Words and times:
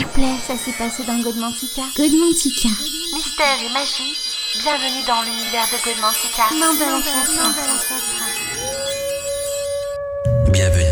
S'il 0.00 0.06
vous 0.06 0.14
plaît, 0.14 0.40
ça 0.46 0.56
s'est 0.56 0.72
passé 0.78 1.02
dans 1.04 1.20
Godmantica. 1.20 1.82
Godmantica. 1.94 2.70
Mystère 3.12 3.58
et 3.62 3.68
magie, 3.74 4.16
bienvenue 4.62 5.04
dans 5.06 5.20
l'univers 5.20 5.68
de 5.68 5.76
Godmantica. 5.84 6.44
Chakra. 7.04 7.52
Bienvenue 10.50 10.89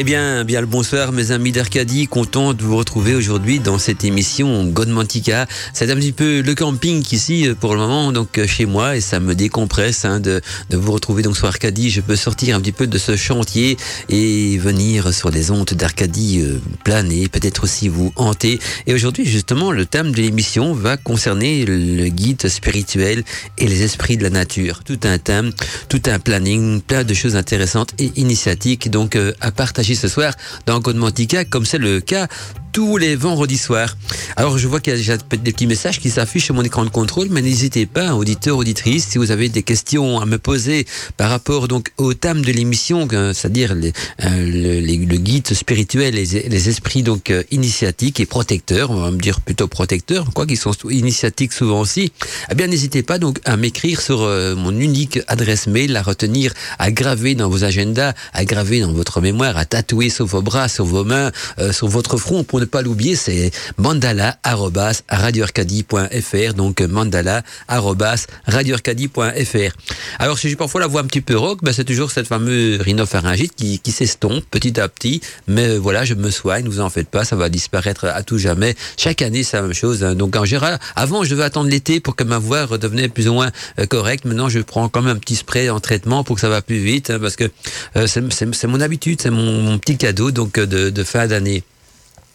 Eh 0.00 0.04
bien, 0.04 0.44
bien 0.44 0.60
le 0.60 0.68
bonsoir 0.68 1.10
mes 1.10 1.32
amis 1.32 1.50
d'Arcadie, 1.50 2.06
content 2.06 2.54
de 2.54 2.62
vous 2.62 2.76
retrouver 2.76 3.16
aujourd'hui 3.16 3.58
dans 3.58 3.78
cette 3.78 4.04
émission 4.04 4.64
Godmantica. 4.64 5.48
C'est 5.72 5.90
un 5.90 5.96
petit 5.96 6.12
peu 6.12 6.40
le 6.40 6.54
camping 6.54 7.04
ici 7.10 7.48
pour 7.58 7.74
le 7.74 7.80
moment, 7.80 8.12
donc 8.12 8.40
chez 8.46 8.64
moi, 8.64 8.96
et 8.96 9.00
ça 9.00 9.18
me 9.18 9.34
décompresse 9.34 10.04
hein, 10.04 10.20
de, 10.20 10.40
de 10.70 10.76
vous 10.76 10.92
retrouver 10.92 11.24
donc 11.24 11.36
sur 11.36 11.48
Arcadie. 11.48 11.90
Je 11.90 12.00
peux 12.00 12.14
sortir 12.14 12.54
un 12.54 12.60
petit 12.60 12.70
peu 12.70 12.86
de 12.86 12.96
ce 12.96 13.16
chantier 13.16 13.76
et 14.08 14.56
venir 14.58 15.12
sur 15.12 15.30
les 15.30 15.50
ondes 15.50 15.72
d'Arcadie 15.72 16.42
euh, 16.42 16.60
planer, 16.84 17.26
peut-être 17.26 17.64
aussi 17.64 17.88
vous 17.88 18.12
hanter. 18.14 18.60
Et 18.86 18.94
aujourd'hui, 18.94 19.24
justement, 19.24 19.72
le 19.72 19.84
thème 19.84 20.12
de 20.12 20.22
l'émission 20.22 20.74
va 20.74 20.96
concerner 20.96 21.64
le 21.64 22.06
guide 22.06 22.46
spirituel 22.46 23.24
et 23.58 23.66
les 23.66 23.82
esprits 23.82 24.16
de 24.16 24.22
la 24.22 24.30
nature. 24.30 24.84
Tout 24.84 25.00
un 25.02 25.18
thème, 25.18 25.50
tout 25.88 26.02
un 26.06 26.20
planning, 26.20 26.82
plein 26.82 27.02
de 27.02 27.14
choses 27.14 27.34
intéressantes 27.34 27.94
et 27.98 28.12
initiatiques 28.14 28.92
donc 28.92 29.16
euh, 29.16 29.32
à 29.40 29.50
partager 29.50 29.87
ce 29.94 30.08
soir 30.08 30.34
dans 30.66 30.80
Code 30.80 30.96
Mantica, 30.96 31.44
comme 31.44 31.64
c'est 31.64 31.78
le 31.78 32.00
cas 32.00 32.28
tous 32.72 32.96
les 32.96 33.16
vendredis 33.16 33.58
soirs. 33.58 33.96
Alors 34.36 34.58
je 34.58 34.68
vois 34.68 34.80
qu'il 34.80 34.92
y 34.92 34.94
a 34.94 34.98
déjà 34.98 35.16
des 35.16 35.52
petits 35.52 35.66
messages 35.66 35.98
qui 35.98 36.10
s'affichent 36.10 36.44
sur 36.44 36.54
mon 36.54 36.62
écran 36.62 36.84
de 36.84 36.90
contrôle, 36.90 37.28
mais 37.30 37.42
n'hésitez 37.42 37.86
pas, 37.86 38.14
auditeurs, 38.14 38.56
auditrices, 38.56 39.08
si 39.08 39.18
vous 39.18 39.30
avez 39.30 39.48
des 39.48 39.62
questions 39.62 40.20
à 40.20 40.26
me 40.26 40.38
poser 40.38 40.86
par 41.16 41.30
rapport 41.30 41.68
donc 41.68 41.90
au 41.96 42.14
thème 42.14 42.42
de 42.42 42.52
l'émission, 42.52 43.08
euh, 43.12 43.32
c'est-à-dire 43.32 43.72
euh, 43.72 43.90
le, 44.22 45.16
guide 45.16 45.52
spirituel, 45.54 46.14
les, 46.14 46.48
les 46.48 46.68
esprits 46.68 47.02
donc 47.02 47.30
euh, 47.30 47.42
initiatiques 47.50 48.20
et 48.20 48.26
protecteurs, 48.26 48.90
on 48.90 49.00
va 49.00 49.10
me 49.10 49.18
dire 49.18 49.40
plutôt 49.40 49.66
protecteurs, 49.66 50.26
quoi 50.34 50.46
qu'ils 50.46 50.58
sont 50.58 50.72
initiatiques 50.88 51.52
souvent 51.52 51.80
aussi. 51.80 52.12
Eh 52.50 52.54
bien 52.54 52.66
n'hésitez 52.66 53.02
pas 53.02 53.18
donc 53.18 53.40
à 53.44 53.56
m'écrire 53.56 54.00
sur 54.00 54.18
mon 54.18 54.78
unique 54.78 55.20
adresse 55.26 55.66
mail, 55.66 55.96
à 55.96 56.02
retenir, 56.02 56.52
à 56.78 56.90
graver 56.90 57.34
dans 57.34 57.48
vos 57.48 57.64
agendas, 57.64 58.14
à 58.32 58.44
graver 58.44 58.80
dans 58.80 58.92
votre 58.92 59.20
mémoire, 59.20 59.56
à 59.56 59.64
tatouer 59.78 60.10
sur 60.10 60.26
vos 60.26 60.42
bras, 60.42 60.68
sur 60.68 60.84
vos 60.84 61.04
mains, 61.04 61.30
euh, 61.60 61.72
sur 61.72 61.86
votre 61.86 62.16
front 62.16 62.42
pour 62.42 62.58
ne 62.58 62.64
pas 62.64 62.82
l'oublier, 62.82 63.14
c'est 63.14 63.52
mandala@radioarcadie.fr 63.76 66.54
donc 66.54 66.80
mandala 66.80 67.44
radioarcadie.fr. 67.68 69.72
Alors 70.18 70.36
si 70.36 70.48
j'ai 70.48 70.56
parfois 70.56 70.80
la 70.80 70.88
voix 70.88 71.02
un 71.02 71.04
petit 71.04 71.20
peu 71.20 71.38
rock, 71.38 71.60
ben, 71.62 71.72
c'est 71.72 71.84
toujours 71.84 72.10
cette 72.10 72.26
fameuse 72.26 72.80
rhinopharyngite 72.80 73.54
qui, 73.54 73.78
qui 73.78 73.92
s'estompe 73.92 74.42
petit 74.50 74.80
à 74.80 74.88
petit, 74.88 75.20
mais 75.46 75.76
voilà, 75.76 76.04
je 76.04 76.14
me 76.14 76.30
soigne, 76.30 76.64
ne 76.64 76.70
vous 76.70 76.80
en 76.80 76.90
faites 76.90 77.08
pas, 77.08 77.24
ça 77.24 77.36
va 77.36 77.48
disparaître 77.48 78.06
à 78.06 78.24
tout 78.24 78.38
jamais. 78.38 78.74
Chaque 78.96 79.22
année, 79.22 79.44
c'est 79.44 79.58
la 79.58 79.62
même 79.62 79.74
chose. 79.74 80.02
hein. 80.02 80.16
Donc 80.16 80.34
en 80.34 80.44
général, 80.44 80.80
avant, 80.96 81.22
je 81.22 81.30
devais 81.30 81.44
attendre 81.44 81.70
l'été 81.70 82.00
pour 82.00 82.16
que 82.16 82.24
ma 82.24 82.38
voix 82.38 82.64
redevenait 82.64 83.08
plus 83.08 83.28
ou 83.28 83.34
moins 83.34 83.52
euh, 83.78 83.86
correcte. 83.86 84.24
Maintenant, 84.24 84.48
je 84.48 84.58
prends 84.58 84.88
quand 84.88 85.02
même 85.02 85.14
un 85.16 85.20
petit 85.20 85.36
spray 85.36 85.70
en 85.70 85.78
traitement 85.78 86.24
pour 86.24 86.34
que 86.34 86.40
ça 86.40 86.48
va 86.48 86.62
plus 86.62 86.78
vite, 86.78 87.10
hein, 87.10 87.20
parce 87.20 87.36
que 87.36 87.48
euh, 87.96 88.08
c'est 88.08 88.66
mon 88.66 88.80
habitude, 88.80 89.20
c'est 89.22 89.30
mon, 89.30 89.67
mon 89.68 89.78
petit 89.78 89.96
cadeau 89.96 90.30
donc 90.30 90.58
euh, 90.58 90.66
de, 90.66 90.90
de 90.90 91.04
fin 91.04 91.26
d'année. 91.26 91.62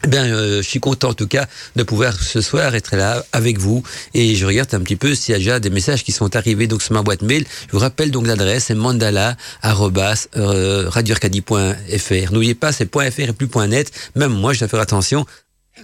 Eh 0.06 0.10
bien, 0.10 0.26
euh, 0.26 0.58
je 0.58 0.68
suis 0.68 0.82
content 0.82 1.10
en 1.10 1.14
tout 1.14 1.28
cas 1.28 1.48
de 1.78 1.84
pouvoir 1.84 2.22
ce 2.22 2.42
soir 2.42 2.76
être 2.76 2.98
là 2.98 3.24
avec 3.32 3.58
vous 3.58 3.84
et 4.14 4.36
je 4.36 4.46
regarde 4.46 4.74
un 4.74 4.82
petit 4.82 4.98
peu 4.98 5.16
s'il 5.16 5.32
y 5.32 5.36
a 5.36 5.38
déjà 5.38 5.60
des 5.62 5.70
messages 5.70 6.04
qui 6.04 6.12
sont 6.12 6.36
arrivés 6.36 6.68
donc 6.68 6.82
sur 6.84 6.94
ma 6.94 7.04
boîte 7.04 7.22
mail. 7.22 7.46
Je 7.68 7.72
vous 7.72 7.80
rappelle 7.80 8.12
donc 8.12 8.28
l'adresse 8.28 8.66
c'est 8.66 8.76
mandala 8.76 9.38
euh. 10.36 10.90
N'oubliez 12.32 12.56
pas 12.56 12.74
c'est 12.74 12.90
.fr 12.94 13.20
et 13.22 13.34
plus 13.34 13.50
.net. 13.70 13.92
Même 14.16 14.34
moi 14.34 14.52
je 14.52 14.60
dois 14.60 14.68
faire 14.68 14.82
attention 14.82 15.26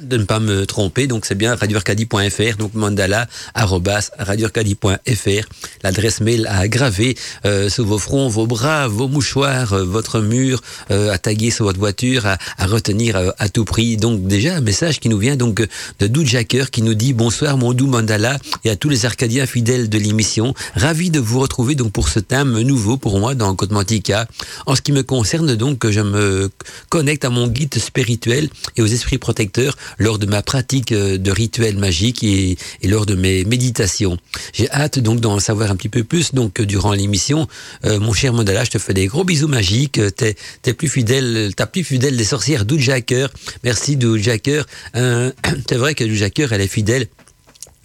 de 0.01 0.17
ne 0.17 0.23
pas 0.23 0.39
me 0.39 0.65
tromper, 0.65 1.07
donc 1.07 1.25
c'est 1.25 1.35
bien 1.35 1.55
radioarcadie.fr, 1.55 2.57
donc 2.57 2.73
mandala 2.75 3.27
radioarcadie.fr, 3.55 5.49
l'adresse 5.83 6.21
mail 6.21 6.47
à 6.47 6.67
graver 6.67 7.17
euh, 7.45 7.69
sur 7.69 7.85
vos 7.85 7.97
fronts, 7.97 8.29
vos 8.29 8.45
bras, 8.45 8.87
vos 8.87 9.07
mouchoirs, 9.07 9.73
euh, 9.73 9.83
votre 9.83 10.21
mur, 10.21 10.61
euh, 10.91 11.11
à 11.11 11.17
taguer 11.17 11.49
sur 11.49 11.65
votre 11.65 11.79
voiture, 11.79 12.27
à, 12.27 12.37
à 12.59 12.67
retenir 12.67 13.15
euh, 13.15 13.31
à 13.39 13.49
tout 13.49 13.65
prix. 13.65 13.97
Donc 13.97 14.27
déjà 14.27 14.55
un 14.57 14.61
message 14.61 14.99
qui 14.99 15.09
nous 15.09 15.17
vient 15.17 15.35
donc 15.35 15.67
de 15.99 16.07
Doud 16.07 16.27
Jacker 16.27 16.69
qui 16.69 16.83
nous 16.83 16.93
dit 16.93 17.13
bonsoir 17.13 17.57
mon 17.57 17.73
doux 17.73 17.87
mandala 17.87 18.37
et 18.63 18.69
à 18.69 18.75
tous 18.75 18.89
les 18.89 19.05
Arcadiens 19.05 19.47
fidèles 19.47 19.89
de 19.89 19.97
l'émission, 19.97 20.53
ravi 20.75 21.09
de 21.09 21.19
vous 21.19 21.39
retrouver 21.39 21.73
donc 21.73 21.91
pour 21.91 22.09
ce 22.09 22.19
thème 22.19 22.61
nouveau 22.61 22.97
pour 22.97 23.19
moi 23.19 23.33
dans 23.33 23.55
Côte 23.55 23.71
Mantica. 23.71 24.27
En 24.67 24.75
ce 24.75 24.81
qui 24.81 24.91
me 24.91 25.01
concerne 25.01 25.55
donc, 25.55 25.89
je 25.89 26.01
me 26.01 26.51
connecte 26.89 27.25
à 27.25 27.29
mon 27.29 27.47
guide 27.47 27.73
spirituel 27.79 28.49
et 28.77 28.81
aux 28.83 28.87
esprits 28.87 29.17
protecteurs 29.17 29.75
lors 29.97 30.19
de 30.19 30.25
ma 30.25 30.41
pratique 30.41 30.91
euh, 30.91 31.17
de 31.17 31.31
rituels 31.31 31.77
magiques 31.77 32.23
et, 32.23 32.57
lors 32.83 33.05
de 33.05 33.15
mes 33.15 33.45
méditations. 33.45 34.17
J'ai 34.53 34.69
hâte 34.71 34.99
donc 34.99 35.19
d'en 35.19 35.39
savoir 35.39 35.71
un 35.71 35.75
petit 35.75 35.89
peu 35.89 36.03
plus 36.03 36.33
donc 36.33 36.59
euh, 36.59 36.65
durant 36.65 36.93
l'émission. 36.93 37.47
Euh, 37.85 37.99
mon 37.99 38.13
cher 38.13 38.33
Mandala, 38.33 38.63
je 38.63 38.71
te 38.71 38.77
fais 38.77 38.93
des 38.93 39.07
gros 39.07 39.23
bisous 39.23 39.47
magiques. 39.47 39.99
T'es 40.15 40.35
t'es 40.61 40.73
plus 40.73 40.89
fidèle, 40.89 41.51
t'as 41.55 41.65
plus 41.65 41.83
fidèle 41.83 42.17
des 42.17 42.23
sorcières, 42.23 42.65
Doud 42.65 42.79
Jacker. 42.79 43.27
Merci 43.63 43.95
Doud 43.95 44.21
Jacker. 44.21 44.63
Euh, 44.95 45.31
C'est 45.69 45.77
vrai 45.77 45.95
que 45.95 46.03
Doud 46.03 46.15
Jacker, 46.15 46.51
elle 46.51 46.61
est 46.61 46.67
fidèle 46.67 47.07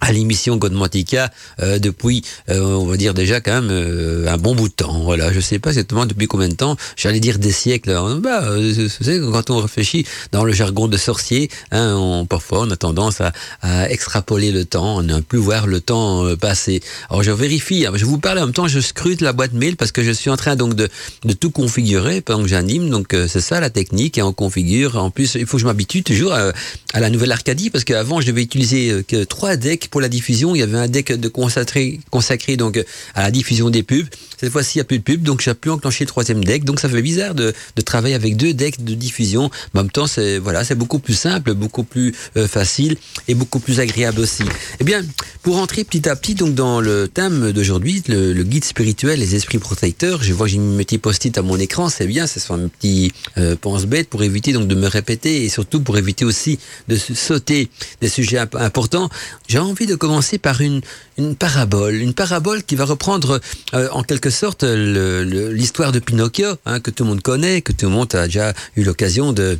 à 0.05 0.11
l'émission 0.11 0.57
Godmantica 0.57 1.31
euh, 1.61 1.79
depuis, 1.79 2.21
euh, 2.49 2.61
on 2.61 2.85
va 2.85 2.95
dire 2.95 3.13
déjà 3.15 3.41
quand 3.41 3.53
même 3.61 3.69
euh, 3.71 4.27
un 4.27 4.37
bon 4.37 4.53
bout 4.53 4.67
de 4.69 4.73
temps. 4.73 4.99
Voilà, 5.03 5.33
je 5.33 5.39
sais 5.39 5.57
pas 5.57 5.71
exactement 5.71 6.05
depuis 6.05 6.27
combien 6.27 6.47
de 6.47 6.53
temps. 6.53 6.77
J'allais 6.95 7.19
dire 7.19 7.39
des 7.39 7.51
siècles. 7.51 7.89
hein. 7.89 8.19
Bah, 8.21 8.43
euh, 8.43 8.87
quand 9.31 9.49
on 9.49 9.57
réfléchit 9.59 10.05
dans 10.31 10.43
le 10.43 10.53
jargon 10.53 10.87
de 10.87 10.97
sorcier, 10.97 11.49
hein, 11.71 11.95
on, 11.97 12.25
parfois 12.27 12.61
on 12.61 12.69
a 12.71 12.75
tendance 12.75 13.19
à, 13.19 13.33
à 13.61 13.89
extrapoler 13.89 14.51
le 14.51 14.63
temps, 14.65 14.97
on 14.97 15.01
ne 15.01 15.19
plus 15.21 15.39
voir 15.39 15.65
le 15.65 15.81
temps 15.81 16.23
euh, 16.25 16.35
passer. 16.35 16.81
Alors 17.09 17.23
je 17.23 17.31
vérifie. 17.31 17.85
hein, 17.87 17.93
Je 17.95 18.05
vous 18.05 18.19
parle 18.19 18.37
en 18.39 18.45
même 18.45 18.53
temps, 18.53 18.67
je 18.67 18.79
scrute 18.79 19.21
la 19.21 19.33
boîte 19.33 19.53
mail 19.53 19.75
parce 19.75 19.91
que 19.91 20.03
je 20.03 20.11
suis 20.11 20.29
en 20.29 20.37
train 20.37 20.55
donc 20.55 20.75
de, 20.75 20.87
de 21.23 21.33
tout 21.33 21.49
configurer 21.49 22.21
pendant 22.21 22.43
que 22.43 22.49
j'anime. 22.49 22.89
Donc 22.91 23.13
euh, 23.15 23.27
c'est 23.27 23.41
ça 23.41 23.59
la 23.59 23.71
technique 23.71 24.19
et 24.19 24.21
on 24.21 24.33
configure. 24.33 24.97
En 24.97 25.09
plus, 25.09 25.33
il 25.35 25.47
faut 25.47 25.57
que 25.57 25.61
je 25.61 25.67
m'habitue 25.67 26.03
toujours 26.03 26.33
à, 26.33 26.51
à 26.93 26.99
la 26.99 27.09
nouvelle 27.09 27.31
Arcadie 27.31 27.71
parce 27.71 27.83
qu'avant 27.83 28.21
je 28.21 28.27
devais 28.27 28.43
utiliser 28.43 29.03
que 29.07 29.23
trois 29.23 29.55
decks 29.55 29.87
la 30.01 30.09
diffusion. 30.09 30.55
Il 30.55 30.59
y 30.59 30.63
avait 30.63 30.77
un 30.77 30.87
deck 30.87 31.13
de 31.13 31.27
consacré, 31.27 31.99
consacré 32.09 32.57
donc 32.57 32.83
à 33.13 33.23
la 33.23 33.31
diffusion 33.31 33.69
des 33.69 33.83
pubs. 33.83 34.07
Cette 34.39 34.51
fois-ci, 34.51 34.77
il 34.77 34.77
n'y 34.79 34.81
a 34.81 34.85
plus 34.85 34.99
de 34.99 35.03
pubs, 35.03 35.21
donc 35.21 35.41
j'ai 35.41 35.53
plus 35.53 35.71
enclenché 35.71 36.03
le 36.03 36.07
troisième 36.09 36.43
deck. 36.43 36.63
Donc 36.63 36.79
ça 36.79 36.89
fait 36.89 37.01
bizarre 37.01 37.35
de, 37.35 37.53
de 37.75 37.81
travailler 37.81 38.15
avec 38.15 38.37
deux 38.37 38.53
decks 38.53 38.83
de 38.83 38.93
diffusion. 38.93 39.45
En 39.45 39.81
même 39.81 39.91
temps, 39.91 40.07
c'est 40.07 40.37
voilà, 40.37 40.63
c'est 40.63 40.75
beaucoup 40.75 40.99
plus 40.99 41.13
simple, 41.13 41.53
beaucoup 41.53 41.83
plus 41.83 42.13
euh, 42.37 42.47
facile 42.47 42.97
et 43.27 43.35
beaucoup 43.35 43.59
plus 43.59 43.79
agréable 43.79 44.19
aussi. 44.19 44.43
Eh 44.79 44.83
bien, 44.83 45.03
pour 45.41 45.57
entrer 45.57 45.83
petit 45.83 46.07
à 46.09 46.15
petit 46.15 46.35
donc 46.35 46.55
dans 46.55 46.81
le 46.81 47.07
thème 47.07 47.51
d'aujourd'hui, 47.51 48.03
le, 48.07 48.33
le 48.33 48.43
guide 48.43 48.65
spirituel, 48.65 49.19
les 49.19 49.35
esprits 49.35 49.59
protecteurs. 49.59 50.23
Je 50.23 50.33
vois 50.33 50.47
j'ai 50.47 50.57
mis 50.57 50.75
un 50.75 50.77
petit 50.77 50.97
post-it 50.97 51.37
à 51.37 51.41
mon 51.41 51.57
écran, 51.57 51.89
c'est 51.89 52.07
bien, 52.07 52.27
ce 52.27 52.39
sont 52.39 52.55
un 52.55 52.67
petit 52.67 53.11
euh, 53.37 53.55
pense-bête 53.59 54.09
pour 54.09 54.23
éviter 54.23 54.53
donc 54.53 54.67
de 54.67 54.75
me 54.75 54.87
répéter 54.87 55.43
et 55.43 55.49
surtout 55.49 55.81
pour 55.81 55.97
éviter 55.97 56.25
aussi 56.25 56.59
de 56.87 56.95
sauter 56.97 57.69
des 58.01 58.09
sujets 58.09 58.37
imp- 58.39 58.55
importants. 58.55 59.09
J'ai 59.47 59.59
envie 59.59 59.85
de 59.85 59.95
commencer 59.95 60.37
par 60.37 60.61
une, 60.61 60.81
une 61.17 61.35
parabole, 61.35 61.95
une 61.95 62.13
parabole 62.13 62.63
qui 62.63 62.75
va 62.75 62.85
reprendre 62.85 63.39
euh, 63.73 63.89
en 63.91 64.03
quelque 64.03 64.29
sorte 64.29 64.63
l'histoire 64.63 65.91
de 65.91 65.99
Pinocchio, 65.99 66.55
hein, 66.65 66.79
que 66.79 66.91
tout 66.91 67.03
le 67.03 67.09
monde 67.09 67.21
connaît, 67.21 67.61
que 67.61 67.71
tout 67.71 67.85
le 67.85 67.91
monde 67.91 68.13
a 68.15 68.25
déjà 68.25 68.53
eu 68.75 68.83
l'occasion 68.83 69.33
de 69.33 69.57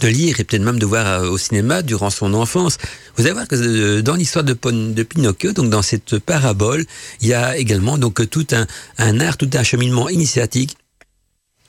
de 0.00 0.06
lire 0.06 0.38
et 0.38 0.44
peut-être 0.44 0.62
même 0.62 0.78
de 0.78 0.86
voir 0.86 1.04
euh, 1.06 1.28
au 1.28 1.36
cinéma 1.36 1.82
durant 1.82 2.10
son 2.10 2.32
enfance. 2.34 2.78
Vous 3.16 3.24
allez 3.24 3.32
voir 3.32 3.48
que 3.48 3.56
euh, 3.56 4.02
dans 4.02 4.14
l'histoire 4.14 4.44
de 4.44 4.52
Pinocchio, 4.52 5.52
donc 5.52 5.68
dans 5.68 5.82
cette 5.82 6.18
parabole, 6.20 6.86
il 7.20 7.28
y 7.28 7.34
a 7.34 7.56
également 7.56 7.98
donc 7.98 8.28
tout 8.30 8.46
un, 8.52 8.66
un 8.98 9.20
art, 9.20 9.36
tout 9.36 9.50
un 9.52 9.64
cheminement 9.64 10.08
initiatique 10.08 10.76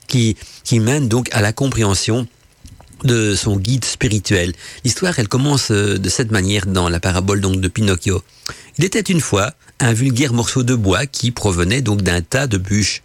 qui, 0.06 0.36
qui 0.62 0.78
mène 0.78 1.08
donc 1.08 1.28
à 1.32 1.40
la 1.40 1.52
compréhension 1.52 2.28
de 3.04 3.34
son 3.34 3.56
guide 3.56 3.84
spirituel. 3.84 4.52
L'histoire, 4.84 5.18
elle 5.18 5.28
commence 5.28 5.70
euh, 5.70 5.98
de 5.98 6.08
cette 6.08 6.30
manière 6.30 6.66
dans 6.66 6.88
la 6.88 7.00
parabole 7.00 7.40
donc 7.40 7.60
de 7.60 7.68
Pinocchio. 7.68 8.22
Il 8.78 8.84
était 8.84 9.00
une 9.00 9.20
fois 9.20 9.52
un 9.80 9.92
vulgaire 9.92 10.32
morceau 10.32 10.62
de 10.62 10.74
bois 10.74 11.06
qui 11.06 11.30
provenait 11.30 11.82
donc 11.82 12.02
d'un 12.02 12.22
tas 12.22 12.46
de 12.46 12.58
bûches. 12.58 13.02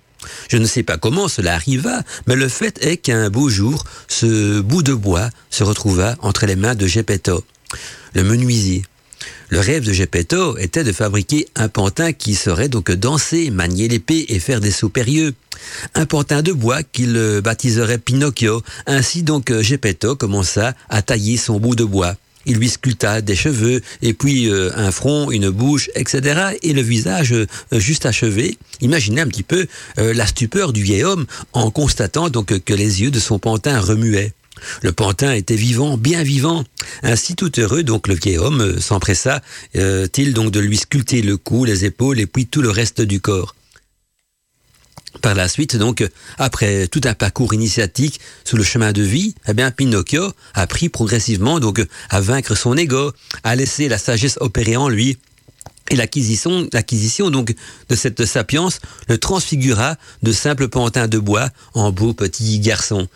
Je 0.49 0.57
ne 0.57 0.65
sais 0.65 0.83
pas 0.83 0.97
comment 0.97 1.27
cela 1.27 1.53
arriva, 1.53 2.03
mais 2.27 2.35
le 2.35 2.47
fait 2.49 2.83
est 2.85 2.97
qu'un 2.97 3.29
beau 3.29 3.49
jour, 3.49 3.83
ce 4.07 4.59
bout 4.61 4.83
de 4.83 4.93
bois 4.93 5.29
se 5.49 5.63
retrouva 5.63 6.15
entre 6.21 6.45
les 6.45 6.55
mains 6.55 6.75
de 6.75 6.87
Geppetto, 6.87 7.43
le 8.13 8.23
menuisier. 8.23 8.83
Le 9.49 9.59
rêve 9.59 9.85
de 9.85 9.93
Geppetto 9.93 10.57
était 10.57 10.83
de 10.83 10.91
fabriquer 10.91 11.47
un 11.55 11.69
pantin 11.69 12.13
qui 12.13 12.35
saurait 12.35 12.69
donc 12.69 12.91
danser, 12.91 13.49
manier 13.49 13.87
l'épée 13.87 14.25
et 14.29 14.39
faire 14.39 14.59
des 14.59 14.71
sauts 14.71 14.89
périlleux. 14.89 15.33
Un 15.95 16.05
pantin 16.05 16.41
de 16.41 16.51
bois 16.51 16.83
qu'il 16.83 17.41
baptiserait 17.43 17.97
Pinocchio. 17.97 18.61
Ainsi 18.85 19.23
donc 19.23 19.51
Geppetto 19.61 20.15
commença 20.15 20.73
à 20.89 21.01
tailler 21.01 21.37
son 21.37 21.59
bout 21.59 21.75
de 21.75 21.83
bois. 21.83 22.15
il 22.47 22.55
lui 22.55 22.69
sculpta 22.69 23.21
des 23.21 23.35
cheveux, 23.35 23.81
et 24.01 24.13
puis 24.13 24.49
euh, 24.49 24.71
un 24.75 24.91
front, 24.91 25.29
une 25.29 25.49
bouche, 25.49 25.89
etc. 25.95 26.57
Et 26.63 26.73
le 26.73 26.81
visage 26.81 27.33
euh, 27.33 27.45
juste 27.73 28.05
achevé. 28.05 28.57
Imaginez 28.81 29.21
un 29.21 29.27
petit 29.27 29.43
peu 29.43 29.67
euh, 29.99 30.13
la 30.13 30.25
stupeur 30.25 30.73
du 30.73 30.81
vieil 30.81 31.03
homme 31.03 31.25
en 31.53 31.69
constatant 31.69 32.29
donc 32.29 32.57
que 32.59 32.73
les 32.73 33.01
yeux 33.01 33.11
de 33.11 33.19
son 33.19 33.37
pantin 33.37 33.79
remuaient. 33.79 34.33
Le 34.81 34.91
pantin 34.91 35.31
était 35.33 35.55
vivant, 35.55 35.97
bien 35.97 36.23
vivant. 36.23 36.63
Ainsi 37.03 37.35
tout 37.35 37.51
heureux, 37.59 37.83
donc 37.83 38.07
le 38.07 38.15
vieil 38.15 38.37
homme 38.37 38.79
s'empressa-t-il 38.79 40.33
donc 40.33 40.51
de 40.51 40.59
lui 40.59 40.77
sculpter 40.77 41.21
le 41.21 41.37
cou, 41.37 41.65
les 41.65 41.85
épaules 41.85 42.19
et 42.19 42.27
puis 42.27 42.47
tout 42.47 42.61
le 42.61 42.69
reste 42.69 43.01
du 43.01 43.19
corps. 43.19 43.55
Par 45.21 45.33
la 45.33 45.47
suite, 45.47 45.75
donc, 45.75 46.07
après 46.37 46.87
tout 46.87 47.01
un 47.05 47.13
parcours 47.13 47.53
initiatique 47.53 48.19
sous 48.43 48.55
le 48.55 48.63
chemin 48.63 48.91
de 48.91 49.01
vie, 49.01 49.33
eh 49.47 49.53
bien, 49.53 49.71
Pinocchio 49.71 50.31
a 50.53 50.61
appris 50.61 50.89
progressivement, 50.89 51.59
donc, 51.59 51.81
à 52.09 52.21
vaincre 52.21 52.55
son 52.55 52.77
ego, 52.77 53.13
à 53.43 53.55
laisser 53.55 53.87
la 53.87 53.97
sagesse 53.97 54.37
opérer 54.41 54.77
en 54.77 54.89
lui. 54.89 55.17
Et 55.89 55.95
l'acquisition, 55.95 56.67
l'acquisition 56.73 57.29
donc 57.29 57.55
de 57.89 57.95
cette 57.95 58.25
sapience 58.25 58.79
le 59.07 59.17
transfigura 59.17 59.95
de 60.21 60.33
simple 60.33 60.67
pantin 60.67 61.07
de 61.07 61.17
bois 61.17 61.49
en 61.73 61.91
beau 61.91 62.13
petit 62.13 62.59
garçon. 62.59 63.07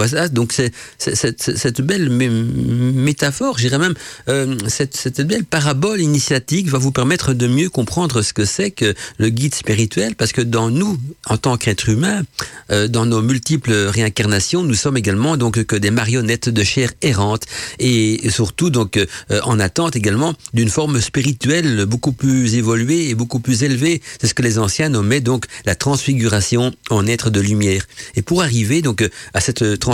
Voilà, 0.00 0.28
donc 0.28 0.54
cette 0.96 1.80
belle 1.82 2.08
métaphore, 2.08 3.58
j'irais 3.58 3.76
même, 3.76 3.92
euh, 4.30 4.56
cette, 4.66 5.20
belle 5.20 5.44
parabole 5.44 6.00
initiatique 6.00 6.68
va 6.68 6.78
vous 6.78 6.90
permettre 6.90 7.34
de 7.34 7.46
mieux 7.46 7.68
comprendre 7.68 8.22
ce 8.22 8.32
que 8.32 8.46
c'est 8.46 8.70
que 8.70 8.94
le 9.18 9.28
guide 9.28 9.54
spirituel, 9.54 10.14
parce 10.14 10.32
que 10.32 10.40
dans 10.40 10.70
nous, 10.70 10.98
en 11.26 11.36
tant 11.36 11.58
qu'être 11.58 11.90
humain, 11.90 12.22
euh, 12.70 12.88
dans 12.88 13.04
nos 13.04 13.20
multiples 13.20 13.74
réincarnations, 13.74 14.62
nous 14.62 14.72
sommes 14.72 14.96
également 14.96 15.36
donc 15.36 15.64
que 15.64 15.76
des 15.76 15.90
marionnettes 15.90 16.48
de 16.48 16.64
chair 16.64 16.92
errante 17.02 17.42
et 17.78 18.30
surtout 18.30 18.70
donc 18.70 18.96
euh, 18.96 19.04
en 19.42 19.60
attente 19.60 19.96
également 19.96 20.32
d'une 20.54 20.70
forme 20.70 20.98
spirituelle 21.02 21.84
beaucoup 21.84 22.12
plus 22.12 22.54
évoluée 22.54 23.10
et 23.10 23.14
beaucoup 23.14 23.40
plus 23.40 23.64
élevée. 23.64 24.00
C'est 24.18 24.28
ce 24.28 24.34
que 24.34 24.40
les 24.40 24.58
anciens 24.58 24.88
nommaient 24.88 25.20
donc 25.20 25.44
la 25.66 25.74
transfiguration 25.74 26.72
en 26.88 27.06
être 27.06 27.28
de 27.28 27.40
lumière. 27.40 27.84
Et 28.16 28.22
pour 28.22 28.40
arriver 28.40 28.80
donc 28.80 29.06
à 29.34 29.40
cette 29.40 29.78
transfiguration 29.78 29.89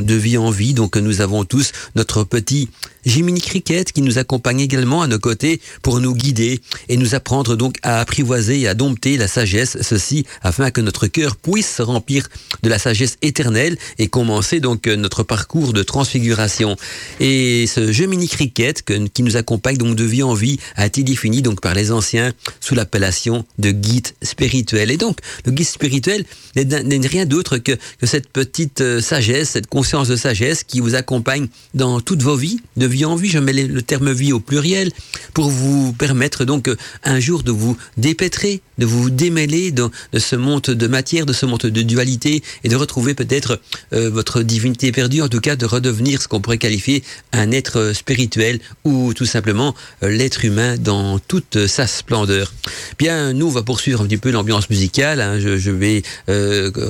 de 0.00 0.14
vie 0.14 0.38
en 0.38 0.50
vie. 0.50 0.74
Donc 0.74 0.96
nous 0.96 1.20
avons 1.20 1.44
tous 1.44 1.72
notre 1.94 2.24
petit 2.24 2.68
Jiminy 3.04 3.40
Cricket 3.40 3.92
qui 3.92 4.02
nous 4.02 4.18
accompagne 4.18 4.60
également 4.60 5.02
à 5.02 5.06
nos 5.06 5.18
côtés 5.18 5.60
pour 5.82 6.00
nous 6.00 6.14
guider 6.14 6.60
et 6.88 6.96
nous 6.96 7.14
apprendre 7.14 7.56
donc 7.56 7.76
à 7.82 8.00
apprivoiser 8.00 8.60
et 8.60 8.68
à 8.68 8.74
dompter 8.74 9.16
la 9.16 9.28
sagesse, 9.28 9.78
ceci 9.82 10.24
afin 10.42 10.70
que 10.70 10.80
notre 10.80 11.06
cœur 11.06 11.36
puisse 11.36 11.76
se 11.76 11.82
remplir 11.82 12.28
de 12.62 12.68
la 12.68 12.78
sagesse 12.78 13.16
éternelle 13.22 13.76
et 13.98 14.08
commencer 14.08 14.60
donc 14.60 14.86
notre 14.86 15.22
parcours 15.22 15.72
de 15.72 15.82
transfiguration. 15.82 16.76
Et 17.20 17.66
ce 17.66 17.92
Jiminy 17.92 18.28
Cricket 18.28 18.82
qui 19.12 19.22
nous 19.22 19.36
accompagne 19.36 19.76
donc 19.76 19.96
de 19.96 20.04
vie 20.04 20.22
en 20.22 20.34
vie 20.34 20.58
a 20.76 20.86
été 20.86 21.02
défini 21.02 21.42
donc 21.42 21.60
par 21.60 21.74
les 21.74 21.92
anciens 21.92 22.32
sous 22.60 22.74
l'appellation 22.74 23.44
de 23.58 23.70
guide 23.70 24.08
spirituel. 24.22 24.90
Et 24.90 24.96
donc 24.96 25.18
le 25.44 25.52
guide 25.52 25.66
spirituel 25.66 26.24
n'est 26.56 27.06
rien 27.06 27.26
d'autre 27.26 27.58
que, 27.58 27.72
que 27.72 28.06
cette 28.06 28.28
petite 28.28 28.80
euh, 28.80 29.00
sagesse, 29.00 29.50
cette 29.50 29.66
conscience 29.66 30.08
de 30.08 30.16
sagesse 30.16 30.64
qui 30.64 30.80
vous 30.80 30.94
accompagne 30.94 31.48
dans 31.74 32.00
toutes 32.00 32.22
vos 32.22 32.36
vies 32.36 32.60
de 32.76 32.86
vie 32.90 33.04
en 33.04 33.16
vie, 33.16 33.30
je 33.30 33.38
mets 33.38 33.52
le 33.52 33.82
terme 33.82 34.12
vie 34.12 34.32
au 34.32 34.40
pluriel, 34.40 34.90
pour 35.32 35.48
vous 35.48 35.92
permettre 35.92 36.44
donc 36.44 36.68
euh, 36.68 36.76
un 37.04 37.20
jour 37.20 37.42
de 37.42 37.50
vous 37.50 37.76
dépêtrer, 37.96 38.60
de 38.78 38.86
vous 38.86 39.10
démêler 39.10 39.70
de, 39.70 39.88
ce 40.18 40.36
monde 40.36 40.62
de 40.62 40.86
matière, 40.86 41.26
de 41.26 41.32
ce 41.32 41.46
monde 41.46 41.60
de 41.60 41.82
dualité, 41.82 42.42
et 42.64 42.68
de 42.68 42.76
retrouver 42.76 43.14
peut-être 43.14 43.60
euh, 43.92 44.10
votre 44.10 44.42
divinité 44.42 44.92
perdue, 44.92 45.22
en 45.22 45.28
tout 45.28 45.40
cas 45.40 45.56
de 45.56 45.66
redevenir 45.66 46.20
ce 46.20 46.28
qu'on 46.28 46.40
pourrait 46.40 46.58
qualifier 46.58 47.02
un 47.32 47.52
être 47.52 47.92
spirituel, 47.94 48.60
ou 48.84 49.14
tout 49.14 49.24
simplement 49.24 49.74
euh, 50.02 50.08
l'être 50.10 50.44
humain 50.44 50.76
dans 50.76 51.18
toute 51.18 51.66
sa 51.66 51.86
splendeur. 51.86 52.52
Bien, 52.98 53.32
nous, 53.32 53.46
on 53.46 53.50
va 53.50 53.62
poursuivre 53.62 54.02
un 54.02 54.06
petit 54.06 54.18
peu 54.18 54.30
l'ambiance 54.30 54.68
musicale, 54.68 55.20
hein. 55.20 55.38
je, 55.38 55.70
vais 55.70 56.02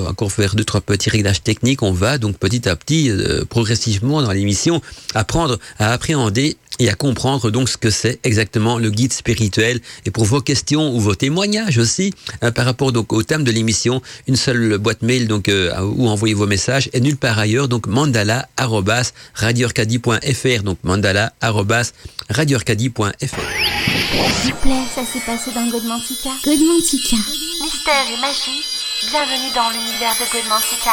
encore 0.08 0.32
faire 0.32 0.54
deux, 0.54 0.64
trois 0.64 0.80
petits 0.80 1.10
réglages 1.10 1.42
techniques, 1.42 1.82
on 1.82 1.92
va 1.92 2.18
donc 2.18 2.38
petit 2.38 2.68
à 2.68 2.76
petit, 2.76 3.10
progressivement 3.48 4.22
dans 4.22 4.32
l'émission, 4.32 4.80
apprendre 5.14 5.58
à 5.78 5.89
appréhender 5.92 6.56
et 6.78 6.88
à 6.88 6.94
comprendre 6.94 7.50
donc 7.50 7.68
ce 7.68 7.76
que 7.76 7.90
c'est 7.90 8.18
exactement 8.24 8.78
le 8.78 8.90
guide 8.90 9.12
spirituel. 9.12 9.80
Et 10.06 10.10
pour 10.10 10.24
vos 10.24 10.40
questions 10.40 10.94
ou 10.94 11.00
vos 11.00 11.14
témoignages 11.14 11.78
aussi, 11.78 12.14
hein, 12.40 12.52
par 12.52 12.64
rapport 12.64 12.90
donc 12.90 13.12
au 13.12 13.22
thème 13.22 13.44
de 13.44 13.50
l'émission, 13.50 14.00
une 14.26 14.36
seule 14.36 14.78
boîte 14.78 15.02
mail 15.02 15.28
donc 15.28 15.48
euh, 15.48 15.78
où 15.82 16.08
envoyer 16.08 16.34
vos 16.34 16.46
messages 16.46 16.88
et 16.92 17.00
nulle 17.00 17.18
part 17.18 17.38
ailleurs 17.38 17.68
donc 17.68 17.86
mandala 17.86 18.48
donc 18.56 18.86
mandala 20.82 21.26
radioarcadie.fr. 22.30 23.10
S'il 24.42 24.52
vous 24.52 24.60
plaît, 24.60 24.84
ça 24.94 25.02
s'est 25.04 25.20
passé 25.26 25.50
dans 25.54 25.68
Godmantica. 25.68 26.30
Godmantica. 26.44 27.16
Mystère 27.62 28.06
et 28.08 28.20
magie, 28.20 28.64
bienvenue 29.10 29.52
dans 29.54 29.68
l'univers 29.70 30.14
de 30.18 30.24
Godmantica. 30.32 30.92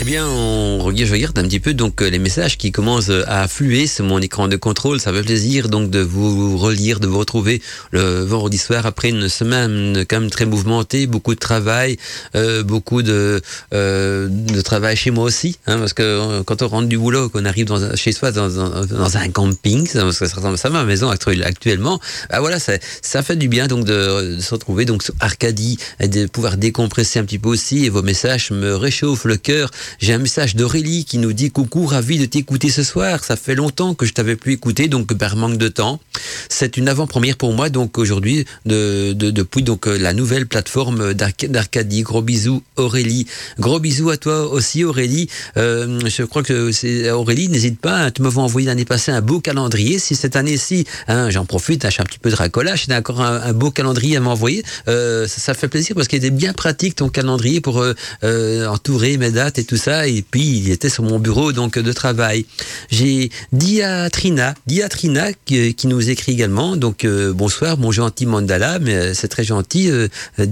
Eh 0.00 0.02
bien, 0.02 0.26
on 0.26 0.80
regarde, 0.80 1.38
un 1.38 1.44
petit 1.44 1.60
peu 1.60 1.72
donc 1.72 2.02
euh, 2.02 2.10
les 2.10 2.18
messages 2.18 2.58
qui 2.58 2.72
commencent 2.72 3.10
euh, 3.10 3.22
à 3.28 3.42
affluer 3.42 3.86
sur 3.86 4.04
mon 4.04 4.18
écran 4.18 4.48
de 4.48 4.56
contrôle. 4.56 4.98
Ça 4.98 5.12
fait 5.12 5.22
plaisir 5.22 5.68
donc 5.68 5.88
de 5.88 6.00
vous 6.00 6.58
relire, 6.58 6.98
de 6.98 7.06
vous 7.06 7.20
retrouver 7.20 7.62
le 7.92 8.24
vendredi 8.24 8.58
soir 8.58 8.86
après 8.86 9.10
une 9.10 9.28
semaine 9.28 10.04
quand 10.08 10.18
même 10.18 10.30
très 10.30 10.46
mouvementée, 10.46 11.06
beaucoup 11.06 11.34
de 11.34 11.38
travail, 11.38 11.96
euh, 12.34 12.64
beaucoup 12.64 13.02
de, 13.02 13.40
euh, 13.72 14.26
de 14.28 14.60
travail 14.62 14.96
chez 14.96 15.12
moi 15.12 15.24
aussi, 15.24 15.58
hein, 15.68 15.78
parce 15.78 15.92
que 15.92 16.42
quand 16.42 16.62
on 16.62 16.68
rentre 16.68 16.88
du 16.88 16.98
boulot, 16.98 17.28
qu'on 17.28 17.44
arrive 17.44 17.68
chez 17.94 18.10
soi 18.10 18.32
dans, 18.32 18.48
dans, 18.48 19.16
un 19.16 19.28
camping, 19.28 19.86
ça, 19.86 20.10
ça 20.10 20.26
ressemble 20.26 20.58
à 20.64 20.70
ma 20.70 20.84
maison 20.84 21.08
actuellement. 21.08 22.00
Bah 22.30 22.40
voilà, 22.40 22.58
ça, 22.58 22.72
ça 23.00 23.22
fait 23.22 23.36
du 23.36 23.46
bien 23.46 23.68
donc 23.68 23.84
de, 23.84 24.38
se 24.40 24.54
retrouver 24.54 24.86
donc 24.86 25.04
sur 25.04 25.14
Arcadie 25.20 25.78
de 26.00 26.26
pouvoir 26.26 26.56
décompresser 26.56 27.20
un 27.20 27.24
petit 27.24 27.38
peu 27.38 27.48
aussi. 27.50 27.84
Et 27.84 27.90
vos 27.90 28.02
messages 28.02 28.50
me 28.50 28.74
réchauffent 28.74 29.24
le 29.24 29.36
cœur. 29.36 29.70
J'ai 29.98 30.12
un 30.12 30.18
message 30.18 30.56
d'Aurélie 30.56 31.04
qui 31.04 31.18
nous 31.18 31.32
dit 31.32 31.50
coucou, 31.50 31.86
ravi 31.86 32.18
de 32.18 32.26
t'écouter 32.26 32.70
ce 32.70 32.82
soir. 32.82 33.24
Ça 33.24 33.36
fait 33.36 33.54
longtemps 33.54 33.94
que 33.94 34.06
je 34.06 34.12
t'avais 34.12 34.36
plus 34.36 34.52
écouté, 34.52 34.88
donc 34.88 35.12
par 35.14 35.36
manque 35.36 35.58
de 35.58 35.68
temps. 35.68 36.00
C'est 36.48 36.76
une 36.76 36.88
avant-première 36.88 37.36
pour 37.36 37.52
moi, 37.52 37.70
donc 37.70 37.98
aujourd'hui, 37.98 38.44
de, 38.66 39.12
de, 39.12 39.30
depuis 39.30 39.62
donc 39.62 39.86
la 39.86 40.12
nouvelle 40.12 40.46
plateforme 40.46 41.14
d'Arcadie. 41.14 42.02
Gros 42.02 42.22
bisous, 42.22 42.62
Aurélie. 42.76 43.26
Gros 43.58 43.80
bisous 43.80 44.10
à 44.10 44.16
toi 44.16 44.50
aussi, 44.50 44.84
Aurélie. 44.84 45.28
Euh, 45.56 46.00
je 46.06 46.22
crois 46.22 46.42
que 46.42 46.72
c'est 46.72 47.10
Aurélie. 47.10 47.48
N'hésite 47.48 47.80
pas, 47.80 48.04
hein, 48.04 48.10
tu 48.10 48.22
m'avais 48.22 48.38
envoyé 48.38 48.66
l'année 48.66 48.84
passée 48.84 49.12
un 49.12 49.20
beau 49.20 49.40
calendrier. 49.40 49.98
Si 49.98 50.14
cette 50.14 50.36
année-ci, 50.36 50.86
hein, 51.08 51.30
j'en 51.30 51.44
profite, 51.44 51.88
j'ai 51.90 52.00
un 52.00 52.04
petit 52.04 52.18
peu 52.18 52.30
de 52.30 52.36
racolage, 52.36 52.84
j'ai 52.86 52.94
encore 52.94 53.20
un, 53.20 53.52
beau 53.52 53.70
calendrier 53.70 54.16
à 54.16 54.20
m'envoyer. 54.20 54.62
Euh, 54.88 55.26
ça, 55.26 55.40
ça, 55.40 55.54
fait 55.54 55.68
plaisir 55.68 55.94
parce 55.94 56.08
qu'il 56.08 56.18
était 56.18 56.30
bien 56.30 56.52
pratique 56.52 56.96
ton 56.96 57.08
calendrier 57.08 57.60
pour 57.60 57.80
euh, 57.80 57.94
euh 58.22 58.66
entourer 58.66 59.16
mes 59.18 59.30
dates 59.30 59.58
et 59.58 59.64
tout 59.64 59.73
ça. 59.76 60.06
Et 60.06 60.22
puis, 60.22 60.58
il 60.58 60.70
était 60.70 60.88
sur 60.88 61.04
mon 61.04 61.18
bureau 61.18 61.52
donc 61.52 61.78
de 61.78 61.92
travail. 61.92 62.46
J'ai 62.90 63.30
Diatrina, 63.52 64.54
Diatrina 64.66 65.32
qui, 65.44 65.74
qui, 65.74 65.86
nous 65.86 66.10
écrit 66.10 66.32
également. 66.32 66.76
Donc, 66.76 67.04
euh, 67.04 67.32
bonsoir, 67.32 67.78
mon 67.78 67.92
gentil 67.92 68.26
mandala, 68.26 68.78
mais 68.78 68.94
euh, 68.94 69.14
c'est 69.14 69.28
très 69.28 69.44
gentil, 69.44 69.90
euh, 69.90 70.08
euh, 70.38 70.46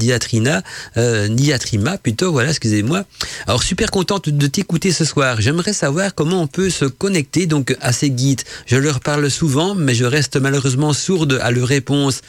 Diatrima 1.29 1.99
plutôt, 1.99 2.33
voilà, 2.33 2.51
excusez-moi. 2.51 3.05
Alors, 3.47 3.63
super 3.63 3.91
contente 3.91 4.29
de 4.29 4.47
t'écouter 4.47 4.93
ce 4.93 5.05
soir. 5.05 5.41
J'aimerais 5.41 5.73
savoir 5.73 6.15
comment 6.15 6.43
on 6.43 6.47
peut 6.47 6.71
se 6.71 6.85
connecter 6.85 7.47
donc 7.47 7.77
à 7.81 7.93
ces 7.93 8.11
guides. 8.11 8.43
Je 8.67 8.77
leur 8.77 9.01
parle 9.01 9.31
souvent, 9.31 9.75
mais 9.75 9.95
je 9.95 10.05
reste 10.05 10.37
malheureusement 10.37 10.93
sourde 10.93 11.39
à 11.43 11.51
leurs 11.51 11.69
réponses. 11.69 12.23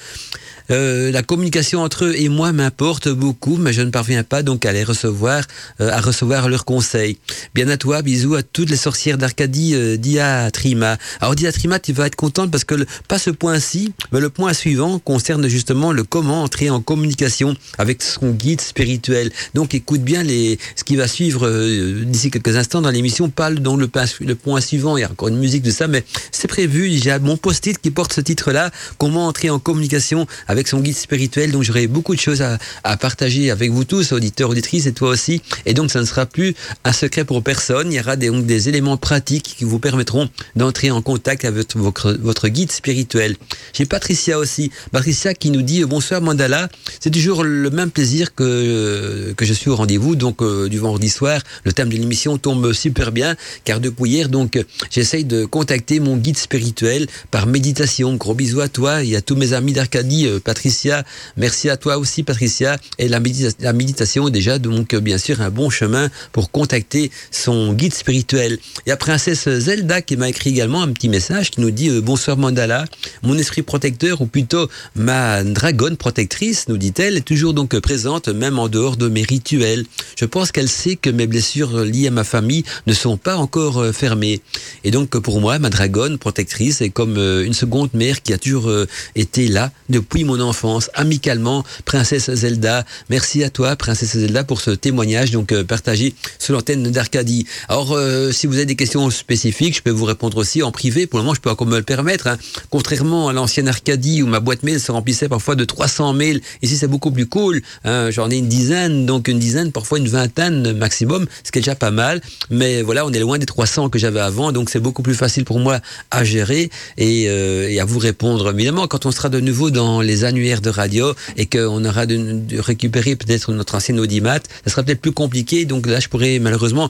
Euh, 0.72 1.12
la 1.12 1.24
communication 1.24 1.82
entre 1.82 2.06
eux 2.06 2.16
et 2.16 2.30
moi 2.30 2.52
m'importe 2.52 3.10
beaucoup, 3.10 3.58
mais 3.58 3.74
je 3.74 3.82
ne 3.82 3.90
parviens 3.90 4.24
pas 4.24 4.44
donc 4.44 4.66
à 4.66 4.72
les 4.72 4.84
recevoir, 4.84 5.44
euh, 5.82 5.92
à 5.92 6.00
recevoir 6.00 6.50
leurs 6.50 6.66
conseils. 6.66 7.18
Bien 7.54 7.68
à 7.70 7.78
toi, 7.78 8.02
bisous 8.02 8.36
à 8.36 8.44
toutes 8.44 8.70
les 8.70 8.78
sorcières 8.78 9.18
d'Arcadie, 9.18 9.76
euh, 9.76 9.98
Diatrima. 9.98 10.98
Alors 11.20 11.36
Diatrima, 11.36 11.80
tu 11.80 11.94
vas 11.94 12.08
être 12.08 12.16
contente 12.16 12.52
parce 12.52 12.64
que 12.64 12.76
le, 12.76 12.86
pas 13.08 13.20
ce 13.20 13.30
point-ci, 13.30 13.94
mais 14.12 14.20
le 14.20 14.30
point 14.30 14.54
suivant 14.54 15.00
concerne 15.00 15.48
justement 15.48 15.92
le 15.92 16.04
comment 16.04 16.44
entrer 16.44 16.70
en 16.70 16.82
communication 16.82 17.56
avec 17.78 18.02
son 18.02 18.32
guide 18.32 18.62
spirituel. 18.62 19.32
Donc 19.54 19.76
écoute 19.76 20.02
bien 20.02 20.24
les, 20.24 20.60
ce 20.76 20.84
qui 20.84 20.96
va 20.96 21.08
suivre 21.08 21.48
euh, 21.48 22.04
d'ici 22.06 22.32
quelques 22.32 22.56
instants 22.56 22.82
dans 22.82 22.92
l'émission, 22.92 23.30
pas 23.30 23.52
dans 23.52 23.76
le, 23.76 23.90
le 24.22 24.36
point 24.36 24.62
suivant, 24.62 24.98
il 24.98 25.02
y 25.02 25.04
a 25.04 25.12
encore 25.12 25.28
une 25.28 25.40
musique 25.40 25.64
de 25.64 25.72
ça, 25.72 25.88
mais 25.88 26.04
c'est 26.32 26.48
prévu, 26.48 26.90
j'ai 26.98 27.18
mon 27.20 27.38
post-it 27.38 27.78
qui 27.80 27.92
porte 27.92 28.14
ce 28.14 28.22
titre-là, 28.22 28.72
comment 28.98 29.28
entrer 29.28 29.50
en 29.50 29.60
communication 29.60 30.26
avec 30.54 30.68
son 30.68 30.80
guide 30.80 30.96
spirituel. 30.96 31.52
Donc 31.52 31.64
j'aurai 31.64 31.88
beaucoup 31.88 32.16
de 32.16 32.20
choses 32.20 32.42
à, 32.42 32.58
partager 32.98 33.52
avec 33.52 33.72
vous 33.72 33.84
tous, 33.84 34.12
auditeurs, 34.14 34.50
auditrices, 34.50 34.86
et 34.86 34.94
toi 34.94 35.10
aussi. 35.10 35.42
Et 35.66 35.74
donc 35.74 35.92
ça 35.92 36.00
ne 36.00 36.06
sera 36.06 36.26
plus 36.26 36.54
un 36.86 36.94
secret 36.94 37.26
pour 37.26 37.44
personne. 37.44 37.92
Il 37.92 37.96
y 37.96 38.00
aura 38.00 38.16
des, 38.16 38.28
donc, 38.28 38.46
des 38.46 38.70
éléments 38.70 38.98
pratiques 38.98 39.56
qui 39.58 39.66
vous 39.66 39.80
permettront 39.80 40.30
d'entrer 40.56 40.92
en 40.92 41.02
contact 41.02 41.44
avec 41.44 41.76
votre, 41.76 42.14
votre 42.14 42.48
guide 42.48 42.72
spirituel. 42.72 43.36
J'ai 43.74 43.86
Patricia 43.86 44.38
aussi. 44.38 44.72
Patricia 44.92 45.34
qui 45.34 45.50
nous 45.50 45.64
dit 45.64 45.84
bonsoir 45.84 46.22
Mandala. 46.22 46.70
C'est 47.00 47.12
toujours 47.12 47.44
le 47.44 47.70
même 47.70 47.92
plaisir 47.92 48.36
que, 48.36 49.34
que 49.36 49.46
je 49.46 49.54
suis 49.54 49.70
au 49.70 49.76
rendez-vous. 49.76 50.16
Donc 50.16 50.42
euh, 50.42 50.70
du 50.70 50.78
vendredi 50.78 51.10
soir, 51.10 51.42
le 51.64 51.74
thème 51.74 51.90
de 51.90 51.96
l'émission 51.96 52.38
tombe 52.38 52.74
super 52.74 53.12
bien 53.12 53.36
car 53.66 53.80
depuis 53.80 54.12
hier, 54.12 54.30
donc 54.30 54.64
j'essaye 54.92 55.26
de 55.26 55.46
contacter 55.46 56.00
mon 56.00 56.18
guide 56.18 56.38
spirituel 56.38 57.08
par 57.32 57.48
méditation. 57.48 58.16
Gros 58.16 58.34
bisous 58.34 58.62
à 58.62 58.68
toi 58.68 59.04
et 59.04 59.16
à 59.16 59.22
tous 59.22 59.36
mes 59.36 59.54
amis 59.54 59.74
d'Arcadie, 59.74 60.28
euh, 60.28 60.40
Patricia. 60.44 61.04
Merci 61.38 61.70
à 61.70 61.78
toi 61.78 61.98
aussi, 61.98 62.24
Patricia. 62.24 62.78
Et 62.98 63.08
la, 63.08 63.20
méditation 63.20 64.28
est 64.28 64.32
déjà 64.32 64.60
donc 64.60 64.96
bien 64.96 65.18
sûr 65.18 65.42
un 65.42 65.50
bon 65.50 65.70
chemin 65.70 66.10
pour 66.32 66.52
contacter 66.52 67.12
son 67.32 67.74
guide 67.74 67.94
spirituel. 67.94 68.58
Il 68.86 68.90
y 68.90 68.92
a 68.92 68.98
Princesse 68.98 69.50
Zelda 69.50 70.02
qui 70.02 70.18
m'a 70.18 70.30
écrit 70.30 70.52
également 70.52 70.82
un 70.82 70.90
petit 70.90 71.10
message 71.10 71.52
qui 71.52 71.62
nous 71.62 71.72
dit 71.72 71.90
euh, 71.90 72.02
bonsoir 72.02 72.38
Mandala, 72.38 72.86
mon 73.22 73.38
esprit 73.38 73.62
protecteur 73.62 74.22
ou 74.22 74.26
plutôt 74.26 74.70
ma 74.96 75.44
dragonne 75.44 75.98
protectrice, 75.98 76.68
nous 76.68 76.78
dit-elle, 76.78 77.18
est 77.18 77.22
toujours 77.22 77.54
donc 77.54 77.78
présente 77.80 78.28
même 78.28 78.60
en 78.60 78.68
dehors 78.68 78.98
de 78.98 79.08
mes 79.08 79.24
rituels. 79.24 79.86
Je 80.18 80.26
pense 80.26 80.52
qu'elle 80.52 80.70
sait 80.70 80.96
que 80.96 81.10
mes 81.10 81.28
blessures 81.28 81.84
liées 81.84 82.08
à 82.08 82.12
ma 82.12 82.24
famille 82.24 82.64
ne 82.88 82.94
sont 82.94 83.18
pas 83.18 83.38
encore 83.38 83.80
euh, 83.80 83.92
fermées. 83.92 84.42
Et 84.84 84.92
donc 84.92 85.10
pour 85.10 85.40
moi, 85.42 85.60
ma 85.60 85.70
dragonne 85.70 86.18
protectrice 86.18 86.82
est 86.82 86.90
comme 86.90 87.18
euh, 87.18 87.46
une 87.46 87.54
seconde 87.54 87.90
mère 87.94 88.22
qui 88.22 88.34
a 88.34 88.38
toujours 88.38 88.72
été 89.16 89.48
là 89.48 89.72
depuis 89.90 90.24
mon 90.24 90.33
enfance, 90.42 90.90
amicalement. 90.94 91.64
Princesse 91.86 92.34
Zelda, 92.34 92.86
merci 93.10 93.44
à 93.44 93.50
toi, 93.50 93.76
Princesse 93.76 94.18
Zelda, 94.18 94.44
pour 94.44 94.62
ce 94.62 94.72
témoignage 94.72 95.32
donc 95.32 95.54
partagé 95.64 96.14
sur 96.40 96.54
l'antenne 96.54 96.92
d'Arcadie. 96.92 97.46
Alors, 97.70 97.98
si 98.32 98.48
vous 98.48 98.56
avez 98.56 98.66
des 98.66 98.76
questions 98.76 99.10
spécifiques, 99.10 99.78
je 99.78 99.82
peux 99.82 99.92
vous 99.92 100.06
répondre 100.06 100.38
aussi 100.38 100.64
en 100.64 100.72
privé. 100.72 101.08
Pour 101.08 101.20
le 101.20 101.24
moment, 101.24 101.36
je 101.36 101.42
peux 101.42 101.50
encore 101.50 101.68
me 101.68 101.78
le 101.78 101.84
permettre. 101.84 102.28
Hein. 102.28 102.38
Contrairement 102.70 103.30
à 103.30 103.34
l'ancienne 103.34 103.68
Arcadie 103.68 104.22
où 104.24 104.28
ma 104.28 104.40
boîte 104.40 104.64
mail 104.64 104.80
se 104.80 104.92
remplissait 104.92 105.30
parfois 105.30 105.56
de 105.56 105.66
300 105.66 106.14
mails, 106.14 106.42
ici 106.62 106.78
c'est 106.78 106.88
beaucoup 106.88 107.12
plus 107.12 107.26
cool. 107.26 107.62
Hein. 107.86 108.12
J'en 108.12 108.30
ai 108.30 108.38
une 108.38 108.48
dizaine, 108.48 109.06
donc 109.06 109.28
une 109.28 109.40
dizaine, 109.40 109.72
parfois 109.72 110.00
une 110.00 110.08
vingtaine 110.08 110.74
maximum, 110.74 111.26
ce 111.44 111.52
qui 111.52 111.60
est 111.60 111.62
déjà 111.62 111.76
pas 111.76 111.92
mal. 111.92 112.22
Mais 112.50 112.82
voilà, 112.82 113.06
on 113.06 113.12
est 113.12 113.20
loin 113.20 113.38
des 113.38 113.46
300 113.46 113.90
que 113.90 114.00
j'avais 114.00 114.20
avant, 114.20 114.52
donc 114.52 114.70
c'est 114.70 114.80
beaucoup 114.80 115.04
plus 115.04 115.16
facile 115.16 115.46
pour 115.46 115.60
moi 115.60 115.80
à 116.12 116.24
gérer 116.24 116.70
et, 116.98 117.26
euh, 117.28 117.70
et, 117.70 117.80
à 117.80 117.86
vous 117.86 118.00
répondre. 118.00 118.52
Évidemment, 118.52 118.88
quand 118.88 119.06
on 119.06 119.12
sera 119.12 119.30
de 119.30 119.40
nouveau 119.40 119.72
dans 119.72 120.02
les 120.02 120.23
annuaires 120.24 120.62
de 120.62 120.70
radio 120.70 121.14
et 121.38 121.46
qu'on 121.46 121.84
aura 121.86 122.06
de, 122.06 122.60
récupérer 122.60 123.16
peut-être 123.16 123.52
notre 123.52 123.76
ancienne 123.76 124.00
audimat, 124.00 124.40
ça 124.66 124.72
sera 124.72 124.84
peut-être 124.84 125.02
plus 125.02 125.12
compliqué. 125.12 125.66
Donc 125.66 125.88
là, 125.88 126.00
je 126.00 126.08
pourrais 126.08 126.40
malheureusement 126.40 126.90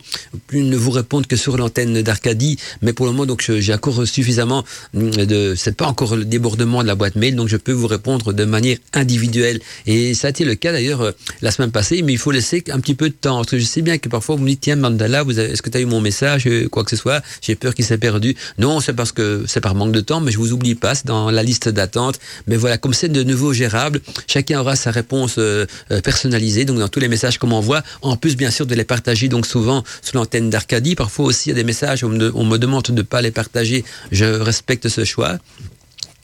ne 0.52 0.76
vous 0.76 0.92
répondre 0.92 1.28
que 1.28 1.36
sur 1.36 1.58
l'antenne 1.58 2.02
d'Arcadie, 2.02 2.58
mais 2.82 2.94
pour 2.94 3.06
le 3.06 3.12
moment, 3.12 3.26
donc 3.26 3.50
encore 3.74 4.08
suffisamment 4.08 4.64
de, 4.94 5.56
c'est 5.56 5.76
pas 5.76 5.88
encore 5.88 6.16
le 6.16 6.26
débordement 6.26 6.82
de 6.82 6.88
la 6.88 6.96
boîte 6.96 7.16
mail, 7.16 7.36
donc 7.36 7.48
je 7.48 7.58
peux 7.58 7.72
vous 7.72 7.88
répondre 7.88 8.34
de 8.34 8.46
manière 8.46 8.78
individuelle. 8.94 9.60
Et 9.86 10.14
ça 10.14 10.28
a 10.28 10.30
été 10.30 10.46
le 10.46 10.56
cas 10.56 10.72
d'ailleurs 10.72 11.02
euh, 11.02 11.12
la 11.42 11.52
semaine 11.52 11.72
passée, 11.72 12.02
mais 12.02 12.14
il 12.14 12.18
faut 12.18 12.32
laisser 12.32 12.64
un 12.70 12.80
petit 12.80 12.96
peu 12.96 13.10
de 13.10 13.16
temps, 13.16 13.38
parce 13.38 13.52
que 13.52 13.60
je 13.60 13.66
sais 13.66 13.82
bien 13.82 13.98
que 13.98 14.10
parfois 14.10 14.36
vous 14.36 14.44
me 14.44 14.50
dites 14.50 14.62
tiens 14.62 14.76
Mandala, 14.76 15.24
est-ce 15.24 15.62
que 15.62 15.70
tu 15.70 15.78
as 15.78 15.82
eu 15.82 15.86
mon 15.86 16.02
message, 16.02 16.48
euh, 16.48 16.68
quoi 16.70 16.84
que 16.84 16.90
ce 16.92 16.96
soit, 16.96 17.22
j'ai 17.42 17.56
peur 17.56 17.74
qu'il 17.74 17.86
s'est 17.86 17.98
perdu. 17.98 18.36
Non, 18.58 18.80
c'est 18.80 18.94
parce 18.94 19.12
que 19.12 19.46
c'est 19.48 19.62
par 19.62 19.76
manque 19.76 19.92
de 19.92 20.02
temps, 20.02 20.22
mais 20.22 20.32
je 20.32 20.38
vous 20.38 20.54
oublie 20.54 20.76
pas, 20.76 20.96
c'est 20.96 21.08
dans 21.08 21.32
la 21.32 21.44
liste 21.44 21.70
d'attente. 21.70 22.20
Mais 22.48 22.58
voilà, 22.58 22.78
comme 22.78 22.94
c'est 22.94 23.10
de 23.10 23.23
nouveau 23.24 23.54
gérable, 23.54 24.02
chacun 24.28 24.60
aura 24.60 24.76
sa 24.76 24.92
réponse 24.92 25.36
euh, 25.38 25.66
personnalisée, 26.04 26.66
donc 26.66 26.80
dans 26.80 26.90
tous 26.90 27.00
les 27.00 27.08
messages 27.08 27.38
qu'on 27.38 27.48
m'envoie, 27.48 27.82
en 28.02 28.16
plus 28.16 28.36
bien 28.36 28.52
sûr 28.52 28.66
de 28.66 28.76
les 28.76 28.84
partager 28.84 29.28
donc 29.28 29.46
souvent 29.46 29.84
sur 30.02 30.18
l'antenne 30.18 30.50
d'Arcadie. 30.50 30.96
Parfois 30.96 31.26
aussi 31.26 31.50
il 31.50 31.52
y 31.52 31.56
a 31.56 31.56
des 31.56 31.64
messages, 31.64 32.04
on 32.04 32.14
on 32.36 32.46
me 32.46 32.58
demande 32.58 32.84
de 32.84 32.92
ne 32.92 33.02
pas 33.02 33.22
les 33.22 33.32
partager. 33.32 33.84
Je 34.12 34.26
respecte 34.26 34.90
ce 34.90 35.04
choix. 35.04 35.38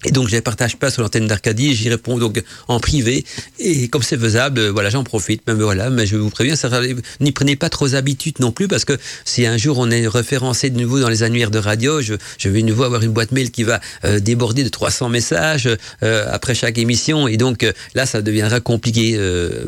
Et 0.06 0.12
donc 0.12 0.30
je 0.30 0.32
les 0.32 0.42
partage 0.42 0.78
pas 0.78 0.90
sur 0.92 1.02
l'antenne 1.02 1.28
d'Arcadie, 1.28 1.76
j'y 1.76 1.90
réponds 1.90 2.18
donc 2.18 2.42
en 2.70 2.80
privé. 2.80 3.26
Et 3.60 3.90
comme 3.90 4.02
c'est 4.02 4.18
faisable, 4.18 4.68
voilà, 4.68 4.90
j'en 4.90 5.04
profite. 5.04 5.46
Même 5.46 5.62
voilà, 5.62 5.90
mais 5.90 6.06
je 6.06 6.16
vous 6.16 6.30
préviens, 6.30 6.56
n'y 7.20 7.32
prenez 7.34 7.58
pas 7.58 7.70
trop 7.70 7.96
habitude 7.96 8.40
non 8.40 8.54
plus, 8.54 8.70
parce 8.70 8.86
que 8.86 8.98
si 9.26 9.46
un 9.46 9.58
jour 9.58 9.78
on 9.78 9.92
est 9.92 10.08
référencé 10.08 10.70
de 10.70 10.80
nouveau 10.80 11.02
dans 11.02 11.10
les 11.10 11.24
annuaires 11.24 11.52
de 11.52 11.60
radio, 11.60 12.02
je, 12.02 12.14
vais 12.46 12.62
de 12.62 12.68
nouveau 12.68 12.84
avoir 12.84 13.04
une 13.04 13.12
boîte 13.12 13.34
mail 13.34 13.52
qui 13.52 13.64
va 13.64 13.82
euh, 14.06 14.20
déborder 14.20 14.64
de 14.64 14.70
300 14.70 15.10
messages 15.10 15.70
euh, 16.04 16.26
après 16.32 16.56
chaque 16.56 16.78
émission, 16.78 17.28
et 17.28 17.36
donc 17.36 17.64
euh, 17.64 17.74
là 17.94 18.06
ça 18.06 18.22
deviendra 18.22 18.62
compliqué. 18.62 19.20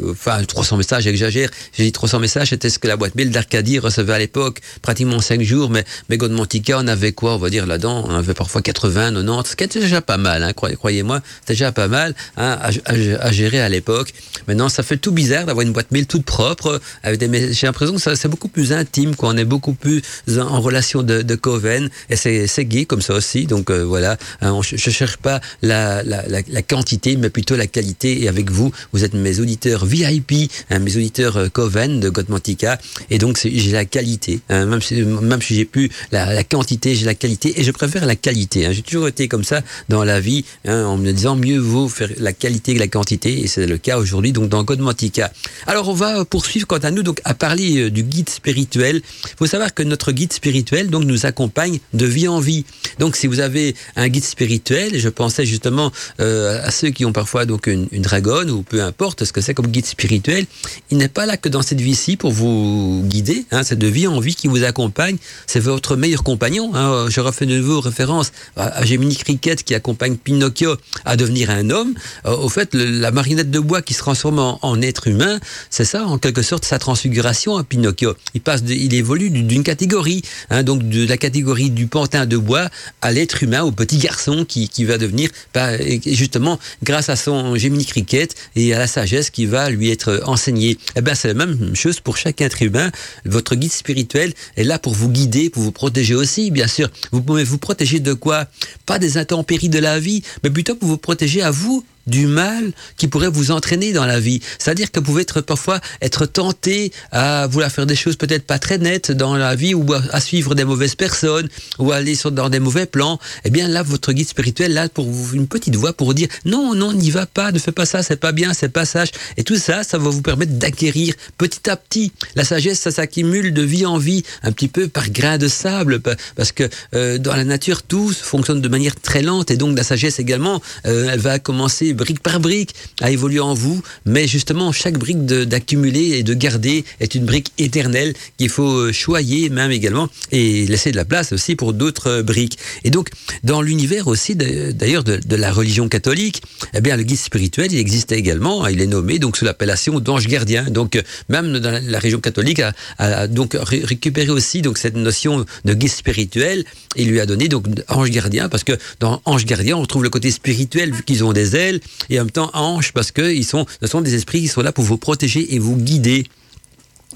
Enfin, 0.10 0.42
300 0.44 0.78
messages, 0.78 1.04
j'exagère. 1.04 1.50
J'ai 1.74 1.84
dit 1.84 1.92
300 1.92 2.20
messages, 2.20 2.50
c'était 2.50 2.70
ce 2.70 2.80
que 2.80 2.88
la 2.88 2.96
boîte 2.96 3.16
mail 3.16 3.32
d'Arcadie 3.32 3.80
recevait 3.80 4.14
à 4.14 4.20
l'époque, 4.20 4.62
pratiquement 4.82 5.20
5 5.20 5.42
jours, 5.42 5.70
mais 5.70 5.84
mais 6.10 6.16
Godmantica, 6.18 6.80
on 6.80 6.88
avait 6.88 7.12
quoi, 7.12 7.36
on 7.36 7.38
va 7.38 7.50
dire 7.50 7.66
là-dedans, 7.66 8.06
on 8.08 8.16
avait 8.16 8.34
parfois 8.34 8.62
80, 8.62 9.14
90, 9.14 9.50
ce 9.50 9.56
qui 9.58 9.64
était 9.66 9.80
déjà 9.82 10.02
pas 10.02 10.18
mal, 10.22 10.44
hein, 10.44 10.54
croyez-moi, 10.54 11.22
c'était 11.42 11.54
déjà 11.54 11.72
pas 11.72 11.88
mal 11.88 12.16
hein, 12.38 12.58
à, 12.86 13.32
gérer 13.32 13.62
à 13.62 13.70
l'époque. 13.70 14.14
Maintenant, 14.48 14.70
ça 14.70 14.84
fait 14.84 14.98
tout 14.98 15.12
bizarre 15.12 15.46
d'avoir 15.46 15.66
une 15.66 15.74
boîte 15.74 15.92
mail 15.92 16.08
toute 16.08 16.24
propre. 16.26 16.80
Avec 17.04 17.20
des, 17.20 17.54
j'ai 17.54 17.68
l'impression 17.68 17.96
que 17.96 18.16
c'est 18.16 18.28
beaucoup 18.28 18.48
plus 18.48 18.74
intime, 18.74 19.16
quoi. 19.16 19.30
On 19.30 19.38
est 19.38 19.46
beaucoup 19.46 19.74
plus 19.74 20.02
en 20.38 20.62
relation 20.62 21.04
de, 21.04 21.36
coven, 21.36 21.90
et 22.10 22.16
c'est 22.16 22.66
gay 22.66 22.86
comme 22.86 23.02
ça 23.02 23.14
aussi. 23.14 23.46
Donc 23.46 23.70
euh, 23.70 23.84
voilà, 23.84 24.18
hein, 24.42 24.60
je, 24.62 24.78
je 24.78 24.90
cherche 24.90 25.18
pas 25.18 25.42
la, 25.62 26.04
la, 26.04 26.24
la, 26.28 26.62
quantité, 26.62 27.16
mais 27.16 27.30
plutôt 27.30 27.56
la 27.56 27.68
qualité. 27.68 28.22
Et 28.22 28.28
avec 28.28 28.52
vous, 28.52 28.72
vous 28.94 29.04
êtes 29.04 29.14
mes 29.14 29.40
auditeurs 29.40 29.86
VIP, 29.86 30.52
mes 30.70 30.98
auditeurs 30.98 31.38
euh, 31.38 31.50
coven 31.50 32.00
de 32.00 32.10
Godmantica, 32.10 32.78
et 33.10 33.18
donc 33.18 33.40
j'ai 33.44 33.72
la 33.72 33.86
qualité. 33.86 34.42
Même 34.50 34.82
si, 34.82 35.02
même 35.02 35.42
si 35.42 35.56
j'ai 35.56 35.66
plus 35.66 35.90
la, 36.12 36.44
quantité, 36.44 36.96
j'ai 36.96 37.06
la 37.06 37.16
qualité, 37.16 37.60
et 37.60 37.64
je 37.64 37.72
préfère 37.72 38.06
la 38.06 38.16
qualité. 38.16 38.68
J'ai 38.72 38.82
toujours 38.82 39.08
été 39.08 39.28
comme 39.28 39.44
ça 39.44 39.62
dans 39.90 40.04
la 40.04 40.11
vie 40.20 40.46
hein, 40.66 40.86
en 40.86 40.98
me 40.98 41.12
disant 41.12 41.36
mieux 41.36 41.60
vaut 41.60 41.88
faire 41.88 42.10
la 42.18 42.34
qualité 42.34 42.74
que 42.74 42.80
la 42.80 42.88
quantité, 42.88 43.42
et 43.42 43.48
c'est 43.48 43.68
le 43.68 43.78
cas 43.78 43.98
aujourd'hui 43.98 44.32
donc 44.32 44.50
dans 44.50 44.64
Godmantica. 44.64 45.32
Alors 45.68 45.90
on 45.90 45.94
va 45.94 46.26
poursuivre 46.26 46.68
quant 46.68 46.78
à 46.78 46.92
nous 46.92 47.04
donc 47.04 47.22
à 47.24 47.34
parler 47.34 47.78
euh, 47.78 47.92
du 47.92 48.04
guide 48.04 48.30
spirituel. 48.30 49.02
Il 49.26 49.36
faut 49.38 49.48
savoir 49.48 49.74
que 49.74 49.84
notre 49.84 50.12
guide 50.12 50.34
spirituel 50.34 50.90
donc 50.90 51.04
nous 51.06 51.26
accompagne 51.26 51.80
de 51.94 52.06
vie 52.06 52.28
en 52.28 52.40
vie. 52.40 52.66
Donc 53.00 53.16
si 53.16 53.28
vous 53.28 53.40
avez 53.40 53.76
un 53.96 54.08
guide 54.10 54.24
spirituel, 54.24 54.98
je 54.98 55.10
pensais 55.10 55.46
justement 55.46 55.92
euh, 56.20 56.66
à 56.66 56.72
ceux 56.72 56.90
qui 56.90 57.06
ont 57.06 57.14
parfois 57.14 57.46
donc 57.46 57.68
une, 57.68 57.88
une 57.92 58.02
dragonne 58.02 58.50
ou 58.50 58.64
peu 58.64 58.84
importe 58.84 59.24
ce 59.26 59.32
que 59.32 59.42
c'est 59.42 59.54
comme 59.54 59.68
guide 59.68 59.86
spirituel, 59.86 60.46
il 60.90 60.98
n'est 60.98 61.08
pas 61.08 61.26
là 61.26 61.38
que 61.38 61.50
dans 61.50 61.62
cette 61.62 61.82
vie-ci 61.82 62.18
pour 62.18 62.32
vous 62.32 63.04
guider. 63.06 63.46
Hein, 63.52 63.64
c'est 63.64 63.78
de 63.78 63.88
vie 63.88 64.08
en 64.08 64.20
vie 64.20 64.36
qui 64.36 64.48
vous 64.48 64.64
accompagne. 64.64 65.18
C'est 65.48 65.60
votre 65.60 65.96
meilleur 65.96 66.24
compagnon. 66.24 66.72
Hein. 66.74 67.08
Je 67.10 67.20
refais 67.22 67.46
de 67.46 67.58
nouveau 67.58 67.82
référence 67.82 68.32
à 68.56 68.84
Gemini 68.86 69.16
Cricket 69.16 69.64
qui 69.64 69.76
accompagne 69.76 70.01
Pinocchio 70.10 70.76
à 71.06 71.16
devenir 71.16 71.50
un 71.50 71.70
homme. 71.70 71.94
Euh, 72.26 72.36
au 72.36 72.50
fait, 72.50 72.74
la 72.74 73.12
marionnette 73.12 73.52
de 73.52 73.60
bois 73.60 73.82
qui 73.82 73.94
se 73.94 74.00
transforme 74.00 74.40
en, 74.40 74.82
être 74.82 75.08
humain, 75.08 75.40
c'est 75.70 75.86
ça, 75.86 76.06
en 76.06 76.18
quelque 76.18 76.42
sorte, 76.42 76.66
sa 76.66 76.80
transfiguration 76.80 77.58
à 77.58 77.64
Pinocchio. 77.64 78.16
Il 78.34 78.42
passe, 78.42 78.62
il 78.68 78.94
évolue 78.94 79.30
d'une 79.30 79.64
catégorie, 79.64 80.24
hein, 80.50 80.64
donc 80.64 80.88
de 80.88 81.06
la 81.08 81.18
catégorie 81.18 81.70
du 81.70 81.88
pantin 81.88 82.26
de 82.26 82.38
bois 82.38 82.70
à 83.02 83.12
l'être 83.12 83.44
humain, 83.44 83.62
au 83.64 83.72
petit 83.72 83.98
garçon 83.98 84.46
qui, 84.46 84.70
qui 84.70 84.86
va 84.86 84.98
devenir, 84.98 85.30
bah, 85.54 85.78
justement, 86.06 86.60
grâce 86.84 87.10
à 87.10 87.16
son 87.16 87.56
Gemini 87.56 87.86
Cricket 87.86 88.34
et 88.56 88.74
à 88.74 88.80
la 88.80 88.88
sagesse 88.88 89.30
qui 89.30 89.46
va 89.46 89.70
lui 89.70 89.92
être 89.92 90.22
enseignée. 90.26 90.78
Eh 90.96 91.02
ben, 91.02 91.16
c'est 91.16 91.28
la 91.28 91.34
même 91.34 91.76
chose 91.76 92.00
pour 92.00 92.18
chaque 92.18 92.42
être 92.42 92.62
humain. 92.62 92.92
Votre 93.26 93.56
guide 93.56 93.72
spirituel 93.72 94.34
est 94.58 94.64
là 94.64 94.80
pour 94.80 94.94
vous 94.94 95.10
guider, 95.10 95.50
pour 95.50 95.64
vous 95.64 95.72
protéger 95.72 96.16
aussi, 96.16 96.52
bien 96.52 96.68
sûr. 96.68 96.90
Vous 97.12 97.22
pouvez 97.22 97.44
vous 97.44 97.58
protéger 97.58 98.00
de 98.00 98.14
quoi? 98.14 98.48
Pas 98.86 99.00
des 99.00 99.18
intempéries 99.18 99.70
de 99.70 99.80
la 99.80 99.91
vie, 100.00 100.24
mais 100.44 100.50
plutôt 100.50 100.76
pour 100.76 100.88
vous 100.88 100.98
protéger 100.98 101.42
à 101.42 101.52
vous 101.52 101.84
du 102.08 102.28
mal 102.28 102.72
qui 102.98 103.08
pourrait 103.08 103.30
vous 103.30 103.52
entraîner 103.52 103.94
dans 103.94 104.06
la 104.06 104.20
vie. 104.20 104.42
C'est-à-dire 104.60 104.92
que 104.92 105.00
vous 105.00 105.06
pouvez 105.06 105.22
être 105.24 105.42
parfois 105.42 105.80
être 106.02 106.26
tenté 106.26 106.92
à 107.12 107.48
vouloir 107.48 107.72
faire 107.72 107.86
des 107.86 107.96
choses 107.96 108.16
peut-être 108.16 108.46
pas 108.46 108.60
très 108.60 108.78
nettes 108.78 109.12
dans 109.12 109.36
la 109.36 109.56
vie 109.56 109.74
ou 109.74 109.86
à, 109.94 110.20
suivre 110.20 110.56
des 110.56 110.64
mauvaises 110.64 110.96
personnes 110.96 111.50
ou 111.80 111.92
à 111.92 111.98
aller 111.98 112.16
sur, 112.16 112.32
dans 112.32 112.50
des 112.50 112.60
mauvais 112.60 112.86
plans. 112.86 113.20
Eh 113.46 113.50
bien 113.50 113.68
là, 113.68 113.84
votre 113.84 114.14
guide 114.14 114.28
spirituel, 114.28 114.74
là, 114.74 114.90
pour 114.90 115.10
vous, 115.10 115.36
une 115.36 115.48
petite 115.48 115.76
voix 115.76 115.94
pour 115.94 116.14
dire 116.14 116.28
non, 116.46 116.76
non, 116.76 116.94
n'y 116.94 117.10
va 117.10 117.26
pas, 117.26 117.52
ne 117.52 117.60
fais 117.60 117.72
pas 117.72 117.86
ça, 117.86 118.04
c'est 118.04 118.18
pas 118.18 118.32
bien, 118.32 118.54
c'est 118.54 118.70
pas 118.70 118.86
sage. 118.86 119.12
Et 119.38 119.44
tout 119.44 119.58
ça, 119.58 119.84
ça 119.84 119.98
va 119.98 120.10
vous 120.10 120.22
permettre 120.22 120.54
d'acquérir 120.54 121.16
petit 121.38 121.70
à 121.70 121.76
petit. 121.76 122.12
La 122.36 122.44
sagesse, 122.44 122.80
ça 122.80 122.92
s'accumule 122.92 123.54
de 123.54 123.62
vie 123.62 123.86
en 123.86 123.98
vie, 123.98 124.24
un 124.44 124.52
petit 124.52 124.68
peu 124.68 124.88
par 124.88 125.10
grain 125.10 125.38
de 125.38 125.48
sable, 125.48 126.02
parce 126.36 126.52
que 126.52 126.70
euh, 126.94 127.18
dans 127.18 127.36
la 127.36 127.44
nature, 127.44 127.84
tout 127.84 128.12
fonctionne 128.12 128.62
de 128.62 128.68
manière 128.68 128.96
très 128.96 129.22
lente 129.22 129.52
et 129.52 129.58
donc 129.58 129.78
la 129.78 129.84
sagesse 129.84 130.20
également, 130.20 130.62
euh, 130.86 131.10
elle 131.12 131.20
va 131.20 131.40
commencer 131.40 131.91
brique 131.94 132.22
par 132.22 132.40
brique, 132.40 132.74
a 133.02 133.12
évolué 133.12 133.40
en 133.40 133.54
vous, 133.54 133.82
mais 134.06 134.28
justement, 134.28 134.72
chaque 134.72 134.98
brique 134.98 135.26
d'accumuler 135.26 136.18
et 136.18 136.24
de 136.24 136.34
garder 136.34 136.86
est 137.00 137.16
une 137.16 137.26
brique 137.26 137.52
éternelle 137.58 138.14
qu'il 138.38 138.50
faut 138.50 138.92
choyer 138.92 139.50
même 139.50 139.72
également 139.72 140.10
et 140.32 140.66
laisser 140.66 140.92
de 140.92 140.96
la 140.96 141.06
place 141.06 141.32
aussi 141.34 141.56
pour 141.56 141.74
d'autres 141.74 142.22
briques. 142.22 142.58
Et 142.84 142.90
donc, 142.90 143.10
dans 143.44 143.62
l'univers 143.62 144.08
aussi, 144.08 144.36
d'ailleurs, 144.36 145.04
de, 145.04 145.18
de, 145.18 145.36
la 145.36 145.52
religion 145.52 145.90
catholique, 145.90 146.42
eh 146.74 146.82
bien, 146.82 146.98
le 146.98 147.04
guide 147.04 147.18
spirituel, 147.18 147.72
il 147.72 147.80
existe 147.80 148.12
également, 148.12 148.68
il 148.68 148.82
est 148.82 148.88
nommé 148.88 149.20
donc 149.20 149.38
sous 149.38 149.46
l'appellation 149.46 150.00
d'ange 150.00 150.28
gardien. 150.28 150.64
Donc, 150.64 151.02
même 151.30 151.60
dans 151.60 151.82
la 151.84 152.00
religion 152.00 152.20
catholique, 152.20 152.60
a, 152.60 152.74
a 152.98 153.28
donc 153.28 153.58
récupéré 153.62 154.30
aussi 154.30 154.62
donc 154.62 154.78
cette 154.78 154.96
notion 154.96 155.46
de 155.66 155.74
guide 155.74 155.90
spirituel 155.90 156.66
et 156.96 157.06
lui 157.06 157.20
a 157.20 157.26
donné 157.26 157.48
donc 157.48 157.66
ange 157.88 158.10
gardien 158.10 158.50
parce 158.50 158.64
que 158.64 158.74
dans 159.00 159.22
ange 159.26 159.46
gardien, 159.46 159.78
on 159.78 159.82
retrouve 159.82 160.04
le 160.04 160.10
côté 160.10 160.32
spirituel 160.32 160.94
vu 160.94 161.04
qu'ils 161.04 161.24
ont 161.24 161.34
des 161.34 161.56
ailes 161.56 161.81
et 162.10 162.20
en 162.20 162.24
même 162.24 162.32
temps 162.32 162.52
ange 162.54 162.94
parce 162.94 163.12
que 163.12 163.34
ils 163.34 163.46
sont, 163.46 163.66
ce 163.82 163.88
sont 163.88 164.02
des 164.02 164.16
esprits 164.16 164.42
qui 164.42 164.48
sont 164.48 164.62
là 164.62 164.72
pour 164.72 164.84
vous 164.84 164.98
protéger 164.98 165.54
et 165.56 165.60
vous 165.60 165.76
guider. 165.78 166.28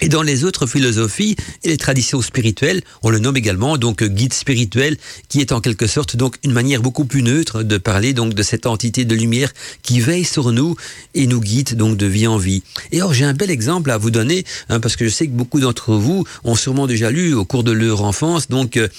Et 0.01 0.09
dans 0.09 0.23
les 0.23 0.43
autres 0.43 0.67
philosophies 0.67 1.37
et 1.63 1.69
les 1.69 1.77
traditions 1.77 2.21
spirituelles, 2.21 2.81
on 3.01 3.09
le 3.09 3.19
nomme 3.19 3.37
également 3.37 3.77
donc 3.77 4.03
guide 4.03 4.33
spirituel, 4.33 4.97
qui 5.29 5.39
est 5.39 5.53
en 5.53 5.61
quelque 5.61 5.87
sorte 5.87 6.17
donc 6.17 6.35
une 6.43 6.51
manière 6.51 6.81
beaucoup 6.81 7.05
plus 7.05 7.23
neutre 7.23 7.63
de 7.63 7.77
parler 7.77 8.11
donc 8.11 8.33
de 8.33 8.43
cette 8.43 8.65
entité 8.65 9.05
de 9.05 9.15
lumière 9.15 9.53
qui 9.83 10.01
veille 10.01 10.25
sur 10.25 10.51
nous 10.51 10.75
et 11.13 11.27
nous 11.27 11.39
guide 11.39 11.77
donc 11.77 11.95
de 11.95 12.05
vie 12.05 12.27
en 12.27 12.37
vie. 12.37 12.61
Et 12.91 13.01
or 13.01 13.13
j'ai 13.13 13.23
un 13.23 13.33
bel 13.33 13.49
exemple 13.49 13.89
à 13.89 13.97
vous 13.97 14.11
donner 14.11 14.43
hein, 14.67 14.81
parce 14.81 14.97
que 14.97 15.05
je 15.05 15.09
sais 15.09 15.27
que 15.27 15.31
beaucoup 15.31 15.61
d'entre 15.61 15.93
vous 15.93 16.25
ont 16.43 16.55
sûrement 16.55 16.87
déjà 16.87 17.09
lu 17.09 17.33
au 17.33 17.45
cours 17.45 17.63
de 17.63 17.71
leur 17.71 18.03
enfance 18.03 18.49
donc 18.49 18.75
euh, 18.75 18.89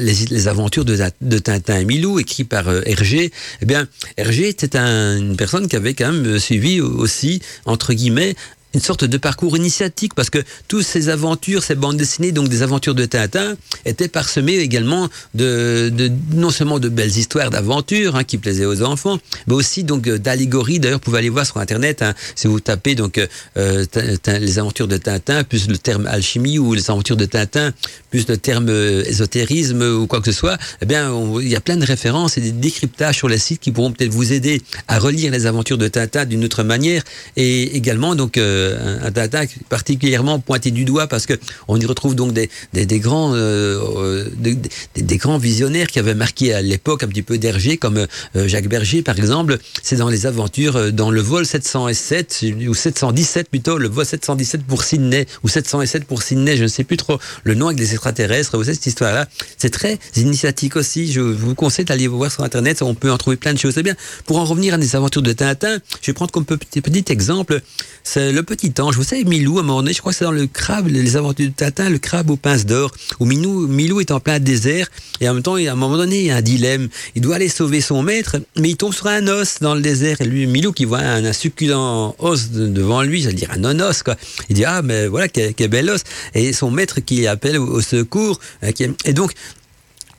les, 0.00 0.48
aventures 0.48 0.84
de, 0.84 0.98
de, 1.20 1.38
Tintin 1.38 1.78
et 1.78 1.84
Milou 1.84 2.18
écrit 2.18 2.44
par 2.44 2.68
euh, 2.68 2.80
Hergé. 2.84 3.30
Eh 3.60 3.66
bien 3.66 3.86
Hergé 4.16 4.48
était 4.48 4.76
une 4.76 5.36
personne 5.36 5.68
qui 5.68 5.76
avait 5.76 5.94
quand 5.94 6.10
même 6.12 6.40
suivi 6.40 6.80
aussi 6.80 7.40
entre 7.64 7.92
guillemets 7.92 8.34
une 8.74 8.80
sorte 8.80 9.04
de 9.04 9.16
parcours 9.16 9.56
initiatique 9.56 10.14
parce 10.14 10.30
que 10.30 10.42
toutes 10.68 10.84
ces 10.84 11.08
aventures, 11.08 11.62
ces 11.62 11.74
bandes 11.74 11.96
dessinées, 11.96 12.32
donc 12.32 12.48
des 12.48 12.62
aventures 12.62 12.94
de 12.94 13.04
Tintin, 13.04 13.54
étaient 13.84 14.08
parsemées 14.08 14.56
également 14.56 15.08
de, 15.34 15.90
de 15.92 16.10
non 16.32 16.50
seulement 16.50 16.78
de 16.78 16.88
belles 16.88 17.16
histoires 17.16 17.50
d'aventures 17.50 18.16
hein, 18.16 18.24
qui 18.24 18.38
plaisaient 18.38 18.64
aux 18.64 18.82
enfants, 18.82 19.18
mais 19.46 19.54
aussi 19.54 19.84
donc 19.84 20.06
euh, 20.06 20.18
d'allégories. 20.18 20.80
D'ailleurs, 20.80 20.98
vous 20.98 21.04
pouvez 21.04 21.18
aller 21.18 21.28
voir 21.28 21.46
sur 21.46 21.58
internet 21.58 22.02
hein, 22.02 22.14
si 22.34 22.46
vous 22.46 22.60
tapez 22.60 22.94
donc 22.94 23.18
euh, 23.56 23.84
les 24.26 24.58
aventures 24.58 24.88
de 24.88 24.96
Tintin 24.96 25.44
plus 25.44 25.68
le 25.68 25.78
terme 25.78 26.06
alchimie 26.06 26.58
ou 26.58 26.74
les 26.74 26.90
aventures 26.90 27.16
de 27.16 27.26
Tintin 27.26 27.72
plus 28.10 28.26
le 28.28 28.36
terme 28.36 28.68
euh, 28.68 29.04
ésotérisme 29.04 29.82
ou 29.82 30.06
quoi 30.06 30.20
que 30.20 30.30
ce 30.30 30.38
soit. 30.38 30.58
Eh 30.80 30.86
bien, 30.86 31.12
il 31.40 31.48
y 31.48 31.56
a 31.56 31.60
plein 31.60 31.76
de 31.76 31.84
références 31.84 32.38
et 32.38 32.40
des 32.40 32.52
décryptages 32.52 33.16
sur 33.16 33.28
les 33.28 33.38
sites 33.38 33.60
qui 33.60 33.72
pourront 33.72 33.92
peut-être 33.92 34.12
vous 34.12 34.32
aider 34.32 34.62
à 34.88 34.98
relire 34.98 35.32
les 35.32 35.46
aventures 35.46 35.78
de 35.78 35.88
Tintin 35.88 36.24
d'une 36.24 36.44
autre 36.44 36.62
manière 36.62 37.02
et 37.36 37.76
également 37.76 38.14
donc 38.14 38.38
un, 38.62 39.10
Tintin 39.10 39.44
particulièrement 39.68 40.38
pointé 40.40 40.70
du 40.70 40.84
doigt 40.84 41.06
parce 41.06 41.26
que 41.26 41.34
on 41.68 41.78
y 41.78 41.86
retrouve 41.86 42.14
donc 42.14 42.32
des, 42.32 42.48
des, 42.72 43.00
grands 43.00 43.34
euh, 43.34 43.78
euh, 43.96 44.54
des, 44.94 45.16
grands 45.16 45.38
visionnaires 45.38 45.86
qui 45.86 45.98
avaient 45.98 46.14
marqué 46.14 46.54
à 46.54 46.62
l'époque 46.62 47.02
un 47.02 47.08
petit 47.08 47.22
peu 47.22 47.38
d'Hergé 47.38 47.76
comme 47.76 48.06
euh, 48.36 48.48
Jacques 48.48 48.68
Berger 48.68 49.02
par 49.02 49.18
exemple. 49.18 49.58
C'est 49.82 49.96
dans 49.96 50.08
les 50.08 50.26
aventures 50.26 50.92
dans 50.92 51.10
le 51.10 51.20
vol 51.20 51.46
707 51.46 52.44
ou 52.68 52.74
717 52.74 53.48
plutôt 53.48 53.78
le 53.78 53.88
vol 53.88 54.04
717 54.04 54.62
pour 54.64 54.82
Sydney 54.84 55.26
ou 55.42 55.48
707 55.48 56.04
pour 56.04 56.22
Sydney, 56.22 56.56
je 56.56 56.64
ne 56.64 56.68
sais 56.68 56.84
plus 56.84 56.96
trop 56.96 57.18
le 57.44 57.54
nom 57.54 57.66
avec 57.66 57.78
les 57.78 57.92
extraterrestres. 57.92 58.56
Vous 58.56 58.64
savez 58.64 58.74
cette 58.74 58.86
histoire-là, 58.86 59.26
c'est 59.58 59.70
très 59.70 59.98
initiatique 60.16 60.76
aussi. 60.76 61.12
Je 61.12 61.20
vous 61.20 61.54
conseille 61.54 61.84
d'aller 61.84 62.08
voir 62.08 62.30
sur 62.30 62.44
internet, 62.44 62.82
on 62.82 62.94
peut 62.94 63.10
en 63.10 63.18
trouver 63.18 63.36
plein 63.36 63.52
de 63.52 63.58
choses. 63.58 63.74
C'est 63.74 63.82
bien. 63.82 63.96
Pour 64.26 64.38
en 64.38 64.44
revenir 64.44 64.74
à 64.74 64.78
des 64.78 64.96
aventures 64.96 65.22
de 65.22 65.32
Tintin, 65.32 65.78
je 66.00 66.06
vais 66.06 66.12
prendre 66.12 66.30
comme 66.30 66.44
petit, 66.44 66.80
petit 66.80 67.12
exemple, 67.12 67.60
c'est 68.04 68.32
le 68.32 68.42
petit 68.56 68.82
ange. 68.82 68.96
Vous 68.96 69.02
savez, 69.02 69.24
Milou, 69.24 69.56
à 69.56 69.62
un 69.62 69.64
moment 69.64 69.80
donné, 69.80 69.94
je 69.94 70.00
crois 70.00 70.12
que 70.12 70.18
c'est 70.18 70.26
dans 70.26 70.30
le 70.30 70.46
crabe, 70.46 70.86
les 70.88 71.16
aventures 71.16 71.46
de 71.46 71.52
Tintin, 71.52 71.88
le 71.88 71.98
crabe 71.98 72.28
aux 72.28 72.36
pinces 72.36 72.66
d'or, 72.66 72.90
où 73.18 73.24
Milou, 73.24 73.66
Milou 73.66 74.00
est 74.00 74.10
en 74.10 74.20
plein 74.20 74.38
désert, 74.40 74.88
et 75.22 75.28
en 75.28 75.32
même 75.32 75.42
temps, 75.42 75.54
à 75.54 75.60
un 75.60 75.74
moment 75.74 75.96
donné, 75.96 76.20
il 76.20 76.26
y 76.26 76.30
a 76.30 76.36
un 76.36 76.42
dilemme. 76.42 76.88
Il 77.14 77.22
doit 77.22 77.36
aller 77.36 77.48
sauver 77.48 77.80
son 77.80 78.02
maître, 78.02 78.36
mais 78.58 78.68
il 78.68 78.76
tombe 78.76 78.92
sur 78.92 79.06
un 79.06 79.26
os 79.26 79.60
dans 79.60 79.74
le 79.74 79.80
désert, 79.80 80.20
et 80.20 80.26
lui, 80.26 80.46
Milou, 80.46 80.72
qui 80.72 80.84
voit 80.84 80.98
un, 80.98 81.32
succulent 81.32 82.14
os 82.18 82.50
devant 82.50 83.00
lui, 83.00 83.22
j'allais 83.22 83.36
dire 83.36 83.50
un 83.52 83.58
non-os, 83.58 84.02
quoi. 84.02 84.16
Il 84.50 84.56
dit, 84.56 84.66
ah, 84.66 84.82
mais 84.82 85.06
voilà, 85.06 85.28
quel, 85.28 85.54
bel 85.68 85.88
os. 85.88 86.02
Et 86.34 86.52
son 86.52 86.70
maître 86.70 87.00
qui 87.00 87.26
appelle 87.26 87.58
au, 87.58 87.80
secours, 87.80 88.38
euh, 88.64 88.70
et 89.06 89.14
donc, 89.14 89.32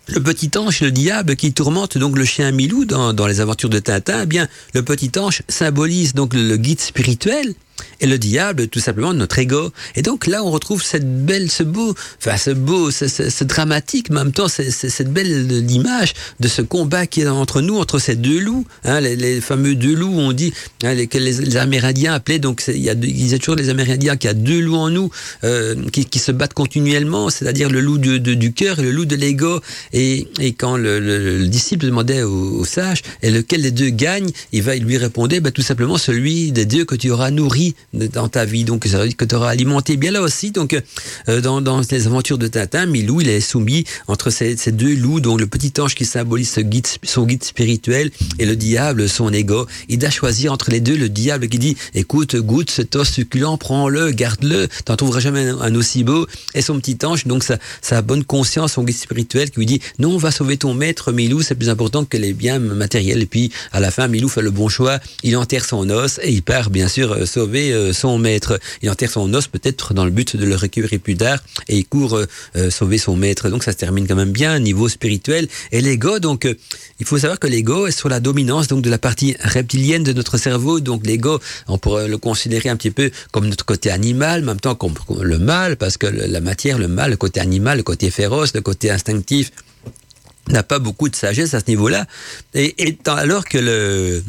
le 0.08 0.24
petit 0.24 0.50
ange, 0.58 0.82
le 0.82 0.90
diable, 0.90 1.36
qui 1.36 1.54
tourmente 1.54 2.00
donc 2.00 2.18
le 2.18 2.26
chien 2.26 2.52
Milou 2.52 2.86
dans, 2.86 3.14
dans 3.14 3.28
les 3.28 3.42
aventures 3.42 3.70
de 3.70 3.80
Tintin, 3.80 4.24
eh 4.24 4.26
bien, 4.26 4.48
le 4.74 4.82
petit 4.82 5.12
ange 5.20 5.44
symbolise 5.48 6.16
donc 6.16 6.34
le 6.34 6.58
guide 6.58 6.82
spirituel 6.82 7.54
et 8.00 8.06
le 8.06 8.18
diable, 8.18 8.68
tout 8.68 8.80
simplement, 8.80 9.14
notre 9.14 9.40
ego. 9.40 9.72
Et 9.96 10.02
donc 10.02 10.28
là, 10.28 10.44
on 10.44 10.52
retrouve 10.52 10.84
cette 10.84 11.26
belle, 11.26 11.50
ce 11.50 11.64
beau, 11.64 11.96
enfin 12.20 12.38
ce 12.38 12.52
beau, 12.52 12.92
ce, 12.92 13.44
dramatique, 13.44 14.10
mais 14.10 14.20
en 14.20 14.26
même 14.26 14.34
temps, 14.34 14.48
cette 14.48 15.12
belle 15.12 15.72
image 15.72 16.14
de 16.40 16.48
ce 16.48 16.62
combat 16.62 17.08
qui 17.08 17.22
est 17.22 17.28
entre 17.28 17.62
nous, 17.62 17.78
entre 17.78 18.00
ces 18.00 18.16
deux 18.16 18.40
loups, 18.40 18.66
hein, 18.84 19.00
les, 19.00 19.42
fameux 19.42 19.76
deux 19.76 19.96
loups, 19.96 20.14
on 20.18 20.34
dit, 20.34 20.54
hein, 20.84 20.94
les, 20.94 21.08
les, 21.14 21.58
Amérindiens 21.58 22.14
appelaient, 22.14 22.40
donc 22.40 22.64
il 22.68 22.78
y 22.78 22.90
a, 22.90 22.94
ils 22.94 22.98
disaient 22.98 23.40
toujours 23.40 23.56
les 23.56 23.70
Amérindiens 23.70 24.18
qu'il 24.18 24.28
y 24.28 24.32
a 24.32 24.34
deux 24.34 24.60
loups 24.60 24.76
en 24.76 24.90
nous 24.90 25.10
euh, 25.44 25.76
qui, 25.92 26.20
se 26.20 26.32
battent 26.32 26.54
continuellement, 26.54 27.30
c'est-à-dire 27.30 27.70
le 27.70 27.80
loup 27.80 27.98
de, 27.98 28.18
du 28.18 28.54
cœur 28.54 28.80
et 28.80 28.84
le 28.84 28.92
loup 28.92 29.06
de 29.06 29.16
l'ego. 29.16 29.62
Et, 29.94 30.28
et, 30.40 30.54
quand 30.54 30.78
le, 30.78 31.00
le, 31.00 31.48
disciple 31.48 31.86
demandait 31.86 32.24
au, 32.24 32.66
sage, 32.66 33.02
et 33.22 33.32
lequel 33.32 33.62
des 33.62 33.72
deux 33.72 33.90
gagne, 33.90 34.30
il 34.52 34.62
va 34.62 34.76
lui 34.76 34.98
répondre, 34.98 35.38
bah, 35.40 35.52
tout 35.52 35.62
simplement 35.62 35.98
celui 35.98 36.52
des 36.52 36.66
deux 36.66 36.86
que 36.86 36.96
tu 36.96 37.10
auras 37.10 37.32
nourri 37.32 37.63
dans 37.94 38.28
ta 38.28 38.46
vie, 38.46 38.64
donc 38.64 38.86
ça 38.86 39.00
veut 39.00 39.08
dire 39.08 39.18
que 39.18 39.26
tu 39.26 39.36
auras 39.36 39.50
alimenté 39.50 39.98
bien 39.98 40.12
là 40.12 40.22
aussi. 40.22 40.52
Donc 40.52 40.76
euh, 41.30 41.42
dans, 41.42 41.62
dans, 41.62 41.82
les 41.90 42.08
aventures 42.08 42.38
de 42.38 42.48
Tintin, 42.48 42.86
Milou, 42.86 43.22
il 43.22 43.30
est 43.30 43.42
soumis 43.42 43.84
entre 44.08 44.30
ces, 44.30 44.56
deux 44.72 44.96
loups, 44.96 45.20
donc 45.20 45.40
le 45.40 45.48
petit 45.48 45.74
ange 45.80 45.96
qui 45.96 46.06
symbolise 46.06 46.50
ce 46.50 46.62
son 47.04 47.26
guide 47.26 47.44
spirituel 47.44 48.12
et 48.40 48.46
le 48.46 48.56
diable, 48.56 49.08
son 49.08 49.32
ego. 49.32 49.68
Il 49.90 50.00
doit 50.00 50.10
choisir 50.10 50.52
entre 50.52 50.72
les 50.72 50.80
deux 50.80 50.98
le 50.98 51.10
diable 51.10 51.48
qui 51.48 51.60
dit 51.60 51.78
écoute, 51.94 52.36
goûte 52.36 52.72
cet 52.72 52.96
os 52.96 53.10
succulent, 53.10 53.58
prends-le, 53.58 54.12
garde-le, 54.12 54.68
t'en 54.86 54.96
trouveras 54.96 55.20
jamais 55.20 55.48
un, 55.48 55.76
aussi 55.76 56.04
beau. 56.04 56.28
Et 56.56 56.62
son 56.62 56.80
petit 56.80 56.98
ange, 57.06 57.26
donc 57.26 57.44
sa, 57.44 57.58
sa 57.82 58.02
bonne 58.02 58.24
conscience, 58.24 58.74
son 58.74 58.84
guide 58.84 58.98
spirituel 58.98 59.50
qui 59.52 59.60
lui 59.60 59.66
dit 59.66 59.82
non, 60.00 60.12
on 60.14 60.18
va 60.18 60.32
sauver 60.32 60.58
ton 60.58 60.74
maître, 60.74 61.12
Milou, 61.12 61.42
c'est 61.42 61.56
plus 61.56 61.70
important 61.70 62.06
que 62.06 62.18
les 62.18 62.34
biens 62.34 62.60
matériels. 62.60 63.22
Et 63.22 63.26
puis 63.26 63.52
à 63.72 63.80
la 63.80 63.92
fin, 63.92 64.08
Milou 64.08 64.30
fait 64.30 64.42
le 64.42 64.52
bon 64.52 64.70
choix, 64.70 65.00
il 65.24 65.38
enterre 65.38 65.66
son 65.66 65.90
os 65.90 66.20
et 66.24 66.32
il 66.32 66.44
part 66.44 66.70
bien 66.70 66.88
sûr 66.88 67.12
euh, 67.12 67.26
euh, 67.62 67.94
son 67.94 68.18
maître. 68.18 68.60
Il 68.82 68.90
enterre 68.90 69.12
son 69.12 69.34
os 69.34 69.48
peut-être 69.48 69.94
dans 69.94 70.06
le 70.06 70.12
but 70.12 70.36
de 70.36 70.46
le 70.46 70.56
récupérer 70.56 70.98
plus 70.98 71.16
tard 71.16 71.40
et 71.68 71.78
il 71.78 71.86
court 71.86 72.18
euh, 72.18 72.26
euh, 72.56 72.70
sauver 72.70 72.98
son 72.98 73.16
maître. 73.16 73.50
Donc 73.50 73.64
ça 73.64 73.72
se 73.72 73.78
termine 73.78 74.08
quand 74.08 74.16
même 74.16 74.32
bien 74.32 74.60
niveau 74.60 74.90
spirituel. 74.90 75.48
Et 75.72 75.82
l'ego, 75.82 76.20
donc 76.20 76.48
il 77.00 77.06
faut 77.06 77.18
savoir 77.18 77.40
que 77.40 77.48
l'ego 77.48 77.88
est 77.88 77.92
sur 77.92 78.10
la 78.10 78.20
dominance 78.20 78.68
donc 78.68 78.82
de 78.82 78.90
la 78.90 78.98
partie 78.98 79.36
reptilienne 79.40 80.04
de 80.04 80.14
notre 80.14 80.38
cerveau. 80.38 80.80
Donc 80.80 81.06
l'ego, 81.06 81.40
on 81.68 81.78
pourrait 81.78 82.08
le 82.08 82.18
considérer 82.18 82.70
un 82.70 82.76
petit 82.76 82.92
peu 82.92 83.12
comme 83.32 83.48
notre 83.48 83.66
côté 83.66 83.90
animal, 83.90 84.44
en 84.44 84.46
même 84.48 84.60
temps 84.60 84.76
comme 84.76 84.94
le 85.22 85.40
mal, 85.40 85.78
parce 85.78 85.98
que 85.98 86.08
la 86.08 86.42
matière, 86.42 86.78
le 86.78 86.88
mal, 86.88 87.12
le 87.12 87.18
côté 87.18 87.40
animal, 87.40 87.78
le 87.78 87.84
côté 87.84 88.10
féroce, 88.12 88.54
le 88.54 88.62
côté 88.62 88.92
instinctif 88.92 89.52
n'a 90.50 90.64
pas 90.64 90.80
beaucoup 90.80 91.10
de 91.10 91.16
sagesse 91.16 91.54
à 91.54 91.60
ce 91.60 91.66
niveau-là. 91.68 92.06
Et 92.54 92.76
alors 93.06 93.46
que 93.46 93.58
le 93.58 94.24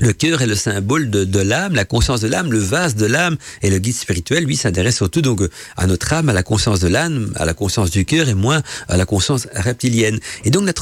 le 0.00 0.12
cœur 0.12 0.42
est 0.42 0.46
le 0.46 0.54
symbole 0.54 1.10
de, 1.10 1.24
de 1.24 1.40
l'âme, 1.40 1.74
la 1.74 1.84
conscience 1.84 2.20
de 2.20 2.28
l'âme, 2.28 2.50
le 2.52 2.58
vase 2.58 2.94
de 2.94 3.06
l'âme, 3.06 3.36
et 3.62 3.70
le 3.70 3.78
guide 3.78 3.94
spirituel, 3.94 4.44
lui, 4.44 4.56
s'intéresse 4.56 4.96
surtout 4.96 5.22
donc 5.22 5.40
à 5.76 5.86
notre 5.86 6.12
âme, 6.12 6.28
à 6.28 6.32
la 6.32 6.42
conscience 6.42 6.80
de 6.80 6.88
l'âme, 6.88 7.32
à 7.36 7.44
la 7.44 7.54
conscience 7.54 7.90
du 7.90 8.04
cœur, 8.04 8.28
et 8.28 8.34
moins 8.34 8.62
à 8.88 8.96
la 8.96 9.06
conscience 9.06 9.48
reptilienne. 9.54 10.18
Et 10.44 10.50
donc 10.50 10.66
la, 10.66 10.72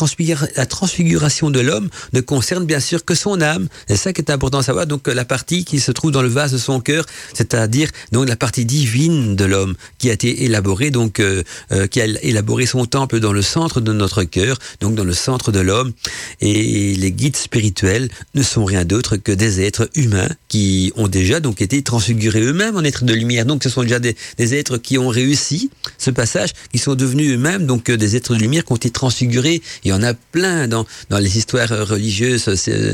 transfiguration 0.66 1.50
de 1.50 1.60
l'homme 1.60 1.88
ne 2.12 2.20
concerne 2.20 2.64
bien 2.64 2.80
sûr 2.80 3.04
que 3.04 3.14
son 3.14 3.40
âme. 3.40 3.68
C'est 3.88 3.96
ça 3.96 4.12
qui 4.12 4.20
est 4.20 4.30
important 4.30 4.58
à 4.58 4.62
savoir. 4.62 4.86
Donc 4.86 5.06
la 5.08 5.24
partie 5.24 5.64
qui 5.64 5.80
se 5.80 5.92
trouve 5.92 6.10
dans 6.10 6.22
le 6.22 6.28
vase 6.28 6.52
de 6.52 6.58
son 6.58 6.80
cœur, 6.80 7.06
c'est-à-dire 7.34 7.88
donc 8.12 8.28
la 8.28 8.36
partie 8.36 8.64
divine 8.64 9.36
de 9.36 9.44
l'homme 9.44 9.74
qui 9.98 10.10
a 10.10 10.12
été 10.12 10.44
élaborée, 10.44 10.90
donc 10.90 11.20
euh, 11.20 11.42
euh, 11.72 11.86
qui 11.86 12.00
a 12.00 12.06
élaboré 12.22 12.66
son 12.66 12.86
temple 12.86 13.20
dans 13.20 13.32
le 13.32 13.42
centre 13.42 13.80
de 13.80 13.92
notre 13.92 14.24
cœur, 14.24 14.58
donc 14.80 14.94
dans 14.94 15.04
le 15.04 15.14
centre 15.14 15.52
de 15.52 15.60
l'homme. 15.60 15.92
Et 16.40 16.94
les 16.94 17.12
guides 17.12 17.36
spirituels 17.36 18.08
ne 18.34 18.42
sont 18.42 18.64
rien 18.64 18.84
d'autre 18.84 19.05
que 19.14 19.30
des 19.30 19.60
êtres 19.60 19.88
humains 19.94 20.28
qui 20.48 20.92
ont 20.96 21.06
déjà 21.06 21.38
donc 21.38 21.62
été 21.62 21.82
transfigurés 21.82 22.40
eux-mêmes 22.40 22.76
en 22.76 22.82
êtres 22.82 23.04
de 23.04 23.14
lumière. 23.14 23.46
Donc 23.46 23.62
ce 23.62 23.68
sont 23.68 23.82
déjà 23.82 24.00
des, 24.00 24.16
êtres 24.38 24.78
qui 24.78 24.98
ont 24.98 25.08
réussi 25.08 25.70
ce 25.98 26.10
passage, 26.10 26.50
qui 26.72 26.78
sont 26.78 26.96
devenus 26.96 27.34
eux-mêmes 27.34 27.66
donc 27.66 27.88
euh, 27.90 27.96
des 27.96 28.16
êtres 28.16 28.34
de 28.34 28.40
lumière 28.40 28.64
qui 28.64 28.72
ont 28.72 28.76
été 28.76 28.90
transfigurés. 28.90 29.62
Il 29.84 29.90
y 29.90 29.92
en 29.92 30.02
a 30.02 30.14
plein 30.14 30.66
dans, 30.66 30.84
dans 31.10 31.18
les 31.18 31.38
histoires 31.38 31.68
religieuses, 31.68 32.46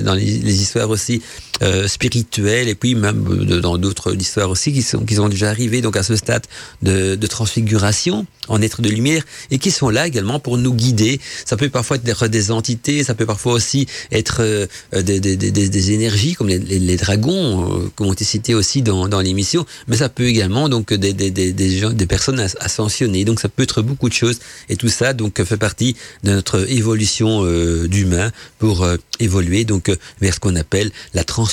dans 0.04 0.14
les, 0.14 0.62
histoires 0.62 0.90
aussi 0.90 1.22
spirituels 1.86 2.68
et 2.68 2.74
puis 2.74 2.94
même 2.94 3.22
dans 3.60 3.78
d'autres 3.78 4.14
histoires 4.14 4.50
aussi 4.50 4.72
qui 4.72 4.82
sont 4.82 5.04
qui 5.04 5.14
sont 5.14 5.28
déjà 5.28 5.48
arrivés 5.48 5.80
donc 5.80 5.96
à 5.96 6.02
ce 6.02 6.16
stade 6.16 6.44
de, 6.82 7.14
de 7.14 7.26
transfiguration 7.26 8.26
en 8.48 8.60
être 8.60 8.82
de 8.82 8.88
lumière 8.88 9.22
et 9.50 9.58
qui 9.58 9.70
sont 9.70 9.88
là 9.88 10.06
également 10.06 10.40
pour 10.40 10.58
nous 10.58 10.74
guider. 10.74 11.20
Ça 11.44 11.56
peut 11.56 11.68
parfois 11.68 11.96
être 12.04 12.28
des 12.28 12.50
entités, 12.50 13.04
ça 13.04 13.14
peut 13.14 13.26
parfois 13.26 13.52
aussi 13.52 13.86
être 14.10 14.68
des, 14.92 15.20
des, 15.20 15.36
des, 15.36 15.50
des, 15.50 15.90
énergies 15.92 16.34
comme 16.34 16.48
les, 16.48 16.58
les, 16.58 16.96
dragons 16.96 17.90
qui 17.96 18.02
ont 18.02 18.12
été 18.12 18.24
cités 18.24 18.54
aussi 18.54 18.82
dans, 18.82 19.08
dans 19.08 19.20
l'émission, 19.20 19.64
mais 19.88 19.96
ça 19.96 20.08
peut 20.08 20.26
également 20.26 20.68
donc 20.68 20.92
des, 20.92 21.12
des, 21.12 21.30
des, 21.30 21.78
gens, 21.78 21.92
des 21.92 22.06
personnes 22.06 22.40
ascensionnées. 22.40 23.24
Donc 23.24 23.40
ça 23.40 23.48
peut 23.48 23.62
être 23.62 23.82
beaucoup 23.82 24.08
de 24.08 24.14
choses 24.14 24.38
et 24.68 24.76
tout 24.76 24.88
ça 24.88 25.12
donc 25.12 25.42
fait 25.42 25.56
partie 25.56 25.96
de 26.24 26.32
notre 26.32 26.70
évolution 26.70 27.44
euh, 27.44 27.88
d'humain 27.88 28.30
pour 28.58 28.82
euh, 28.82 28.96
évoluer 29.20 29.64
donc 29.64 29.88
euh, 29.88 29.96
vers 30.20 30.34
ce 30.34 30.40
qu'on 30.40 30.56
appelle 30.56 30.90
la 31.14 31.24
transfiguration 31.24 31.51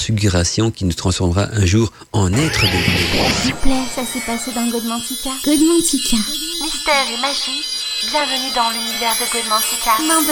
qui 0.73 0.85
nous 0.85 0.93
transformera 0.93 1.49
un 1.53 1.65
jour 1.65 1.91
en 2.13 2.31
être 2.33 2.61
de 2.61 2.67
lumière. 2.67 3.35
S'il 3.41 3.53
vous 3.53 3.59
plaît, 3.61 3.83
ça 3.93 4.01
s'est 4.05 4.25
passé 4.25 4.51
dans 4.53 4.67
Godmantica. 4.69 5.29
Godmantica. 5.45 6.17
Mystère 6.63 7.05
et 7.13 7.21
magie, 7.21 7.63
bienvenue 8.09 8.51
dans 8.55 8.69
l'univers 8.71 9.13
de 9.19 9.25
Godmantica. 9.31 9.91
Main 10.07 10.21
de. 10.21 10.29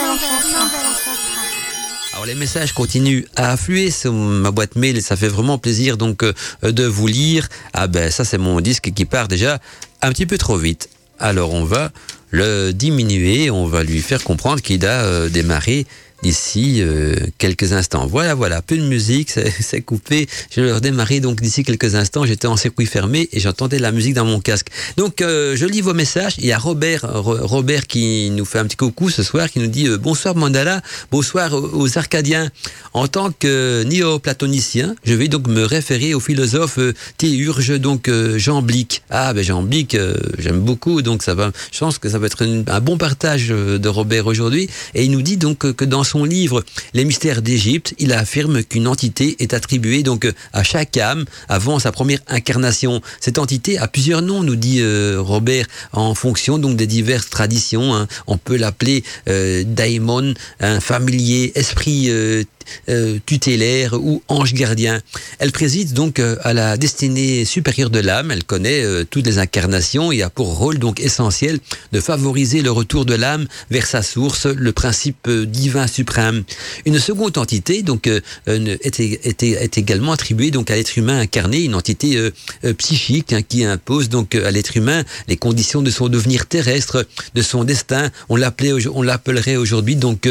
Alors 2.13 2.25
les 2.25 2.35
messages 2.35 2.73
continuent 2.73 3.25
à 3.35 3.51
affluer 3.51 3.91
sur 3.91 4.13
ma 4.13 4.51
boîte 4.51 4.75
mail 4.75 4.97
et 4.97 5.01
ça 5.01 5.15
fait 5.15 5.27
vraiment 5.27 5.57
plaisir 5.57 5.97
donc 5.97 6.23
de 6.63 6.83
vous 6.85 7.07
lire. 7.07 7.47
Ah 7.73 7.87
ben 7.87 8.09
ça 8.09 8.25
c'est 8.25 8.39
mon 8.39 8.59
disque 8.61 8.91
qui 8.95 9.05
part 9.05 9.27
déjà 9.27 9.59
un 10.01 10.09
petit 10.11 10.25
peu 10.25 10.37
trop 10.37 10.57
vite. 10.57 10.89
Alors 11.19 11.53
on 11.53 11.63
va 11.63 11.91
le 12.31 12.71
diminuer, 12.71 13.51
on 13.51 13.67
va 13.67 13.83
lui 13.83 14.01
faire 14.01 14.23
comprendre 14.23 14.61
qu'il 14.61 14.85
a 14.85 15.03
euh, 15.03 15.29
démarré 15.29 15.85
d'ici 16.23 16.81
euh, 16.81 17.15
quelques 17.37 17.73
instants. 17.73 18.07
Voilà, 18.07 18.33
voilà, 18.33 18.61
peu 18.61 18.77
de 18.77 18.83
musique, 18.83 19.31
c'est 19.59 19.81
coupé. 19.81 20.27
Je 20.51 20.61
vais 20.61 20.73
redémarrer 20.73 21.19
donc 21.19 21.41
d'ici 21.41 21.63
quelques 21.63 21.95
instants. 21.95 22.25
J'étais 22.25 22.47
en 22.47 22.57
circuit 22.57 22.85
fermé 22.85 23.29
et 23.31 23.39
j'entendais 23.39 23.79
la 23.79 23.91
musique 23.91 24.13
dans 24.13 24.25
mon 24.25 24.39
casque. 24.39 24.67
Donc 24.97 25.21
euh, 25.21 25.55
je 25.55 25.65
lis 25.65 25.81
vos 25.81 25.93
messages. 25.93 26.35
Il 26.39 26.45
y 26.45 26.51
a 26.51 26.57
Robert, 26.57 27.01
Robert 27.13 27.87
qui 27.87 28.29
nous 28.31 28.45
fait 28.45 28.59
un 28.59 28.65
petit 28.65 28.77
coucou 28.77 29.09
ce 29.09 29.23
soir, 29.23 29.49
qui 29.49 29.59
nous 29.59 29.67
dit 29.67 29.87
bonsoir 29.97 30.35
Mandala, 30.35 30.81
bonsoir 31.11 31.53
aux 31.53 31.97
Arcadiens. 31.97 32.49
En 32.93 33.07
tant 33.07 33.31
que 33.31 33.83
néo-platonicien, 33.83 34.95
je 35.03 35.13
vais 35.13 35.27
donc 35.27 35.47
me 35.47 35.63
référer 35.63 36.13
au 36.13 36.19
philosophe 36.19 36.79
théurge, 37.17 37.79
donc 37.79 38.09
Jean 38.37 38.61
Blic. 38.61 39.03
Ah 39.09 39.33
ben 39.33 39.43
Jean 39.43 39.61
Blic, 39.61 39.95
j'aime 40.39 40.59
beaucoup, 40.59 41.01
donc 41.01 41.21
ça 41.21 41.35
va. 41.35 41.51
Je 41.71 41.79
pense 41.79 41.99
que 41.99 42.09
ça 42.09 42.17
va 42.17 42.25
être 42.25 42.43
un 42.67 42.79
bon 42.79 42.97
partage 42.97 43.49
de 43.49 43.89
Robert 43.89 44.25
aujourd'hui. 44.25 44.69
Et 44.95 45.03
il 45.03 45.11
nous 45.11 45.21
dit 45.21 45.37
donc 45.37 45.73
que 45.73 45.85
dans 45.85 46.03
son 46.07 46.23
livre 46.23 46.63
Les 46.93 47.05
mystères 47.05 47.41
d'Égypte, 47.41 47.93
il 47.99 48.13
affirme 48.13 48.63
qu'une 48.63 48.87
entité 48.87 49.35
est 49.39 49.53
attribuée 49.53 50.03
donc 50.03 50.27
à 50.53 50.63
chaque 50.63 50.97
âme 50.97 51.25
avant 51.49 51.79
sa 51.79 51.91
première 51.91 52.19
incarnation. 52.27 53.01
Cette 53.19 53.37
entité 53.37 53.77
a 53.77 53.87
plusieurs 53.87 54.21
noms, 54.21 54.41
nous 54.41 54.55
dit 54.55 54.79
euh, 54.79 55.17
Robert, 55.19 55.67
en 55.91 56.15
fonction 56.15 56.57
donc 56.57 56.77
des 56.77 56.87
diverses 56.87 57.29
traditions. 57.29 57.93
Hein. 57.93 58.07
On 58.25 58.37
peut 58.37 58.57
l'appeler 58.57 59.03
euh, 59.27 59.63
daimon, 59.65 60.33
un 60.59 60.79
familier, 60.79 61.51
esprit 61.55 62.07
euh, 62.09 62.43
euh, 62.89 63.19
tutélaire 63.25 63.93
ou 63.93 64.21
ange 64.27 64.53
gardien. 64.53 65.01
Elle 65.39 65.51
préside 65.51 65.93
donc 65.93 66.19
euh, 66.19 66.37
à 66.43 66.53
la 66.53 66.77
destinée 66.77 67.45
supérieure 67.45 67.89
de 67.89 67.99
l'âme. 67.99 68.31
Elle 68.31 68.43
connaît 68.43 68.83
euh, 68.83 69.03
toutes 69.03 69.25
les 69.25 69.39
incarnations 69.39 70.11
et 70.11 70.21
a 70.21 70.29
pour 70.29 70.57
rôle 70.57 70.79
donc 70.79 70.99
essentiel 70.99 71.59
de 71.91 71.99
favoriser 71.99 72.61
le 72.61 72.71
retour 72.71 73.05
de 73.05 73.15
l'âme 73.15 73.47
vers 73.71 73.85
sa 73.85 74.01
source, 74.01 74.45
le 74.45 74.71
principe 74.71 75.29
divin 75.29 75.87
suprême. 75.87 76.43
Une 76.85 76.99
seconde 76.99 77.37
entité 77.37 77.83
donc 77.83 78.07
est, 78.07 78.99
est, 78.99 79.77
également 79.77 80.11
attribuée 80.11 80.51
donc 80.51 80.71
à 80.71 80.75
l'être 80.75 80.97
humain 80.97 81.19
incarné, 81.19 81.63
une 81.63 81.75
entité 81.75 82.31
psychique 82.77 83.33
hein, 83.33 83.41
qui 83.41 83.63
impose 83.63 84.09
donc 84.09 84.35
à 84.35 84.51
l'être 84.51 84.77
humain 84.77 85.03
les 85.27 85.37
conditions 85.37 85.81
de 85.81 85.89
son 85.89 86.07
devenir 86.07 86.45
terrestre, 86.45 87.05
de 87.35 87.41
son 87.41 87.63
destin. 87.63 88.11
On 88.29 88.35
l'appelait, 88.35 88.73
on 88.87 89.01
l'appellerait 89.01 89.55
aujourd'hui 89.55 89.95
donc 89.95 90.27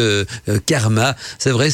karma. 0.67 1.17
C'est 1.39 1.51
vrai, 1.51 1.71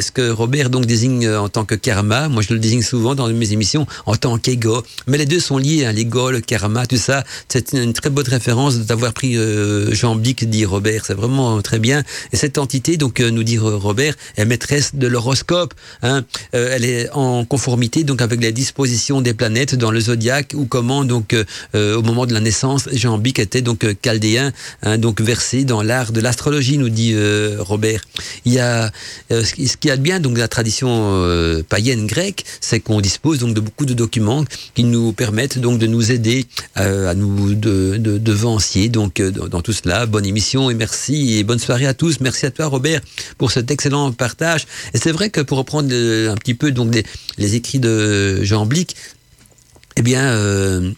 ce 0.00 0.10
que 0.10 0.30
Robert 0.30 0.70
donc 0.70 0.86
désigne 0.86 1.26
euh, 1.26 1.40
en 1.40 1.48
tant 1.48 1.64
que 1.64 1.74
karma? 1.74 2.28
Moi, 2.28 2.42
je 2.42 2.52
le 2.52 2.60
désigne 2.60 2.82
souvent 2.82 3.14
dans 3.14 3.28
mes 3.28 3.52
émissions 3.52 3.86
en 4.06 4.16
tant 4.16 4.38
qu'ego. 4.38 4.82
Mais 5.06 5.18
les 5.18 5.26
deux 5.26 5.40
sont 5.40 5.58
liés, 5.58 5.84
hein, 5.84 5.92
l'ego, 5.92 6.30
le 6.30 6.40
karma, 6.40 6.86
tout 6.86 6.96
ça. 6.96 7.24
C'est 7.48 7.72
une 7.72 7.92
très 7.92 8.10
bonne 8.10 8.28
référence 8.28 8.78
d'avoir 8.78 9.12
pris 9.12 9.36
euh, 9.36 9.92
Jean 9.92 10.14
Bic, 10.16 10.48
dit 10.48 10.64
Robert. 10.64 11.04
C'est 11.06 11.14
vraiment 11.14 11.60
très 11.62 11.78
bien. 11.78 12.02
Et 12.32 12.36
cette 12.36 12.58
entité, 12.58 12.96
donc, 12.96 13.20
euh, 13.20 13.30
nous 13.30 13.42
dit 13.42 13.58
Robert, 13.58 14.14
est 14.36 14.44
maîtresse 14.44 14.94
de 14.94 15.06
l'horoscope. 15.06 15.74
Hein. 16.02 16.24
elle 16.52 16.84
est 16.84 17.10
en 17.12 17.44
conformité 17.44 18.04
donc 18.04 18.22
avec 18.22 18.40
les 18.40 18.52
dispositions 18.52 19.20
des 19.20 19.34
planètes 19.34 19.74
dans 19.74 19.90
le 19.90 20.00
zodiaque 20.00 20.52
ou 20.54 20.64
comment 20.64 21.04
donc 21.04 21.34
au 21.74 22.02
moment 22.02 22.26
de 22.26 22.32
la 22.32 22.40
naissance, 22.40 22.88
Jean 22.92 23.18
Bic 23.18 23.38
était 23.38 23.62
donc 23.62 23.86
chaldéen, 24.02 24.52
hein, 24.82 24.98
donc 24.98 25.20
versé 25.20 25.64
dans 25.64 25.82
l'art 25.82 26.12
de 26.12 26.20
l'astrologie, 26.20 26.78
nous 26.78 26.88
dit 26.88 27.14
Robert. 27.58 28.02
Il 28.44 28.52
y 28.52 28.58
a 28.58 28.90
ce 29.30 29.76
qu'il 29.80 29.88
y 29.88 29.92
a 29.92 29.96
de 29.96 30.02
bien 30.02 30.20
donc 30.20 30.38
la 30.38 30.48
tradition 30.48 30.88
euh, 30.90 31.62
païenne 31.68 32.06
grecque, 32.06 32.44
c'est 32.60 32.80
qu'on 32.80 33.00
dispose 33.00 33.38
donc 33.38 33.54
de 33.54 33.60
beaucoup 33.60 33.86
de 33.86 33.94
documents 33.94 34.44
qui 34.74 34.84
nous 34.84 35.12
permettent 35.12 35.58
donc 35.58 35.78
de 35.78 35.86
nous 35.86 36.12
aider 36.12 36.46
euh, 36.78 37.10
à 37.10 37.14
nous 37.14 37.54
de, 37.54 37.96
de, 37.96 38.18
devancier 38.18 38.88
donc 38.88 39.20
euh, 39.20 39.30
dans, 39.30 39.62
tout 39.62 39.72
cela. 39.72 40.06
Bonne 40.06 40.26
émission 40.26 40.70
et 40.70 40.74
merci 40.74 41.38
et 41.38 41.44
bonne 41.44 41.58
soirée 41.58 41.86
à 41.86 41.94
tous. 41.94 42.20
Merci 42.20 42.46
à 42.46 42.50
toi 42.50 42.66
Robert 42.66 43.00
pour 43.38 43.50
cet 43.50 43.70
excellent 43.70 44.12
partage. 44.12 44.66
Et 44.94 44.98
c'est 44.98 45.12
vrai 45.12 45.30
que 45.30 45.40
pour 45.40 45.58
reprendre 45.58 45.92
un 45.92 46.36
petit 46.36 46.54
peu 46.54 46.70
donc 46.70 46.94
les, 47.38 47.54
écrits 47.54 47.80
de 47.80 48.44
Jean 48.44 48.66
Blic, 48.66 48.94
eh 49.96 50.02
bien 50.02 50.22
euh, 50.22 50.92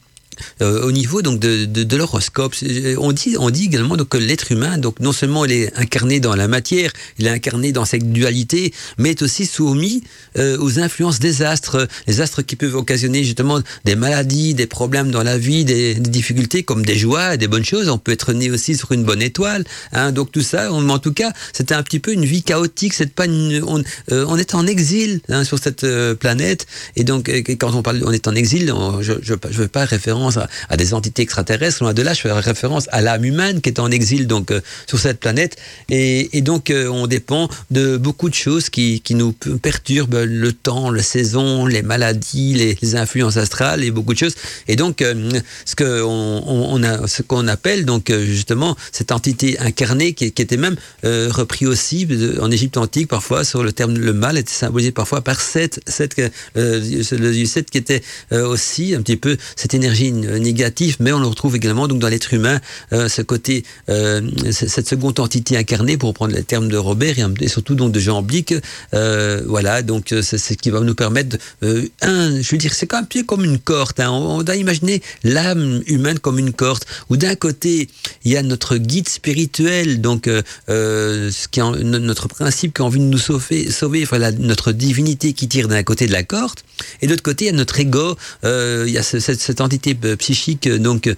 au 0.61 0.92
niveau 0.92 1.22
donc 1.22 1.38
de, 1.38 1.64
de, 1.64 1.96
l'horoscope. 1.96 2.55
On 2.98 3.12
dit, 3.12 3.37
on 3.38 3.50
dit 3.50 3.64
également 3.64 3.96
donc, 3.96 4.09
que 4.09 4.18
l'être 4.18 4.52
humain, 4.52 4.78
donc 4.78 5.00
non 5.00 5.12
seulement 5.12 5.44
il 5.44 5.52
est 5.52 5.78
incarné 5.78 6.20
dans 6.20 6.35
la 6.35 6.48
matière, 6.48 6.92
il 7.18 7.26
est 7.26 7.31
incarné 7.31 7.72
dans 7.72 7.85
cette 7.85 8.12
dualité, 8.12 8.72
mais 8.98 9.11
est 9.11 9.22
aussi 9.22 9.46
soumis 9.46 10.02
euh, 10.38 10.57
aux 10.59 10.78
influences 10.78 11.18
des 11.18 11.42
astres, 11.42 11.87
les 12.07 12.20
astres 12.20 12.42
qui 12.42 12.57
peuvent 12.57 12.74
occasionner 12.74 13.24
justement 13.24 13.61
des 13.85 13.94
maladies, 13.94 14.55
des 14.55 14.66
problèmes 14.66 15.11
dans 15.11 15.22
la 15.22 15.38
vie, 15.38 15.64
des, 15.64 15.94
difficultés 15.94 16.62
comme 16.62 16.85
des 16.85 16.96
joies, 16.96 17.37
des 17.37 17.48
bonnes 17.48 17.64
choses. 17.64 17.88
On 17.88 17.98
peut 17.98 18.12
être 18.12 18.33
né 18.33 18.50
aussi 18.50 18.76
sur 18.76 18.92
une 18.92 19.05
bonne 19.05 19.22
étoile. 19.22 19.64
Hein, 19.92 20.12
donc 20.12 20.33
tout 20.33 20.42
ça, 20.42 20.72
en 20.72 20.98
tout 20.98 21.12
cas, 21.12 21.33
c'était 21.52 21.74
un 21.74 21.83
petit 21.83 21.98
peu 21.98 22.12
une 22.12 22.24
vie 22.24 22.42
chaotique. 22.42 22.92
Pas 23.14 23.26
euh, 23.26 24.24
on, 24.28 24.37
est 24.37 24.55
en 24.55 24.66
exil 24.66 25.20
hein, 25.28 25.44
sur 25.44 25.59
cette 25.59 25.87
planète, 26.14 26.66
et 26.96 27.05
donc 27.05 27.31
quand 27.59 27.74
on 27.74 27.83
parle, 27.83 28.02
on 28.05 28.12
est 28.12 28.26
en 28.28 28.35
exil, 28.35 28.72
je 29.00 29.12
ne 29.12 29.52
veux 29.52 29.68
pas 29.68 29.85
référence 29.85 30.32
à, 30.38 30.77
des 30.77 30.95
entités 30.95 31.23
extraterrestres. 31.23 31.83
Loin 31.83 31.95
de 31.95 32.03
là, 32.03 32.14
je 32.14 32.21
fais 32.21 32.33
référence 32.33 32.88
à 32.92 33.01
l'âme 33.01 33.25
humaine 33.25 33.61
qui 33.61 33.68
est 33.68 33.81
en 33.81 33.90
exil 33.90 34.27
donc 34.27 34.51
euh, 34.51 34.61
sur 34.87 34.99
cette 34.99 35.21
planète. 35.21 35.57
Et, 35.88 36.40
donc, 36.42 36.71
euh, 36.71 36.88
on 36.88 37.07
dépend 37.07 37.49
de 37.71 37.97
beaucoup 37.97 38.29
de 38.29 38.35
choses 38.35 38.68
qui, 38.71 39.01
qui, 39.01 39.14
nous 39.14 39.33
perturbent 39.33 40.25
le 40.25 40.53
temps, 40.53 40.90
la 40.90 41.03
saison, 41.03 41.66
les 41.66 41.83
maladies, 41.83 42.55
les, 42.55 42.92
influences 42.97 43.38
astrales 43.38 43.85
et 43.85 43.90
beaucoup 43.90 44.12
de 44.12 44.18
choses. 44.18 44.35
Et 44.68 44.77
donc, 44.77 45.01
euh, 45.03 45.40
ce 45.64 47.23
qu'on 47.23 47.49
appelle 47.49 47.85
donc 47.85 48.12
justement 48.12 48.77
cette 48.90 49.12
entité 49.12 49.59
incarnée 49.59 50.12
qui, 50.12 50.27
était 50.27 50.57
même 50.57 50.77
repris 51.03 51.66
aussi 51.66 52.07
en 52.40 52.51
Égypte 52.51 52.77
antique 52.77 53.09
parfois 53.09 53.45
sur 53.45 53.62
le 53.62 53.73
terme 53.73 53.97
le 53.97 54.12
mal 54.12 54.37
était 54.37 54.53
symbolisé 54.53 54.92
parfois 54.92 55.23
par 55.23 55.40
Seth, 55.40 55.81
Seth 55.87 56.21
le 56.55 57.45
7 57.45 57.71
qui 57.71 57.79
était 57.79 58.03
aussi 58.33 58.95
un 58.95 59.03
petit 59.03 59.16
peu 59.16 59.37
cette 59.57 59.75
énergie 59.75 60.12
négatif, 60.12 60.96
mais 61.01 61.12
on 61.12 61.18
le 61.18 61.27
retrouve 61.27 61.57
également 61.57 61.88
donc 61.88 61.98
dans 61.98 62.09
l'être 62.09 62.33
humain, 62.35 62.61
euh, 62.92 63.09
ce 63.09 63.22
côté, 63.22 63.64
euh, 63.88 64.20
cette 64.51 64.88
seconde 64.88 65.18
entité 65.20 65.57
incarnée, 65.57 65.96
pour 65.96 66.09
reprendre 66.11 66.35
les 66.35 66.42
termes 66.42 66.68
de 66.68 66.77
Robert 66.77 67.16
et, 67.18 67.48
surtout 67.48 67.75
donc 67.75 67.92
de 67.92 68.01
Jean 68.01 68.22
Blic. 68.22 68.55
voilà, 68.92 69.83
donc 69.83 70.14
c'est 70.22 70.38
ce 70.38 70.55
qui 70.55 70.70
va 70.70 70.81
nous 70.81 70.94
permettre, 70.94 71.37
un, 71.62 72.40
je 72.40 72.51
veux 72.51 72.59
dire, 72.59 72.75
c'est 72.75 72.92
un 72.94 73.05
peu 73.05 73.22
comme 73.22 73.44
une 73.44 73.59
corde. 73.59 73.98
Hein. 74.01 74.11
on, 74.11 74.42
doit 74.42 74.57
imaginer 74.57 75.03
l'âme 75.25 75.83
humaine 75.87 76.18
comme 76.18 76.38
une 76.38 76.53
corde, 76.53 76.85
où 77.09 77.16
d'un 77.16 77.35
côté 77.35 77.88
il 78.25 78.33
y 78.33 78.37
a 78.37 78.42
notre 78.42 78.77
guide 78.77 79.09
spirituel, 79.09 80.01
donc 80.01 80.29
ce 80.68 81.48
qui 81.48 81.61
notre 81.61 82.29
principe 82.29 82.75
qui 82.75 82.83
a 82.83 82.85
envie 82.85 83.01
de 83.01 83.05
nous 83.05 83.18
sauver, 83.18 83.70
sauver, 83.70 84.05
voilà, 84.05 84.33
notre 84.33 84.72
divinité 84.72 85.33
qui 85.33 85.48
tire 85.48 85.68
d'un 85.68 85.83
côté 85.83 86.07
de 86.07 86.12
la 86.12 86.22
corde, 86.22 86.61
Et 87.01 87.07
de 87.07 87.12
l'autre 87.12 87.23
côté, 87.23 87.45
il 87.45 87.49
y 87.49 87.51
a 87.51 87.57
notre 87.57 87.79
ego, 87.81 88.16
euh, 88.45 88.85
il 88.87 88.92
y 88.92 88.99
a 88.99 89.03
ce- 89.03 89.18
cette, 89.21 89.61
entité 89.61 89.97
euh, 90.05 90.16
psychique 90.16 90.66
euh, 90.66 90.79
donc 90.79 91.09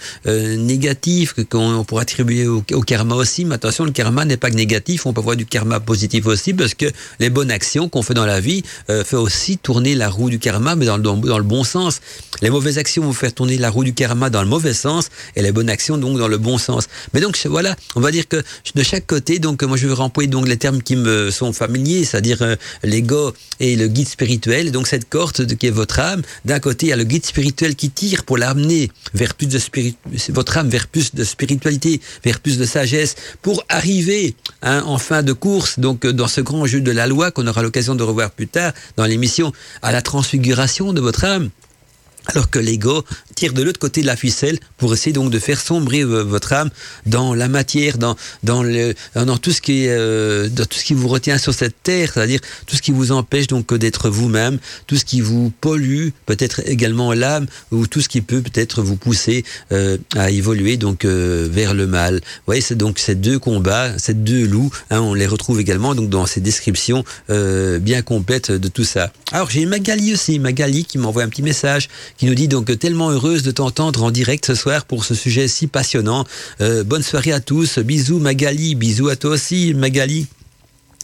négative 0.58 1.34
qu'on 1.50 1.84
pourrait 1.84 2.02
attribuer 2.02 2.46
au, 2.46 2.62
karma 2.62 3.14
aussi. 3.14 3.44
Mais 3.44 3.54
attention, 3.56 3.84
le 3.84 3.90
karma 3.92 4.24
n'est 4.24 4.36
pas 4.36 4.50
que 4.50 4.56
négatif, 4.56 5.06
on 5.06 5.12
peut 5.12 5.20
avoir 5.20 5.36
du 5.36 5.46
karma 5.46 5.80
positif 5.80 6.26
aussi 6.26 6.52
parce 6.54 6.74
que 6.74 6.86
les 7.20 7.30
bonnes 7.30 7.50
actions 7.50 7.88
qu'on 7.88 8.02
fait 8.02 8.14
dans 8.14 8.26
la 8.26 8.40
vie 8.40 8.62
euh, 8.90 9.04
fait 9.04 9.16
aussi 9.16 9.58
tourner 9.58 9.94
la 9.94 10.08
roue 10.08 10.30
du 10.30 10.38
karma, 10.38 10.76
mais 10.76 10.86
dans, 10.86 10.96
le- 10.96 11.02
dans, 11.02 11.16
dans 11.16 11.38
le 11.38 11.44
bon 11.44 11.64
sens. 11.64 12.00
Les 12.42 12.50
mauvaises 12.50 12.78
actions 12.78 13.02
vont 13.04 13.12
faire 13.12 13.32
tourner 13.32 13.56
la 13.58 13.70
roue 13.70 13.84
du 13.84 13.94
karma 13.94 14.30
dans 14.30 14.42
le 14.42 14.48
mauvais 14.48 14.74
sens 14.74 15.08
et 15.36 15.42
les 15.42 15.52
bonnes 15.52 15.70
actions 15.70 15.96
donc 15.98 16.18
dans 16.18 16.28
le 16.28 16.38
bon 16.38 16.58
sens. 16.58 16.88
Mais 17.12 17.20
donc 17.20 17.38
voilà, 17.46 17.76
on 17.96 18.00
va 18.00 18.10
dire 18.10 18.28
que 18.28 18.42
de 18.74 18.82
chaque 18.82 19.06
côté, 19.06 19.38
donc 19.38 19.62
moi 19.62 19.76
je 19.76 19.86
vais 19.86 19.92
remplir 19.94 20.28
donc 20.28 20.48
les 20.48 20.56
termes 20.56 20.82
qui 20.82 20.96
me 20.96 21.30
sont 21.30 21.52
familiers, 21.52 22.04
c'est-à-dire 22.04 22.56
l'ego 22.82 23.32
et 23.60 23.76
le 23.76 23.88
guide 23.88 24.08
spirituel. 24.08 24.72
Donc 24.72 24.86
cette 24.86 25.08
corde 25.08 25.36
de- 25.42 25.53
qui 25.56 25.66
est 25.66 25.70
votre 25.70 25.98
âme, 26.00 26.22
d'un 26.44 26.60
côté 26.60 26.86
il 26.86 26.88
y 26.90 26.92
a 26.92 26.96
le 26.96 27.04
guide 27.04 27.26
spirituel 27.26 27.76
qui 27.76 27.90
tire 27.90 28.24
pour 28.24 28.38
l'amener 28.38 28.90
vers 29.14 29.34
plus 29.34 29.48
de 29.48 29.58
votre 30.30 30.58
âme 30.58 30.68
vers 30.68 30.88
plus 30.88 31.14
de 31.14 31.24
spiritualité, 31.24 32.00
vers 32.24 32.40
plus 32.40 32.58
de 32.58 32.64
sagesse, 32.64 33.14
pour 33.42 33.64
arriver 33.68 34.36
hein, 34.62 34.82
en 34.86 34.98
fin 34.98 35.22
de 35.22 35.32
course, 35.32 35.78
donc 35.78 36.04
euh, 36.04 36.12
dans 36.12 36.28
ce 36.28 36.40
grand 36.40 36.66
jeu 36.66 36.80
de 36.80 36.90
la 36.90 37.06
loi 37.06 37.30
qu'on 37.30 37.46
aura 37.46 37.62
l'occasion 37.62 37.94
de 37.94 38.02
revoir 38.02 38.30
plus 38.30 38.48
tard 38.48 38.72
dans 38.96 39.04
l'émission, 39.04 39.52
à 39.82 39.92
la 39.92 40.02
transfiguration 40.02 40.92
de 40.92 41.00
votre 41.00 41.24
âme. 41.24 41.50
Alors 42.26 42.48
que 42.48 42.58
l'ego 42.58 43.04
tire 43.34 43.52
de 43.52 43.62
l'autre 43.62 43.78
côté 43.78 44.02
de 44.02 44.06
la 44.06 44.16
ficelle 44.16 44.58
pour 44.78 44.92
essayer 44.94 45.12
donc 45.12 45.30
de 45.30 45.38
faire 45.38 45.60
sombrer 45.60 46.04
votre 46.04 46.52
âme 46.52 46.70
dans 47.06 47.34
la 47.34 47.48
matière, 47.48 47.98
dans 47.98 48.16
dans 48.42 48.62
le 48.62 48.94
dans 49.14 49.38
tout 49.38 49.52
ce 49.52 49.60
qui 49.60 49.86
euh, 49.88 50.48
dans 50.48 50.64
tout 50.64 50.78
ce 50.78 50.84
qui 50.84 50.94
vous 50.94 51.08
retient 51.08 51.38
sur 51.38 51.54
cette 51.54 51.82
terre, 51.82 52.12
c'est-à-dire 52.14 52.40
tout 52.66 52.76
ce 52.76 52.82
qui 52.82 52.92
vous 52.92 53.12
empêche 53.12 53.46
donc 53.46 53.72
d'être 53.74 54.08
vous-même, 54.08 54.58
tout 54.86 54.96
ce 54.96 55.04
qui 55.04 55.20
vous 55.20 55.52
pollue, 55.60 56.08
peut-être 56.26 56.62
également 56.66 57.12
l'âme 57.12 57.46
ou 57.70 57.86
tout 57.86 58.00
ce 58.00 58.08
qui 58.08 58.20
peut 58.20 58.42
peut-être 58.42 58.82
vous 58.82 58.96
pousser 58.96 59.44
euh, 59.72 59.98
à 60.16 60.30
évoluer 60.30 60.76
donc 60.76 61.04
euh, 61.04 61.48
vers 61.50 61.74
le 61.74 61.86
mal. 61.86 62.14
Vous 62.16 62.46
voyez, 62.46 62.60
c'est 62.60 62.76
donc 62.76 62.98
ces 62.98 63.14
deux 63.14 63.38
combats, 63.38 63.98
ces 63.98 64.14
deux 64.14 64.46
loups, 64.46 64.70
hein, 64.90 65.00
on 65.00 65.14
les 65.14 65.26
retrouve 65.26 65.60
également 65.60 65.94
donc 65.94 66.08
dans 66.08 66.26
ces 66.26 66.40
descriptions 66.40 67.04
bien 67.28 68.02
complètes 68.02 68.50
de 68.50 68.68
tout 68.68 68.84
ça. 68.84 69.12
Alors 69.32 69.50
j'ai 69.50 69.66
Magali 69.66 70.12
aussi, 70.12 70.38
Magali 70.38 70.84
qui 70.84 70.98
m'envoie 70.98 71.22
un 71.22 71.28
petit 71.28 71.42
message 71.42 71.88
qui 72.16 72.26
nous 72.26 72.34
dit 72.34 72.48
donc 72.48 72.78
tellement 72.78 73.10
de 73.24 73.50
t'entendre 73.50 74.02
en 74.02 74.10
direct 74.10 74.44
ce 74.44 74.54
soir 74.54 74.84
pour 74.84 75.04
ce 75.06 75.14
sujet 75.14 75.48
si 75.48 75.66
passionnant. 75.66 76.26
Euh, 76.60 76.84
bonne 76.84 77.02
soirée 77.02 77.32
à 77.32 77.40
tous, 77.40 77.78
bisous 77.78 78.18
Magali, 78.18 78.74
bisous 78.74 79.08
à 79.08 79.16
toi 79.16 79.30
aussi 79.30 79.72
Magali. 79.72 80.26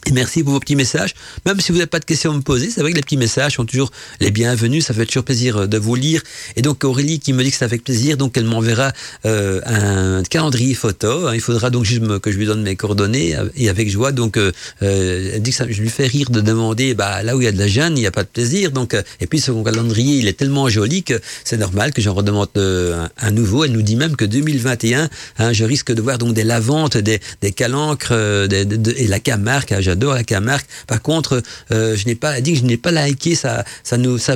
Et 0.07 0.13
merci 0.13 0.43
pour 0.43 0.53
vos 0.53 0.59
petits 0.59 0.75
messages. 0.75 1.13
Même 1.45 1.59
si 1.59 1.71
vous 1.71 1.77
n'avez 1.77 1.87
pas 1.87 1.99
de 1.99 2.05
questions 2.05 2.31
à 2.31 2.35
me 2.35 2.41
poser, 2.41 2.71
c'est 2.71 2.81
vrai 2.81 2.89
que 2.89 2.95
les 2.95 3.03
petits 3.03 3.17
messages 3.17 3.53
sont 3.53 3.65
toujours 3.65 3.91
les 4.19 4.31
bienvenus. 4.31 4.83
Ça 4.87 4.95
fait 4.95 5.05
toujours 5.05 5.23
plaisir 5.23 5.57
euh, 5.57 5.67
de 5.67 5.77
vous 5.77 5.93
lire. 5.93 6.23
Et 6.55 6.63
donc 6.63 6.83
Aurélie 6.83 7.19
qui 7.19 7.33
me 7.33 7.43
dit 7.43 7.51
que 7.51 7.57
c'est 7.57 7.65
avec 7.65 7.83
plaisir, 7.83 8.17
donc 8.17 8.35
elle 8.35 8.45
m'enverra 8.45 8.93
euh, 9.27 9.61
un 9.65 10.23
calendrier 10.23 10.73
photo. 10.73 11.27
hein. 11.27 11.35
Il 11.35 11.39
faudra 11.39 11.69
donc 11.69 11.85
juste 11.85 12.01
que 12.19 12.31
je 12.31 12.37
lui 12.37 12.47
donne 12.47 12.63
mes 12.63 12.75
coordonnées 12.75 13.35
euh, 13.35 13.45
et 13.55 13.69
avec 13.69 13.91
joie. 13.91 14.11
Donc 14.11 14.37
euh, 14.37 14.51
euh, 14.81 15.33
elle 15.35 15.41
dit 15.43 15.51
que 15.51 15.55
ça, 15.57 15.65
je 15.69 15.79
lui 15.79 15.89
fais 15.89 16.07
rire 16.07 16.31
de 16.31 16.41
demander, 16.41 16.95
bah 16.95 17.21
là 17.21 17.35
où 17.37 17.41
il 17.41 17.43
y 17.43 17.47
a 17.47 17.51
de 17.51 17.59
la 17.59 17.67
jeune, 17.67 17.95
il 17.95 18.01
n'y 18.01 18.07
a 18.07 18.11
pas 18.11 18.23
de 18.23 18.29
plaisir. 18.29 18.71
Donc 18.71 18.95
et 19.19 19.27
puis 19.27 19.39
son 19.39 19.63
calendrier, 19.63 20.17
il 20.17 20.27
est 20.27 20.33
tellement 20.37 20.67
joli 20.67 21.03
que 21.03 21.21
c'est 21.43 21.57
normal 21.57 21.93
que 21.93 22.01
j'en 22.01 22.15
redemande 22.15 22.49
un, 22.57 23.31
nouveau. 23.31 23.65
Elle 23.65 23.73
nous 23.73 23.83
dit 23.83 23.95
même 23.97 24.15
que 24.15 24.25
2021, 24.25 25.09
hein, 25.37 25.53
je 25.53 25.63
risque 25.63 25.91
de 25.93 26.01
voir 26.01 26.17
donc 26.17 26.33
des 26.33 26.43
lavantes, 26.43 26.97
des, 26.97 27.19
des 27.41 27.51
calancres 27.51 28.09
euh, 28.13 28.47
des- 28.47 28.65
de- 28.65 28.95
et 28.97 29.05
la 29.07 29.19
Camargue. 29.19 29.90
J'adore 29.91 30.13
la 30.13 30.23
Camargue. 30.23 30.63
Par 30.87 31.01
contre, 31.01 31.43
euh, 31.71 31.97
je 31.97 32.05
n'ai 32.05 32.15
pas 32.15 32.39
dit 32.39 32.53
que 32.53 32.59
je 32.59 32.63
n'ai 32.63 32.77
pas 32.77 32.91
liké 32.91 33.35
sa 33.35 33.65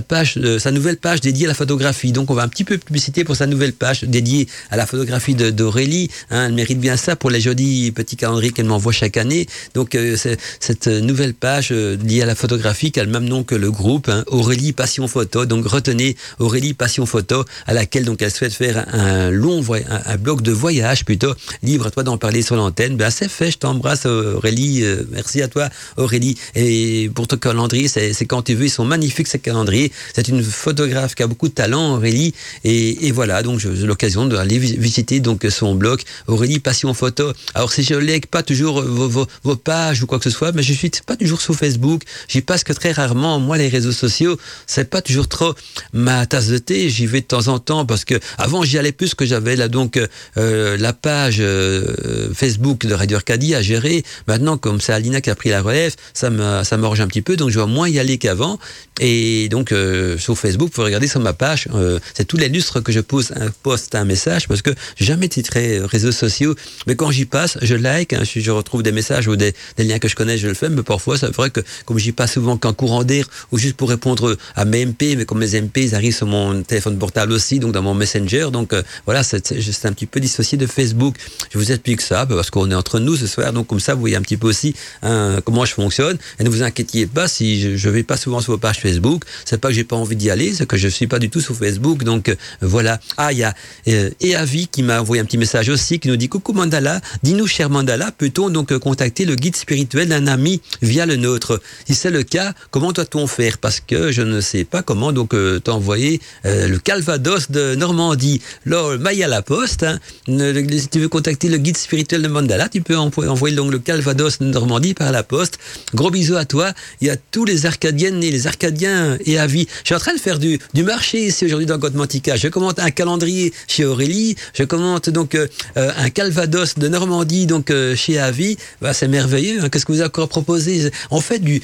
page, 0.05 0.33
euh, 0.35 0.59
sa 0.59 0.71
nouvelle 0.71 0.97
page 0.97 1.21
dédiée 1.21 1.45
à 1.45 1.47
la 1.47 1.53
photographie. 1.53 2.11
Donc 2.11 2.29
on 2.29 2.33
va 2.33 2.43
un 2.43 2.49
petit 2.49 2.65
peu 2.65 2.77
publicité 2.77 3.23
pour 3.23 3.37
sa 3.37 3.47
nouvelle 3.47 3.71
page 3.71 4.03
dédiée 4.03 4.49
à 4.69 4.75
la 4.75 4.85
photographie 4.85 5.33
d'Aurélie. 5.33 6.09
Hein, 6.29 6.47
elle 6.47 6.55
mérite 6.55 6.81
bien 6.81 6.97
ça 6.97 7.15
pour 7.15 7.29
les 7.29 7.39
jolis 7.39 7.93
petits 7.93 8.17
calendriers 8.17 8.51
qu'elle 8.51 8.65
m'envoie 8.65 8.91
chaque 8.91 9.15
année. 9.15 9.47
Donc 9.75 9.95
euh, 9.95 10.17
cette 10.59 10.87
nouvelle 10.87 11.33
page 11.33 11.71
liée 11.71 12.21
à 12.21 12.25
la 12.25 12.35
photographie 12.35 12.91
qui 12.91 12.99
a 12.99 13.05
le 13.05 13.11
même 13.11 13.23
nom 13.23 13.45
que 13.45 13.55
le 13.55 13.71
groupe, 13.71 14.09
hein, 14.09 14.25
Aurélie 14.27 14.73
Passion 14.73 15.07
Photo. 15.07 15.45
Donc 15.45 15.65
retenez 15.65 16.17
Aurélie 16.39 16.73
Passion 16.73 17.05
Photo 17.05 17.45
à 17.65 17.73
laquelle 17.73 18.03
donc 18.03 18.21
elle 18.21 18.31
souhaite 18.31 18.53
faire 18.53 18.85
un 18.93 19.29
long 19.31 19.63
un, 19.73 20.17
blog 20.17 20.41
de 20.41 20.51
voyage 20.51 21.05
plutôt. 21.05 21.33
Libre 21.63 21.87
à 21.87 21.91
toi 21.91 22.03
d'en 22.03 22.17
parler 22.17 22.41
sur 22.41 22.57
l'antenne. 22.57 22.97
Ben 22.97 23.09
c'est 23.09 23.29
fait. 23.29 23.51
Je 23.51 23.57
t'embrasse 23.57 24.05
Aurélie. 24.05 24.83
Merci 25.11 25.41
à 25.41 25.44
toi 25.47 25.69
Aurélie. 25.97 26.37
Et 26.55 27.09
pour 27.13 27.27
ton 27.27 27.37
calendrier, 27.37 27.87
c'est 27.87 28.25
quand 28.25 28.41
tu 28.43 28.55
veux. 28.55 28.65
Ils 28.65 28.69
sont 28.69 28.85
magnifiques 28.85 29.27
ces 29.27 29.39
calendriers. 29.39 29.91
C'est 30.15 30.27
une 30.27 30.43
photographe 30.43 31.15
qui 31.15 31.23
a 31.23 31.27
beaucoup 31.27 31.47
de 31.47 31.53
talent 31.53 31.95
Aurélie. 31.95 32.33
Et, 32.63 33.07
et 33.07 33.11
voilà. 33.11 33.43
Donc 33.43 33.59
j'ai 33.59 33.69
l'occasion 33.85 34.25
d'aller 34.25 34.59
vi- 34.59 34.77
visiter 34.77 35.19
donc 35.19 35.45
son 35.49 35.75
blog 35.75 36.01
Aurélie 36.27 36.59
Passion 36.59 36.93
Photo. 36.93 37.31
Alors 37.53 37.71
si 37.71 37.83
je 37.83 37.95
lègue 37.95 38.25
pas 38.27 38.43
toujours 38.43 38.81
vos, 38.81 39.07
vos, 39.09 39.27
vos 39.43 39.55
pages 39.55 40.01
ou 40.03 40.07
quoi 40.07 40.17
que 40.19 40.23
ce 40.23 40.29
soit, 40.29 40.51
mais 40.51 40.63
je 40.63 40.73
suis 40.73 40.91
pas 41.05 41.15
toujours 41.15 41.41
sur 41.41 41.55
Facebook. 41.55 42.01
J'y 42.27 42.41
passe 42.41 42.63
que 42.63 42.73
très 42.73 42.91
rarement. 42.91 43.39
Moi 43.39 43.57
les 43.57 43.67
réseaux 43.69 43.91
sociaux, 43.91 44.37
c'est 44.67 44.89
pas 44.89 45.01
toujours 45.01 45.27
trop 45.27 45.53
ma 45.93 46.25
tasse 46.25 46.47
de 46.47 46.57
thé. 46.57 46.89
J'y 46.89 47.05
vais 47.05 47.21
de 47.21 47.25
temps 47.25 47.47
en 47.47 47.59
temps 47.59 47.85
parce 47.85 48.05
que 48.05 48.15
avant 48.37 48.63
j'y 48.63 48.77
allais 48.77 48.91
plus 48.91 49.13
que 49.15 49.25
j'avais 49.25 49.55
là 49.55 49.67
donc 49.67 49.99
euh, 50.37 50.77
la 50.77 50.93
page 50.93 51.37
euh, 51.39 52.33
Facebook 52.33 52.85
de 52.85 52.93
Radio 52.93 53.17
Arcadie 53.17 53.55
à 53.55 53.61
gérer. 53.61 54.03
Maintenant 54.27 54.57
comme 54.57 54.81
c'est 54.81 54.93
Alina 54.93 55.21
qui 55.21 55.29
a 55.29 55.34
pris 55.35 55.49
la 55.49 55.61
relève, 55.61 55.93
ça 56.13 56.29
m'orge 56.29 57.01
un 57.01 57.07
petit 57.07 57.21
peu 57.21 57.35
donc 57.35 57.49
je 57.49 57.59
vais 57.59 57.65
moins 57.65 57.89
y 57.89 57.99
aller 57.99 58.17
qu'avant. 58.17 58.59
Et 59.01 59.49
donc 59.49 59.71
euh, 59.73 60.17
sur 60.17 60.37
Facebook, 60.37 60.69
vous 60.69 60.73
pouvez 60.73 60.85
regarder 60.85 61.07
sur 61.07 61.19
ma 61.19 61.33
page, 61.33 61.67
euh, 61.73 61.99
c'est 62.13 62.23
tous 62.23 62.37
les 62.37 62.47
lustres 62.47 62.81
que 62.81 62.93
je 62.93 63.01
pose 63.01 63.33
un 63.35 63.49
poste 63.63 63.93
un 63.93 64.05
message 64.05 64.47
parce 64.47 64.61
que 64.61 64.69
jamais 64.97 65.27
très 65.27 65.79
euh, 65.79 65.85
réseaux 65.85 66.13
sociaux, 66.13 66.55
mais 66.87 66.95
quand 66.95 67.11
j'y 67.11 67.25
passe, 67.25 67.57
je 67.61 67.75
like, 67.75 68.13
hein, 68.13 68.23
je 68.23 68.51
retrouve 68.51 68.83
des 68.83 68.93
messages 68.93 69.27
ou 69.27 69.35
des, 69.35 69.53
des 69.75 69.83
liens 69.83 69.99
que 69.99 70.07
je 70.07 70.15
connais, 70.15 70.37
je 70.37 70.47
le 70.47 70.53
fais, 70.53 70.69
mais 70.69 70.81
parfois 70.81 71.17
c'est 71.17 71.27
vrai 71.35 71.49
que 71.49 71.59
comme 71.83 71.97
j'y 71.97 72.13
passe 72.13 72.33
souvent 72.33 72.55
qu'en 72.55 72.71
courant 72.71 73.03
d'air 73.03 73.27
ou 73.51 73.57
juste 73.57 73.75
pour 73.75 73.89
répondre 73.89 74.37
à 74.55 74.63
mes 74.63 74.85
MP, 74.85 75.17
mais 75.17 75.25
comme 75.25 75.39
mes 75.39 75.59
MP 75.59 75.79
ils 75.79 75.95
arrivent 75.95 76.15
sur 76.15 76.27
mon 76.27 76.63
téléphone 76.63 76.97
portable 76.97 77.33
aussi, 77.33 77.59
donc 77.59 77.73
dans 77.73 77.81
mon 77.81 77.95
Messenger, 77.95 78.47
donc 78.53 78.73
voilà, 79.05 79.23
c'est 79.23 79.85
un 79.85 79.91
petit 79.91 80.05
peu 80.05 80.21
dissocié 80.21 80.57
de 80.57 80.67
Facebook. 80.67 81.15
Je 81.51 81.57
vous 81.57 81.71
explique 81.71 82.01
ça 82.01 82.25
parce 82.25 82.49
qu'on 82.49 82.71
est 82.71 82.75
entre 82.75 82.99
nous 82.99 83.17
ce 83.17 83.27
soir, 83.27 83.51
donc 83.51 83.67
comme 83.67 83.81
ça 83.81 83.93
vous 83.93 83.99
voyez 83.99 84.15
un 84.15 84.21
petit 84.21 84.37
peu 84.37 84.47
aussi 84.47 84.73
hein, 85.01 85.24
comment 85.43 85.65
je 85.65 85.73
fonctionne. 85.73 86.17
Et 86.39 86.43
ne 86.43 86.49
vous 86.49 86.63
inquiétez 86.63 87.05
pas 87.05 87.27
si 87.27 87.59
je, 87.61 87.75
je 87.75 87.89
vais 87.89 88.03
pas 88.03 88.17
souvent 88.17 88.41
sur 88.41 88.53
vos 88.53 88.57
pages 88.57 88.79
Facebook, 88.79 89.23
c'est 89.45 89.57
pas 89.59 89.69
que 89.69 89.73
j'ai 89.73 89.83
pas 89.83 89.95
envie 89.95 90.15
d'y 90.15 90.29
aller, 90.29 90.53
c'est 90.53 90.65
que 90.67 90.77
je 90.77 90.87
suis 90.87 91.07
pas 91.07 91.19
du 91.19 91.29
tout 91.29 91.41
sur 91.41 91.55
Facebook, 91.55 92.03
donc 92.03 92.29
euh, 92.29 92.35
voilà. 92.61 92.99
Ah, 93.17 93.31
il 93.31 93.39
y 93.39 93.43
a 93.43 93.53
euh, 93.87 94.09
Eavi 94.21 94.67
qui 94.67 94.83
m'a 94.83 95.01
envoyé 95.01 95.21
un 95.21 95.25
petit 95.25 95.37
message 95.37 95.69
aussi 95.69 95.99
qui 95.99 96.07
nous 96.07 96.15
dit 96.17 96.29
coucou 96.29 96.53
Mandala, 96.53 97.01
dis-nous 97.23 97.47
cher 97.47 97.69
Mandala, 97.69 98.11
peut-on 98.11 98.49
donc 98.49 98.77
contacter 98.79 99.25
le 99.25 99.35
guide 99.35 99.55
spirituel 99.55 100.09
d'un 100.09 100.27
ami 100.27 100.61
via 100.81 101.05
le 101.05 101.15
nôtre? 101.15 101.61
Si 101.87 101.95
c'est 101.95 102.11
le 102.11 102.23
cas, 102.23 102.53
comment 102.71 102.91
doit-on 102.91 103.27
faire? 103.27 103.57
Parce 103.57 103.79
que 103.79 104.11
je 104.11 104.21
ne 104.21 104.41
sais 104.41 104.63
pas 104.63 104.81
comment 104.81 105.11
donc 105.11 105.33
euh, 105.33 105.59
t'envoyer 105.59 106.19
le 106.43 106.77
Calvados 106.77 107.49
de 107.51 107.75
Normandie. 107.75 108.41
Maille 108.65 109.23
à 109.23 109.27
la 109.27 109.41
poste. 109.41 109.83
hein. 109.83 109.99
Ne- 110.27 110.53
si 110.77 110.87
tu 110.87 110.99
veux 110.99 111.09
contacter 111.09 111.49
le 111.49 111.57
guide 111.57 111.77
spirituel 111.77 112.21
de 112.21 112.27
Mandala, 112.27 112.69
tu 112.69 112.81
peux 112.81 112.95
envo- 112.95 113.27
envoyer 113.27 113.55
donc 113.55 113.71
le 113.71 113.79
Calvados 113.79 114.39
de 114.39 114.45
Normandie 114.45 114.93
par 114.93 115.11
la 115.15 115.23
poste. 115.23 115.57
Gros 115.93 116.11
bisous 116.11 116.35
à 116.35 116.45
toi. 116.45 116.73
Y 117.01 117.09
a 117.09 117.15
tous 117.15 117.45
les 117.45 117.65
Arcadiennes 117.65 118.23
et 118.23 118.31
les 118.31 118.45
Arcadiens 118.47 119.17
et 119.25 119.39
à. 119.39 119.47
Je 119.47 119.65
suis 119.83 119.95
en 119.95 119.99
train 119.99 120.13
de 120.13 120.19
faire 120.19 120.39
du, 120.39 120.59
marché 120.83 121.27
ici 121.27 121.45
aujourd'hui 121.45 121.65
dans 121.65 121.79
Côte-Mantica. 121.79 122.35
Je 122.35 122.47
commente 122.47 122.79
un 122.79 122.91
calendrier 122.91 123.53
chez 123.67 123.85
Aurélie. 123.85 124.35
Je 124.53 124.63
commente 124.63 125.09
donc 125.09 125.35
euh, 125.35 125.47
euh, 125.77 125.91
un 125.97 126.09
Calvados 126.09 126.75
de 126.77 126.87
Normandie 126.87 127.45
donc 127.45 127.71
euh, 127.71 127.95
chez 127.95 128.19
Avi. 128.19 128.57
Bah, 128.81 128.93
c'est 128.93 129.07
merveilleux. 129.07 129.63
hein. 129.63 129.69
Qu'est-ce 129.69 129.85
que 129.85 129.91
vous 129.91 129.99
avez 129.99 130.07
encore 130.07 130.27
proposé? 130.27 130.91
On 131.11 131.21
fait 131.21 131.39
du, 131.39 131.61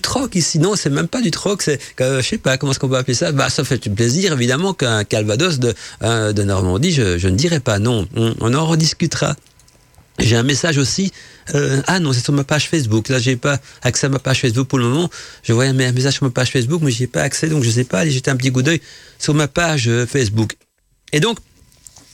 troc 0.00 0.34
ici. 0.34 0.58
Non, 0.58 0.74
c'est 0.74 0.90
même 0.90 1.08
pas 1.08 1.20
du 1.20 1.30
troc. 1.30 1.62
C'est, 1.62 1.78
euh, 2.00 2.20
je 2.20 2.28
sais 2.28 2.38
pas 2.38 2.56
comment 2.56 2.72
est-ce 2.72 2.80
qu'on 2.80 2.88
peut 2.88 2.96
appeler 2.96 3.14
ça. 3.14 3.32
Bah, 3.32 3.48
ça 3.48 3.64
fait 3.64 3.78
plaisir 3.88 4.32
évidemment 4.32 4.74
qu'un 4.74 5.04
Calvados 5.04 5.58
de, 5.58 5.74
Normandie. 6.42 6.92
Je, 6.92 7.18
je 7.18 7.28
ne 7.28 7.36
dirais 7.36 7.60
pas 7.60 7.78
non. 7.78 8.08
On, 8.16 8.34
on 8.40 8.54
en 8.54 8.66
rediscutera. 8.66 9.36
J'ai 10.22 10.36
un 10.36 10.44
message 10.44 10.78
aussi. 10.78 11.12
Euh, 11.54 11.82
ah 11.86 11.98
non, 11.98 12.12
c'est 12.12 12.22
sur 12.22 12.32
ma 12.32 12.44
page 12.44 12.68
Facebook. 12.68 13.08
Là, 13.08 13.18
j'ai 13.18 13.36
pas 13.36 13.58
accès 13.82 14.06
à 14.06 14.08
ma 14.08 14.20
page 14.20 14.40
Facebook 14.40 14.68
pour 14.68 14.78
le 14.78 14.86
moment. 14.86 15.10
Je 15.42 15.52
voyais 15.52 15.70
un 15.70 15.92
message 15.92 16.14
sur 16.14 16.24
ma 16.24 16.30
page 16.30 16.50
Facebook, 16.50 16.80
mais 16.82 16.92
j'y 16.92 17.04
ai 17.04 17.08
pas 17.08 17.22
accès, 17.22 17.48
donc 17.48 17.64
je 17.64 17.70
sais 17.70 17.84
pas. 17.84 18.00
Allez 18.00 18.12
jeter 18.12 18.30
un 18.30 18.36
petit 18.36 18.52
coup 18.52 18.62
d'œil 18.62 18.80
sur 19.18 19.34
ma 19.34 19.48
page 19.48 19.88
euh, 19.88 20.06
Facebook. 20.06 20.54
Et 21.12 21.20
donc, 21.20 21.38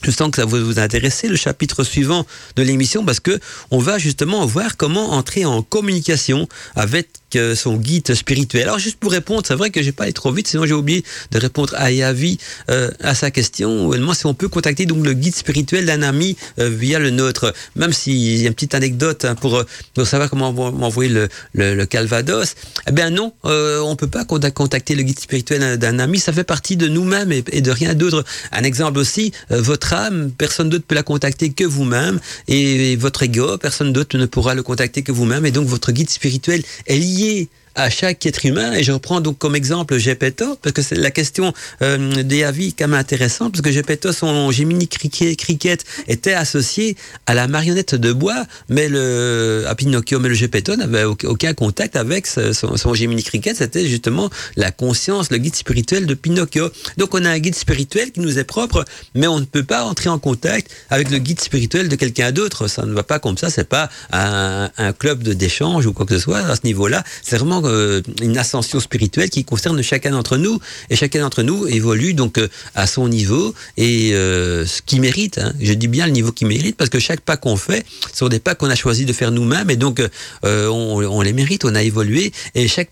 je 0.03 0.11
sens 0.11 0.31
que 0.31 0.37
ça 0.37 0.47
va 0.47 0.59
vous 0.59 0.79
intéresser 0.79 1.29
le 1.29 1.37
chapitre 1.37 1.85
suivant 1.85 2.25
de 2.57 2.63
l'émission 2.63 3.05
parce 3.05 3.21
que 3.21 3.39
on 3.71 3.79
va 3.79 3.99
justement 3.99 4.47
voir 4.47 4.77
comment 4.77 5.13
entrer 5.13 5.45
en 5.45 5.63
communication 5.63 6.49
avec 6.77 7.09
euh, 7.37 7.55
son 7.55 7.77
guide 7.77 8.15
spirituel. 8.15 8.63
Alors 8.63 8.79
juste 8.79 8.99
pour 8.99 9.13
répondre, 9.13 9.43
c'est 9.47 9.55
vrai 9.55 9.71
que 9.71 9.83
j'ai 9.83 9.93
pas 9.93 10.05
allé 10.05 10.13
trop 10.13 10.33
vite, 10.33 10.49
sinon 10.49 10.65
j'ai 10.65 10.73
oublié 10.73 11.05
de 11.31 11.39
répondre 11.39 11.75
à 11.77 11.91
Yavi 11.91 12.39
euh, 12.71 12.91
à 13.01 13.15
sa 13.15 13.31
question. 13.31 13.95
Moi, 13.99 14.15
si 14.15 14.25
on 14.25 14.35
peut 14.35 14.49
contacter 14.49 14.87
donc 14.87 15.05
le 15.05 15.13
guide 15.13 15.35
spirituel 15.35 15.85
d'un 15.85 16.03
ami 16.03 16.37
euh, 16.59 16.71
via 16.71 16.99
le 16.99 17.11
nôtre, 17.11 17.53
même 17.77 17.93
s'il 17.93 18.15
y 18.17 18.45
a 18.45 18.49
une 18.49 18.55
petite 18.55 18.75
anecdote 18.75 19.27
hein, 19.27 19.35
pour, 19.35 19.63
pour 19.95 20.07
savoir 20.07 20.31
comment 20.31 20.53
m'envoyer 20.53 21.11
le, 21.11 21.29
le, 21.53 21.75
le, 21.75 21.87
Calvados. 21.87 22.55
Eh 22.87 22.93
bien 22.93 23.11
non, 23.11 23.33
on 23.45 23.97
peut 23.97 24.09
pas 24.09 24.25
contacter 24.25 24.95
le 24.95 25.03
guide 25.03 25.21
spirituel 25.21 25.79
d'un 25.79 25.99
ami. 25.99 26.19
Ça 26.19 26.33
fait 26.33 26.45
partie 26.45 26.77
de 26.77 26.89
nous-mêmes 26.89 27.33
et, 27.33 27.45
et, 27.53 27.61
de 27.61 27.71
rien 27.71 27.95
d'autre. 27.95 28.25
Un 28.53 28.63
exemple 28.63 28.99
aussi, 28.99 29.33
votre 29.51 29.93
âme, 29.93 30.31
personne 30.37 30.69
d'autre 30.69 30.85
peut 30.87 30.95
la 30.95 31.03
contacter 31.03 31.51
que 31.51 31.65
vous-même 31.65 32.21
et, 32.47 32.93
et 32.93 32.97
votre 32.97 33.23
ego, 33.23 33.59
personne 33.59 33.93
d'autre 33.93 34.17
ne 34.17 34.27
pourra 34.27 34.55
le 34.55 34.63
contacter 34.63 35.03
que 35.03 35.13
vous-même. 35.13 35.45
Et 35.47 35.51
donc 35.51 35.67
votre 35.67 35.93
guide 35.93 36.11
spirituel 36.11 36.63
est 36.87 36.97
lié 36.97 37.18
lié 37.19 37.49
à 37.79 37.91
chaque 37.91 38.27
être 38.27 38.45
humain. 38.45 38.73
Et 38.73 38.83
je 38.83 38.93
reprends 38.93 39.21
donc 39.21 39.39
comme 39.39 39.55
exemple 39.55 39.97
Gepetto, 39.99 40.57
parce 40.61 40.73
que 40.73 40.83
c'est 40.83 40.97
la 40.97 41.13
question 41.13 41.55
euh, 41.83 42.23
des 42.23 42.43
avis 42.43 42.75
quand 42.75 42.89
même 42.89 42.99
intéressante, 42.99 43.53
parce 43.53 43.63
que 43.63 43.71
Gepetto, 43.71 44.13
son 44.13 44.51
Gemini 44.51 44.89
Cricket 44.89 45.85
était 46.09 46.33
associé 46.33 46.97
à 47.27 47.35
la 47.35 47.47
marionnette 47.47 47.95
de 47.95 48.13
bois, 48.13 48.45
mais 48.69 48.89
le, 48.89 49.65
à 49.69 49.75
Pinocchio, 49.77 50.19
mais 50.19 50.29
le 50.29 50.35
Gepetto 50.35 50.75
n'avait 50.77 51.05
aucun 51.05 51.55
contact 51.55 51.95
avec 51.97 52.27
son, 52.27 52.77
son 52.77 52.95
Gemini 52.95 53.23
Cricket, 53.23 53.57
c'était 53.57 53.87
justement 53.87 54.29
la 54.57 54.73
conscience, 54.73 55.31
le 55.31 55.39
guide 55.39 55.55
spirituel 55.55 56.07
de 56.07 56.15
Pinocchio. 56.15 56.71
Donc 56.97 57.15
on 57.15 57.25
a 57.25 57.31
un 57.31 57.39
guide 57.39 57.55
spirituel 57.55 58.11
qui 58.11 58.21
nous 58.21 58.39
est 58.39 58.45
propre, 58.45 58.85
mais 59.15 59.29
on 59.29 59.39
ne 59.39 59.45
peut 59.45 59.63
pas 59.63 59.85
entrer 59.85 60.11
en 60.11 60.19
contact 60.19 60.71
avec 60.91 61.11
le 61.11 61.19
guide 61.19 61.41
spirituel 61.41 61.89
de 61.89 61.95
quelqu'un 61.95 62.33
d'autre. 62.33 62.67
Ça 62.67 62.85
ne 62.85 62.93
va 62.93 63.05
pas 63.05 63.21
comme 63.21 63.39
ça, 63.39 63.51
c'est 63.51 63.69
pas 63.69 63.89
un, 64.11 64.69
un 64.77 64.93
club 64.93 65.23
d'échange 65.23 65.87
ou 65.87 65.93
quoi 65.93 66.07
que 66.07 66.15
ce 66.15 66.21
soit 66.21 66.39
à 66.41 66.57
ce 66.57 66.63
niveau-là. 66.65 67.05
C'est 67.23 67.37
vraiment 67.37 67.68
euh, 67.69 68.03
une 68.23 68.39
ascension 68.39 68.81
spirituelle 68.81 69.31
qui 69.31 69.45
concerne 69.45 69.81
chacun 69.83 70.11
d'entre 70.11 70.37
nous 70.37 70.59
et 70.91 70.97
chacun 70.97 71.21
d'entre 71.21 71.43
nous 71.43 71.67
évolue 71.67 72.15
donc 72.15 72.39
euh, 72.39 72.49
à 72.75 72.87
son 72.87 73.09
niveau 73.09 73.55
et 73.77 74.15
euh, 74.15 74.67
ce 74.67 74.83
qui 74.83 75.01
mérite. 75.01 75.39
Hein. 75.39 75.53
Je 75.61 75.73
dis 75.73 75.89
bien 75.89 76.07
le 76.07 76.13
niveau 76.13 76.33
qui 76.33 76.45
mérite 76.45 76.77
parce 76.77 76.91
que 76.91 76.99
chaque 76.99 77.21
pas 77.21 77.37
qu'on 77.37 77.57
fait 77.57 77.85
sont 78.13 78.29
des 78.29 78.41
pas 78.41 78.55
qu'on 78.55 78.71
a 78.71 78.75
choisi 78.75 79.05
de 79.05 79.13
faire 79.13 79.31
nous-mêmes 79.31 79.71
et 79.71 79.77
donc 79.77 80.03
on, 80.43 81.03
on, 81.05 81.21
les 81.21 81.33
mérite, 81.33 81.65
on 81.65 81.75
a 81.75 81.83
évolué 81.83 82.33
et 82.55 82.69
chaque 82.69 82.91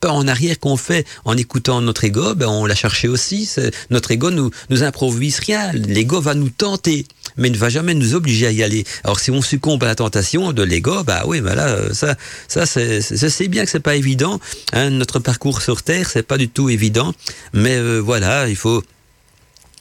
pas 0.00 0.10
en 0.10 0.26
arrière 0.26 0.58
qu'on 0.58 0.76
fait 0.76 1.06
en 1.24 1.36
écoutant 1.36 1.80
notre 1.80 2.04
ego, 2.04 2.34
ben 2.34 2.48
on 2.48 2.66
l'a 2.66 2.74
cherché 2.74 3.08
aussi. 3.08 3.48
Notre 3.90 4.10
ego 4.10 4.30
nous 4.30 4.50
nous 4.70 4.82
improvise 4.82 5.38
rien. 5.40 5.72
L'ego 5.72 6.20
va 6.20 6.34
nous 6.34 6.48
tenter, 6.48 7.06
mais 7.38 7.50
ne 7.50 7.56
va 7.56 7.68
jamais 7.68 7.94
nous 7.94 8.14
obliger 8.14 8.46
à 8.46 8.50
y 8.50 8.62
aller. 8.62 8.84
Alors 9.04 9.20
si 9.20 9.30
on 9.30 9.40
succombe 9.40 9.82
à 9.84 9.86
la 9.86 9.94
tentation 9.94 10.52
de 10.52 10.62
l'ego, 10.62 11.04
bah 11.04 11.22
oui, 11.26 11.40
ben 11.40 11.54
là, 11.54 11.94
ça, 11.94 12.16
ça 12.48 12.66
c'est 12.66 13.48
bien 13.48 13.64
que 13.64 13.70
c'est 13.70 13.80
pas 13.80 13.96
évident. 13.96 14.40
Hein, 14.72 14.90
notre 14.90 15.18
parcours 15.18 15.62
sur 15.62 15.82
terre, 15.82 16.08
c'est 16.10 16.22
pas 16.22 16.36
du 16.36 16.48
tout 16.48 16.68
évident, 16.68 17.14
mais 17.52 17.76
euh, 17.76 17.98
voilà, 17.98 18.48
il 18.48 18.56
faut 18.56 18.82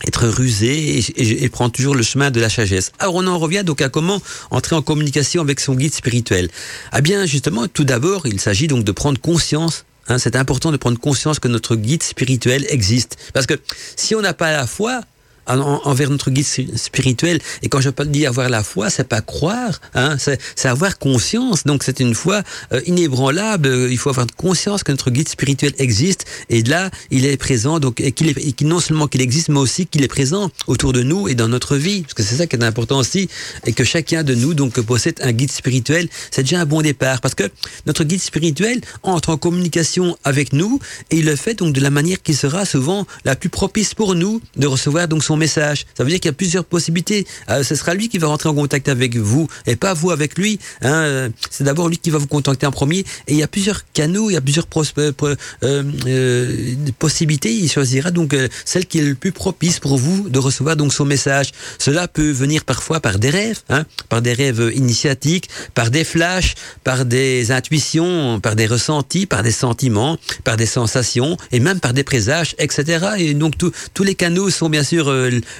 être 0.06 0.28
rusé 0.28 1.00
et, 1.00 1.44
et, 1.44 1.50
prendre 1.50 1.72
toujours 1.72 1.96
le 1.96 2.04
chemin 2.04 2.30
de 2.30 2.40
la 2.40 2.50
sagesse. 2.50 2.92
Alors 3.00 3.16
on 3.16 3.26
en 3.26 3.40
revient 3.40 3.64
donc 3.66 3.82
à 3.82 3.90
comment 3.90 4.22
entrer 4.52 4.76
en 4.76 4.84
communication 4.84 5.42
avec 5.42 5.60
son 5.60 5.74
guide 5.74 5.94
spirituel. 5.94 6.50
Ah 6.92 7.02
bien 7.02 7.26
justement, 7.26 7.68
tout 7.68 7.84
d'abord, 7.84 8.28
il 8.28 8.40
s'agit 8.40 8.68
donc 8.68 8.84
de 8.84 8.92
prendre 8.92 9.20
conscience 9.20 9.86
Hein, 10.10 10.18
c'est 10.20 10.36
important 10.36 10.72
de 10.72 10.78
prendre 10.78 11.00
conscience 11.00 11.40
que 11.40 11.48
notre 11.48 11.76
guide 11.76 12.04
spirituel 12.04 12.66
existe. 12.70 13.18
Parce 13.34 13.46
que 13.46 13.56
si 13.96 14.16
on 14.16 14.22
n'a 14.22 14.34
pas 14.34 14.52
la 14.52 14.68
foi, 14.68 15.02
envers 15.48 16.10
notre 16.10 16.32
guide 16.32 16.46
spirituel. 16.78 17.40
Et 17.64 17.70
quand 17.70 17.82
je 17.82 17.90
dis 18.06 18.26
avoir 18.26 18.50
la 18.50 18.64
foi, 18.64 18.90
c'est 18.90 19.08
pas 19.08 19.22
croire, 19.22 19.80
hein, 19.94 20.18
c'est 20.18 20.68
avoir 20.68 20.98
conscience. 20.98 21.64
Donc 21.64 21.84
c'est 21.84 22.00
une 22.00 22.14
foi 22.14 22.44
euh, 22.74 22.82
inébranlable. 22.86 23.88
Il 23.90 23.98
faut 23.98 24.10
avoir 24.10 24.28
conscience 24.36 24.84
que 24.84 24.92
notre 24.92 25.12
guide 25.12 25.30
spirituel 25.30 25.74
existe. 25.78 26.26
Et 26.50 26.64
là, 26.64 26.90
il 27.12 27.26
est 27.26 27.38
présent. 27.38 27.80
Donc 27.80 28.02
et 28.02 28.12
qu'il 28.12 28.30
est, 28.30 28.62
non 28.62 28.80
seulement 28.80 29.08
qu'il 29.08 29.22
existe, 29.22 29.50
mais 29.50 29.60
aussi 29.60 29.88
qu'il 29.88 30.04
est 30.04 30.08
présent 30.08 30.50
autour 30.68 30.94
de 30.94 31.04
nous 31.04 31.28
et 31.28 31.36
dans 31.36 31.48
notre 31.48 31.76
vie. 31.76 32.02
Parce 32.02 32.14
que 32.14 32.24
c'est 32.24 32.36
ça 32.36 32.48
qui 32.48 32.56
est 32.56 32.64
important 32.64 32.98
aussi, 32.98 33.30
et 33.66 33.74
que 33.74 33.84
chacun 33.84 34.24
de 34.24 34.36
nous 34.36 34.54
donc 34.54 34.80
possède 34.82 35.20
un 35.22 35.32
guide 35.32 35.52
spirituel. 35.52 36.08
C'est 36.32 36.44
déjà 36.44 36.62
un 36.62 36.66
bon 36.66 36.82
départ, 36.82 37.22
parce 37.22 37.36
que 37.36 37.50
notre 37.86 38.04
guide 38.04 38.22
spirituel 38.22 38.82
entre 39.04 39.30
en 39.30 39.38
communication 39.38 40.18
avec 40.24 40.54
nous 40.54 40.80
et 41.12 41.18
il 41.18 41.26
le 41.26 41.36
fait 41.36 41.56
donc 41.56 41.74
de 41.74 41.82
la 41.82 41.90
manière 41.90 42.22
qui 42.22 42.34
sera 42.34 42.66
souvent 42.66 43.06
la 43.26 43.36
plus 43.36 43.50
propice 43.50 43.94
pour 43.94 44.16
nous 44.16 44.42
de 44.56 44.68
recevoir 44.68 45.08
donc 45.08 45.24
son 45.24 45.37
message. 45.38 45.86
Ça 45.96 46.04
veut 46.04 46.10
dire 46.10 46.20
qu'il 46.20 46.30
y 46.30 46.34
a 46.34 46.38
plusieurs 46.38 46.66
possibilités. 46.66 47.26
Euh, 47.50 47.64
ce 47.64 47.76
sera 47.76 47.94
lui 47.94 48.10
qui 48.10 48.18
va 48.18 48.28
rentrer 48.28 48.50
en 48.50 48.56
contact 48.56 48.90
avec 48.90 49.16
vous 49.16 49.48
et 49.66 49.76
pas 49.76 49.94
vous 49.94 50.12
avec 50.12 50.38
lui. 50.38 50.60
Hein. 50.82 50.94
Euh, 50.94 51.30
c'est 51.50 51.64
d'abord 51.64 51.90
lui 51.90 51.98
qui 51.98 52.10
va 52.10 52.18
vous 52.18 52.28
contacter 52.28 52.66
en 52.66 52.72
premier. 52.72 53.00
Et 53.28 53.34
il 53.34 53.38
y 53.38 53.44
a 53.44 53.48
plusieurs 53.48 53.82
canaux, 53.92 54.30
il 54.30 54.34
y 54.34 54.38
a 54.38 54.42
plusieurs 54.42 54.68
euh, 55.64 55.84
possibilités. 57.00 57.54
Il 57.54 57.70
choisira 57.70 58.12
donc 58.12 58.36
celle 58.66 58.86
qui 58.86 59.00
est 59.00 59.04
le 59.04 59.16
plus 59.16 59.32
propice 59.32 59.80
pour 59.80 59.98
vous 59.98 60.30
de 60.30 60.40
recevoir 60.40 60.76
donc 60.76 60.94
son 60.94 61.06
message. 61.06 61.52
Cela 61.80 62.08
peut 62.08 62.32
venir 62.32 62.64
parfois 62.66 63.00
par 63.00 63.20
des 63.20 63.30
rêves, 63.30 63.62
hein, 63.70 63.86
par 64.10 64.22
des 64.22 64.34
rêves 64.34 64.72
initiatiques, 64.76 65.50
par 65.74 65.92
des 65.92 66.04
flashs, 66.04 66.56
par 66.84 67.06
des 67.06 67.52
intuitions, 67.52 68.40
par 68.40 68.56
des 68.56 68.68
ressentis, 68.68 69.26
par 69.26 69.44
des 69.44 69.52
sentiments, 69.52 70.18
par 70.44 70.58
des 70.58 70.66
sensations 70.66 71.38
et 71.52 71.60
même 71.60 71.80
par 71.80 71.94
des 71.94 72.04
présages, 72.04 72.56
etc. 72.60 73.08
Et 73.18 73.34
donc 73.34 73.54
tous 73.58 74.04
les 74.04 74.16
canaux 74.16 74.50
sont 74.50 74.70
bien 74.70 74.84
sûr 74.84 75.08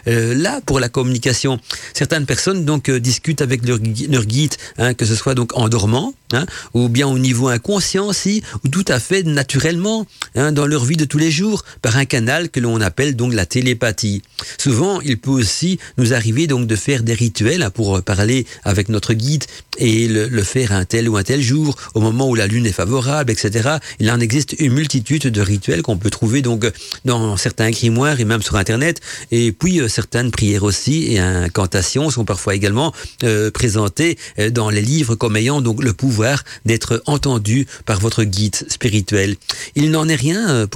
là 0.06 0.62
pour 0.66 0.80
la 0.80 0.90
communication. 0.90 1.60
Certaines 1.94 2.26
personnes 2.26 2.66
donc 2.66 2.90
euh, 2.90 3.00
discutent 3.00 3.42
avec 3.42 3.62
leur, 3.68 3.80
guide, 3.80 4.56
hein, 4.78 4.94
que 4.94 5.06
ce 5.06 5.16
soit 5.16 5.36
donc 5.36 5.58
en 5.58 5.70
dormant, 5.70 6.14
hein, 6.34 6.46
ou 6.74 6.90
bien 6.90 7.08
au 7.08 7.20
niveau 7.20 7.48
inconscient 7.48 8.08
aussi, 8.08 8.44
ou 8.64 8.68
tout 8.68 8.86
à 8.88 9.00
fait 9.00 9.24
naturellement 9.24 10.06
hein, 10.36 10.52
dans 10.52 10.66
leur 10.66 10.86
vie 10.86 10.98
de 10.98 11.06
tous 11.06 11.18
les 11.18 11.32
jours 11.32 11.64
par 11.82 11.98
un 11.98 12.06
canal 12.06 12.50
que 12.50 12.60
l'on 12.60 12.80
appelle 12.82 13.16
donc 13.16 13.34
la 13.34 13.46
télépathie. 13.46 14.22
Souvent, 14.58 15.02
il 15.02 15.18
peut 15.18 15.32
aussi 15.32 15.80
nous 15.98 16.14
arriver 16.14 16.48
donc 16.48 16.68
de 16.68 16.76
faire 16.76 17.04
des 17.04 17.14
rituels 17.14 17.68
pour 17.74 18.02
parler 18.04 18.46
avec 18.64 18.90
notre 18.90 19.14
guide 19.14 19.44
et 19.78 20.08
le, 20.08 20.28
le, 20.28 20.44
faire 20.44 20.72
un 20.72 20.86
tel 20.86 21.10
ou 21.10 21.18
un 21.18 21.24
tel 21.24 21.42
jour, 21.42 21.76
au 21.94 22.02
moment 22.02 22.30
où 22.30 22.36
la 22.36 22.48
lune 22.48 22.66
est 22.66 22.72
favorable, 22.72 23.32
etc. 23.32 23.78
Il 24.00 24.10
en 24.12 24.20
existe 24.20 24.56
une 24.60 24.74
multitude 24.74 25.28
de 25.28 25.42
rituels 25.42 25.82
qu'on 25.82 25.98
peut 25.98 26.10
trouver 26.10 26.42
donc 26.42 26.70
dans 27.06 27.38
certains 27.38 27.70
grimoires 27.70 28.20
et 28.20 28.26
même 28.26 28.42
sur 28.42 28.56
Internet. 28.56 29.02
Et 29.32 29.52
puis 29.58 29.80
euh, 29.80 29.88
certaines 29.88 30.32
prières 30.32 30.64
aussi 30.64 31.14
et 31.14 31.20
incantations 31.20 32.10
sont 32.10 32.26
parfois 32.26 32.56
également 32.56 32.94
euh, 33.24 33.52
présentées 33.52 34.18
euh, 34.40 34.50
dans 34.50 34.70
les 34.70 34.82
livres 34.82 35.16
comme 35.16 35.36
ayant 35.36 35.62
donc 35.62 35.84
le 35.84 35.94
pouvoir 35.94 36.44
d'être 36.66 37.02
entendu 37.06 37.68
par 37.86 38.00
votre 38.00 38.24
guide 38.24 38.56
spirituel. 38.70 39.36
Il 39.76 39.92
n'en 39.92 40.08
est 40.08 40.16
rien 40.16 40.68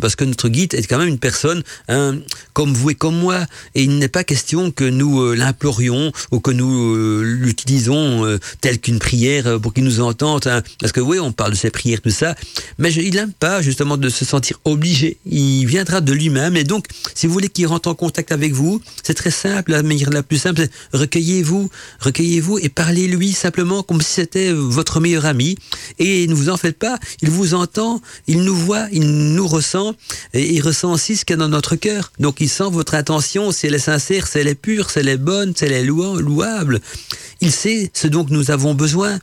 parce 0.00 0.16
que 0.16 0.24
notre 0.24 0.48
guide 0.48 0.74
est 0.74 0.86
quand 0.86 0.98
même 0.98 1.08
une 1.08 1.18
personne 1.18 1.62
hein, 1.88 2.18
comme 2.52 2.72
vous 2.72 2.90
et 2.90 2.94
comme 2.94 3.18
moi 3.18 3.46
et 3.74 3.82
il 3.82 3.98
n'est 3.98 4.08
pas 4.08 4.24
question 4.24 4.70
que 4.70 4.84
nous 4.84 5.32
l'implorions 5.32 6.12
ou 6.30 6.40
que 6.40 6.50
nous 6.50 7.22
l'utilisons 7.22 8.38
tel 8.60 8.80
qu'une 8.80 8.98
prière 8.98 9.60
pour 9.60 9.72
qu'il 9.72 9.84
nous 9.84 10.00
entende 10.00 10.46
hein. 10.46 10.62
parce 10.80 10.92
que 10.92 11.00
oui 11.00 11.18
on 11.18 11.32
parle 11.32 11.52
de 11.52 11.56
ces 11.56 11.70
prières 11.70 12.00
tout 12.00 12.10
ça 12.10 12.34
mais 12.78 12.92
il 12.92 13.14
n'aime 13.14 13.32
pas 13.32 13.62
justement 13.62 13.96
de 13.96 14.08
se 14.08 14.24
sentir 14.24 14.60
obligé 14.64 15.18
il 15.26 15.66
viendra 15.66 16.00
de 16.00 16.12
lui-même 16.12 16.56
et 16.56 16.64
donc 16.64 16.86
si 17.14 17.26
vous 17.26 17.32
voulez 17.32 17.48
qu'il 17.48 17.66
rentre 17.66 17.88
en 17.88 17.94
contact 17.94 18.07
avec 18.30 18.52
vous. 18.52 18.80
C'est 19.02 19.14
très 19.14 19.30
simple 19.30 19.72
la 19.72 19.82
manière 19.82 20.10
la 20.10 20.22
plus 20.22 20.38
simple 20.38 20.66
recueillez-vous 20.92 21.68
recueillez-vous 22.00 22.58
et 22.58 22.68
parlez-lui 22.68 23.32
simplement 23.32 23.82
comme 23.82 24.00
si 24.00 24.12
c'était 24.12 24.52
votre 24.52 25.00
meilleur 25.00 25.26
ami. 25.26 25.56
Et 25.98 26.26
ne 26.26 26.34
vous 26.34 26.48
en 26.48 26.56
faites 26.56 26.78
pas 26.78 26.98
il 27.22 27.30
vous 27.30 27.54
entend 27.54 28.00
il 28.26 28.42
nous 28.42 28.56
voit 28.56 28.86
il 28.92 29.34
nous 29.34 29.46
ressent 29.46 29.94
et 30.34 30.54
il 30.54 30.60
ressent 30.60 30.92
aussi 30.92 31.16
ce 31.16 31.24
qu'il 31.24 31.34
y 31.34 31.38
a 31.38 31.40
dans 31.40 31.48
notre 31.48 31.76
cœur. 31.76 32.12
Donc 32.18 32.40
il 32.40 32.48
sent 32.48 32.70
votre 32.70 32.94
intention 32.94 33.52
si 33.52 33.66
elle 33.66 33.74
est 33.74 33.78
sincère 33.78 34.26
si 34.26 34.38
elle 34.38 34.48
est 34.48 34.54
pure 34.54 34.90
si 34.90 34.98
elle 34.98 35.08
est 35.08 35.16
bonne 35.16 35.54
si 35.54 35.64
elle 35.64 35.72
est 35.72 35.84
louable. 35.84 36.80
Il 37.40 37.52
sait 37.52 37.90
ce 37.94 38.08
dont 38.08 38.26
nous 38.30 38.50
avons 38.50 38.74
besoin 38.74 39.18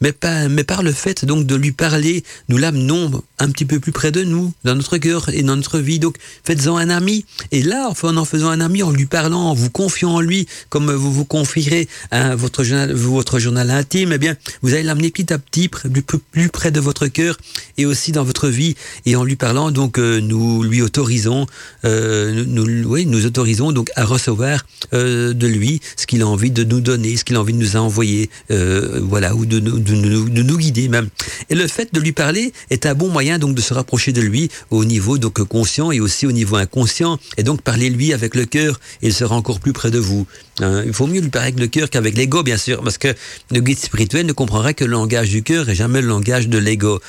mais, 0.00 0.12
pas, 0.12 0.48
mais 0.48 0.64
par 0.64 0.82
le 0.82 0.92
fait 0.92 1.24
donc 1.24 1.46
de 1.46 1.54
lui 1.54 1.72
parler, 1.72 2.24
nous 2.48 2.58
l'amenons 2.58 3.22
un 3.38 3.50
petit 3.50 3.64
peu 3.64 3.80
plus 3.80 3.92
près 3.92 4.12
de 4.12 4.22
nous, 4.24 4.52
dans 4.64 4.74
notre 4.74 4.98
cœur 4.98 5.28
et 5.28 5.42
dans 5.42 5.56
notre 5.56 5.78
vie. 5.78 5.98
Donc 5.98 6.16
faites-en 6.44 6.76
un 6.76 6.90
ami. 6.90 7.24
Et 7.52 7.62
là, 7.62 7.90
en 7.90 8.16
en 8.16 8.24
faisant 8.24 8.48
un 8.48 8.60
ami, 8.60 8.82
en 8.82 8.90
lui 8.90 9.06
parlant, 9.06 9.50
en 9.50 9.54
vous 9.54 9.70
confiant 9.70 10.14
en 10.14 10.20
lui, 10.20 10.46
comme 10.68 10.92
vous 10.92 11.12
vous 11.12 11.24
confierez 11.24 11.88
à 12.10 12.36
votre 12.36 12.64
journal, 12.64 12.92
votre 12.92 13.38
journal 13.38 13.70
intime, 13.70 14.12
eh 14.12 14.18
bien, 14.18 14.36
vous 14.62 14.74
allez 14.74 14.82
l'amener 14.82 15.10
petit 15.10 15.32
à 15.32 15.38
petit 15.38 15.68
plus, 15.68 16.48
près 16.48 16.70
de 16.70 16.80
votre 16.80 17.06
cœur 17.08 17.36
et 17.78 17.86
aussi 17.86 18.12
dans 18.12 18.24
votre 18.24 18.48
vie. 18.48 18.76
Et 19.04 19.16
en 19.16 19.24
lui 19.24 19.36
parlant, 19.36 19.70
donc, 19.70 19.98
euh, 19.98 20.20
nous 20.20 20.62
lui 20.62 20.82
autorisons, 20.82 21.46
euh, 21.84 22.44
nous, 22.46 22.66
oui, 22.84 23.06
nous 23.06 23.26
autorisons 23.26 23.72
donc 23.72 23.90
à 23.96 24.04
recevoir 24.04 24.64
euh, 24.94 25.32
de 25.32 25.46
lui 25.46 25.80
ce 25.96 26.06
qu'il 26.06 26.22
a 26.22 26.26
envie 26.26 26.50
de 26.50 26.64
nous 26.64 26.80
donner, 26.80 27.16
ce 27.16 27.24
qu'il 27.24 27.36
a 27.36 27.40
envie 27.40 27.52
de 27.52 27.58
nous 27.58 27.76
envoyer, 27.76 28.30
euh, 28.50 29.00
voilà, 29.02 29.34
ou 29.34 29.46
de 29.46 29.60
nous 29.60 29.85
de 29.86 29.94
nous, 29.94 30.28
de 30.28 30.42
nous 30.42 30.58
guider 30.58 30.88
même. 30.88 31.08
Et 31.50 31.54
le 31.54 31.66
fait 31.66 31.92
de 31.92 32.00
lui 32.00 32.12
parler 32.12 32.52
est 32.70 32.86
un 32.86 32.94
bon 32.94 33.08
moyen 33.08 33.38
donc 33.38 33.54
de 33.54 33.60
se 33.60 33.74
rapprocher 33.74 34.12
de 34.12 34.20
lui 34.20 34.50
au 34.70 34.84
niveau 34.84 35.18
donc 35.18 35.42
conscient 35.44 35.90
et 35.92 36.00
aussi 36.00 36.26
au 36.26 36.32
niveau 36.32 36.56
inconscient. 36.56 37.18
Et 37.36 37.42
donc 37.42 37.62
parler 37.62 37.90
lui 37.90 38.12
avec 38.12 38.34
le 38.34 38.44
cœur, 38.44 38.80
il 39.02 39.14
sera 39.14 39.34
encore 39.34 39.60
plus 39.60 39.72
près 39.72 39.90
de 39.90 39.98
vous. 39.98 40.26
Hein. 40.60 40.82
il 40.86 40.92
faut 40.92 41.06
mieux 41.06 41.20
lui 41.20 41.28
parler 41.28 41.48
avec 41.48 41.60
le 41.60 41.66
cœur 41.66 41.90
qu'avec 41.90 42.16
l'ego, 42.16 42.42
bien 42.42 42.56
sûr, 42.56 42.82
parce 42.82 42.98
que 42.98 43.14
le 43.50 43.60
guide 43.60 43.78
spirituel 43.78 44.26
ne 44.26 44.32
comprendra 44.32 44.72
que 44.72 44.84
le 44.84 44.92
langage 44.92 45.30
du 45.30 45.42
cœur 45.42 45.68
et 45.68 45.74
jamais 45.74 46.00
le 46.00 46.08
langage 46.08 46.48
de 46.48 46.58
l'ego. 46.58 47.00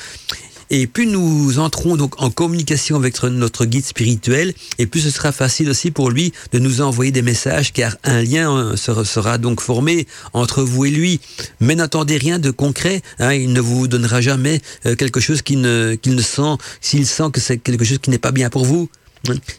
Et 0.69 0.85
plus 0.87 1.05
nous 1.07 1.59
entrons 1.59 1.95
donc 1.95 2.21
en 2.21 2.29
communication 2.29 2.97
avec 2.97 3.21
notre 3.23 3.65
guide 3.65 3.85
spirituel, 3.85 4.53
et 4.79 4.85
plus 4.85 5.01
ce 5.01 5.09
sera 5.09 5.31
facile 5.31 5.69
aussi 5.69 5.91
pour 5.91 6.09
lui 6.09 6.33
de 6.51 6.59
nous 6.59 6.81
envoyer 6.81 7.11
des 7.11 7.21
messages, 7.21 7.71
car 7.71 7.95
un 8.03 8.21
lien 8.21 8.51
euh, 8.51 8.75
sera, 8.75 9.37
donc 9.37 9.61
formé 9.61 10.07
entre 10.33 10.63
vous 10.63 10.85
et 10.85 10.89
lui. 10.89 11.21
Mais 11.59 11.75
n'attendez 11.75 12.17
rien 12.17 12.39
de 12.39 12.51
concret. 12.51 13.01
Hein, 13.19 13.33
il 13.33 13.53
ne 13.53 13.61
vous 13.61 13.87
donnera 13.87 14.19
jamais 14.21 14.61
euh, 14.85 14.95
quelque 14.95 15.19
chose 15.19 15.41
qu'il 15.41 15.61
ne, 15.61 15.95
qu'il 15.95 16.15
ne 16.15 16.21
sent, 16.21 16.57
s'il 16.81 17.05
sent 17.05 17.31
que 17.31 17.39
c'est 17.39 17.57
quelque 17.57 17.85
chose 17.85 17.99
qui 17.99 18.09
n'est 18.09 18.17
pas 18.17 18.31
bien 18.31 18.49
pour 18.49 18.65
vous. 18.65 18.89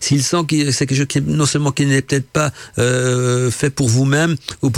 S'il 0.01 0.23
sent 0.23 0.45
que 0.49 0.71
c'est 0.71 0.87
quelque 0.87 0.99
chose 0.99 1.07
qui, 1.07 1.21
non 1.21 1.47
seulement 1.47 1.73
qui 1.73 1.87
n'est 1.87 2.03
peut-être 2.03 2.29
pas 2.29 2.53
euh, 2.79 3.51
fait 3.51 3.71
pour 3.71 3.89
vous-même 3.89 4.37
ou, 4.63 4.71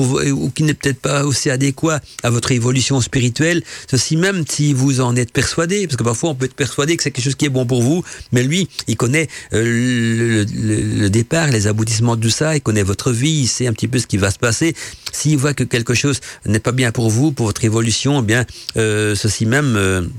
qui 0.50 0.62
n'est 0.62 0.74
peut-être 0.74 1.00
pas 1.00 1.24
aussi 1.24 1.50
adéquat 1.50 2.00
à 2.22 2.30
votre 2.30 2.52
évolution 2.52 3.00
spirituelle, 3.00 3.62
ceci 3.90 4.16
même 4.16 4.44
si 4.48 4.72
vous 4.72 5.00
en 5.00 5.16
êtes 5.16 5.32
persuadé, 5.32 5.86
parce 5.86 5.96
que 5.96 6.02
parfois 6.02 6.30
on 6.30 6.34
peut 6.34 6.46
être 6.46 6.54
persuadé 6.54 6.96
que 6.96 7.02
c'est 7.02 7.10
quelque 7.10 7.24
chose 7.24 7.34
qui 7.34 7.46
est 7.46 7.50
bon 7.50 7.66
pour 7.66 7.82
vous, 7.82 8.02
mais 8.32 8.42
lui, 8.42 8.68
il 8.86 8.96
connaît 8.96 9.28
euh, 9.52 10.44
le, 10.48 11.10
départ, 11.10 11.48
les 11.48 11.66
aboutissements 11.66 12.16
de 12.16 12.22
tout 12.22 12.30
ça, 12.30 12.56
il 12.56 12.60
connaît 12.60 12.82
votre 12.82 13.12
vie, 13.12 13.42
il 13.42 13.48
sait 13.48 13.66
un 13.66 13.72
petit 13.72 13.88
peu 13.88 13.98
ce 13.98 14.06
qui 14.06 14.16
va 14.16 14.30
se 14.30 14.38
passer. 14.38 14.74
S'il 15.12 15.36
voit 15.36 15.54
que 15.54 15.64
quelque 15.64 15.94
chose 15.94 16.20
n'est 16.46 16.60
pas 16.60 16.72
bien 16.72 16.92
pour 16.92 17.10
vous, 17.10 17.32
pour 17.32 17.46
votre 17.46 17.64
évolution, 17.64 18.20
eh 18.20 18.24
bien 18.24 18.46
euh, 18.76 19.14
ceci 19.14 19.46
même 19.46 20.10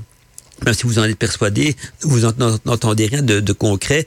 même 0.64 0.74
si 0.74 0.84
vous 0.84 1.00
en 1.00 1.04
êtes 1.04 1.18
persuadé, 1.18 1.76
vous 2.02 2.20
n'entendez 2.20 3.06
rien 3.06 3.22
de 3.22 3.52
concret, 3.52 4.06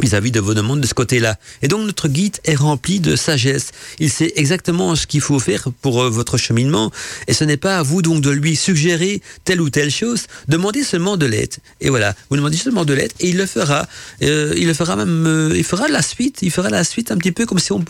vis-à-vis 0.00 0.30
de 0.30 0.40
vos 0.40 0.54
demandes 0.54 0.80
de 0.80 0.86
ce 0.86 0.94
côté-là. 0.94 1.36
Et 1.62 1.68
donc 1.68 1.84
notre 1.86 2.08
guide 2.08 2.36
est 2.44 2.54
rempli 2.54 3.00
de 3.00 3.16
sagesse. 3.16 3.72
Il 3.98 4.10
sait 4.10 4.32
exactement 4.36 4.96
ce 4.96 5.06
qu'il 5.06 5.20
faut 5.20 5.38
faire 5.38 5.68
pour 5.82 6.02
euh, 6.02 6.10
votre 6.10 6.38
cheminement 6.38 6.90
et 7.26 7.32
ce 7.32 7.44
n'est 7.44 7.56
pas 7.56 7.78
à 7.78 7.82
vous 7.82 8.02
donc 8.02 8.22
de 8.22 8.30
lui 8.30 8.56
suggérer 8.56 9.22
telle 9.44 9.60
ou 9.60 9.70
telle 9.70 9.90
chose. 9.90 10.26
Demandez 10.48 10.82
seulement 10.82 11.16
de 11.16 11.26
l'aide. 11.26 11.54
Et 11.80 11.90
voilà, 11.90 12.14
vous 12.30 12.36
demandez 12.36 12.56
seulement 12.56 12.84
de 12.84 12.94
l'aide 12.94 13.12
et 13.20 13.28
il 13.28 13.36
le 13.36 13.46
fera. 13.46 13.86
Euh, 14.22 14.54
il 14.56 14.66
le 14.66 14.74
fera 14.74 14.96
même, 14.96 15.26
euh, 15.26 15.52
il 15.54 15.64
fera 15.64 15.88
la 15.88 16.02
suite. 16.02 16.38
Il 16.42 16.50
fera 16.50 16.70
la 16.70 16.84
suite 16.84 17.10
un 17.12 17.16
petit 17.16 17.32
peu 17.32 17.44
comme 17.46 17.58
si 17.58 17.72
on 17.72 17.82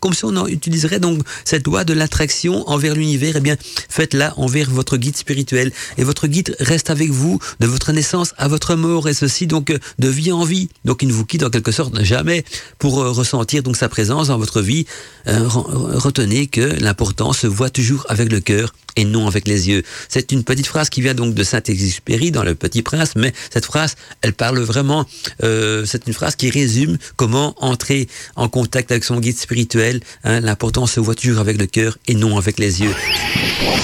comme 0.00 0.14
si 0.14 0.24
on 0.24 0.46
utiliserait 0.46 1.00
donc 1.00 1.22
cette 1.44 1.66
loi 1.66 1.84
de 1.84 1.92
l'attraction 1.92 2.68
envers 2.68 2.94
l'univers. 2.94 3.34
Eh 3.36 3.40
bien, 3.40 3.56
faites-la 3.88 4.38
envers 4.38 4.70
votre 4.70 4.96
guide 4.96 5.16
spirituel 5.16 5.72
et 5.98 6.04
votre 6.04 6.26
guide 6.26 6.56
reste 6.60 6.90
avec 6.90 7.10
vous 7.10 7.38
de 7.60 7.66
votre 7.66 7.92
naissance 7.92 8.32
à 8.38 8.48
votre 8.48 8.74
mort 8.74 9.08
et 9.08 9.14
ceci 9.14 9.46
donc 9.46 9.72
de 9.98 10.08
vie 10.08 10.32
en 10.32 10.44
vie. 10.44 10.68
Donc 10.84 11.02
il 11.02 11.08
ne 11.08 11.12
vous 11.12 11.24
quitte 11.24 11.42
quelque 11.50 11.72
sorte 11.72 12.02
jamais 12.02 12.44
pour 12.78 13.00
euh, 13.00 13.10
ressentir 13.10 13.62
donc 13.62 13.76
sa 13.76 13.88
présence 13.88 14.28
dans 14.28 14.38
votre 14.38 14.60
vie. 14.60 14.86
Euh, 15.26 15.46
retenez 15.48 16.46
que 16.46 16.60
l'important 16.60 17.32
se 17.32 17.46
voit 17.46 17.70
toujours 17.70 18.06
avec 18.08 18.30
le 18.30 18.40
cœur 18.40 18.72
et 18.96 19.04
non 19.04 19.26
avec 19.26 19.46
les 19.46 19.68
yeux. 19.68 19.82
C'est 20.08 20.32
une 20.32 20.44
petite 20.44 20.66
phrase 20.66 20.90
qui 20.90 21.00
vient 21.00 21.14
donc 21.14 21.34
de 21.34 21.44
Saint-Exupéry 21.44 22.30
dans 22.30 22.42
Le 22.42 22.54
Petit 22.54 22.82
Prince, 22.82 23.12
mais 23.16 23.32
cette 23.52 23.64
phrase, 23.64 23.96
elle 24.22 24.32
parle 24.32 24.58
vraiment, 24.60 25.06
euh, 25.42 25.84
c'est 25.86 26.06
une 26.06 26.12
phrase 26.12 26.36
qui 26.36 26.50
résume 26.50 26.98
comment 27.16 27.54
entrer 27.58 28.08
en 28.36 28.48
contact 28.48 28.90
avec 28.90 29.04
son 29.04 29.20
guide 29.20 29.38
spirituel. 29.38 30.00
Hein, 30.24 30.40
l'important 30.40 30.86
se 30.86 31.00
voit 31.00 31.14
toujours 31.14 31.38
avec 31.38 31.58
le 31.58 31.66
cœur 31.66 31.98
et 32.06 32.14
non 32.14 32.38
avec 32.38 32.58
les 32.58 32.82
yeux. 32.82 32.94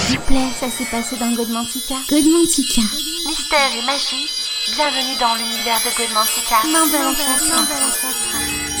S'il 0.07 0.17
vous 0.17 0.25
plaît, 0.25 0.47
ça 0.59 0.67
s'est 0.69 0.89
passé 0.89 1.15
dans 1.19 1.33
Godmantica. 1.35 1.95
Godmantica. 2.09 2.81
Mystère 3.27 3.71
et 3.77 3.85
magie 3.85 4.36
Bienvenue 4.75 5.15
dans 5.17 5.33
l'univers 5.35 5.79
de 5.79 5.97
Godmantica. 5.97 6.57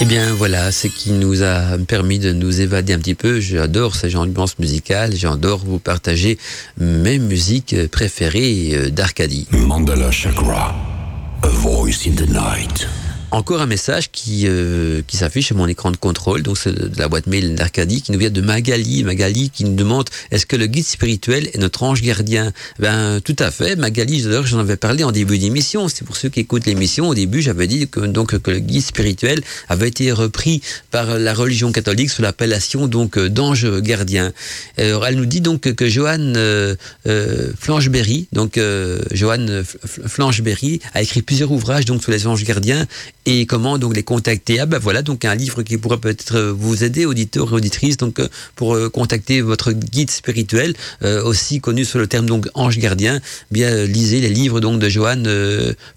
Eh 0.01 0.05
bien 0.05 0.33
voilà, 0.33 0.71
ce 0.71 0.87
qui 0.87 1.11
nous 1.11 1.43
a 1.43 1.77
permis 1.87 2.19
de 2.19 2.33
nous 2.33 2.59
évader 2.59 2.93
un 2.93 2.99
petit 2.99 3.15
peu. 3.15 3.39
J'adore 3.39 3.95
ce 3.95 4.09
genre 4.09 4.25
d'ambiance 4.25 4.59
musicale, 4.59 5.15
j'adore 5.15 5.59
vous 5.59 5.79
partager 5.79 6.37
mes 6.77 7.19
musiques 7.19 7.87
préférées 7.89 8.71
euh, 8.73 8.89
d'Arcadie. 8.89 9.47
Mandala 9.51 10.11
Chakra, 10.11 10.75
a 11.43 11.47
voice 11.47 12.05
in 12.05 12.15
the 12.15 12.27
night 12.29 12.87
encore 13.31 13.61
un 13.61 13.65
message 13.65 14.11
qui, 14.11 14.43
euh, 14.45 15.01
qui 15.05 15.17
s'affiche 15.17 15.47
sur 15.47 15.57
mon 15.57 15.67
écran 15.67 15.91
de 15.91 15.97
contrôle, 15.97 16.43
donc 16.43 16.57
c'est 16.57 16.71
de 16.71 16.97
la 16.97 17.07
boîte 17.07 17.27
mail 17.27 17.55
d'Arcadie, 17.55 18.01
qui 18.01 18.11
nous 18.11 18.19
vient 18.19 18.29
de 18.29 18.41
Magali. 18.41 19.03
Magali 19.03 19.49
qui 19.49 19.65
nous 19.65 19.75
demande 19.75 20.09
est-ce 20.31 20.45
que 20.45 20.55
le 20.55 20.67
guide 20.67 20.85
spirituel 20.85 21.49
est 21.53 21.57
notre 21.57 21.83
ange 21.83 22.01
gardien? 22.01 22.53
Ben 22.79 23.19
tout 23.21 23.35
à 23.39 23.51
fait. 23.51 23.75
Magali, 23.75 24.25
j'en 24.43 24.59
avais 24.59 24.77
parlé 24.77 25.03
en 25.03 25.11
début 25.11 25.37
d'émission. 25.37 25.87
C'est 25.87 26.05
pour 26.05 26.15
ceux 26.15 26.29
qui 26.29 26.39
écoutent 26.39 26.65
l'émission. 26.65 27.09
Au 27.09 27.15
début, 27.15 27.41
j'avais 27.41 27.67
dit 27.67 27.87
que 27.87 27.99
donc 27.99 28.37
que 28.39 28.51
le 28.51 28.59
guide 28.59 28.81
spirituel 28.81 29.41
avait 29.67 29.89
été 29.89 30.11
repris 30.11 30.61
par 30.91 31.19
la 31.19 31.33
religion 31.33 31.71
catholique 31.71 32.09
sous 32.09 32.21
l'appellation 32.21 32.87
donc 32.87 33.19
d'ange 33.19 33.67
gardien. 33.81 34.31
Alors, 34.77 35.05
elle 35.05 35.15
nous 35.15 35.25
dit 35.25 35.41
donc 35.41 35.61
que 35.73 35.87
Johanne 35.89 36.35
euh, 36.37 36.75
euh 37.07 37.51
Flangeberry, 37.59 38.27
donc 38.31 38.57
euh, 38.57 38.99
Johanne 39.11 39.63
Flangeberry, 39.63 40.79
a 40.93 41.01
écrit 41.01 41.21
plusieurs 41.21 41.51
ouvrages 41.51 41.85
donc 41.85 42.01
sur 42.03 42.11
les 42.11 42.27
anges 42.27 42.43
gardiens 42.43 42.87
et 43.27 43.45
comment 43.45 43.77
donc 43.77 43.93
les 43.93 44.03
contacter? 44.03 44.61
Ah 44.61 44.65
ben 44.65 44.79
voilà 44.79 45.01
donc 45.01 45.25
un 45.25 45.35
livre 45.35 45.61
qui 45.61 45.77
pourrait 45.77 45.97
peut-être 45.97 46.39
vous 46.39 46.85
aider, 46.85 47.05
auditeurs 47.05 47.51
et 47.51 47.55
auditrices, 47.55 47.97
donc 47.97 48.21
euh, 48.21 48.29
pour 48.55 48.73
euh, 48.73 48.89
contacter 48.89 49.41
votre 49.41 49.73
guide 49.73 50.09
spirituel, 50.09 50.73
euh, 51.03 51.21
aussi 51.23 51.59
connu 51.59 51.83
sous 51.83 51.97
le 51.97 52.07
terme 52.07 52.25
donc 52.25 52.47
ange 52.53 52.77
gardien. 52.77 53.19
Bien 53.51 53.83
lisez 53.83 54.21
les 54.21 54.29
livres 54.29 54.61
donc 54.61 54.79
de 54.79 54.87
Joanne 54.87 55.29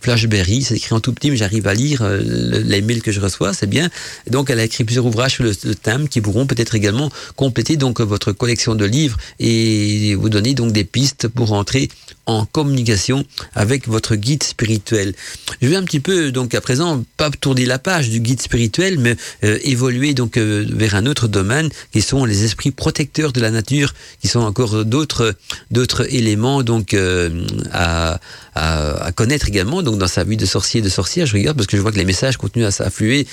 Flashberry, 0.01 0.63
c'est 0.63 0.75
écrit 0.75 0.93
en 0.93 0.99
tout 0.99 1.13
petit, 1.13 1.31
mais 1.31 1.37
j'arrive 1.37 1.69
à 1.69 1.75
lire 1.75 2.03
les 2.03 2.83
mails 2.83 3.01
que 3.01 3.13
je 3.13 3.21
reçois, 3.21 3.55
c'est 3.55 3.69
bien. 3.69 3.91
Donc 4.29 4.51
elle 4.51 4.59
a 4.59 4.65
écrit 4.65 4.83
plusieurs 4.83 5.07
ouvrages 5.07 5.35
sur 5.35 5.45
le, 5.45 5.55
thème 5.55 6.09
qui 6.09 6.21
pourront 6.21 6.47
peut-être 6.47 6.75
également 6.75 7.11
compléter 7.37 7.77
donc 7.77 8.01
votre 8.01 8.33
collection 8.33 8.75
de 8.75 8.85
livres 8.85 9.17
et 9.39 10.17
vous 10.17 10.31
donner 10.31 10.55
donc 10.55 10.73
des 10.73 10.85
pistes 10.85 11.29
pour 11.29 11.53
entrer 11.53 11.89
en 12.27 12.45
communication 12.45 13.25
avec 13.55 13.89
votre 13.89 14.17
guide 14.17 14.43
spirituel. 14.43 15.15
Je 15.63 15.69
vais 15.69 15.77
un 15.77 15.85
petit 15.85 16.01
peu 16.01 16.33
donc 16.33 16.55
à 16.55 16.61
présent 16.61 17.05
pas 17.21 17.31
tourner 17.31 17.67
la 17.67 17.79
page 17.79 18.09
du 18.09 18.19
guide 18.19 18.41
spirituel, 18.41 18.99
mais 18.99 19.15
euh, 19.45 19.59
évoluer 19.63 20.15
donc 20.15 20.39
euh, 20.39 20.65
vers 20.71 20.95
un 20.95 21.05
autre 21.05 21.29
domaine 21.29 21.69
qui 21.93 22.01
sont 22.01 22.25
les 22.25 22.45
esprits 22.45 22.71
protecteurs 22.71 23.33
de 23.35 23.43
la 23.43 23.51
nature, 23.51 23.93
qui 24.23 24.29
sont 24.29 24.41
encore 24.41 24.87
d'autres 24.87 25.35
d'autres 25.71 26.03
éléments 26.15 26.63
donc 26.63 26.95
euh, 26.95 27.45
à, 27.73 28.19
à, 28.55 29.07
à, 29.07 29.13
connaître 29.13 29.49
également. 29.49 29.83
Donc 29.83 29.99
dans 29.99 30.09
sa 30.09 30.25
vie 30.25 30.37
de 30.37 30.47
sorcier 30.47 30.81
et 30.81 30.83
de 30.83 30.89
sorcière, 30.89 31.27
je 31.27 31.35
regarde 31.35 31.57
parce 31.57 31.67
que 31.67 31.77
je 31.77 31.83
vois 31.83 31.93
que 31.93 31.99
les 31.99 32.05
messages 32.05 32.37
continuent 32.37 32.67
à 32.67 32.71
s'affluer. 32.71 33.27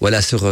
voilà 0.00 0.22
sur, 0.22 0.50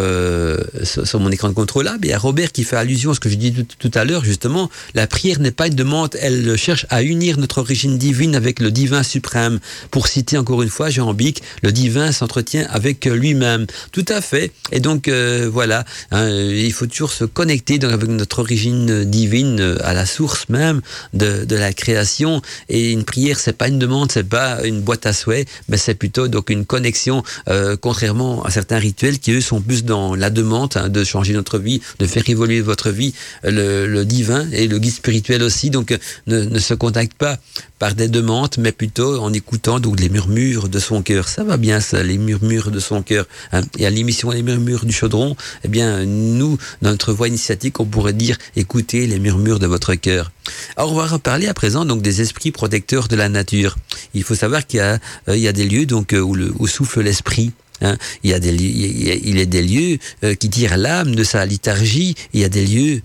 sur, 0.84 1.20
mon 1.20 1.30
écran 1.30 1.48
de 1.48 1.54
contrôle 1.54 1.84
là. 1.84 1.96
Il 2.02 2.08
y 2.08 2.12
a 2.12 2.18
Robert 2.18 2.52
qui 2.52 2.64
fait 2.64 2.76
allusion 2.76 3.12
à 3.12 3.14
ce 3.14 3.20
que 3.20 3.28
je 3.28 3.36
dis 3.36 3.52
tout, 3.52 3.88
tout 3.88 3.98
à 3.98 4.04
l'heure 4.04 4.24
justement. 4.24 4.70
La 4.94 5.06
prière 5.06 5.40
n'est 5.40 5.50
pas 5.50 5.68
une 5.68 5.74
demande, 5.74 6.16
elle 6.20 6.56
cherche 6.56 6.86
à 6.90 7.02
unir 7.02 7.38
notre 7.38 7.58
origine 7.58 7.98
divine 7.98 8.34
avec 8.34 8.60
le 8.60 8.70
divin 8.70 9.02
suprême. 9.02 9.60
Pour 9.90 10.08
citer 10.08 10.38
encore 10.38 10.62
une 10.62 10.68
fois 10.68 10.90
Jean 10.90 11.14
Bic, 11.14 11.42
le 11.62 11.72
divin 11.72 12.12
s'entretient 12.12 12.66
avec 12.70 13.04
lui-même. 13.06 13.66
Tout 13.92 14.04
à 14.08 14.20
fait. 14.20 14.52
Et 14.70 14.80
donc 14.80 15.08
euh, 15.08 15.48
voilà, 15.52 15.84
hein, 16.10 16.28
il 16.28 16.72
faut 16.72 16.86
toujours 16.86 17.12
se 17.12 17.24
connecter 17.24 17.78
donc, 17.78 17.92
avec 17.92 18.08
notre 18.08 18.40
origine 18.40 19.04
divine 19.04 19.60
euh, 19.60 19.76
à 19.82 19.92
la 19.94 20.06
source 20.06 20.48
même 20.48 20.80
de, 21.12 21.44
de 21.44 21.56
la 21.56 21.72
création. 21.72 22.42
Et 22.68 22.92
une 22.92 23.04
prière, 23.04 23.38
c'est 23.42 23.56
pas 23.56 23.68
une 23.68 23.78
demande, 23.78 24.12
c'est 24.12 24.28
pas 24.28 24.64
une 24.64 24.80
boîte 24.80 25.04
à 25.06 25.12
souhaits, 25.12 25.48
mais 25.68 25.76
c'est 25.76 25.94
plutôt 25.94 26.28
donc 26.28 26.50
une 26.50 26.64
connexion. 26.64 27.22
Euh, 27.48 27.76
contrairement 27.76 28.44
à 28.44 28.50
certains 28.50 28.78
rituels 28.78 29.18
qui 29.18 29.32
eux 29.32 29.40
sont 29.40 29.60
plus 29.60 29.84
dans 29.84 30.14
la 30.14 30.30
demande 30.30 30.72
hein, 30.76 30.88
de 30.88 31.02
changer 31.02 31.32
notre 31.32 31.58
vie, 31.58 31.80
de 31.98 32.06
faire 32.06 32.28
évoluer 32.28 32.60
votre 32.60 32.90
vie. 32.90 33.14
Le, 33.42 34.02
divin 34.04 34.46
et 34.52 34.66
le 34.66 34.78
guide 34.78 34.94
spirituel 34.94 35.42
aussi 35.42 35.70
donc 35.70 35.96
ne, 36.26 36.44
ne 36.44 36.58
se 36.58 36.74
contactent 36.74 37.14
pas 37.14 37.38
par 37.82 37.96
des 37.96 38.06
demandes, 38.06 38.54
mais 38.58 38.70
plutôt 38.70 39.20
en 39.20 39.32
écoutant 39.32 39.80
donc 39.80 39.98
les 39.98 40.08
murmures 40.08 40.68
de 40.68 40.78
son 40.78 41.02
cœur. 41.02 41.26
Ça 41.26 41.42
va 41.42 41.56
bien 41.56 41.80
ça, 41.80 42.02
les 42.04 42.16
murmures 42.16 42.70
de 42.70 42.78
son 42.78 43.02
cœur. 43.02 43.26
Hein. 43.50 43.62
Et 43.76 43.86
à 43.86 43.90
l'émission 43.90 44.30
Les 44.30 44.44
murmures 44.44 44.84
du 44.84 44.92
chaudron, 44.92 45.34
eh 45.64 45.68
bien 45.68 46.04
nous, 46.04 46.58
dans 46.80 46.90
notre 46.90 47.12
voix 47.12 47.26
initiatique, 47.26 47.80
on 47.80 47.84
pourrait 47.84 48.12
dire 48.12 48.36
écoutez 48.54 49.08
les 49.08 49.18
murmures 49.18 49.58
de 49.58 49.66
votre 49.66 49.94
cœur. 49.96 50.30
Alors 50.76 50.92
on 50.92 50.96
va 50.96 51.06
reparler 51.06 51.48
à 51.48 51.54
présent 51.54 51.84
donc 51.84 52.02
des 52.02 52.20
esprits 52.20 52.52
protecteurs 52.52 53.08
de 53.08 53.16
la 53.16 53.28
nature. 53.32 53.76
Il 54.14 54.22
faut 54.22 54.34
savoir 54.34 54.66
qu'il 54.66 54.78
y 54.78 54.80
a, 54.80 54.98
euh, 55.28 55.36
il 55.36 55.52
des 55.52 55.64
lieux 55.64 55.86
donc 55.86 56.12
euh, 56.12 56.20
où, 56.20 56.34
le, 56.34 56.52
où 56.58 56.66
souffle 56.66 57.02
l'esprit. 57.02 57.52
Hein. 57.80 57.96
Il 58.22 58.30
y 58.30 58.34
a 58.34 58.40
des 58.40 58.54
il 58.54 59.38
y 59.38 59.40
a 59.40 59.44
des 59.44 59.62
lieux 59.62 59.98
euh, 60.24 60.34
qui 60.34 60.48
tirent 60.48 60.76
l'âme 60.76 61.14
de 61.14 61.24
sa 61.24 61.44
léthargie. 61.44 62.14
Il 62.32 62.40
y 62.40 62.44
a 62.44 62.48
des 62.48 62.66
lieux 62.66 63.02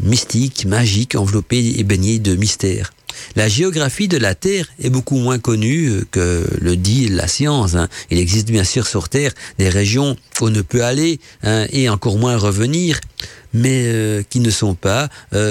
mystiques, 0.00 0.66
magiques, 0.66 1.14
enveloppés 1.14 1.74
et 1.78 1.84
baignés 1.84 2.18
de 2.18 2.34
mystères. 2.36 2.92
La 3.36 3.48
géographie 3.48 4.08
de 4.08 4.16
la 4.16 4.34
Terre 4.34 4.66
est 4.80 4.88
beaucoup 4.88 5.18
moins 5.18 5.38
connue 5.38 5.90
euh, 5.90 6.04
que 6.10 6.46
le 6.60 6.76
dit 6.76 7.08
la 7.08 7.28
science. 7.28 7.74
Hein. 7.74 7.88
Il 8.10 8.18
existe 8.18 8.50
bien 8.50 8.64
sûr 8.64 8.86
sur 8.86 9.08
Terre 9.08 9.32
des 9.58 9.68
régions 9.68 10.16
où 10.40 10.46
on 10.46 10.50
ne 10.50 10.62
peut 10.62 10.84
aller 10.84 11.20
hein, 11.42 11.66
et 11.70 11.88
encore 11.88 12.18
moins 12.18 12.36
revenir. 12.36 13.00
mais 13.52 14.24
qui 14.30 14.38
ne 14.38 14.50
sont 14.50 14.76
pas 14.76 15.08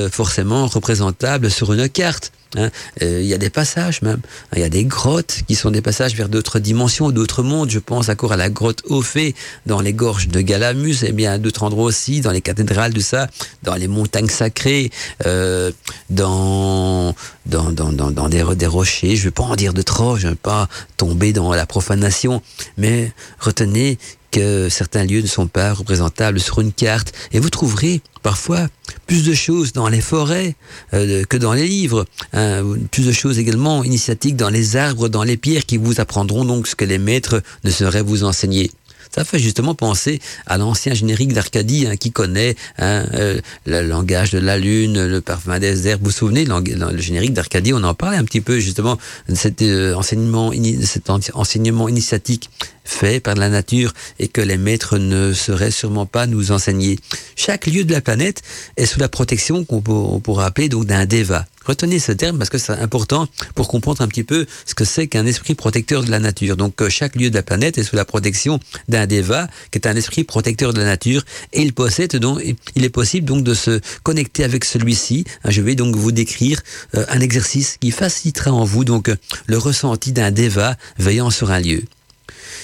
forcément 0.09 0.67
représentables 0.67 1.51
sur 1.51 1.74
une 1.74 1.89
carte. 1.89 2.32
Hein. 2.58 2.70
Euh, 3.04 3.22
il 3.22 3.28
y 3.28 3.34
a 3.34 3.38
des 3.38 3.50
passages 3.50 4.02
même. 4.02 4.22
Il 4.56 4.60
y 4.60 4.64
a 4.64 4.70
des 4.70 4.86
grottes 4.86 5.41
qui 5.47 5.56
sont 5.56 5.72
des 5.72 5.82
passages 5.82 6.16
vers 6.16 6.30
d'autres 6.30 6.60
dimensions, 6.60 7.12
d'autres 7.12 7.43
mondes. 7.43 7.70
Je 7.70 7.80
pense 7.80 8.10
encore 8.10 8.34
à 8.34 8.38
la 8.38 8.50
grotte 8.50 8.84
Ophé 8.89 9.36
dans 9.66 9.82
les 9.82 9.93
gorges 9.93 10.28
de 10.28 10.41
Galamus, 10.41 11.04
et 11.04 11.12
bien 11.12 11.38
d'autres 11.38 11.64
endroits 11.64 11.86
aussi, 11.86 12.22
dans 12.22 12.32
les 12.32 12.41
cathédrales 12.41 12.93
de 12.93 13.00
ça, 13.00 13.28
dans 13.64 13.76
les 13.76 13.88
montagnes 13.88 14.30
sacrées, 14.30 14.91
euh, 15.26 15.72
dans, 16.10 17.14
dans, 17.45 17.72
dans, 17.72 17.91
dans, 17.91 18.30
des, 18.30 18.43
des, 18.56 18.68
rochers. 18.68 19.16
Je 19.16 19.22
ne 19.22 19.26
vais 19.26 19.32
pas 19.32 19.43
en 19.43 19.56
dire 19.56 19.74
de 19.74 19.82
trop, 19.82 20.18
je 20.18 20.28
ne 20.28 20.32
vais 20.32 20.38
pas 20.38 20.68
tomber 20.97 21.34
dans 21.34 21.54
la 21.54 21.66
profanation, 21.66 22.41
mais 22.78 23.12
retenez 23.39 24.00
que 24.32 24.69
certains 24.69 25.03
lieux 25.03 25.21
ne 25.21 25.27
sont 25.27 25.47
pas 25.47 25.73
représentables 25.73 26.39
sur 26.39 26.59
une 26.59 26.71
carte. 26.71 27.13
Et 27.32 27.39
vous 27.39 27.49
trouverez 27.49 28.01
parfois 28.21 28.67
plus 29.07 29.23
de 29.25 29.34
choses 29.34 29.73
dans 29.73 29.88
les 29.88 30.01
forêts 30.01 30.55
euh, 30.93 31.23
que 31.25 31.38
dans 31.38 31.53
les 31.53 31.67
livres. 31.67 32.05
Hein. 32.34 32.63
plus 32.91 33.05
de 33.05 33.11
choses 33.11 33.39
également 33.39 33.84
initiatiques 33.84 34.36
dans 34.36 34.49
les 34.49 34.75
arbres, 34.75 35.09
dans 35.09 35.23
les 35.23 35.38
pierres 35.38 35.65
qui 35.65 35.77
vous 35.77 35.99
apprendront 35.99 36.45
donc 36.45 36.67
ce 36.67 36.75
que 36.75 36.86
les 36.86 36.97
maîtres 36.97 37.41
ne 37.63 37.71
sauraient 37.71 38.01
vous 38.01 38.23
enseigner. 38.23 38.71
Ça 39.12 39.26
fait 39.26 39.39
justement 39.39 39.74
penser 39.74 40.20
à 40.45 40.57
l'ancien 40.57 40.93
générique 40.93 41.34
d'Arcadie 41.34 41.88
hein, 41.88 41.95
qui 41.95 42.12
connaît 42.12 42.55
hein, 42.78 43.05
euh, 43.14 43.41
le 43.66 43.82
langage 43.82 44.32
de 44.32 44.38
la 44.38 44.57
lune, 44.57 45.05
le 45.05 45.22
parfum 45.22 45.57
des 45.57 45.88
herbes. 45.88 46.01
Vous 46.01 46.10
vous 46.10 46.16
souvenez, 46.16 46.45
le, 46.45 46.97
générique 46.97 47.34
d'Arcadie, 47.34 47.74
on 47.74 47.84
en 47.84 47.95
parlait 47.95 48.18
un 48.18 48.24
petit 48.24 48.41
peu 48.41 48.60
justement 48.60 48.97
de 49.28 49.36
cet, 49.36 49.64
euh, 49.64 49.95
enseignement, 49.95 50.51
cet 50.84 51.10
enseignement 51.10 51.89
initiatique 51.89 52.51
fait 52.89 53.20
par 53.20 53.36
la 53.36 53.49
nature 53.49 53.93
et 54.20 54.28
que 54.28 54.41
les 54.41 54.57
maîtres 54.57 54.97
ne 54.97 55.34
sauraient 55.34 55.72
sûrement 55.72 56.05
pas 56.05 56.28
nous 56.28 56.51
enseigner. 56.51 56.99
Chaque 57.36 57.68
lieu 57.68 57.84
de 57.84 57.91
la 57.91 58.01
planète 58.01 58.41
est 58.78 58.86
sous 58.86 58.99
la 58.99 59.10
protection 59.10 59.64
qu'on 59.64 59.82
pourrait 59.82 60.45
appeler 60.45 60.70
donc 60.70 60.86
d'un 60.86 61.05
deva. 61.05 61.45
Retenez 61.66 61.99
ce 61.99 62.12
terme 62.12 62.38
parce 62.38 62.49
que 62.49 62.57
c'est 62.57 62.74
important 62.74 63.28
pour 63.55 63.68
comprendre 63.68 64.01
un 64.01 64.07
petit 64.07 64.24
peu 64.24 64.45
ce 64.66 64.74
que 64.74 64.86
c'est 64.86 65.07
qu'un 65.07 65.26
esprit 65.26 65.55
protecteur 65.55 66.03
de 66.03 66.12
la 66.12 66.20
nature. 66.20 66.57
Donc 66.57 66.82
euh, 66.82 66.89
chaque 66.89 67.16
lieu 67.16 67.30
de 67.30 67.36
la 67.36 67.43
planète 67.43 67.78
est 67.78 67.84
sous 67.84 67.95
la 67.95 68.05
protection 68.05 68.60
d'un 68.88 69.07
deva, 69.07 69.47
qui 69.72 69.78
est 69.78 69.88
un 69.88 69.95
esprit 69.95 70.24
protecteur 70.24 70.74
de 70.74 70.80
la 70.80 70.86
nature, 70.86 71.24
et 71.53 71.62
il 71.62 71.74
possède 71.74 72.16
donc, 72.16 72.41
il 72.76 72.86
est 72.86 72.89
possible 72.89 73.28
donc 73.28 73.43
de 73.43 73.53
se 73.53 73.80
connecter 74.03 74.43
avec 74.43 74.66
celui-ci. 74.66 75.26
Je 75.45 75.62
vais 75.62 75.76
donc 75.76 75.95
vous 75.95 76.12
décrire 76.12 76.62
euh, 76.95 77.05
un 77.10 77.20
exercice 77.20 77.78
qui 77.80 77.91
facilitera 77.91 78.51
en 78.51 78.64
vous 78.64 78.86
donc 78.86 79.12
le 79.45 79.57
ressenti 79.57 80.12
d'un 80.12 80.32
deva 80.32 80.76
veillant 80.97 81.30
sur 81.30 81.51
un 81.51 81.60
lieu. 81.60 81.84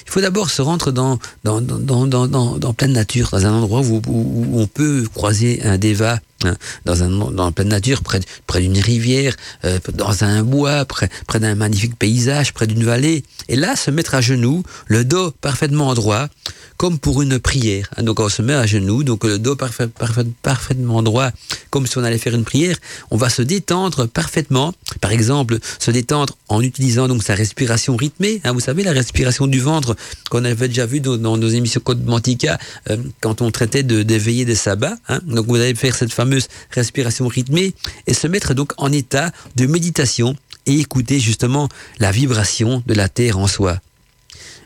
Il 0.06 0.12
faut 0.12 0.22
d'abord 0.22 0.49
se 0.49 0.62
rendre 0.62 0.91
dans, 0.91 1.20
dans, 1.43 1.62
dans, 1.62 2.06
dans, 2.06 2.28
dans, 2.28 2.74
pleine 2.74 2.93
nature, 2.93 3.30
dans 3.32 3.45
un 3.45 3.53
endroit 3.53 3.82
où, 3.82 4.01
où, 4.08 4.60
on 4.60 4.68
peut 4.68 5.06
croiser 5.14 5.64
un 5.64 5.78
deva 5.78 6.20
hein, 6.43 6.56
dans, 6.86 7.03
un, 7.03 7.32
dans 7.32 7.51
pleine 7.51 7.70
nature, 7.70 8.03
près, 8.03 8.20
près 8.45 8.62
d'une 8.62 8.78
rivière, 8.78 9.36
euh, 9.66 9.80
dans 9.93 10.24
un 10.24 10.43
bois, 10.43 10.86
près, 10.86 11.10
près 11.28 11.39
d'un 11.39 11.56
magnifique 11.56 11.97
paysage, 11.97 12.53
près 12.53 12.68
d'une 12.68 12.84
vallée. 12.84 13.24
Et 13.49 13.56
là, 13.56 13.76
se 13.76 13.89
mettre 13.91 14.16
à 14.16 14.22
genoux, 14.22 14.64
le 14.88 15.03
dos 15.03 15.32
parfaitement 15.41 15.93
droit, 15.95 16.28
comme 16.78 16.99
pour 16.99 17.21
une 17.21 17.39
prière. 17.39 17.89
Hein, 17.97 18.03
donc 18.03 18.19
on 18.19 18.30
se 18.30 18.41
met 18.41 18.53
à 18.53 18.65
genoux, 18.65 19.03
donc 19.03 19.23
le 19.23 19.39
dos 19.39 19.55
parfait, 19.55 19.88
parfaitement 20.41 21.03
droit, 21.03 21.32
comme 21.69 21.88
si 21.88 21.97
on 21.97 22.03
allait 22.03 22.17
faire 22.17 22.36
une 22.36 22.43
prière. 22.43 22.78
On 23.11 23.17
va 23.17 23.30
se 23.30 23.41
détendre 23.41 24.07
parfaitement. 24.07 24.73
Par 25.01 25.11
exemple, 25.11 25.57
se 25.80 25.91
détendre 25.91 26.38
en 26.47 26.61
utilisant 26.61 27.07
donc 27.07 27.23
sa 27.23 27.36
respiration 27.36 27.95
rythmée. 27.95 28.41
Hein, 28.43 28.53
vous 28.53 28.59
savez, 28.59 28.84
la 28.84 28.91
respiration 28.91 29.47
du 29.47 29.59
ventre 29.59 29.95
qu'on 30.30 30.45
avait 30.45 30.67
déjà 30.67 30.86
vu 30.86 30.99
dans, 30.99 31.38
nos 31.38 31.49
émissions 31.49 31.82
Code 31.84 32.05
Mantica 32.05 32.57
euh, 32.89 32.97
quand 33.21 33.41
on 33.41 33.51
traitait 33.51 33.84
de 33.84 34.03
d'éveiller 34.03 34.45
des 34.45 34.55
sabbats. 34.55 34.97
Hein. 35.07 35.19
Donc 35.26 35.47
vous 35.47 35.55
allez 35.55 35.76
faire 35.76 35.95
cette 35.95 36.13
fameuse 36.13 36.47
respiration 36.71 37.28
rythmée 37.28 37.73
et 38.07 38.13
se 38.13 38.28
mettre 38.28 38.53
donc 38.53 38.73
en 38.78 38.91
état 38.91 39.32
de 39.55 39.65
méditation 39.65 40.36
et 40.65 40.80
écouter 40.80 41.19
justement 41.19 41.69
la 41.99 42.11
vibration 42.11 42.84
de 42.86 42.93
la 42.93 43.09
terre 43.09 43.38
en 43.38 43.47
soi 43.47 43.80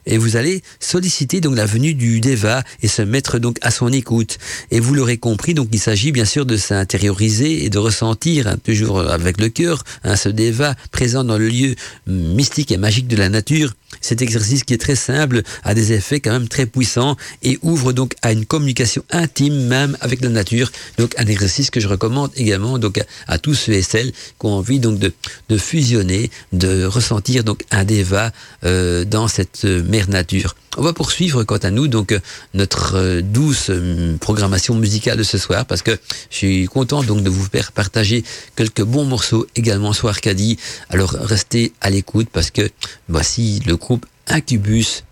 et 0.09 0.17
vous 0.17 0.35
allez 0.35 0.61
solliciter 0.79 1.39
donc 1.39 1.55
la 1.55 1.65
venue 1.65 1.93
du 1.93 2.19
Deva 2.19 2.63
et 2.81 2.87
se 2.87 3.01
mettre 3.01 3.39
donc 3.39 3.57
à 3.61 3.71
son 3.71 3.93
écoute. 3.93 4.37
Et 4.71 4.79
vous 4.79 4.93
l'aurez 4.93 5.17
compris, 5.17 5.53
donc 5.53 5.69
il 5.71 5.79
s'agit 5.79 6.11
bien 6.11 6.25
sûr 6.25 6.45
de 6.45 6.57
s'intérioriser 6.57 7.63
et 7.63 7.69
de 7.69 7.77
ressentir 7.77 8.47
hein, 8.47 8.57
toujours 8.61 8.99
avec 8.99 9.39
le 9.39 9.49
cœur 9.49 9.83
hein, 10.03 10.15
ce 10.15 10.27
Deva 10.27 10.75
présent 10.91 11.23
dans 11.23 11.37
le 11.37 11.47
lieu 11.47 11.75
mystique 12.07 12.71
et 12.71 12.77
magique 12.77 13.07
de 13.07 13.15
la 13.15 13.29
nature. 13.29 13.73
Cet 14.01 14.21
exercice 14.21 14.63
qui 14.63 14.73
est 14.73 14.77
très 14.77 14.95
simple 14.95 15.41
a 15.63 15.73
des 15.73 15.93
effets 15.93 16.19
quand 16.19 16.31
même 16.31 16.47
très 16.47 16.65
puissants 16.65 17.15
et 17.43 17.59
ouvre 17.61 17.91
donc 17.91 18.13
à 18.21 18.31
une 18.31 18.45
communication 18.45 19.03
intime 19.11 19.67
même 19.67 19.97
avec 20.01 20.21
la 20.21 20.29
nature. 20.29 20.71
Donc 20.97 21.13
un 21.17 21.25
exercice 21.25 21.69
que 21.69 21.79
je 21.79 21.87
recommande 21.87 22.31
également 22.35 22.77
donc 22.77 23.01
à, 23.27 23.37
tous 23.37 23.55
ceux 23.55 23.73
et 23.73 23.81
celles 23.81 24.11
qui 24.11 24.45
ont 24.45 24.53
envie 24.53 24.79
donc 24.79 24.99
de, 24.99 25.11
fusionner, 25.57 26.29
de 26.53 26.85
ressentir 26.85 27.43
donc 27.43 27.63
un 27.71 27.83
Deva 27.83 28.31
euh, 28.63 29.05
dans 29.05 29.27
cette 29.27 29.65
mère 29.99 30.09
nature. 30.09 30.55
On 30.77 30.81
va 30.81 30.93
poursuivre 30.93 31.43
quant 31.43 31.57
à 31.57 31.71
nous 31.71 31.87
donc 31.87 32.11
euh, 32.11 32.19
notre 32.53 32.95
euh, 32.95 33.21
douce 33.21 33.69
euh, 33.69 34.15
programmation 34.17 34.75
musicale 34.75 35.17
de 35.17 35.23
ce 35.23 35.37
soir 35.37 35.65
parce 35.65 35.81
que 35.81 35.91
je 36.29 36.35
suis 36.35 36.65
content 36.67 37.03
donc 37.03 37.21
de 37.21 37.29
vous 37.29 37.43
faire 37.43 37.71
partager 37.71 38.23
quelques 38.55 38.83
bons 38.83 39.05
morceaux 39.05 39.45
également 39.55 39.93
sur 39.93 40.07
Arcadie. 40.07 40.57
Alors 40.89 41.11
restez 41.11 41.73
à 41.81 41.89
l'écoute 41.89 42.29
parce 42.31 42.49
que 42.49 42.69
voici 43.09 43.61
le 43.65 43.75
groupe 43.75 44.05
Incubus 44.27 45.03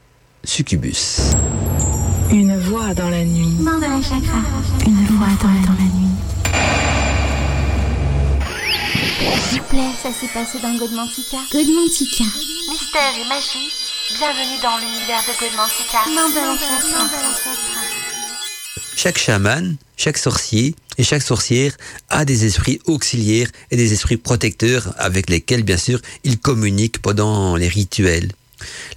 Succubus. 0.44 1.34
Une 2.32 2.58
voix 2.58 2.94
dans 2.94 3.10
la 3.10 3.24
nuit. 3.26 3.48
Une 3.60 5.06
voix 5.18 5.34
dans 5.42 5.50
la 5.50 5.88
nuit. 5.96 6.14
S'il 9.50 9.62
vous 9.62 9.68
plaît, 9.68 9.92
ça 10.02 10.10
s'est 10.12 10.32
passé 10.34 10.60
dans 10.62 10.76
Godmantica. 10.78 11.38
Godmantica. 11.52 12.24
Mystère 12.70 13.14
et 13.20 13.28
magie 13.28 13.87
Bienvenue 14.16 14.62
dans 14.64 14.78
l'univers 14.78 15.22
de 15.28 15.38
Godmantica. 15.38 16.00
Chaque 18.96 19.18
chaman, 19.18 19.76
chaque 19.98 20.18
sorcier 20.18 20.76
et 20.98 21.04
chaque 21.04 21.22
sorcière 21.22 21.76
a 22.08 22.24
des 22.24 22.46
esprits 22.46 22.80
auxiliaires 22.86 23.50
et 23.70 23.76
des 23.76 23.92
esprits 23.92 24.16
protecteurs 24.16 24.94
avec 24.98 25.30
lesquels, 25.30 25.64
bien 25.64 25.76
sûr, 25.76 26.00
il 26.24 26.40
communique 26.40 27.02
pendant 27.02 27.58
les 27.58 27.68
rituels. 27.68 28.32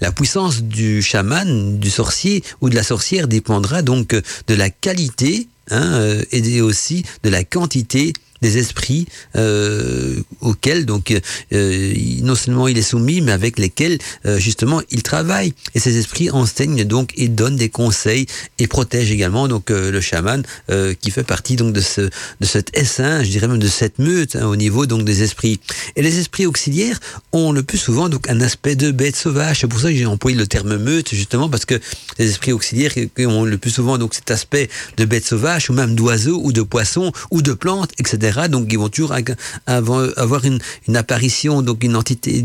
La 0.00 0.12
puissance 0.12 0.62
du 0.62 1.02
chaman, 1.02 1.80
du 1.80 1.90
sorcier 1.90 2.44
ou 2.60 2.70
de 2.70 2.76
la 2.76 2.84
sorcière 2.84 3.26
dépendra 3.26 3.82
donc 3.82 4.14
de 4.14 4.54
la 4.54 4.70
qualité 4.70 5.48
hein, 5.70 6.18
et 6.30 6.60
aussi 6.60 7.04
de 7.24 7.30
la 7.30 7.42
quantité 7.42 8.12
des 8.42 8.58
esprits 8.58 9.06
euh, 9.36 10.20
auxquels 10.40 10.86
donc 10.86 11.14
euh, 11.52 11.94
non 12.22 12.34
seulement 12.34 12.68
il 12.68 12.78
est 12.78 12.82
soumis, 12.82 13.20
mais 13.20 13.32
avec 13.32 13.58
lesquels 13.58 13.98
euh, 14.26 14.38
justement 14.38 14.80
il 14.90 15.02
travaille. 15.02 15.52
Et 15.74 15.80
ces 15.80 15.98
esprits 15.98 16.30
enseignent 16.30 16.84
donc 16.84 17.12
et 17.16 17.28
donnent 17.28 17.56
des 17.56 17.68
conseils 17.68 18.26
et 18.58 18.66
protègent 18.66 19.12
également 19.12 19.48
donc 19.48 19.70
le 19.70 20.00
chaman 20.00 20.42
qui 21.00 21.10
fait 21.10 21.24
partie 21.24 21.56
donc 21.56 21.72
de 21.72 21.80
ce 21.80 22.02
de 22.02 22.46
cet 22.46 22.76
essaim, 22.76 23.22
je 23.22 23.30
dirais 23.30 23.48
même 23.48 23.58
de 23.58 23.68
cette 23.68 23.98
meute 23.98 24.36
hein, 24.36 24.46
au 24.46 24.56
niveau 24.56 24.86
donc 24.86 25.04
des 25.04 25.22
esprits. 25.22 25.60
Et 25.96 26.02
les 26.02 26.18
esprits 26.18 26.46
auxiliaires 26.46 26.98
ont 27.32 27.52
le 27.52 27.62
plus 27.62 27.78
souvent 27.78 28.08
donc 28.08 28.28
un 28.28 28.40
aspect 28.40 28.76
de 28.76 28.90
bête 28.90 29.16
sauvage. 29.16 29.60
C'est 29.60 29.66
pour 29.66 29.80
ça 29.80 29.90
que 29.90 29.96
j'ai 29.96 30.06
employé 30.06 30.36
le 30.36 30.46
terme 30.46 30.76
meute 30.76 31.10
justement 31.14 31.48
parce 31.48 31.64
que 31.64 31.78
les 32.18 32.30
esprits 32.30 32.52
auxiliaires 32.52 32.92
ont 33.18 33.44
le 33.44 33.58
plus 33.58 33.70
souvent 33.70 33.98
donc 33.98 34.14
cet 34.14 34.30
aspect 34.30 34.68
de 34.96 35.04
bête 35.04 35.24
sauvage 35.24 35.70
ou 35.70 35.72
même 35.72 35.94
d'oiseaux 35.94 36.40
ou 36.42 36.52
de 36.52 36.62
poissons 36.62 37.12
ou 37.30 37.42
de 37.42 37.52
plantes, 37.52 37.92
etc 37.98 38.29
donc 38.48 38.66
ils 38.70 38.78
vont 38.78 38.88
toujours 38.88 39.14
avoir 39.66 40.44
une, 40.44 40.60
apparition, 40.96 41.62
donc 41.62 41.84
une 41.84 41.96
entité, 41.96 42.42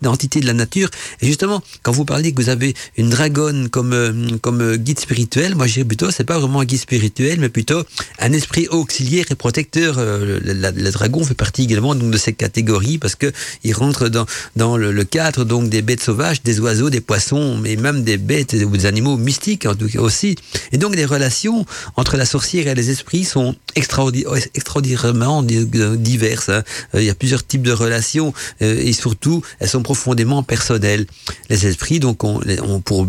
d'entité 0.00 0.40
de 0.40 0.46
la 0.46 0.54
nature. 0.54 0.88
Et 1.20 1.26
justement, 1.26 1.62
quand 1.82 1.92
vous 1.92 2.04
parlez 2.04 2.32
que 2.32 2.42
vous 2.42 2.48
avez 2.48 2.74
une 2.96 3.10
dragonne 3.10 3.68
comme, 3.68 3.92
euh, 3.92 4.36
comme 4.40 4.76
guide 4.76 4.98
spirituel, 4.98 5.54
moi 5.54 5.66
je 5.66 5.74
dirais 5.74 5.84
plutôt, 5.84 6.10
c'est 6.10 6.24
pas 6.24 6.38
vraiment 6.38 6.60
un 6.60 6.64
guide 6.64 6.80
spirituel, 6.80 7.40
mais 7.40 7.48
plutôt 7.48 7.82
un 8.18 8.32
esprit 8.32 8.68
auxiliaire 8.68 9.26
et 9.30 9.34
protecteur. 9.34 9.96
Euh, 9.98 10.40
le, 10.42 10.90
dragon 10.90 11.24
fait 11.24 11.34
partie 11.34 11.64
également 11.64 11.94
donc, 11.94 12.10
de 12.10 12.18
cette 12.18 12.36
catégorie 12.36 12.98
parce 12.98 13.14
que 13.14 13.32
il 13.64 13.74
rentre 13.74 14.08
dans, 14.08 14.26
dans 14.56 14.76
le, 14.76 15.04
cadre 15.04 15.44
donc 15.44 15.68
des 15.68 15.82
bêtes 15.82 16.02
sauvages, 16.02 16.42
des 16.42 16.60
oiseaux, 16.60 16.90
des 16.90 17.00
poissons, 17.00 17.56
mais 17.56 17.76
même 17.76 18.02
des 18.02 18.16
bêtes 18.16 18.54
ou 18.54 18.76
des 18.76 18.86
animaux 18.86 19.16
mystiques 19.16 19.66
en 19.66 19.74
tout 19.74 19.88
cas 19.88 20.00
aussi. 20.00 20.36
Et 20.72 20.78
donc 20.78 20.94
les 20.94 21.04
relations 21.04 21.66
entre 21.96 22.16
la 22.16 22.24
sorcière 22.24 22.68
et 22.68 22.74
les 22.74 22.90
esprits 22.90 23.24
sont 23.24 23.54
extraordinaires 23.74 24.42
diverses. 24.82 26.48
Hein. 26.48 26.62
Euh, 26.94 27.02
il 27.02 27.06
y 27.06 27.10
a 27.10 27.14
plusieurs 27.14 27.46
types 27.46 27.62
de 27.62 27.72
relations 27.72 28.32
euh, 28.62 28.80
et 28.80 28.92
surtout, 28.92 29.42
elles 29.60 29.68
sont 29.68 29.82
profondément 29.82 30.42
personnelles. 30.42 31.06
Les 31.48 31.66
esprits, 31.66 32.00
donc, 32.00 32.24
ont, 32.24 32.40
pour, 32.80 33.06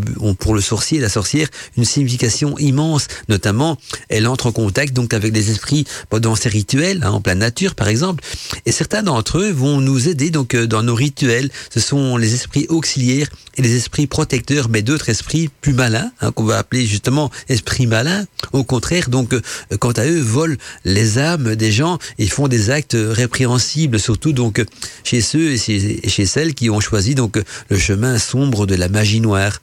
le 0.53 0.61
sorcier 0.61 0.99
et 0.99 1.01
la 1.01 1.09
sorcière 1.09 1.47
une 1.77 1.85
signification 1.85 2.57
immense. 2.57 3.07
Notamment, 3.29 3.77
elle 4.09 4.27
entre 4.27 4.47
en 4.47 4.51
contact 4.51 4.93
donc 4.93 5.13
avec 5.13 5.31
des 5.31 5.51
esprits 5.51 5.85
pendant 6.09 6.35
ses 6.35 6.49
rituels, 6.49 7.01
hein, 7.03 7.11
en 7.11 7.21
pleine 7.21 7.39
nature, 7.39 7.75
par 7.75 7.87
exemple. 7.87 8.23
Et 8.65 8.71
certains 8.71 9.03
d'entre 9.03 9.39
eux 9.39 9.51
vont 9.51 9.81
nous 9.81 10.07
aider 10.07 10.29
donc 10.29 10.53
euh, 10.53 10.67
dans 10.67 10.83
nos 10.83 10.95
rituels. 10.95 11.49
Ce 11.73 11.79
sont 11.79 12.17
les 12.17 12.33
esprits 12.33 12.65
auxiliaires 12.69 13.27
et 13.55 13.61
les 13.61 13.75
esprits 13.75 14.07
protecteurs, 14.07 14.69
mais 14.69 14.81
d'autres 14.81 15.09
esprits 15.09 15.49
plus 15.61 15.73
malins, 15.73 16.11
hein, 16.21 16.31
qu'on 16.31 16.43
va 16.43 16.57
appeler 16.57 16.85
justement 16.85 17.31
esprits 17.49 17.87
malins, 17.87 18.25
au, 18.51 18.63
contraire, 18.63 19.09
donc, 19.09 19.35
quant 19.79 19.91
à 19.91 20.05
eux, 20.05 20.19
volent 20.19 20.55
les 20.85 21.17
âmes 21.17 21.55
des 21.55 21.62
gens 21.71 21.97
et 22.17 22.27
font 22.27 22.47
des 22.47 22.69
actes 22.69 22.97
répréhensibles, 22.97 23.99
surtout 23.99 24.33
donc 24.33 24.63
chez 25.03 25.21
ceux 25.21 25.51
et 25.51 25.57
chez, 25.57 26.25
celles 26.25 26.53
qui 26.53 26.69
ont 26.69 26.79
choisi 26.79 27.15
donc 27.15 27.41
le 27.69 27.77
chemin 27.77 28.17
sombre 28.17 28.65
de 28.65 28.75
la 28.75 28.89
magie 28.89 29.21
noire. 29.21 29.61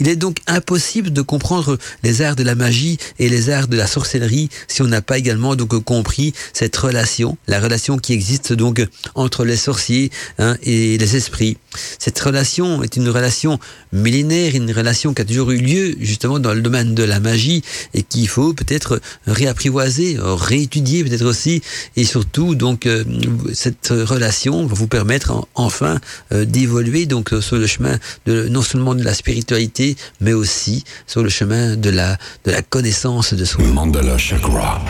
Il 0.00 0.08
est 0.08 0.16
donc 0.16 0.38
impossible 0.46 1.12
de 1.12 1.22
comprendre 1.22 1.78
les 2.02 2.22
arts 2.22 2.36
de 2.36 2.42
la 2.42 2.54
magie 2.54 2.98
et 3.18 3.28
les 3.28 3.50
arts 3.50 3.68
de 3.68 3.76
la 3.76 3.86
sorcellerie 3.86 4.48
si 4.68 4.82
on 4.82 4.86
n'a 4.86 5.02
pas 5.02 5.18
également 5.18 5.56
donc 5.56 5.78
compris 5.84 6.32
cette 6.52 6.76
relation, 6.76 7.36
la 7.46 7.60
relation 7.60 7.98
qui 7.98 8.12
existe 8.12 8.52
donc 8.52 8.84
entre 9.14 9.44
les 9.44 9.56
sorciers 9.56 10.10
hein, 10.38 10.56
et 10.62 10.98
les 10.98 11.16
esprits. 11.16 11.56
Cette 11.98 12.18
relation 12.18 12.82
est 12.82 12.96
une 12.96 13.08
relation 13.08 13.58
millénaire, 13.92 14.54
une 14.54 14.72
relation 14.72 15.14
qui 15.14 15.22
a 15.22 15.24
toujours 15.24 15.50
eu 15.52 15.58
lieu 15.58 15.96
justement 16.00 16.38
dans 16.38 16.54
le 16.54 16.62
domaine 16.62 16.94
de 16.94 17.04
la 17.04 17.20
magie 17.20 17.62
et 17.94 18.02
qu'il 18.02 18.28
faut 18.28 18.52
peut-être 18.52 19.00
réapprivoiser, 19.26 20.16
réétudier 20.20 21.04
peut-être 21.04 21.24
et 21.96 22.04
surtout 22.04 22.54
donc 22.54 22.86
euh, 22.86 23.04
cette 23.52 23.88
relation 23.88 24.66
va 24.66 24.74
vous 24.74 24.86
permettre 24.86 25.46
enfin 25.54 25.98
euh, 26.32 26.44
d'évoluer 26.44 27.06
donc 27.06 27.30
sur 27.40 27.56
le 27.56 27.66
chemin 27.66 27.98
de 28.26 28.48
non 28.48 28.62
seulement 28.62 28.94
de 28.94 29.02
la 29.02 29.14
spiritualité 29.14 29.96
mais 30.20 30.32
aussi 30.32 30.84
sur 31.06 31.22
le 31.22 31.28
chemin 31.28 31.76
de 31.76 31.90
la 31.90 32.18
de 32.44 32.50
la 32.50 32.62
connaissance 32.62 33.34
de 33.34 33.44
soi. 33.44 33.64
Mandala 33.64 34.18
Chakra. 34.18 34.80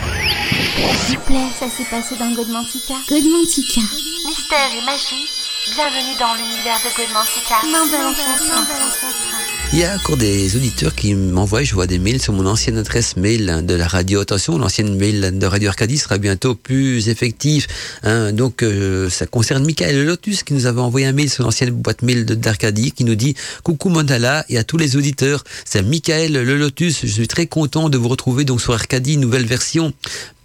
S'il 1.05 1.17
vous 1.17 1.23
plaît, 1.25 1.47
ça 1.59 1.67
s'est 1.69 1.89
passé 1.89 2.15
dans 2.19 2.33
Godmantica. 2.33 2.95
Godmantica. 3.09 3.81
Mystère 4.27 4.71
et 4.77 4.85
magie, 4.85 5.27
bienvenue 5.75 6.17
dans 6.19 6.33
l'univers 6.35 6.79
de 6.83 6.89
Godmantica. 6.97 7.55
Mandala 7.65 8.13
Chakra. 8.15 9.60
Il 9.73 9.79
y 9.79 9.85
a 9.85 9.95
encore 9.95 10.17
des 10.17 10.57
auditeurs 10.57 10.93
qui 10.93 11.13
m'envoient, 11.15 11.63
je 11.63 11.73
vois 11.73 11.87
des 11.87 11.97
mails 11.97 12.21
sur 12.21 12.33
mon 12.33 12.45
ancienne 12.45 12.77
adresse 12.77 13.15
mail 13.15 13.65
de 13.65 13.73
la 13.73 13.87
radio. 13.87 14.19
Attention, 14.19 14.57
l'ancienne 14.57 14.97
mail 14.97 15.39
de 15.39 15.45
Radio 15.45 15.69
Arcadie 15.69 15.97
sera 15.97 16.17
bientôt 16.17 16.55
plus 16.55 17.07
effective. 17.07 17.67
Hein. 18.03 18.33
Donc, 18.33 18.63
euh, 18.63 19.09
ça 19.09 19.27
concerne 19.27 19.63
Michael 19.63 20.05
Lotus 20.05 20.43
qui 20.43 20.53
nous 20.53 20.65
avait 20.65 20.81
envoyé 20.81 21.05
un 21.05 21.13
mail 21.13 21.29
sur 21.29 21.45
l'ancienne 21.45 21.69
boîte 21.69 22.01
mail 22.01 22.25
d'Arcadie 22.25 22.91
qui 22.91 23.05
nous 23.05 23.15
dit 23.15 23.33
Coucou 23.63 23.87
Mandala 23.87 24.43
et 24.49 24.57
à 24.57 24.65
tous 24.65 24.75
les 24.75 24.97
auditeurs. 24.97 25.45
C'est 25.63 25.81
Michael 25.83 26.33
Le 26.33 26.57
Lotus. 26.57 26.99
Je 27.03 27.07
suis 27.07 27.29
très 27.29 27.47
content 27.47 27.87
de 27.87 27.97
vous 27.97 28.09
retrouver 28.09 28.43
donc 28.43 28.59
sur 28.59 28.73
Arcadie, 28.73 29.15
nouvelle 29.15 29.45
version. 29.45 29.93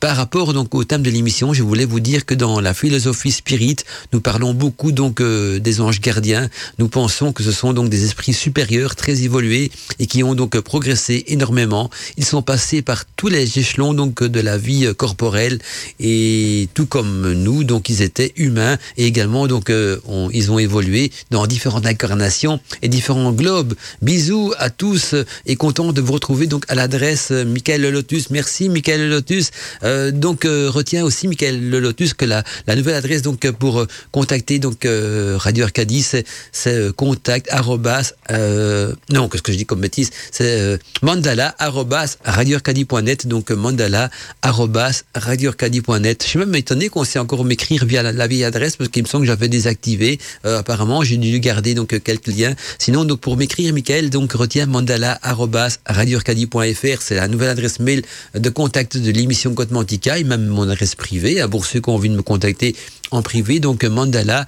Par 0.07 0.19
rapport 0.19 0.53
donc 0.53 0.73
au 0.77 0.85
thème 0.85 1.03
de 1.03 1.11
l'émission, 1.11 1.53
je 1.53 1.65
voulais 1.65 1.85
vous 1.85 1.99
dire 1.99 2.25
que 2.25 2.35
dans 2.37 2.61
la 2.61 2.75
philosophie 2.75 3.33
spirit, 3.33 3.79
nous 4.13 4.21
parlons 4.21 4.55
beaucoup 4.55 4.93
donc 4.93 5.21
euh, 5.21 5.59
des 5.59 5.81
anges 5.81 6.01
gardiens. 6.01 6.49
Nous 6.79 6.87
pensons 6.87 7.33
que 7.33 7.43
ce 7.43 7.51
sont 7.51 7.73
donc 7.73 7.89
des 7.89 8.05
esprits 8.05 8.33
supérieurs 8.33 8.95
très 8.95 9.23
évolués 9.23 9.73
et 9.99 10.07
qui 10.07 10.23
ont 10.23 10.37
donc 10.37 10.61
progressé 10.61 11.25
énormément. 11.27 11.91
Ils 12.17 12.25
sont 12.25 12.41
passés 12.41 12.83
par 12.83 13.05
tous 13.17 13.27
les 13.27 13.59
échelons 13.59 13.95
donc 13.95 14.23
de 14.23 14.41
la 14.41 14.57
vie 14.57 14.95
corporelle 14.97 15.59
et 15.99 16.69
tout 16.75 16.87
comme 16.87 17.33
nous, 17.33 17.65
donc 17.65 17.89
ils 17.89 18.01
étaient 18.01 18.33
humains 18.37 18.79
et 18.97 19.07
également 19.07 19.49
donc 19.49 19.71
euh, 19.71 19.99
ils 20.33 20.53
ont 20.53 20.61
évolué 20.61 21.11
dans 21.33 21.49
différentes 21.49 21.85
incarnations 21.85 22.61
et 22.81 22.89
différents 22.89 23.33
globes. 23.33 23.75
Bisous 24.03 24.53
à 24.59 24.71
tous 24.71 25.17
et 25.47 25.57
content 25.57 25.93
de 25.93 26.01
vous 26.01 26.13
retrouver 26.13 26.47
donc 26.47 26.65
à 26.69 26.77
l'adresse 26.77 27.33
Michael 27.33 27.91
Lotus. 27.91 28.31
Merci 28.31 28.69
Michael 28.69 29.09
Lotus. 29.09 29.51
Euh, 29.83 29.96
donc 30.13 30.45
euh, 30.45 30.71
retiens 30.71 31.05
aussi 31.05 31.29
Michael 31.29 31.71
Le 31.71 31.81
Lotus 31.81 32.15
que 32.15 32.25
la, 32.25 32.45
nouvelle 32.75 32.95
adresse 32.95 33.23
donc 33.23 33.51
pour 33.53 33.81
euh, 33.81 33.87
contacter 34.13 34.59
donc 34.59 34.87
Radio 35.37 35.65
Arcadie 35.65 36.03
c'est 36.03 36.93
contact 36.95 37.49
arrobas 37.51 38.13
non 39.11 39.29
qu'est-ce 39.29 39.43
que 39.43 39.53
je 39.53 39.57
dis 39.57 39.67
comme 39.67 39.81
bêtise? 39.81 40.11
C'est 40.31 40.79
mandala 41.03 41.55
arrobas 41.59 42.17
radioarcadie.net 42.25 43.27
donc 43.27 43.51
mandala 43.51 44.11
arrobas 44.43 45.03
radioarcadie.net 45.15 46.23
je 46.23 46.29
suis 46.29 46.39
même 46.39 46.55
étonné 46.55 46.89
qu'on 46.89 47.05
sait 47.05 47.19
encore 47.19 47.45
m'écrire 47.45 47.85
via 47.85 48.03
la, 48.03 48.27
vieille 48.27 48.45
adresse 48.45 48.77
parce 48.77 48.91
qu'il 48.91 49.03
me 49.03 49.09
semble 49.09 49.25
que 49.25 49.29
j'avais 49.29 49.49
désactivé. 49.49 50.19
Apparemment 50.45 51.03
j'ai 51.03 51.17
dû 51.17 51.41
garder 51.41 51.75
donc 51.75 52.01
quelques 52.03 52.29
liens. 52.29 52.55
Sinon 52.79 53.05
donc 53.05 53.21
pour 53.21 53.37
m'écrire 53.37 53.73
Michael 53.73 54.11
donc 54.11 54.33
retiens 54.33 54.67
mandala 54.67 55.19
arrobas 55.23 55.79
radioarcadie.fr 55.87 57.03
c'est 57.03 57.15
la 57.15 57.29
nouvelle 57.29 57.51
adresse 57.51 57.81
mail 57.81 58.03
de 58.35 58.51
contact 58.51 58.97
de 58.97 59.11
l'émission 59.11 59.55
Côte 59.55 59.71
et 59.83 60.25
même 60.25 60.47
mon 60.47 60.69
adresse 60.69 60.95
privée, 60.95 61.41
hein, 61.41 61.49
pour 61.49 61.67
ceux 61.67 61.81
qui 61.81 61.91
ont 61.91 61.95
envie 61.95 62.09
de 62.09 62.17
me 62.17 62.23
contacter 62.23 62.75
en 63.11 63.23
privé, 63.23 63.61
donc 63.61 63.85
mandala 63.85 64.47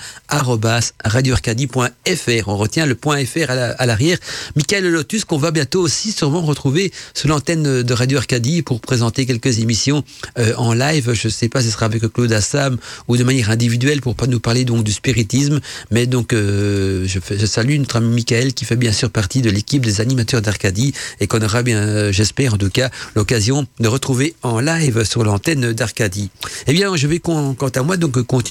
On 2.46 2.56
retient 2.56 2.86
le 2.86 2.94
point 2.94 3.24
.fr 3.24 3.50
à 3.50 3.86
l'arrière. 3.86 4.18
Michael 4.56 4.88
Lotus, 4.88 5.24
qu'on 5.24 5.38
va 5.38 5.50
bientôt 5.50 5.80
aussi 5.80 6.12
sûrement 6.12 6.42
retrouver 6.42 6.92
sur 7.14 7.28
l'antenne 7.28 7.82
de 7.82 7.92
Radio 7.92 8.18
Arcadie 8.18 8.62
pour 8.62 8.80
présenter 8.80 9.26
quelques 9.26 9.59
émissions 9.59 10.04
euh, 10.38 10.54
en 10.56 10.72
live. 10.72 11.12
Je 11.12 11.28
ne 11.28 11.32
sais 11.32 11.48
pas 11.48 11.61
si 11.61 11.68
ce 11.68 11.72
sera 11.72 11.86
avec 11.86 12.02
Claude 12.12 12.32
Assam 12.32 12.78
ou 13.06 13.16
de 13.16 13.24
manière 13.24 13.50
individuelle 13.50 14.00
pour 14.00 14.14
pas 14.14 14.26
nous 14.26 14.40
parler 14.40 14.64
donc 14.64 14.84
du 14.84 14.92
spiritisme. 14.92 15.61
Mais 15.90 16.06
donc, 16.06 16.32
euh, 16.32 17.06
je, 17.06 17.18
je, 17.36 17.46
salue 17.46 17.78
notre 17.78 17.96
ami 17.96 18.09
Michael 18.09 18.54
qui 18.54 18.64
fait 18.64 18.76
bien 18.76 18.92
sûr 18.92 19.11
partie 19.11 19.42
de 19.42 19.50
l'équipe 19.50 19.84
des 19.84 20.00
animateurs 20.00 20.42
d'Arcadie 20.42 20.92
et 21.20 21.26
qu'on 21.26 21.42
aura 21.42 21.62
bien, 21.62 21.78
euh, 21.78 22.12
j'espère 22.12 22.54
en 22.54 22.59
tout 22.59 22.70
cas, 22.70 22.90
l'occasion 23.14 23.66
de 23.80 23.88
retrouver 23.88 24.34
en 24.42 24.61
live 24.61 25.04
sur 25.04 25.24
l'antenne 25.24 25.72
d'Arcadie. 25.72 26.30
Eh 26.66 26.72
bien, 26.72 26.94
je 26.96 27.06
vais 27.06 27.18
quant 27.20 27.54
à 27.54 27.82
moi 27.82 27.96
donc 27.96 28.20
continuer 28.22 28.47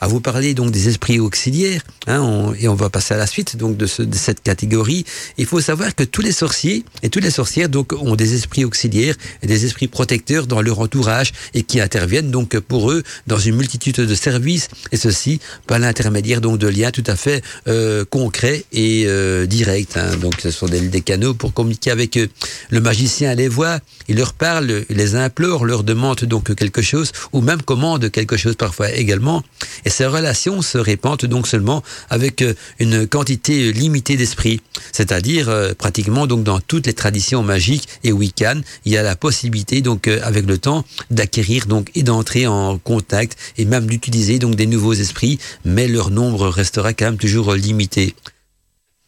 à 0.00 0.06
vous 0.06 0.20
parler 0.20 0.54
donc 0.54 0.70
des 0.70 0.88
esprits 0.88 1.20
auxiliaires, 1.20 1.82
hein, 2.06 2.52
et 2.58 2.68
on 2.68 2.74
va 2.74 2.90
passer 2.90 3.14
à 3.14 3.16
la 3.16 3.26
suite 3.26 3.56
donc 3.56 3.76
de, 3.76 3.86
cette 3.86 4.42
catégorie. 4.42 5.04
Il 5.38 5.46
faut 5.46 5.60
savoir 5.60 5.94
que 5.94 6.04
tous 6.04 6.22
les 6.22 6.32
sorciers 6.32 6.84
et 7.02 7.08
toutes 7.10 7.24
les 7.24 7.30
sorcières 7.30 7.68
donc 7.68 7.92
ont 7.92 8.16
des 8.16 8.34
esprits 8.34 8.64
auxiliaires 8.64 9.14
et 9.42 9.46
des 9.46 9.64
esprits 9.64 9.88
protecteurs 9.88 10.46
dans 10.46 10.60
leur 10.62 10.80
entourage 10.80 11.32
et 11.54 11.62
qui 11.62 11.80
interviennent 11.80 12.30
donc 12.30 12.58
pour 12.58 12.90
eux 12.90 13.02
dans 13.26 13.38
une 13.38 13.56
multitude 13.56 13.96
de 13.96 14.14
services 14.14 14.68
et 14.92 14.96
ceci 14.96 15.40
par 15.66 15.78
l'intermédiaire 15.78 16.40
donc 16.40 16.58
de 16.58 16.68
liens 16.68 16.90
tout 16.90 17.04
à 17.06 17.16
fait 17.16 17.42
euh, 17.68 18.04
concrets 18.04 18.64
et 18.72 19.04
euh, 19.06 19.46
directs. 19.46 19.96
Hein. 19.96 20.16
Donc 20.20 20.34
ce 20.40 20.50
sont 20.50 20.66
des, 20.66 20.80
des, 20.80 21.00
canaux 21.00 21.34
pour 21.34 21.52
communiquer 21.52 21.90
avec 21.90 22.16
eux. 22.16 22.28
Le 22.70 22.80
magicien 22.80 23.34
les 23.34 23.48
voit, 23.48 23.80
il 24.08 24.16
leur 24.16 24.32
parle, 24.32 24.84
il 24.88 24.96
les 24.96 25.14
implore, 25.14 25.64
leur 25.64 25.84
demande 25.84 26.20
donc 26.24 26.54
quelque 26.54 26.82
chose, 26.82 27.12
ou 27.32 27.40
même 27.40 27.62
commande 27.62 28.10
quelque 28.10 28.36
chose 28.36 28.56
parfois 28.56 28.90
également. 28.90 29.35
Et 29.84 29.90
ces 29.90 30.06
relations 30.06 30.62
se 30.62 30.78
répandent 30.78 31.24
donc 31.26 31.46
seulement 31.46 31.82
avec 32.10 32.42
euh, 32.42 32.54
une 32.78 33.06
quantité 33.06 33.72
limitée 33.72 34.16
d'esprit. 34.16 34.60
C'est-à-dire, 34.92 35.48
euh, 35.48 35.74
pratiquement 35.74 36.26
donc 36.26 36.44
dans 36.44 36.60
toutes 36.60 36.86
les 36.86 36.94
traditions 36.94 37.42
magiques 37.42 37.88
et 38.04 38.12
wiccan, 38.12 38.60
il 38.84 38.92
y 38.92 38.96
a 38.96 39.02
la 39.02 39.16
possibilité 39.16 39.80
donc 39.80 40.08
euh, 40.08 40.20
avec 40.22 40.46
le 40.46 40.58
temps 40.58 40.84
d'acquérir 41.10 41.66
donc 41.66 41.90
et 41.94 42.02
d'entrer 42.02 42.46
en 42.46 42.78
contact 42.78 43.36
et 43.58 43.64
même 43.64 43.86
d'utiliser 43.86 44.38
donc 44.38 44.54
des 44.56 44.66
nouveaux 44.66 44.94
esprits, 44.94 45.38
mais 45.64 45.88
leur 45.88 46.10
nombre 46.10 46.48
restera 46.48 46.92
quand 46.92 47.06
même 47.06 47.18
toujours 47.18 47.54
limité. 47.54 48.14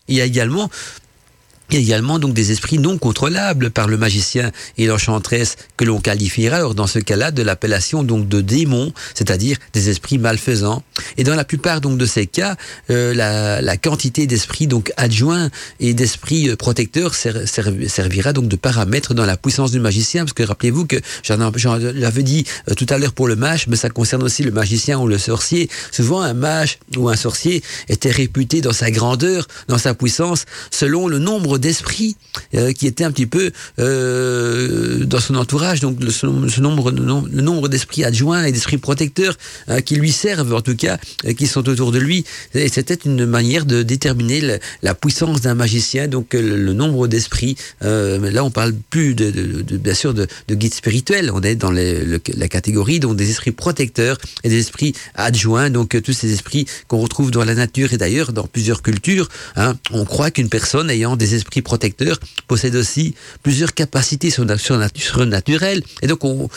Il 0.08 0.16
y 0.16 0.20
a 0.20 0.24
également 0.24 0.70
il 1.70 1.74
y 1.74 1.78
a 1.78 1.80
également 1.80 2.18
donc 2.18 2.32
des 2.32 2.50
esprits 2.50 2.78
non 2.78 2.96
contrôlables 2.96 3.70
par 3.70 3.88
le 3.88 3.98
magicien 3.98 4.50
et 4.78 4.86
l'enchanteresse 4.86 5.56
que 5.76 5.84
l'on 5.84 6.00
qualifiera 6.00 6.56
alors 6.56 6.74
dans 6.74 6.86
ce 6.86 6.98
cas-là 6.98 7.30
de 7.30 7.42
l'appellation 7.42 8.02
donc 8.02 8.26
de 8.26 8.40
démons, 8.40 8.92
c'est-à-dire 9.14 9.58
des 9.74 9.90
esprits 9.90 10.18
malfaisants. 10.18 10.82
Et 11.18 11.24
dans 11.24 11.34
la 11.34 11.44
plupart 11.44 11.80
donc 11.80 11.98
de 11.98 12.06
ces 12.06 12.26
cas, 12.26 12.56
euh, 12.90 13.12
la, 13.12 13.60
la, 13.60 13.76
quantité 13.76 14.26
d'esprits 14.26 14.66
donc 14.66 14.92
adjoints 14.96 15.50
et 15.78 15.92
d'esprits 15.92 16.48
euh, 16.48 16.56
protecteurs 16.56 17.14
servira 17.14 18.32
donc 18.32 18.48
de 18.48 18.56
paramètre 18.56 19.12
dans 19.12 19.26
la 19.26 19.36
puissance 19.36 19.70
du 19.70 19.80
magicien, 19.80 20.24
parce 20.24 20.32
que 20.32 20.42
rappelez-vous 20.42 20.86
que 20.86 20.96
j'en 21.22 21.76
l'avais 21.76 22.22
dit 22.22 22.44
euh, 22.68 22.74
tout 22.74 22.86
à 22.88 22.98
l'heure 22.98 23.12
pour 23.12 23.28
le 23.28 23.36
mage, 23.36 23.66
mais 23.68 23.76
ça 23.76 23.90
concerne 23.90 24.22
aussi 24.22 24.42
le 24.42 24.52
magicien 24.52 24.98
ou 24.98 25.06
le 25.06 25.18
sorcier. 25.18 25.68
Souvent 25.90 26.22
un 26.22 26.34
mage 26.34 26.78
ou 26.96 27.08
un 27.08 27.16
sorcier 27.16 27.62
était 27.88 28.10
réputé 28.10 28.60
dans 28.62 28.72
sa 28.72 28.90
grandeur, 28.90 29.46
dans 29.68 29.78
sa 29.78 29.94
puissance, 29.94 30.46
selon 30.70 31.08
le 31.08 31.18
nombre 31.18 31.57
d'esprit 31.58 32.16
euh, 32.54 32.72
qui 32.72 32.86
était 32.86 33.04
un 33.04 33.12
petit 33.12 33.26
peu 33.26 33.50
euh, 33.78 35.04
dans 35.04 35.20
son 35.20 35.34
entourage, 35.34 35.80
donc 35.80 36.02
le, 36.02 36.10
ce 36.10 36.26
nombre, 36.60 36.90
le 36.90 37.42
nombre 37.42 37.68
d'esprits 37.68 38.04
adjoints 38.04 38.44
et 38.44 38.52
d'esprits 38.52 38.78
protecteurs 38.78 39.36
euh, 39.68 39.80
qui 39.80 39.96
lui 39.96 40.12
servent, 40.12 40.54
en 40.54 40.60
tout 40.60 40.76
cas, 40.76 40.98
qui 41.36 41.46
sont 41.46 41.68
autour 41.68 41.92
de 41.92 41.98
lui. 41.98 42.24
Et 42.54 42.68
c'était 42.68 42.94
une 42.94 43.26
manière 43.26 43.66
de 43.66 43.82
déterminer 43.82 44.58
la 44.82 44.94
puissance 44.94 45.40
d'un 45.40 45.54
magicien, 45.54 46.08
donc 46.08 46.34
le, 46.34 46.72
nombre 46.72 47.08
d'esprits. 47.08 47.56
là, 47.80 48.44
on 48.44 48.50
parle 48.50 48.72
plus 48.90 49.14
de, 49.14 49.30
bien 49.76 49.94
sûr 49.94 50.14
de, 50.14 50.26
de 50.48 50.54
guides 50.54 50.74
spirituels. 50.74 51.30
On 51.32 51.40
est 51.42 51.54
dans 51.54 51.72
la 51.72 52.48
catégorie 52.48 53.00
donc 53.00 53.16
des 53.16 53.30
esprits 53.30 53.52
protecteurs 53.52 54.18
et 54.44 54.48
des 54.48 54.58
esprits 54.58 54.94
adjoints, 55.14 55.70
donc 55.70 56.00
tous 56.02 56.12
ces 56.12 56.32
esprits 56.32 56.66
qu'on 56.86 56.98
retrouve 56.98 57.30
dans 57.30 57.44
la 57.44 57.54
nature 57.54 57.92
et 57.92 57.98
d'ailleurs 57.98 58.32
dans 58.32 58.46
plusieurs 58.46 58.82
cultures. 58.82 59.28
Hein, 59.56 59.74
on 59.90 60.04
croit 60.04 60.30
qu'une 60.30 60.48
personne 60.48 60.90
ayant 60.90 61.16
des 61.16 61.34
esprits 61.34 61.47
protecteur 61.62 62.18
possède 62.46 62.76
aussi 62.76 63.14
plusieurs 63.42 63.74
capacités 63.74 64.30
surnaturelles. 64.30 65.82
Et 66.02 66.06
donc, 66.06 66.24
on, 66.24 66.48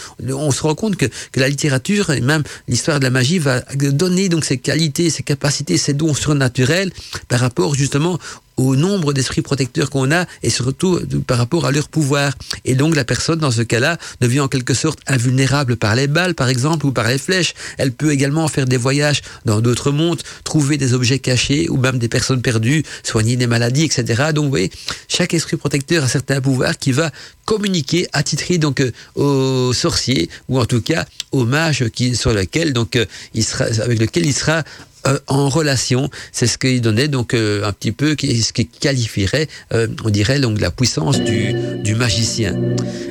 se 0.51 0.61
rend 0.61 0.75
compte 0.75 0.95
que, 0.95 1.05
la 1.35 1.49
littérature 1.49 2.11
et 2.11 2.21
même 2.21 2.43
l'histoire 2.67 2.99
de 2.99 3.03
la 3.03 3.09
magie 3.09 3.39
va 3.39 3.61
donner 3.75 4.29
donc 4.29 4.45
ces 4.45 4.57
qualités, 4.57 5.09
ces 5.09 5.23
capacités, 5.23 5.77
ces 5.77 5.93
dons 5.93 6.13
surnaturels 6.13 6.91
par 7.27 7.39
rapport 7.39 7.73
justement 7.73 8.19
au 8.57 8.75
nombre 8.75 9.13
d'esprits 9.13 9.41
protecteurs 9.41 9.89
qu'on 9.89 10.11
a 10.11 10.25
et 10.43 10.49
surtout 10.49 10.99
par 11.27 11.37
rapport 11.37 11.65
à 11.65 11.71
leur 11.71 11.89
pouvoir. 11.89 12.33
Et 12.65 12.75
donc 12.75 12.95
la 12.95 13.05
personne 13.05 13.39
dans 13.39 13.51
ce 13.51 13.61
cas-là 13.61 13.97
devient 14.19 14.41
en 14.41 14.47
quelque 14.47 14.73
sorte 14.73 14.99
invulnérable 15.07 15.77
par 15.77 15.95
les 15.95 16.07
balles 16.07 16.35
par 16.35 16.49
exemple 16.49 16.85
ou 16.85 16.91
par 16.91 17.07
les 17.07 17.17
flèches. 17.17 17.53
Elle 17.77 17.91
peut 17.91 18.11
également 18.11 18.47
faire 18.47 18.65
des 18.65 18.77
voyages 18.77 19.21
dans 19.45 19.61
d'autres 19.61 19.91
mondes, 19.91 20.21
trouver 20.43 20.77
des 20.77 20.93
objets 20.93 21.19
cachés 21.19 21.69
ou 21.69 21.77
même 21.77 21.97
des 21.97 22.07
personnes 22.07 22.41
perdues, 22.41 22.83
soigner 23.03 23.35
des 23.35 23.47
maladies, 23.47 23.83
etc. 23.83 24.31
Donc 24.33 24.45
vous 24.45 24.49
voyez, 24.49 24.71
chaque 25.07 25.33
esprit 25.33 25.57
protecteur 25.57 26.03
a 26.03 26.07
certains 26.07 26.41
pouvoirs 26.41 26.77
qui 26.77 26.91
va 26.91 27.11
communiquer, 27.45 28.07
attitrer 28.13 28.57
donc 28.57 28.81
euh, 28.81 28.91
aux 29.15 29.73
sorciers 29.73 30.29
ou 30.47 30.59
en 30.59 30.65
tout 30.65 30.81
cas 30.81 31.05
aux 31.31 31.45
mages 31.45 31.89
qui, 31.89 32.15
sur 32.15 32.33
lequel 32.33 32.73
donc 32.73 32.95
euh, 32.95 33.05
il 33.33 33.43
sera, 33.43 33.65
avec 33.65 33.99
lequel 33.99 34.25
il 34.25 34.33
sera 34.33 34.63
euh, 35.07 35.17
en 35.27 35.49
relation. 35.49 36.09
C'est 36.31 36.47
ce 36.47 36.57
qu'il 36.57 36.81
donnait 36.81 37.07
donc 37.07 37.33
euh, 37.33 37.65
un 37.65 37.71
petit 37.71 37.91
peu, 37.91 38.15
ce 38.19 38.53
qui 38.53 38.67
qualifierait, 38.67 39.47
euh, 39.73 39.87
on 40.03 40.09
dirait 40.09 40.39
donc 40.39 40.61
la 40.61 40.69
puissance 40.69 41.19
du, 41.19 41.53
du 41.83 41.95
magicien. 41.95 42.55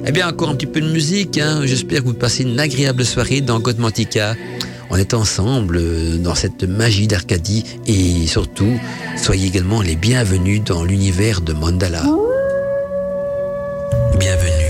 Eh 0.07 0.12
bien, 0.12 0.28
encore 0.28 0.51
un 0.51 0.55
petit 0.55 0.66
peu 0.66 0.80
de 0.80 0.91
musique. 0.91 1.38
Hein. 1.38 1.62
J'espère 1.64 2.01
que 2.01 2.07
vous 2.07 2.14
passez 2.14 2.45
une 2.45 2.61
agréable 2.61 3.05
soirée 3.05 3.41
dans 3.41 3.59
Godmantica. 3.59 4.36
On 4.91 4.97
est 4.97 5.14
ensemble 5.14 5.80
dans 6.20 6.34
cette 6.34 6.64
magie 6.64 7.07
d'Arcadie 7.07 7.64
et 7.86 8.26
surtout, 8.26 8.78
soyez 9.16 9.47
également 9.47 9.82
les 9.82 9.95
bienvenus 9.95 10.62
dans 10.64 10.84
l'univers 10.84 11.41
de 11.41 11.53
Mandala. 11.53 12.03
Bienvenue 14.18 14.69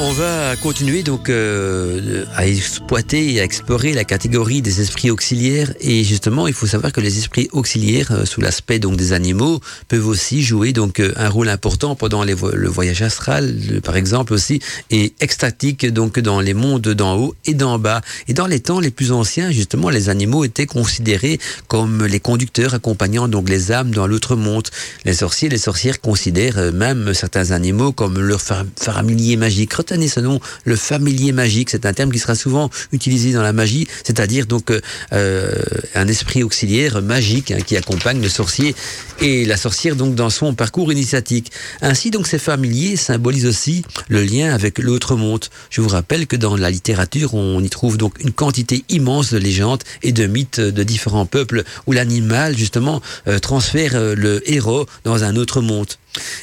On 0.00 0.12
va 0.12 0.54
continuer 0.62 1.02
donc 1.02 1.28
euh, 1.28 2.24
à 2.36 2.46
exploiter 2.46 3.32
et 3.34 3.40
à 3.40 3.44
explorer 3.44 3.92
la 3.92 4.04
catégorie 4.04 4.62
des 4.62 4.80
esprits 4.80 5.10
auxiliaires. 5.10 5.74
Et 5.80 6.04
justement 6.04 6.46
il 6.46 6.54
faut 6.54 6.68
savoir 6.68 6.92
que 6.92 7.00
les 7.00 7.18
esprits 7.18 7.48
auxiliaires 7.50 8.12
euh, 8.12 8.24
sous 8.24 8.40
l'aspect 8.40 8.78
donc 8.78 8.96
des 8.96 9.12
animaux 9.12 9.60
peuvent 9.88 10.06
aussi 10.06 10.40
jouer 10.42 10.72
donc 10.72 11.00
euh, 11.00 11.12
un 11.16 11.28
rôle 11.28 11.48
important 11.48 11.96
pendant 11.96 12.22
le 12.24 12.34
voyage 12.34 13.02
astral 13.02 13.56
par 13.82 13.96
exemple 13.96 14.32
aussi 14.34 14.60
et 14.92 15.14
extatique 15.18 15.84
donc 15.92 16.20
dans 16.20 16.40
les 16.40 16.54
mondes 16.54 16.88
d'en 16.88 17.16
haut 17.16 17.34
et 17.44 17.54
d'en 17.54 17.80
bas. 17.80 18.00
Et 18.28 18.34
dans 18.34 18.46
les 18.46 18.60
temps 18.60 18.78
les 18.78 18.92
plus 18.92 19.10
anciens 19.10 19.50
justement 19.50 19.90
les 19.90 20.08
animaux 20.10 20.44
étaient 20.44 20.66
considérés 20.66 21.40
comme 21.66 22.06
les 22.06 22.20
conducteurs 22.20 22.72
accompagnant 22.74 23.26
donc 23.26 23.48
les 23.48 23.72
âmes 23.72 23.90
dans 23.90 24.06
l'autre 24.06 24.36
monde. 24.36 24.68
Les 25.04 25.14
sorciers 25.14 25.48
les 25.48 25.58
sorcières 25.58 26.00
considèrent 26.00 26.58
euh, 26.58 26.70
même 26.70 27.14
certains 27.14 27.50
animaux 27.50 27.90
comme 27.90 28.20
leur 28.20 28.40
fa- 28.40 28.64
familier 28.76 29.36
magique 29.36 29.72
retenez 29.88 30.08
ce 30.08 30.20
nom, 30.20 30.38
le 30.64 30.76
familier 30.76 31.32
magique. 31.32 31.70
C'est 31.70 31.86
un 31.86 31.94
terme 31.94 32.12
qui 32.12 32.18
sera 32.18 32.34
souvent 32.34 32.68
utilisé 32.92 33.32
dans 33.32 33.42
la 33.42 33.54
magie, 33.54 33.88
c'est-à-dire 34.04 34.44
donc 34.44 34.70
euh, 34.70 35.52
un 35.94 36.08
esprit 36.08 36.42
auxiliaire 36.42 37.00
magique 37.00 37.50
hein, 37.52 37.60
qui 37.66 37.74
accompagne 37.74 38.20
le 38.20 38.28
sorcier 38.28 38.74
et 39.22 39.46
la 39.46 39.56
sorcière 39.56 39.96
donc 39.96 40.14
dans 40.14 40.28
son 40.28 40.52
parcours 40.54 40.92
initiatique. 40.92 41.50
Ainsi 41.80 42.10
donc 42.10 42.26
ces 42.26 42.38
familiers 42.38 42.96
symbolisent 42.96 43.46
aussi 43.46 43.82
le 44.08 44.22
lien 44.22 44.52
avec 44.52 44.78
l'autre 44.78 45.16
monde. 45.16 45.46
Je 45.70 45.80
vous 45.80 45.88
rappelle 45.88 46.26
que 46.26 46.36
dans 46.36 46.56
la 46.56 46.70
littérature 46.70 47.32
on 47.32 47.62
y 47.62 47.70
trouve 47.70 47.96
donc 47.96 48.20
une 48.20 48.32
quantité 48.32 48.84
immense 48.90 49.32
de 49.32 49.38
légendes 49.38 49.82
et 50.02 50.12
de 50.12 50.26
mythes 50.26 50.60
de 50.60 50.82
différents 50.82 51.26
peuples 51.26 51.64
où 51.86 51.92
l'animal 51.92 52.58
justement 52.58 53.00
euh, 53.26 53.38
transfère 53.38 53.92
euh, 53.94 54.14
le 54.14 54.42
héros 54.50 54.86
dans 55.04 55.24
un 55.24 55.36
autre 55.36 55.62
monde. 55.62 55.88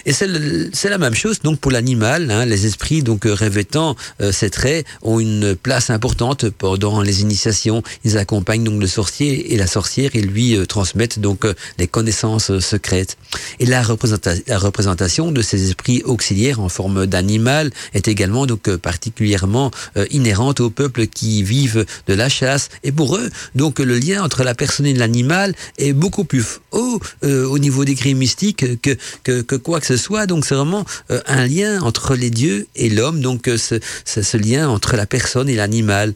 Et 0.06 0.14
c'est 0.14 0.90
la 0.90 0.98
même 0.98 1.16
chose 1.16 1.40
donc 1.42 1.60
pour 1.60 1.72
l'animal. 1.72 2.32
hein. 2.32 2.46
les 2.46 2.66
esprits 2.66 3.04
donc 3.04 3.26
euh, 3.26 3.35
revêtant 3.36 3.96
euh, 4.22 4.32
ces 4.32 4.50
traits 4.50 4.86
ont 5.02 5.20
une 5.20 5.56
place 5.56 5.90
importante 5.90 6.50
pendant 6.50 7.02
les 7.02 7.22
initiations. 7.22 7.84
Ils 8.04 8.18
accompagnent 8.18 8.64
donc 8.64 8.82
le 8.82 8.88
sorcier 8.88 9.54
et 9.54 9.58
la 9.58 9.68
sorcière 9.68 10.12
et 10.16 10.22
lui 10.22 10.56
euh, 10.56 10.66
transmettent 10.66 11.20
donc 11.20 11.46
euh, 11.46 11.54
des 11.78 11.88
connaissances 11.88 12.50
euh, 12.52 12.60
secrètes. 12.60 13.18
Et 13.60 13.66
la, 13.66 13.84
représenta- 13.84 14.42
la 14.48 14.58
représentation 14.58 15.32
de 15.32 15.42
ces 15.42 15.68
esprits 15.68 16.02
auxiliaires 16.06 16.60
en 16.60 16.70
forme 16.70 17.06
d'animal 17.06 17.72
est 17.94 18.08
également 18.08 18.46
donc 18.46 18.68
euh, 18.68 18.78
particulièrement 18.78 19.72
euh, 19.98 20.06
inhérente 20.12 20.60
aux 20.62 20.70
peuples 20.70 21.08
qui 21.08 21.44
vivent 21.44 21.86
de 22.08 22.14
la 22.14 22.30
chasse. 22.30 22.70
Et 22.84 22.92
pour 22.92 23.18
eux, 23.18 23.30
donc 23.56 23.80
le 23.80 23.98
lien 24.00 24.24
entre 24.24 24.44
la 24.44 24.56
personne 24.56 24.86
et 24.86 24.94
l'animal 24.94 25.54
est 25.78 25.94
beaucoup 25.94 26.24
plus 26.24 26.46
haut 26.72 27.00
euh, 27.24 27.46
au 27.46 27.60
niveau 27.60 27.86
des 27.86 27.96
grilles 27.96 28.16
mystiques 28.16 28.82
que, 28.82 28.96
que, 29.24 29.56
quoi 29.56 29.80
que 29.80 29.88
ce 29.88 29.98
soit. 29.98 30.26
Donc 30.26 30.46
c'est 30.46 30.56
vraiment 30.56 30.86
euh, 31.12 31.22
un 31.28 31.46
lien 31.46 31.82
entre 31.82 32.16
les 32.16 32.30
dieux 32.30 32.68
et 32.76 32.90
l'homme. 32.90 33.15
Donc 33.22 33.48
euh, 33.48 33.58
ce, 33.58 33.76
ce, 34.06 34.22
ce 34.22 34.38
lien 34.38 34.70
entre 34.70 34.96
la 34.96 35.06
personne 35.06 35.50
et 35.50 35.56
l'animal. 35.56 36.14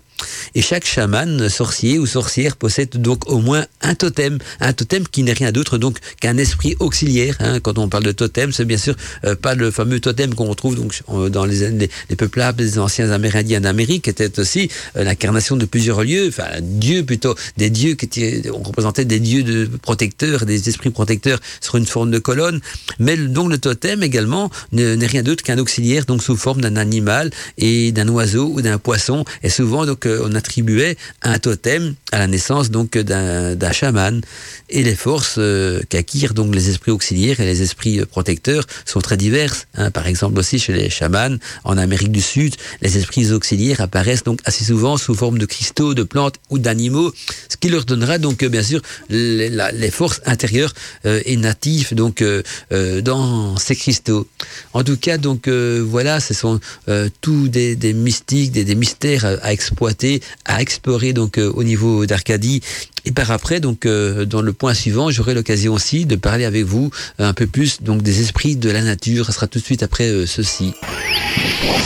Et 0.53 0.61
chaque 0.61 0.85
chaman, 0.85 1.47
sorcier 1.47 1.97
ou 1.97 2.05
sorcière 2.05 2.57
possède 2.57 2.89
donc 3.01 3.29
au 3.31 3.39
moins 3.39 3.65
un 3.81 3.95
totem, 3.95 4.37
un 4.59 4.73
totem 4.73 5.07
qui 5.07 5.23
n'est 5.23 5.31
rien 5.31 5.53
d'autre 5.53 5.77
donc 5.77 5.97
qu'un 6.19 6.37
esprit 6.37 6.75
auxiliaire. 6.79 7.37
hein. 7.39 7.61
Quand 7.61 7.77
on 7.77 7.87
parle 7.87 8.03
de 8.03 8.11
totem, 8.11 8.51
c'est 8.51 8.65
bien 8.65 8.77
sûr 8.77 8.95
euh, 9.23 9.35
pas 9.35 9.55
le 9.55 9.71
fameux 9.71 10.01
totem 10.01 10.35
qu'on 10.35 10.47
retrouve 10.47 10.75
donc 10.75 10.99
euh, 11.09 11.29
dans 11.29 11.45
les, 11.45 11.69
les, 11.71 11.89
les 12.09 12.15
peuplades 12.17 12.57
des 12.57 12.79
anciens 12.79 13.11
Amérindiens 13.11 13.61
d'Amérique, 13.61 14.03
qui 14.03 14.09
était 14.09 14.39
aussi 14.39 14.69
l'incarnation 14.93 15.55
de 15.55 15.65
plusieurs 15.65 16.03
lieux, 16.03 16.27
enfin 16.27 16.47
dieux 16.61 17.05
plutôt, 17.05 17.35
des 17.55 17.69
dieux 17.69 17.93
qui 17.93 18.05
étaient, 18.05 18.49
on 18.53 18.61
représentait 18.63 19.05
des 19.05 19.21
dieux 19.21 19.43
de 19.43 19.69
protecteurs, 19.81 20.45
des 20.45 20.67
esprits 20.67 20.89
protecteurs 20.89 21.39
sur 21.61 21.77
une 21.77 21.85
forme 21.85 22.11
de 22.11 22.19
colonne. 22.19 22.59
Mais 22.99 23.15
donc 23.15 23.49
le 23.49 23.57
totem 23.57 24.03
également 24.03 24.51
ne- 24.73 24.95
n'est 24.95 25.07
rien 25.07 25.23
d'autre 25.23 25.43
qu'un 25.43 25.59
auxiliaire 25.59 26.03
donc 26.05 26.21
sous 26.23 26.35
forme 26.35 26.59
d'un 26.59 26.75
animal 26.89 27.29
et 27.57 27.91
d'un 27.91 28.07
oiseau 28.09 28.45
ou 28.53 28.61
d'un 28.61 28.79
poisson. 28.87 29.23
Et 29.43 29.49
souvent 29.49 29.85
donc 29.85 30.05
euh, 30.05 30.25
on 30.27 30.33
attribuait 30.35 30.95
un 31.21 31.37
totem 31.39 31.83
à 32.11 32.17
la 32.19 32.27
naissance 32.27 32.71
donc 32.71 32.97
d'un 32.97 33.71
chaman. 33.71 34.21
Et 34.69 34.83
les 34.83 34.95
forces 34.95 35.35
euh, 35.37 35.81
qu'acquirent 35.89 36.33
donc 36.33 36.53
les 36.53 36.69
esprits 36.69 36.91
auxiliaires 36.91 37.39
et 37.39 37.45
les 37.45 37.61
esprits 37.61 37.99
euh, 37.99 38.05
protecteurs 38.05 38.65
sont 38.85 39.01
très 39.01 39.17
diverses. 39.17 39.67
hein. 39.75 39.89
Par 39.91 40.05
exemple 40.07 40.37
aussi 40.39 40.59
chez 40.59 40.73
les 40.73 40.89
chamans 40.89 41.37
en 41.63 41.77
Amérique 41.77 42.11
du 42.11 42.21
Sud, 42.21 42.55
les 42.81 42.97
esprits 42.97 43.31
auxiliaires 43.31 43.81
apparaissent 43.81 44.23
donc 44.23 44.39
assez 44.45 44.63
souvent 44.63 44.97
sous 44.97 45.15
forme 45.15 45.37
de 45.37 45.45
cristaux, 45.45 45.93
de 45.93 46.03
plantes 46.03 46.35
ou 46.49 46.59
d'animaux, 46.59 47.11
ce 47.49 47.57
qui 47.57 47.69
leur 47.69 47.85
donnera 47.85 48.17
donc 48.19 48.43
euh, 48.43 48.49
bien 48.49 48.63
sûr 48.63 48.81
les, 49.09 49.91
forces 49.91 50.21
intérieures 50.25 50.73
et 51.03 51.35
natives 51.35 51.95
donc 51.95 52.23
dans 52.69 53.57
ces 53.57 53.75
cristaux. 53.75 54.27
En 54.73 54.83
tout 54.83 54.97
cas 54.97 55.17
donc 55.17 55.49
voilà, 55.49 56.19
ce 56.19 56.33
sont 56.33 56.59
euh, 56.89 57.09
tous 57.21 57.47
des, 57.47 57.75
des 57.75 57.93
mystiques, 57.93 58.51
des, 58.51 58.65
des 58.65 58.75
mystères 58.75 59.25
à, 59.25 59.29
à 59.43 59.51
exploiter, 59.53 60.21
à 60.45 60.61
explorer 60.61 61.13
donc 61.13 61.37
euh, 61.37 61.51
au 61.53 61.63
niveau 61.63 62.05
d'Arcadie. 62.05 62.61
Et 63.05 63.11
par 63.11 63.31
après, 63.31 63.59
donc 63.59 63.85
euh, 63.85 64.25
dans 64.25 64.41
le 64.41 64.53
point 64.53 64.73
suivant, 64.73 65.09
j'aurai 65.09 65.33
l'occasion 65.33 65.73
aussi 65.73 66.05
de 66.05 66.15
parler 66.15 66.45
avec 66.45 66.65
vous 66.65 66.91
un 67.17 67.33
peu 67.33 67.47
plus 67.47 67.81
donc 67.81 68.01
des 68.01 68.21
esprits 68.21 68.55
de 68.55 68.69
la 68.69 68.81
nature. 68.81 69.25
Ça 69.25 69.31
sera 69.31 69.47
tout 69.47 69.59
de 69.59 69.63
suite 69.63 69.83
après 69.83 70.09
euh, 70.09 70.25
ceci. 70.25 70.73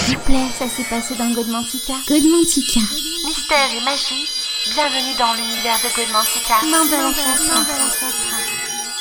S'il 0.05 0.17
vous 0.17 0.23
plaît, 0.25 0.47
ça 0.57 0.65
s'est 0.65 0.87
passé 0.89 1.13
dans 1.17 1.31
Godmantica. 1.33 1.93
Godmantica. 2.07 2.79
Mystère 3.25 3.69
et 3.71 3.83
magie, 3.85 4.27
bienvenue 4.73 5.15
dans 5.17 5.33
l'univers 5.33 5.79
de 5.83 5.89
Godmantica. 5.95 6.55
Mandala 6.69 7.09
ancêtre. 7.09 8.52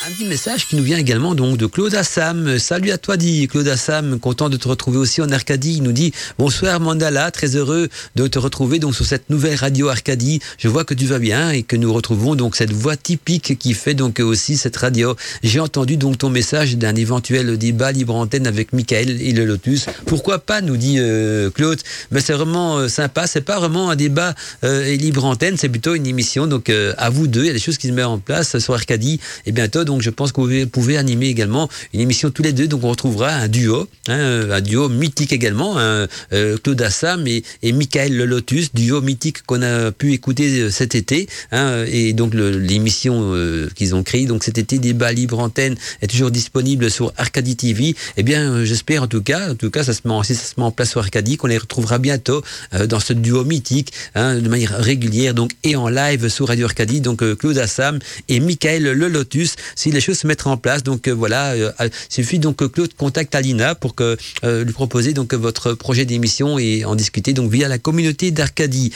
Un 0.04 0.10
petit 0.10 0.24
message 0.24 0.66
qui 0.66 0.74
nous 0.74 0.82
vient 0.82 0.98
également 0.98 1.36
donc 1.36 1.56
de 1.58 1.66
Claude 1.66 1.94
Assam. 1.94 2.58
Salut 2.58 2.90
à 2.90 2.98
toi, 2.98 3.16
dit 3.16 3.46
Claude 3.46 3.68
Assam. 3.68 4.18
Content 4.18 4.48
de 4.48 4.56
te 4.56 4.66
retrouver 4.66 4.98
aussi 4.98 5.22
en 5.22 5.30
Arcadie. 5.30 5.76
Il 5.76 5.84
nous 5.84 5.92
dit 5.92 6.12
bonsoir 6.38 6.80
Mandala, 6.80 7.30
très 7.30 7.54
heureux 7.54 7.88
de 8.16 8.26
te 8.26 8.40
retrouver 8.40 8.80
donc 8.80 8.96
sur 8.96 9.06
cette 9.06 9.30
nouvelle 9.30 9.54
radio 9.54 9.90
Arcadie. 9.90 10.40
Je 10.58 10.66
vois 10.66 10.84
que 10.84 10.94
tu 10.94 11.06
vas 11.06 11.20
bien 11.20 11.50
et 11.50 11.62
que 11.62 11.76
nous 11.76 11.92
retrouvons 11.92 12.34
donc 12.34 12.56
cette 12.56 12.72
voix 12.72 12.96
typique 12.96 13.56
qui 13.60 13.74
fait 13.74 13.94
donc 13.94 14.18
aussi 14.18 14.56
cette 14.56 14.76
radio. 14.76 15.14
J'ai 15.44 15.60
entendu 15.60 15.96
donc 15.96 16.18
ton 16.18 16.30
message 16.30 16.76
d'un 16.76 16.96
éventuel 16.96 17.56
débat 17.56 17.92
libre 17.92 18.16
antenne 18.16 18.48
avec 18.48 18.72
Michael 18.72 19.22
et 19.22 19.30
le 19.30 19.44
Lotus. 19.44 19.86
Pourquoi 20.06 20.40
pas, 20.40 20.62
nous 20.62 20.76
dit 20.76 20.96
euh, 20.98 21.48
Claude. 21.50 21.80
Mais 22.10 22.20
c'est 22.20 22.32
vraiment 22.32 22.78
euh, 22.78 22.88
sympa. 22.88 23.28
C'est 23.28 23.42
pas 23.42 23.60
vraiment 23.60 23.90
un 23.90 23.96
débat 23.96 24.34
euh, 24.64 24.96
libre 24.96 25.24
antenne, 25.24 25.56
c'est 25.56 25.68
plutôt 25.68 25.94
une 25.94 26.08
émission. 26.08 26.48
Donc 26.48 26.70
euh, 26.70 26.92
à 26.98 27.08
vous 27.08 27.28
deux, 27.28 27.42
il 27.42 27.46
y 27.46 27.50
a 27.50 27.52
des 27.52 27.60
choses 27.60 27.78
qui 27.78 27.86
se 27.86 27.92
mettent 27.92 28.04
en 28.06 28.18
place 28.18 28.58
sur 28.58 28.74
Arcadie. 28.74 29.20
Et 29.46 29.52
bientôt, 29.52 29.84
donc 29.84 29.91
je 30.00 30.10
pense 30.10 30.32
que 30.32 30.40
vous 30.40 30.66
pouvez, 30.66 30.96
animer 30.96 31.26
également 31.26 31.68
une 31.92 32.00
émission 32.00 32.30
tous 32.30 32.42
les 32.42 32.52
deux. 32.52 32.68
Donc 32.68 32.84
on 32.84 32.90
retrouvera 32.90 33.30
un 33.30 33.48
duo, 33.48 33.88
hein, 34.08 34.12
euh, 34.12 34.56
un 34.56 34.60
duo 34.60 34.88
mythique 34.88 35.32
également, 35.32 35.78
hein, 35.78 36.06
euh, 36.32 36.56
Claude 36.62 36.80
Assam 36.82 37.26
et, 37.26 37.42
Michael 37.72 38.16
Le 38.16 38.24
Lotus, 38.24 38.72
duo 38.74 39.00
mythique 39.00 39.42
qu'on 39.42 39.62
a 39.62 39.90
pu 39.90 40.12
écouter 40.12 40.60
euh, 40.60 40.70
cet 40.70 40.94
été. 40.94 41.28
hein, 41.50 41.84
et 41.86 42.12
donc 42.12 42.34
l'émission 42.34 43.34
qu'ils 43.74 43.94
ont 43.94 44.02
créée, 44.02 44.26
donc 44.26 44.44
cet 44.44 44.58
été 44.58 44.78
débat 44.78 45.12
libre 45.12 45.38
antenne 45.38 45.76
est 46.00 46.06
toujours 46.06 46.30
disponible 46.30 46.90
sur 46.90 47.12
Arcadie 47.16 47.56
TV. 47.56 47.94
Eh 48.16 48.22
bien, 48.22 48.64
j'espère 48.64 49.02
en 49.02 49.06
tout 49.06 49.22
cas, 49.22 49.50
en 49.50 49.54
tout 49.54 49.70
cas, 49.70 49.84
ça 49.84 49.92
se 49.92 50.00
met 50.06 50.12
si 50.24 50.34
ça 50.34 50.44
se 50.44 50.54
met 50.58 50.64
en 50.64 50.70
place 50.70 50.90
sur 50.90 51.00
Arcadie, 51.00 51.36
qu'on 51.36 51.46
les 51.46 51.58
retrouvera 51.58 51.98
bientôt 51.98 52.42
dans 52.88 53.00
ce 53.00 53.12
duo 53.12 53.44
mythique, 53.44 53.92
de 54.14 54.48
manière 54.48 54.76
régulière, 54.78 55.34
donc 55.34 55.52
et 55.64 55.76
en 55.76 55.88
live 55.88 56.28
sur 56.28 56.48
Radio 56.48 56.66
Arcadie. 56.66 57.00
Donc 57.00 57.22
Claude 57.38 57.58
Assam 57.58 57.98
et 58.28 58.40
Michael 58.40 58.82
Le 58.82 59.08
Lotus 59.08 59.56
si 59.82 59.90
les 59.90 60.00
choses 60.00 60.18
se 60.18 60.26
mettent 60.26 60.46
en 60.46 60.56
place. 60.56 60.82
Donc 60.82 61.08
voilà, 61.08 61.56
il 61.56 61.90
suffit 62.08 62.38
donc 62.38 62.56
que 62.56 62.64
Claude 62.64 62.94
contacte 62.94 63.34
Alina 63.34 63.74
pour 63.74 63.94
que 63.94 64.16
lui 64.42 64.72
proposer 64.72 65.12
donc 65.12 65.34
votre 65.34 65.74
projet 65.74 66.04
d'émission 66.04 66.58
et 66.58 66.84
en 66.84 66.94
discuter 66.94 67.32
donc 67.32 67.50
via 67.50 67.68
la 67.68 67.78
communauté 67.78 68.30
d'Arcadie. 68.30 68.92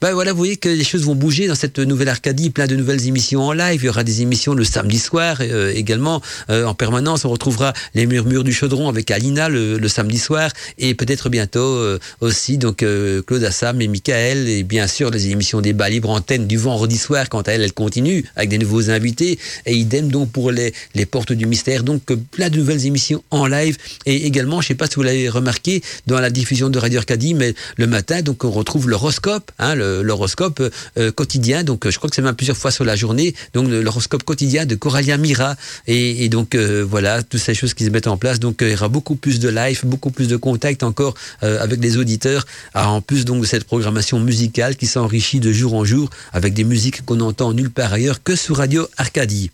Ben 0.00 0.12
voilà, 0.12 0.32
vous 0.32 0.38
voyez 0.38 0.56
que 0.56 0.68
les 0.68 0.84
choses 0.84 1.04
vont 1.04 1.14
bouger 1.14 1.46
dans 1.46 1.54
cette 1.54 1.78
nouvelle 1.78 2.08
Arcadie, 2.08 2.50
plein 2.50 2.66
de 2.66 2.76
nouvelles 2.76 3.06
émissions 3.06 3.42
en 3.42 3.52
live. 3.52 3.80
Il 3.82 3.86
y 3.86 3.88
aura 3.88 4.04
des 4.04 4.22
émissions 4.22 4.54
le 4.54 4.64
samedi 4.64 4.98
soir 4.98 5.40
également 5.40 6.20
en 6.48 6.74
permanence. 6.74 7.24
On 7.24 7.30
retrouvera 7.30 7.72
les 7.94 8.06
murmures 8.06 8.44
du 8.44 8.52
chaudron 8.52 8.88
avec 8.88 9.10
Alina 9.10 9.48
le, 9.48 9.88
samedi 9.88 10.18
soir 10.18 10.50
et 10.78 10.94
peut-être 10.94 11.28
bientôt 11.28 11.78
aussi 12.20 12.58
donc 12.58 12.84
Claude 13.26 13.44
Assam 13.44 13.80
et 13.80 13.88
Michael 13.88 14.48
et 14.48 14.62
bien 14.64 14.86
sûr 14.86 15.10
les 15.10 15.28
émissions 15.28 15.60
débat 15.60 15.88
libre 15.88 16.10
antenne 16.10 16.46
du 16.46 16.56
vendredi 16.56 16.98
soir 16.98 17.28
quant 17.28 17.42
à 17.42 17.52
elle 17.52 17.62
elle 17.62 17.72
continue 17.72 18.24
avec 18.36 18.48
des 18.48 18.58
nouveaux 18.58 18.90
invités 18.90 19.38
et 19.66 19.74
idem 19.74 20.08
donc 20.08 20.23
pour 20.26 20.50
les, 20.50 20.72
les 20.94 21.06
portes 21.06 21.32
du 21.32 21.46
mystère. 21.46 21.82
Donc 21.82 22.02
plein 22.30 22.50
de 22.50 22.58
nouvelles 22.58 22.86
émissions 22.86 23.22
en 23.30 23.46
live. 23.46 23.76
Et 24.06 24.26
également 24.26 24.60
je 24.60 24.68
sais 24.68 24.74
pas 24.74 24.86
si 24.86 24.96
vous 24.96 25.02
l'avez 25.02 25.28
remarqué 25.28 25.82
dans 26.06 26.20
la 26.20 26.30
diffusion 26.30 26.70
de 26.70 26.78
Radio 26.78 26.98
Arcadie 26.98 27.34
mais 27.34 27.54
le 27.76 27.86
matin 27.86 28.22
donc 28.22 28.44
on 28.44 28.50
retrouve 28.50 28.88
l'horoscope 28.88 29.50
hein, 29.58 29.74
l'horoscope 29.74 30.62
euh, 30.98 31.12
quotidien. 31.12 31.64
Donc 31.64 31.88
je 31.88 31.96
crois 31.96 32.08
que 32.10 32.16
c'est 32.16 32.22
même 32.22 32.34
plusieurs 32.34 32.56
fois 32.56 32.70
sur 32.70 32.84
la 32.84 32.96
journée. 32.96 33.34
Donc 33.52 33.68
l'horoscope 33.68 34.22
quotidien 34.22 34.66
de 34.66 34.74
Coralia 34.74 35.16
Mira. 35.16 35.56
Et, 35.86 36.28
donc 36.28 36.54
euh, 36.54 36.84
voilà 36.88 37.22
toutes 37.22 37.40
ces 37.40 37.54
choses 37.54 37.74
qui 37.74 37.84
se 37.84 37.90
mettent 37.90 38.06
en 38.06 38.16
place. 38.16 38.40
Donc 38.40 38.62
euh, 38.62 38.68
il 38.68 38.72
y 38.72 38.74
aura 38.74 38.88
beaucoup 38.88 39.16
plus 39.16 39.40
de 39.40 39.48
live 39.48 39.80
beaucoup 39.84 40.10
plus 40.10 40.28
de 40.28 40.36
contact 40.36 40.82
encore 40.82 41.14
avec 41.40 41.80
les 41.80 41.96
auditeurs. 41.96 42.46
En 42.74 43.00
plus 43.00 43.24
donc 43.24 43.42
de 43.42 43.46
cette 43.46 43.64
programmation 43.64 44.20
musicale 44.20 44.76
qui 44.76 44.86
s'enrichit 44.86 45.40
de 45.40 45.52
jour 45.52 45.74
en 45.74 45.84
jour 45.84 46.10
avec 46.32 46.54
des 46.54 46.64
musiques 46.64 47.04
qu'on 47.04 47.20
entend 47.20 47.52
nulle 47.52 47.70
part 47.70 47.92
ailleurs 47.92 48.22
que 48.22 48.36
sur 48.36 48.56
Radio 48.56 48.88
Arcadie. 48.96 49.50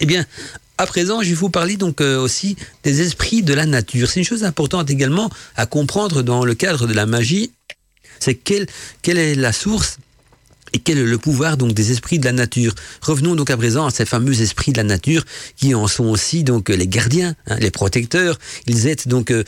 Eh 0.00 0.06
bien, 0.06 0.24
à 0.78 0.86
présent, 0.86 1.22
je 1.22 1.30
vais 1.30 1.34
vous 1.34 1.48
parler 1.48 1.76
donc 1.76 2.00
euh, 2.00 2.20
aussi 2.20 2.56
des 2.82 3.00
esprits 3.00 3.42
de 3.42 3.54
la 3.54 3.66
nature. 3.66 4.10
C'est 4.10 4.20
une 4.20 4.26
chose 4.26 4.44
importante 4.44 4.90
également 4.90 5.30
à 5.56 5.66
comprendre 5.66 6.22
dans 6.22 6.44
le 6.44 6.54
cadre 6.54 6.86
de 6.86 6.92
la 6.92 7.06
magie. 7.06 7.52
C'est 8.20 8.34
quelle, 8.34 8.66
quelle 9.02 9.18
est 9.18 9.34
la 9.34 9.52
source 9.52 9.98
et 10.76 10.78
quel 10.78 10.98
est 10.98 11.04
le 11.04 11.16
pouvoir 11.16 11.56
donc 11.56 11.72
des 11.72 11.90
esprits 11.90 12.18
de 12.18 12.26
la 12.26 12.32
nature? 12.32 12.74
Revenons 13.00 13.34
donc 13.34 13.48
à 13.48 13.56
présent 13.56 13.86
à 13.86 13.90
ces 13.90 14.04
fameux 14.04 14.42
esprits 14.42 14.72
de 14.72 14.76
la 14.76 14.84
nature 14.84 15.24
qui 15.56 15.74
en 15.74 15.86
sont 15.86 16.04
aussi 16.04 16.44
donc 16.44 16.68
les 16.68 16.86
gardiens, 16.86 17.34
hein, 17.46 17.56
les 17.58 17.70
protecteurs. 17.70 18.38
Ils 18.66 18.86
aident 18.86 19.06
donc 19.06 19.30
euh, 19.30 19.42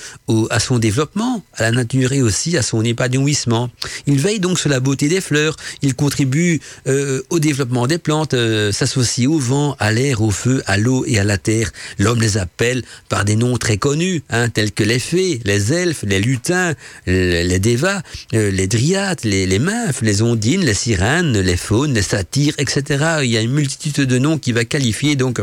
à 0.49 0.59
son 0.59 0.79
développement, 0.79 1.45
à 1.53 1.65
la 1.65 1.73
nature 1.73 2.13
et 2.13 2.23
aussi 2.23 2.57
à 2.57 2.63
son 2.63 2.83
épanouissement. 2.83 3.69
Ils 4.07 4.19
veillent 4.19 4.41
donc 4.41 4.59
sur 4.59 4.71
la 4.71 4.81
beauté 4.81 5.09
des 5.09 5.21
fleurs. 5.21 5.57
Ils 5.83 5.95
contribuent 5.95 6.61
euh, 6.87 7.21
au 7.29 7.41
développement 7.41 7.87
des 7.87 7.99
plantes, 7.99 8.33
euh, 8.33 8.73
s'associent 8.73 9.31
au 9.31 9.39
vent, 9.39 9.77
à 9.79 9.93
l'air, 9.93 10.23
au 10.23 10.31
feu, 10.31 10.63
à 10.65 10.79
l'eau 10.79 11.05
et 11.07 11.19
à 11.19 11.25
la 11.25 11.37
terre. 11.37 11.71
L'homme 11.99 12.23
les 12.23 12.39
appelle 12.39 12.83
par 13.11 13.27
des 13.27 13.37
noms 13.37 13.59
très 13.59 13.77
connus, 13.77 14.23
hein, 14.31 14.49
tels 14.49 14.73
que 14.73 14.83
les 14.83 14.99
fées, 14.99 15.43
les 15.45 15.75
elfes, 15.75 16.05
les 16.07 16.21
lutins, 16.21 16.73
les, 17.07 17.59
dévas, 17.59 18.01
les 18.33 18.67
dryades, 18.67 19.21
les, 19.25 19.45
les 19.45 19.59
les 20.01 20.23
ondines, 20.23 20.65
les 20.65 20.73
sirènes 20.73 21.18
les 21.23 21.57
faunes, 21.57 21.95
les 21.95 22.03
satyres, 22.03 22.55
etc. 22.59 23.21
Il 23.23 23.31
y 23.31 23.37
a 23.37 23.41
une 23.41 23.53
multitude 23.53 24.09
de 24.09 24.19
noms 24.19 24.39
qui 24.39 24.53
va 24.53 24.65
qualifier 24.65 25.17
donc 25.17 25.41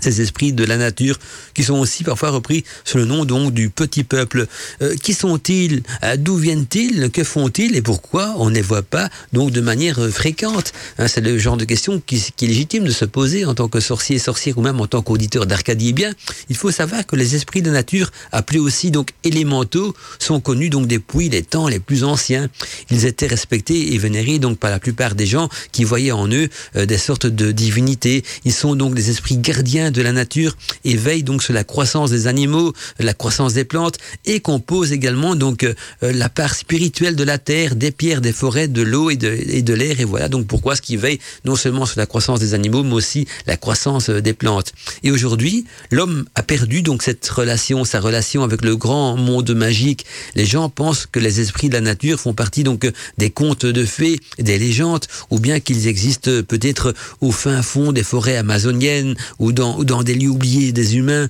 ces 0.00 0.20
esprits 0.20 0.52
de 0.52 0.64
la 0.64 0.76
nature 0.76 1.18
qui 1.54 1.62
sont 1.62 1.74
aussi 1.74 2.04
parfois 2.04 2.30
repris 2.30 2.64
sous 2.84 2.98
le 2.98 3.04
nom 3.04 3.24
donc 3.24 3.52
du 3.52 3.70
petit 3.70 4.04
peuple. 4.04 4.46
Euh, 4.82 4.94
qui 4.96 5.14
sont-ils? 5.14 5.82
Euh, 6.02 6.16
D'où 6.16 6.36
viennent-ils? 6.36 7.10
Que 7.10 7.24
font-ils? 7.24 7.76
Et 7.76 7.82
pourquoi 7.82 8.34
on 8.38 8.50
ne 8.50 8.54
les 8.54 8.62
voit 8.62 8.82
pas 8.82 9.08
donc 9.32 9.50
de 9.50 9.60
manière 9.60 10.00
euh, 10.00 10.10
fréquente? 10.10 10.72
Hein, 10.98 11.08
C'est 11.08 11.20
le 11.20 11.38
genre 11.38 11.56
de 11.56 11.64
question 11.64 12.02
qui, 12.04 12.16
est 12.16 12.46
légitime 12.46 12.84
de 12.84 12.90
se 12.90 13.04
poser 13.04 13.44
en 13.44 13.54
tant 13.54 13.68
que 13.68 13.80
sorcier, 13.80 14.18
sorcière 14.18 14.58
ou 14.58 14.62
même 14.62 14.80
en 14.80 14.86
tant 14.86 15.02
qu'auditeur 15.02 15.46
d'Arcadie. 15.46 15.88
Eh 15.90 15.92
bien, 15.92 16.12
il 16.48 16.56
faut 16.56 16.70
savoir 16.70 17.06
que 17.06 17.16
les 17.16 17.34
esprits 17.34 17.62
de 17.62 17.70
nature, 17.70 18.10
appelés 18.32 18.58
aussi 18.58 18.90
donc 18.90 19.10
élémentaux, 19.22 19.94
sont 20.18 20.40
connus 20.40 20.70
donc 20.70 20.86
depuis 20.86 21.28
les 21.28 21.42
temps 21.42 21.68
les 21.68 21.78
plus 21.78 22.04
anciens. 22.04 22.48
Ils 22.90 23.04
étaient 23.04 23.26
respectés 23.26 23.94
et 23.94 23.98
vénérés 23.98 24.38
donc 24.38 24.58
par 24.58 24.70
la 24.70 24.78
plupart 24.78 25.14
des 25.14 25.26
gens 25.26 25.48
qui 25.72 25.84
voyaient 25.84 26.12
en 26.12 26.28
eux 26.30 26.48
des 26.74 26.98
sortes 26.98 27.26
de 27.26 27.52
divinités. 27.52 28.24
Ils 28.44 28.52
sont 28.52 28.74
donc 28.74 28.94
des 28.94 29.10
esprits 29.10 29.36
gardiens 29.36 29.83
de 29.90 30.02
la 30.02 30.12
nature 30.12 30.56
et 30.84 30.96
veille 30.96 31.22
donc 31.22 31.42
sur 31.42 31.52
la 31.52 31.64
croissance 31.64 32.10
des 32.10 32.26
animaux, 32.26 32.72
la 32.98 33.14
croissance 33.14 33.54
des 33.54 33.64
plantes 33.64 33.98
et 34.24 34.40
compose 34.40 34.92
également 34.92 35.34
donc 35.34 35.64
euh, 35.64 35.74
la 36.00 36.28
part 36.28 36.54
spirituelle 36.54 37.16
de 37.16 37.24
la 37.24 37.38
terre, 37.38 37.76
des 37.76 37.90
pierres, 37.90 38.20
des 38.20 38.32
forêts, 38.32 38.68
de 38.68 38.82
l'eau 38.82 39.10
et 39.10 39.16
de, 39.16 39.28
et 39.28 39.62
de 39.62 39.74
l'air. 39.74 40.00
Et 40.00 40.04
voilà 40.04 40.28
donc 40.28 40.46
pourquoi 40.46 40.76
ce 40.76 40.82
qui 40.82 40.96
veille 40.96 41.18
non 41.44 41.56
seulement 41.56 41.86
sur 41.86 41.98
la 41.98 42.06
croissance 42.06 42.40
des 42.40 42.54
animaux, 42.54 42.82
mais 42.82 42.94
aussi 42.94 43.26
la 43.46 43.56
croissance 43.56 44.10
euh, 44.10 44.20
des 44.20 44.32
plantes. 44.32 44.72
Et 45.02 45.10
aujourd'hui, 45.10 45.66
l'homme 45.90 46.24
a 46.34 46.42
perdu 46.42 46.82
donc 46.82 47.02
cette 47.02 47.28
relation, 47.28 47.84
sa 47.84 48.00
relation 48.00 48.42
avec 48.42 48.62
le 48.62 48.76
grand 48.76 49.16
monde 49.16 49.50
magique. 49.54 50.04
Les 50.34 50.46
gens 50.46 50.68
pensent 50.68 51.06
que 51.06 51.20
les 51.20 51.40
esprits 51.40 51.68
de 51.68 51.74
la 51.74 51.80
nature 51.80 52.20
font 52.20 52.34
partie 52.34 52.64
donc 52.64 52.90
des 53.18 53.30
contes 53.30 53.66
de 53.66 53.84
fées, 53.84 54.20
des 54.38 54.58
légendes, 54.58 55.04
ou 55.30 55.38
bien 55.38 55.60
qu'ils 55.60 55.86
existent 55.88 56.30
peut-être 56.46 56.94
au 57.20 57.32
fin 57.32 57.62
fond 57.62 57.92
des 57.92 58.02
forêts 58.02 58.36
amazoniennes 58.36 59.14
ou 59.38 59.52
dans 59.52 59.73
ou 59.78 59.84
dans 59.84 60.02
des 60.02 60.14
lieux 60.14 60.28
oubliés 60.28 60.72
des 60.72 60.96
humains. 60.96 61.28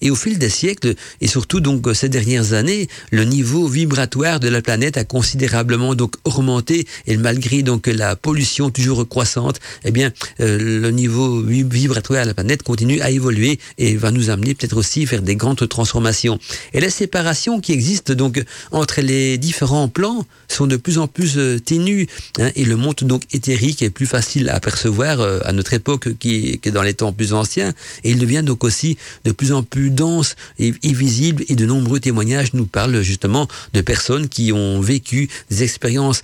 Et 0.00 0.10
au 0.10 0.14
fil 0.14 0.38
des 0.38 0.48
siècles, 0.48 0.94
et 1.20 1.26
surtout 1.26 1.60
donc 1.60 1.86
ces 1.94 2.08
dernières 2.08 2.52
années, 2.52 2.88
le 3.10 3.24
niveau 3.24 3.68
vibratoire 3.68 4.40
de 4.40 4.48
la 4.48 4.62
planète 4.62 4.96
a 4.96 5.04
considérablement 5.04 5.94
donc 5.94 6.14
augmenté. 6.24 6.86
Et 7.06 7.16
malgré 7.16 7.62
donc 7.62 7.86
la 7.86 8.16
pollution 8.16 8.70
toujours 8.70 9.08
croissante, 9.08 9.60
eh 9.84 9.90
bien 9.90 10.12
euh, 10.40 10.80
le 10.80 10.90
niveau 10.90 11.42
vibratoire 11.42 12.22
de 12.22 12.28
la 12.28 12.34
planète 12.34 12.62
continue 12.62 13.00
à 13.00 13.10
évoluer 13.10 13.58
et 13.78 13.96
va 13.96 14.10
nous 14.10 14.30
amener 14.30 14.54
peut-être 14.54 14.76
aussi 14.76 15.04
vers 15.04 15.22
des 15.22 15.36
grandes 15.36 15.68
transformations. 15.68 16.38
Et 16.72 16.80
les 16.80 16.90
séparations 16.90 17.60
qui 17.60 17.72
existent 17.72 18.14
donc 18.14 18.42
entre 18.72 19.00
les 19.00 19.38
différents 19.38 19.88
plans 19.88 20.24
sont 20.48 20.66
de 20.66 20.76
plus 20.76 20.98
en 20.98 21.08
plus 21.08 21.38
euh, 21.38 21.58
ténues 21.58 22.06
hein, 22.38 22.50
et 22.54 22.64
le 22.64 22.76
monde 22.76 22.96
donc 23.02 23.22
éthérique 23.32 23.82
est 23.82 23.90
plus 23.90 24.06
facile 24.06 24.48
à 24.48 24.60
percevoir 24.60 25.20
euh, 25.20 25.40
à 25.44 25.52
notre 25.52 25.74
époque 25.74 26.16
qui, 26.18 26.58
que 26.60 26.70
dans 26.70 26.82
les 26.82 26.94
temps 26.94 27.12
plus 27.12 27.32
anciens 27.32 27.72
et 28.04 28.10
il 28.10 28.18
devient 28.18 28.42
donc 28.44 28.64
aussi 28.64 28.96
de 29.24 29.32
plus 29.32 29.52
en 29.52 29.62
plus 29.62 29.90
dense 29.90 30.36
et, 30.58 30.72
visible 30.82 31.44
et 31.48 31.56
de 31.56 31.66
nombreux 31.66 32.00
témoignages 32.00 32.54
nous 32.54 32.66
parlent 32.66 33.02
justement 33.02 33.48
de 33.72 33.80
personnes 33.80 34.28
qui 34.28 34.52
ont 34.52 34.80
vécu 34.80 35.28
des 35.50 35.62
expériences 35.62 36.22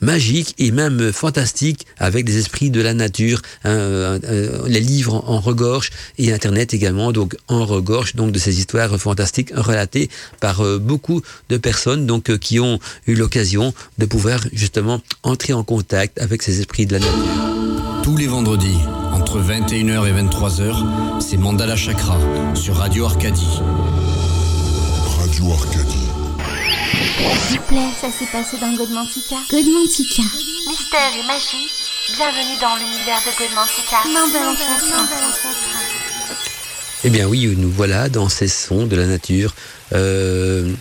magiques 0.00 0.54
et 0.58 0.70
même 0.70 1.12
fantastiques 1.12 1.86
avec 1.98 2.24
des 2.24 2.38
esprits 2.38 2.70
de 2.70 2.80
la 2.80 2.94
nature. 2.94 3.40
Hein, 3.64 3.70
euh, 3.70 4.18
euh, 4.24 4.68
les 4.68 4.80
livres 4.80 5.24
en 5.26 5.40
regorge 5.40 5.90
et 6.18 6.32
Internet 6.32 6.74
également 6.74 7.12
donc 7.12 7.36
en 7.48 7.64
regorge 7.64 8.14
donc 8.14 8.32
de 8.32 8.38
ces 8.38 8.58
histoires 8.58 8.96
fantastiques 8.98 9.52
relatées 9.54 10.10
par 10.40 10.60
euh, 10.60 10.78
beaucoup 10.78 11.22
de 11.48 11.56
personnes 11.56 12.06
donc 12.06 12.36
qui 12.38 12.60
ont 12.60 12.78
eu 13.06 13.14
l'occasion 13.14 13.72
de 13.98 14.06
pouvoir 14.06 14.40
justement 14.52 15.00
entrer 15.22 15.52
en 15.52 15.64
contact 15.64 16.20
avec 16.20 16.42
ces 16.42 16.60
esprits 16.60 16.86
de 16.86 16.92
la 16.92 17.00
nature. 17.00 18.02
Tous 18.02 18.16
les 18.16 18.26
vendredis 18.26 18.78
entre 19.14 19.40
21h 19.40 20.08
et 20.08 20.12
23h, 20.12 21.20
c'est 21.20 21.36
Mandala 21.36 21.76
Chakra 21.76 22.18
sur 22.54 22.76
Radio 22.76 23.06
Arcadie. 23.06 23.60
Radio 25.20 25.52
Arcadie. 25.52 26.08
S'il 27.46 27.60
vous 27.60 27.66
plaît, 27.66 27.90
ça 28.00 28.10
s'est 28.10 28.26
passé 28.32 28.56
dans 28.60 28.74
Godmantica. 28.74 29.36
Godmantica. 29.50 30.22
Mystère 30.68 31.12
et 31.16 31.26
magie, 31.28 31.70
bienvenue 32.16 32.58
dans 32.60 32.74
l'univers 32.74 33.20
de 33.24 33.38
Godmantica. 33.38 33.98
Mandala 34.12 34.56
Chakra. 34.56 35.04
Eh 37.04 37.10
bien 37.10 37.28
oui, 37.28 37.54
nous 37.56 37.70
voilà 37.70 38.08
dans 38.08 38.28
ces 38.28 38.48
sons 38.48 38.86
de 38.86 38.96
la 38.96 39.06
nature. 39.06 39.54
Euh, 39.92 40.72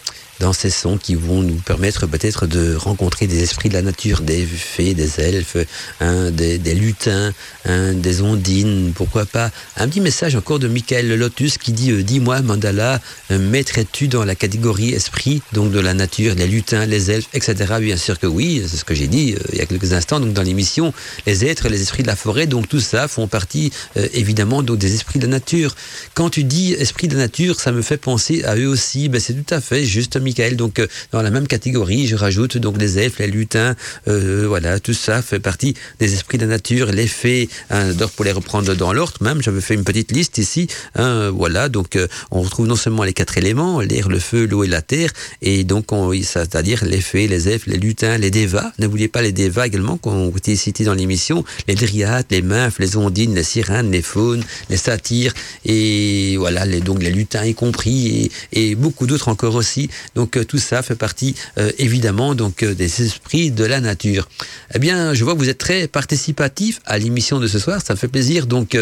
dans 0.43 0.51
ces 0.51 0.69
sons 0.69 0.97
qui 0.97 1.15
vont 1.15 1.41
nous 1.41 1.55
permettre 1.55 2.05
peut-être 2.05 2.47
de 2.47 2.75
rencontrer 2.75 3.27
des 3.27 3.43
esprits 3.43 3.69
de 3.69 3.75
la 3.75 3.81
nature, 3.81 4.19
des 4.19 4.45
fées, 4.45 4.93
des 4.93 5.21
elfes, 5.21 5.55
hein, 6.01 6.31
des, 6.31 6.57
lutins, 6.75 7.31
hein, 7.63 7.93
des 7.93 8.21
ondines, 8.21 8.91
pourquoi 8.93 9.25
pas. 9.25 9.51
Un 9.77 9.87
petit 9.87 10.01
message 10.01 10.35
encore 10.35 10.59
de 10.59 10.67
Michael 10.67 11.07
Lotus 11.15 11.57
qui 11.57 11.71
dit 11.71 11.91
euh, 11.91 12.03
Dis-moi, 12.03 12.41
Mandala, 12.41 12.99
euh, 13.31 13.39
mettrais-tu 13.39 14.09
dans 14.09 14.25
la 14.25 14.35
catégorie 14.35 14.89
esprit, 14.89 15.41
donc 15.53 15.71
de 15.71 15.79
la 15.79 15.93
nature, 15.93 16.35
les 16.35 16.45
lutins, 16.45 16.85
les 16.85 17.09
elfes, 17.09 17.29
etc. 17.33 17.75
Bien 17.79 17.95
sûr 17.95 18.19
que 18.19 18.27
oui, 18.27 18.61
c'est 18.67 18.75
ce 18.75 18.83
que 18.83 18.93
j'ai 18.93 19.07
dit 19.07 19.35
euh, 19.35 19.43
il 19.53 19.59
y 19.59 19.61
a 19.61 19.65
quelques 19.65 19.93
instants, 19.93 20.19
donc 20.19 20.33
dans 20.33 20.43
l'émission, 20.43 20.93
les 21.25 21.45
êtres, 21.45 21.69
les 21.69 21.81
esprits 21.81 22.03
de 22.03 22.07
la 22.07 22.17
forêt, 22.17 22.47
donc 22.47 22.67
tout 22.67 22.81
ça 22.81 23.07
font 23.07 23.29
partie 23.29 23.71
évidemment 23.95 24.61
des 24.61 24.93
esprits 24.93 25.19
de 25.19 25.25
la 25.25 25.31
nature. 25.31 25.73
Quand 26.15 26.29
tu 26.29 26.43
dis 26.43 26.73
esprit 26.73 27.07
de 27.07 27.13
la 27.13 27.21
nature, 27.21 27.61
ça 27.61 27.71
me 27.71 27.81
fait 27.81 27.95
penser 27.95 28.43
à 28.43 28.57
eux 28.57 28.67
aussi, 28.67 29.07
ben, 29.07 29.21
c'est 29.21 29.41
tout 29.41 29.53
à 29.53 29.61
fait 29.61 29.85
juste, 29.85 30.17
Michael 30.17 30.32
Donc 30.55 30.79
euh, 30.79 30.87
dans 31.11 31.21
la 31.21 31.29
même 31.29 31.47
catégorie, 31.47 32.07
je 32.07 32.15
rajoute 32.15 32.57
donc 32.57 32.77
les 32.79 32.97
elfes, 32.97 33.19
les 33.19 33.27
lutins, 33.27 33.75
euh, 34.07 34.45
voilà, 34.47 34.79
tout 34.79 34.93
ça 34.93 35.21
fait 35.21 35.39
partie 35.39 35.75
des 35.99 36.13
esprits 36.13 36.37
de 36.37 36.43
la 36.43 36.49
nature, 36.49 36.91
les 36.91 37.07
fées. 37.07 37.49
Hein, 37.69 37.93
pour 38.15 38.25
les 38.25 38.31
reprendre 38.31 38.75
dans 38.75 38.93
l'ordre, 38.93 39.17
même 39.21 39.41
j'avais 39.41 39.61
fait 39.61 39.73
une 39.73 39.83
petite 39.83 40.11
liste 40.11 40.37
ici. 40.37 40.67
Hein, 40.95 41.29
voilà, 41.29 41.69
donc 41.69 41.95
euh, 41.95 42.07
on 42.31 42.41
retrouve 42.41 42.67
non 42.67 42.75
seulement 42.75 43.03
les 43.03 43.13
quatre 43.13 43.37
éléments, 43.37 43.79
l'air, 43.79 44.09
le 44.09 44.19
feu, 44.19 44.45
l'eau 44.45 44.63
et 44.63 44.67
la 44.67 44.81
terre, 44.81 45.11
et 45.41 45.63
donc 45.63 45.85
c'est-à-dire 46.23 46.83
les 46.85 47.01
fées, 47.01 47.27
les 47.27 47.49
elfes, 47.49 47.67
les 47.67 47.77
lutins, 47.77 48.17
les 48.17 48.31
dévas. 48.31 48.71
N'oubliez 48.79 49.07
pas 49.07 49.21
les 49.21 49.31
dévas 49.31 49.67
également 49.67 49.97
qui 49.97 50.09
ont 50.09 50.29
été 50.35 50.55
cités 50.55 50.83
dans 50.83 50.93
l'émission, 50.93 51.45
les 51.67 51.75
dryades, 51.75 52.25
les 52.31 52.41
nymphes, 52.41 52.79
les 52.79 52.97
ondines, 52.97 53.35
les 53.35 53.43
sirènes, 53.43 53.91
les 53.91 54.01
faunes, 54.01 54.43
les 54.69 54.77
satyres, 54.77 55.33
et 55.65 56.35
voilà, 56.37 56.65
les, 56.65 56.81
donc 56.81 57.01
les 57.03 57.11
lutins 57.11 57.45
y 57.45 57.53
compris, 57.53 58.31
et 58.51 58.75
beaucoup 58.75 59.07
d'autres 59.07 59.29
encore 59.29 59.55
aussi. 59.55 59.89
Donc 60.15 60.37
euh, 60.37 60.43
tout 60.43 60.57
ça 60.57 60.81
fait 60.81 60.95
partie 60.95 61.35
euh, 61.57 61.71
évidemment 61.77 62.35
donc 62.35 62.63
euh, 62.63 62.73
des 62.73 63.03
esprits 63.03 63.51
de 63.51 63.65
la 63.65 63.79
nature. 63.81 64.29
Eh 64.75 64.79
bien, 64.79 65.13
je 65.13 65.23
vois 65.23 65.33
que 65.33 65.39
vous 65.39 65.49
êtes 65.49 65.57
très 65.57 65.87
participatif 65.87 66.79
à 66.85 66.97
l'émission 66.97 67.39
de 67.39 67.47
ce 67.47 67.59
soir, 67.59 67.81
ça 67.83 67.93
me 67.93 67.97
fait 67.97 68.07
plaisir. 68.07 68.47
Donc 68.47 68.77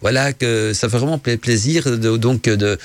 voilà 0.00 0.32
que 0.32 0.72
ça 0.74 0.88
fait 0.88 0.98
vraiment 0.98 1.18
plaisir 1.18 1.84
de, 1.84 2.16
donc 2.16 2.44
de, 2.44 2.78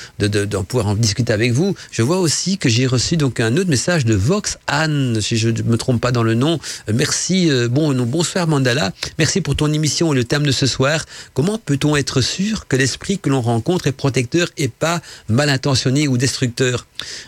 pouvoir 0.68 0.88
en 0.88 0.96
discuter 0.96 1.34
avec 1.34 1.52
vous. 1.52 1.76
Je 1.92 2.02
vois 2.02 2.20
aussi 2.20 2.58
que 2.58 2.70
j'ai 2.70 2.86
reçu 2.86 3.18
donc 3.18 3.40
un 3.40 3.56
autre 3.58 3.70
message 3.70 4.06
de 4.06 4.14
Vox 4.14 4.58
Anne, 4.68 5.20
si 5.22 5.38
je 5.38 5.50
ne 5.50 5.62
me 5.64 5.78
trompe 5.78 6.02
pas 6.02 6.12
dans 6.12 6.24
le 6.24 6.36
nom. 6.36 6.60
Merci, 6.94 7.50
bon, 7.70 7.94
bonsoir 8.04 8.48
Mandala. 8.48 8.94
Merci 9.18 9.42
pour 9.42 9.56
ton 9.56 9.72
émission 9.72 10.14
et 10.14 10.16
le 10.16 10.24
thème 10.24 10.44
de 10.44 10.52
ce 10.52 10.68
soir. 10.68 11.06
Comment 11.34 11.58
peut-on 11.58 11.96
être 11.96 12.22
sûr 12.22 12.68
que 12.68 12.76
l'esprit 12.76 13.18
que 13.20 13.30
l'on 13.30 13.42
rencontre 13.42 13.88
est 13.88 13.92
protecteur 13.92 14.50
et 14.58 14.68
pas 14.68 15.02
mal 15.30 15.50
intentionné 15.50 16.08
ou 16.08 16.18
destructeur? 16.18 16.37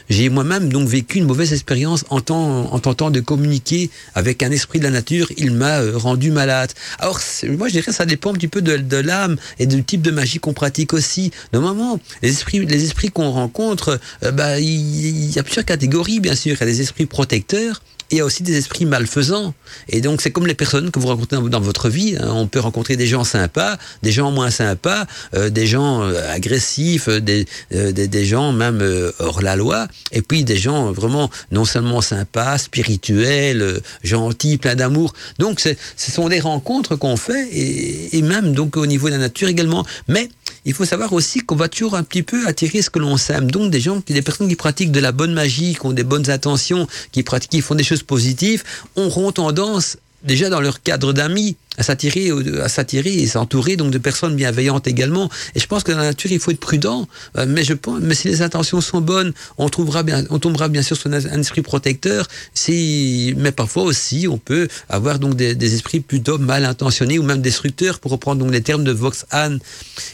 J'ai 0.09 0.29
moi-même 0.29 0.69
donc 0.69 0.87
vécu 0.87 1.17
une 1.17 1.25
mauvaise 1.25 1.53
expérience 1.53 2.05
en, 2.09 2.17
en 2.17 2.79
tentant 2.79 3.11
de 3.11 3.19
communiquer 3.19 3.89
avec 4.15 4.43
un 4.43 4.51
esprit 4.51 4.79
de 4.79 4.83
la 4.83 4.91
nature. 4.91 5.31
Il 5.37 5.51
m'a 5.51 5.79
euh, 5.79 5.97
rendu 5.97 6.31
malade. 6.31 6.71
Alors, 6.99 7.19
moi, 7.57 7.67
je 7.67 7.73
dirais 7.73 7.91
ça 7.91 8.05
dépend 8.05 8.31
un 8.31 8.33
petit 8.33 8.47
peu 8.47 8.61
de, 8.61 8.77
de 8.77 8.97
l'âme 8.97 9.37
et 9.59 9.65
du 9.65 9.83
type 9.83 10.01
de 10.01 10.11
magie 10.11 10.39
qu'on 10.39 10.53
pratique 10.53 10.93
aussi. 10.93 11.31
Normalement, 11.53 11.99
les 12.21 12.29
esprits, 12.29 12.65
les 12.65 12.83
esprits 12.83 13.09
qu'on 13.09 13.31
rencontre, 13.31 13.99
euh, 14.23 14.31
bah, 14.31 14.59
il 14.59 15.31
y 15.31 15.39
a 15.39 15.43
plusieurs 15.43 15.65
catégories, 15.65 16.19
bien 16.19 16.35
sûr. 16.35 16.55
Il 16.55 16.59
y 16.59 16.63
a 16.63 16.65
des 16.65 16.81
esprits 16.81 17.05
protecteurs 17.05 17.81
il 18.11 18.17
y 18.17 18.21
a 18.21 18.25
aussi 18.25 18.43
des 18.43 18.57
esprits 18.57 18.85
malfaisants. 18.85 19.53
Et 19.87 20.01
donc, 20.01 20.21
c'est 20.21 20.31
comme 20.31 20.47
les 20.47 20.55
personnes 20.55 20.91
que 20.91 20.99
vous 20.99 21.07
rencontrez 21.07 21.37
dans, 21.49 21.59
votre 21.59 21.89
vie. 21.89 22.15
Hein. 22.19 22.29
On 22.31 22.47
peut 22.47 22.59
rencontrer 22.59 22.95
des 22.95 23.07
gens 23.07 23.23
sympas, 23.23 23.77
des 24.03 24.11
gens 24.11 24.31
moins 24.31 24.49
sympas, 24.49 25.05
euh, 25.35 25.49
des 25.49 25.67
gens 25.67 26.01
euh, 26.01 26.31
agressifs, 26.31 27.07
euh, 27.07 27.19
des, 27.19 27.45
des, 27.71 28.25
gens 28.25 28.51
même 28.51 28.83
hors 29.19 29.41
la 29.41 29.55
loi, 29.55 29.87
et 30.11 30.21
puis 30.21 30.43
des 30.43 30.57
gens 30.57 30.91
vraiment 30.91 31.29
non 31.51 31.65
seulement 31.65 32.01
sympas, 32.01 32.57
spirituels, 32.57 33.81
gentils, 34.03 34.57
pleins 34.57 34.75
d'amour. 34.75 35.13
Donc, 35.37 35.59
ce 35.59 35.75
sont 35.97 36.29
des 36.29 36.39
rencontres 36.39 36.95
qu'on 36.95 37.17
fait, 37.17 37.47
et, 37.51 38.17
et 38.17 38.21
même 38.21 38.53
donc 38.53 38.77
au 38.77 38.85
niveau 38.85 39.07
de 39.07 39.13
la 39.13 39.19
nature 39.19 39.47
également. 39.47 39.85
Mais 40.07 40.29
il 40.65 40.73
faut 40.73 40.85
savoir 40.85 41.13
aussi 41.13 41.39
qu'on 41.39 41.55
va 41.55 41.69
toujours 41.69 41.95
un 41.95 42.03
petit 42.03 42.23
peu 42.23 42.47
attirer 42.47 42.81
ce 42.81 42.89
que 42.89 42.99
l'on 42.99 43.17
sème. 43.17 43.49
Donc 43.49 43.71
des 43.71 43.79
gens, 43.79 44.01
des 44.05 44.21
personnes 44.21 44.47
qui 44.47 44.55
pratiquent 44.55 44.91
de 44.91 44.99
la 44.99 45.11
bonne 45.11 45.33
magie, 45.33 45.75
qui 45.75 45.85
ont 45.85 45.91
des 45.91 46.03
bonnes 46.03 46.29
intentions, 46.29 46.87
qui 47.11 47.23
pratiquent, 47.23 47.51
qui 47.51 47.61
font 47.61 47.75
des 47.75 47.83
choses 47.83 47.98
positives, 48.03 48.63
auront 48.95 49.31
tendance 49.31 49.97
déjà 50.23 50.49
dans 50.49 50.59
leur 50.59 50.81
cadre 50.81 51.13
d'amis, 51.13 51.55
à 51.77 51.83
s'attirer, 51.83 52.29
à 52.61 52.67
s'attirer 52.67 53.13
et 53.13 53.27
s'entourer 53.27 53.77
donc 53.77 53.91
de 53.91 53.97
personnes 53.97 54.35
bienveillantes 54.35 54.87
également. 54.87 55.29
Et 55.55 55.59
je 55.59 55.67
pense 55.67 55.83
que 55.83 55.91
dans 55.91 55.99
la 55.99 56.05
nature, 56.05 56.31
il 56.31 56.39
faut 56.39 56.51
être 56.51 56.59
prudent. 56.59 57.07
Euh, 57.37 57.45
mais 57.47 57.63
je 57.63 57.73
pense, 57.73 58.01
mais 58.01 58.15
si 58.15 58.27
les 58.27 58.41
intentions 58.41 58.81
sont 58.81 59.01
bonnes, 59.01 59.33
on 59.57 59.69
trouvera 59.69 60.03
bien, 60.03 60.25
on 60.29 60.39
tombera 60.39 60.67
bien 60.67 60.81
sûr 60.81 60.97
sur 60.97 61.09
un 61.11 61.39
esprit 61.39 61.61
protecteur. 61.61 62.27
Si, 62.53 63.33
mais 63.37 63.51
parfois 63.51 63.83
aussi, 63.83 64.27
on 64.29 64.37
peut 64.37 64.67
avoir 64.89 65.19
donc 65.19 65.35
des, 65.35 65.55
des 65.55 65.73
esprits 65.73 66.01
plutôt 66.01 66.37
mal 66.37 66.65
intentionnés 66.65 67.17
ou 67.17 67.23
même 67.23 67.41
destructeurs, 67.41 67.99
pour 67.99 68.11
reprendre 68.11 68.43
donc 68.43 68.51
les 68.51 68.61
termes 68.61 68.83
de 68.83 68.91
Vox 68.91 69.25
Anne. 69.31 69.59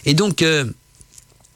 Et 0.06 0.14
donc, 0.14 0.44
euh, 0.44 0.66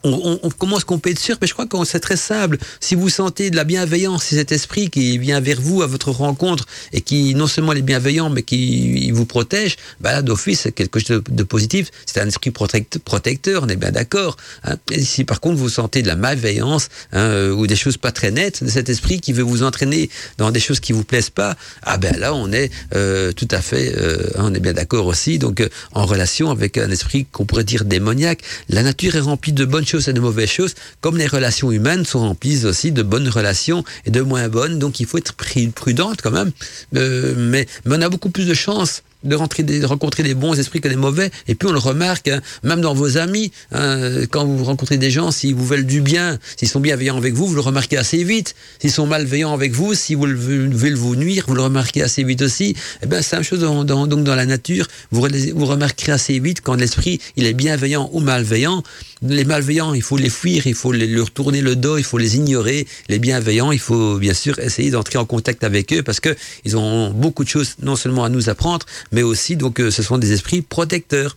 on, 0.04 0.38
on, 0.42 0.50
comment 0.50 0.78
est-ce 0.78 0.84
qu'on 0.84 0.98
peut 0.98 1.10
être 1.10 1.18
sûr? 1.18 1.36
Mais 1.40 1.46
je 1.46 1.52
crois 1.52 1.66
que 1.66 1.76
c'est 1.84 2.00
très 2.00 2.16
simple. 2.16 2.58
Si 2.80 2.94
vous 2.94 3.08
sentez 3.08 3.50
de 3.50 3.56
la 3.56 3.64
bienveillance, 3.64 4.24
si 4.24 4.34
cet 4.34 4.52
esprit 4.52 4.90
qui 4.90 5.18
vient 5.18 5.40
vers 5.40 5.60
vous 5.60 5.82
à 5.82 5.86
votre 5.86 6.10
rencontre 6.10 6.66
et 6.92 7.00
qui 7.00 7.34
non 7.34 7.46
seulement 7.46 7.72
est 7.72 7.82
bienveillant, 7.82 8.30
mais 8.30 8.42
qui 8.42 9.10
vous 9.10 9.26
protège, 9.26 9.76
bah 10.00 10.12
là 10.12 10.22
d'office 10.22 10.60
c'est 10.60 10.72
quelque 10.72 11.00
chose 11.00 11.22
de, 11.28 11.42
positif. 11.42 11.90
C'est 12.06 12.20
un 12.20 12.28
esprit 12.28 12.50
protecteur, 12.50 13.62
on 13.64 13.68
est 13.68 13.76
bien 13.76 13.90
d'accord. 13.90 14.36
Hein. 14.64 14.76
si 14.98 15.24
par 15.24 15.40
contre 15.40 15.56
vous 15.56 15.68
sentez 15.68 16.02
de 16.02 16.06
la 16.06 16.16
malveillance 16.16 16.88
hein, 17.12 17.20
euh, 17.20 17.52
ou 17.52 17.66
des 17.66 17.76
choses 17.76 17.96
pas 17.96 18.12
très 18.12 18.30
nettes 18.30 18.64
de 18.64 18.70
cet 18.70 18.88
esprit 18.88 19.20
qui 19.20 19.32
veut 19.32 19.42
vous 19.42 19.62
entraîner 19.62 20.10
dans 20.38 20.50
des 20.50 20.60
choses 20.60 20.80
qui 20.80 20.92
vous 20.92 21.04
plaisent 21.04 21.30
pas, 21.30 21.56
ah 21.82 21.98
ben 21.98 22.16
là 22.18 22.34
on 22.34 22.52
est 22.52 22.70
euh, 22.94 23.32
tout 23.32 23.48
à 23.50 23.60
fait, 23.60 23.94
euh, 23.96 24.30
on 24.36 24.54
est 24.54 24.60
bien 24.60 24.72
d'accord 24.72 25.06
aussi. 25.06 25.38
Donc 25.38 25.66
en 25.92 26.06
relation 26.06 26.50
avec 26.50 26.78
un 26.78 26.90
esprit 26.90 27.26
qu'on 27.30 27.44
pourrait 27.44 27.64
dire 27.64 27.84
démoniaque, 27.84 28.42
la 28.68 28.82
nature 28.82 29.16
est 29.16 29.20
remplie 29.20 29.52
de 29.52 29.64
bonnes 29.64 29.86
et 29.98 30.12
de 30.12 30.20
mauvaises 30.20 30.50
choses, 30.50 30.74
comme 31.00 31.16
les 31.16 31.26
relations 31.26 31.72
humaines 31.72 32.04
sont 32.04 32.20
remplies 32.20 32.64
aussi 32.64 32.92
de 32.92 33.02
bonnes 33.02 33.28
relations 33.28 33.84
et 34.06 34.10
de 34.10 34.20
moins 34.20 34.48
bonnes. 34.48 34.78
Donc 34.78 35.00
il 35.00 35.06
faut 35.06 35.18
être 35.18 35.34
prudente 35.34 36.22
quand 36.22 36.30
même. 36.30 36.52
Euh, 36.96 37.34
mais, 37.36 37.66
mais 37.84 37.96
on 37.96 38.02
a 38.02 38.08
beaucoup 38.08 38.30
plus 38.30 38.46
de 38.46 38.54
chances 38.54 39.02
de, 39.24 39.34
rentrer 39.34 39.62
de 39.62 39.84
rencontrer 39.84 40.22
des 40.22 40.34
bons 40.34 40.58
esprits 40.58 40.80
que 40.80 40.88
des 40.88 40.96
mauvais. 40.96 41.30
Et 41.48 41.54
puis 41.54 41.68
on 41.68 41.72
le 41.72 41.78
remarque, 41.78 42.28
hein, 42.28 42.40
même 42.62 42.80
dans 42.80 42.94
vos 42.94 43.18
amis, 43.18 43.52
hein, 43.72 44.26
quand 44.30 44.44
vous 44.44 44.64
rencontrez 44.64 44.96
des 44.96 45.10
gens, 45.10 45.30
s'ils 45.30 45.54
vous 45.54 45.66
veulent 45.66 45.86
du 45.86 46.00
bien, 46.00 46.38
s'ils 46.56 46.68
sont 46.68 46.80
bienveillants 46.80 47.16
avec 47.16 47.34
vous, 47.34 47.46
vous 47.46 47.54
le 47.54 47.60
remarquez 47.60 47.96
assez 47.96 48.24
vite. 48.24 48.54
S'ils 48.80 48.92
sont 48.92 49.06
malveillants 49.06 49.52
avec 49.52 49.72
vous, 49.72 49.94
si 49.94 50.14
vous 50.14 50.26
veulent 50.26 50.94
vous 50.94 51.16
nuire, 51.16 51.44
vous 51.46 51.54
le 51.54 51.62
remarquez 51.62 52.02
assez 52.02 52.24
vite 52.24 52.42
aussi. 52.42 52.74
Eh 53.02 53.06
ben 53.06 53.22
c'est 53.22 53.36
la 53.36 53.40
même 53.40 53.44
chose 53.44 53.60
dans, 53.60 54.06
donc 54.06 54.24
dans 54.24 54.34
la 54.34 54.46
nature. 54.46 54.86
Vous, 55.10 55.26
vous 55.54 55.66
remarquerez 55.66 56.12
assez 56.12 56.38
vite 56.38 56.60
quand 56.60 56.74
l'esprit 56.74 57.20
il 57.36 57.46
est 57.46 57.54
bienveillant 57.54 58.10
ou 58.12 58.20
malveillant. 58.20 58.82
Les 59.22 59.44
malveillants, 59.44 59.92
il 59.92 60.02
faut 60.02 60.16
les 60.16 60.30
fuir, 60.30 60.66
il 60.66 60.74
faut 60.74 60.92
leur 60.92 61.30
tourner 61.30 61.60
le 61.60 61.76
dos, 61.76 61.98
il 61.98 62.04
faut 62.04 62.16
les 62.16 62.36
ignorer. 62.36 62.86
Les 63.08 63.18
bienveillants, 63.18 63.70
il 63.70 63.78
faut 63.78 64.16
bien 64.16 64.32
sûr 64.32 64.58
essayer 64.58 64.90
d'entrer 64.90 65.18
en 65.18 65.26
contact 65.26 65.62
avec 65.62 65.92
eux 65.92 66.02
parce 66.02 66.20
que 66.20 66.34
ils 66.64 66.76
ont 66.76 67.10
beaucoup 67.10 67.44
de 67.44 67.48
choses 67.48 67.74
non 67.82 67.96
seulement 67.96 68.24
à 68.24 68.30
nous 68.30 68.48
apprendre, 68.48 68.86
mais 69.12 69.22
aussi 69.22 69.56
donc 69.56 69.80
euh, 69.80 69.90
ce 69.90 70.02
sont 70.02 70.18
des 70.18 70.32
esprits 70.32 70.62
protecteurs. 70.62 71.36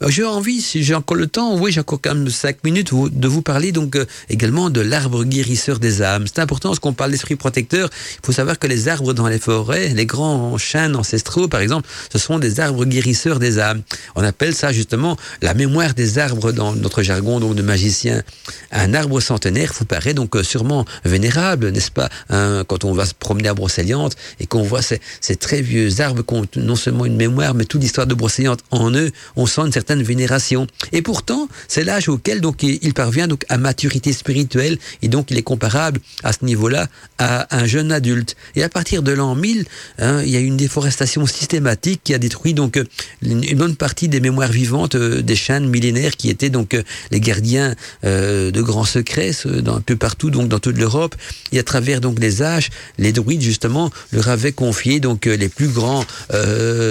Bah, 0.00 0.06
j'ai 0.08 0.24
envie, 0.24 0.60
si 0.60 0.82
j'ai 0.82 0.94
encore 0.94 1.16
le 1.16 1.26
temps, 1.26 1.56
oui, 1.58 1.72
j'ai 1.72 1.80
encore 1.80 2.00
quand 2.00 2.14
même 2.14 2.28
cinq 2.30 2.62
minutes, 2.64 2.92
de 2.94 3.28
vous 3.28 3.42
parler 3.42 3.72
donc 3.72 3.96
euh, 3.96 4.06
également 4.28 4.70
de 4.70 4.80
l'arbre 4.80 5.24
guérisseur 5.24 5.78
des 5.78 6.02
âmes. 6.02 6.26
C'est 6.26 6.40
important, 6.40 6.70
parce 6.70 6.78
qu'on 6.78 6.92
parle 6.92 7.10
d'esprit 7.10 7.36
protecteur, 7.36 7.90
il 8.14 8.26
faut 8.26 8.32
savoir 8.32 8.58
que 8.58 8.66
les 8.66 8.88
arbres 8.88 9.12
dans 9.12 9.26
les 9.26 9.38
forêts, 9.38 9.88
les 9.88 10.06
grands 10.06 10.56
chênes 10.58 10.96
ancestraux, 10.96 11.48
par 11.48 11.60
exemple, 11.60 11.88
ce 12.12 12.18
sont 12.18 12.38
des 12.38 12.60
arbres 12.60 12.84
guérisseurs 12.84 13.38
des 13.38 13.58
âmes. 13.58 13.82
On 14.14 14.22
appelle 14.22 14.54
ça 14.54 14.72
justement 14.72 15.16
la 15.42 15.54
mémoire 15.54 15.94
des 15.94 16.18
arbres 16.18 16.52
dans 16.52 16.74
notre 16.74 17.02
jargon 17.02 17.40
donc 17.40 17.54
de 17.54 17.62
magicien. 17.62 18.22
Un 18.70 18.94
arbre 18.94 19.20
centenaire 19.20 19.72
vous 19.78 19.84
paraît 19.84 20.14
donc 20.14 20.36
euh, 20.36 20.42
sûrement 20.42 20.84
vénérable, 21.04 21.70
n'est-ce 21.70 21.90
pas 21.90 22.08
hein, 22.28 22.64
Quand 22.66 22.84
on 22.84 22.92
va 22.92 23.06
se 23.06 23.14
promener 23.14 23.48
à 23.48 23.54
Brocéliande 23.54 24.14
et 24.38 24.46
qu'on 24.46 24.62
voit 24.62 24.82
ces, 24.82 25.00
ces, 25.20 25.36
très 25.36 25.62
vieux 25.62 26.00
arbres 26.00 26.22
qui 26.22 26.34
ont 26.34 26.46
non 26.56 26.76
seulement 26.76 27.06
une 27.06 27.16
mémoire, 27.16 27.54
mais 27.54 27.64
toute 27.64 27.82
l'histoire 27.82 28.06
de 28.06 28.14
Brocéliande 28.14 28.60
en 28.70 28.92
eux, 28.92 29.10
on 29.40 29.46
sent 29.46 29.62
une 29.62 29.72
certaine 29.72 30.02
vénération. 30.02 30.66
Et 30.92 31.02
pourtant, 31.02 31.48
c'est 31.66 31.84
l'âge 31.84 32.08
auquel 32.08 32.40
donc 32.40 32.62
il 32.62 32.94
parvient 32.94 33.26
donc 33.26 33.44
à 33.48 33.56
maturité 33.56 34.12
spirituelle 34.12 34.78
et 35.02 35.08
donc 35.08 35.30
il 35.30 35.38
est 35.38 35.42
comparable 35.42 36.00
à 36.22 36.32
ce 36.32 36.44
niveau-là 36.44 36.88
à 37.18 37.56
un 37.56 37.66
jeune 37.66 37.90
adulte. 37.90 38.36
Et 38.54 38.62
à 38.62 38.68
partir 38.68 39.02
de 39.02 39.12
l'an 39.12 39.34
1000, 39.34 39.64
hein, 39.98 40.22
il 40.22 40.30
y 40.30 40.36
a 40.36 40.40
une 40.40 40.56
déforestation 40.56 41.26
systématique 41.26 42.02
qui 42.04 42.14
a 42.14 42.18
détruit 42.18 42.54
donc 42.54 42.78
une 43.22 43.56
bonne 43.56 43.76
partie 43.76 44.08
des 44.08 44.20
mémoires 44.20 44.52
vivantes 44.52 44.94
euh, 44.94 45.22
des 45.22 45.36
chênes 45.36 45.68
millénaires 45.68 46.16
qui 46.16 46.28
étaient 46.30 46.50
donc 46.50 46.74
euh, 46.74 46.82
les 47.10 47.20
gardiens 47.20 47.74
euh, 48.04 48.50
de 48.50 48.62
grands 48.62 48.84
secrets 48.84 49.32
un 49.66 49.80
peu 49.80 49.96
partout 49.96 50.30
donc 50.30 50.48
dans 50.48 50.58
toute 50.58 50.76
l'Europe. 50.76 51.14
Et 51.52 51.58
à 51.58 51.62
travers 51.62 52.00
donc 52.00 52.18
les 52.18 52.42
âges, 52.42 52.70
les 52.98 53.12
druides 53.12 53.42
justement 53.42 53.90
leur 54.12 54.28
avaient 54.28 54.52
confié 54.52 55.00
donc 55.00 55.24
les 55.26 55.48
plus 55.48 55.68
grands 55.68 56.04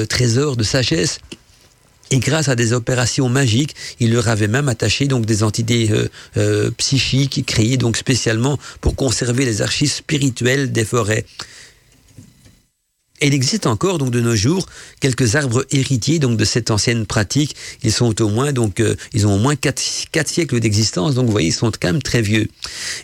trésors 0.10 0.56
de 0.56 0.64
sagesse 0.64 1.20
et 2.12 2.20
grâce 2.20 2.50
à 2.50 2.56
des 2.56 2.74
opérations 2.74 3.30
magiques, 3.30 3.76
il 4.00 4.12
leur 4.14 4.28
avait 4.28 4.48
même 4.48 4.70
attaché 4.70 5.06
donc 5.06 5.26
des 5.26 5.44
entités 5.44 5.90
euh, 5.92 6.08
euh, 6.38 6.72
psychiques 6.78 7.46
créées 7.46 7.78
donc 7.78 7.98
spécialement 7.98 8.58
pour 8.82 8.96
conserver 8.96 9.46
les 9.46 9.62
archives 9.62 9.92
spirituelles 9.92 10.72
des 10.72 10.86
forêts. 10.86 11.26
Il 13.22 13.34
existe 13.34 13.68
encore 13.68 13.98
donc 13.98 14.12
de 14.12 14.22
nos 14.22 14.36
jours 14.36 14.66
quelques 15.02 15.36
arbres 15.36 15.66
héritiers 15.72 16.20
donc 16.20 16.38
de 16.38 16.46
cette 16.46 16.72
ancienne 16.72 17.06
pratique. 17.06 17.56
Ils 17.84 17.92
sont 17.92 18.22
au 18.22 18.30
moins 18.30 18.54
donc 18.54 18.80
euh, 18.80 18.96
ils 19.14 19.28
ont 19.28 19.36
au 19.36 19.38
moins 19.38 19.56
quatre, 19.56 19.82
quatre 20.12 20.30
siècles 20.30 20.60
d'existence. 20.60 21.16
Donc 21.16 21.26
vous 21.26 21.32
voyez, 21.32 21.50
ils 21.50 21.54
sont 21.54 21.72
quand 21.72 21.92
même 21.92 22.02
très 22.02 22.22
vieux. 22.22 22.48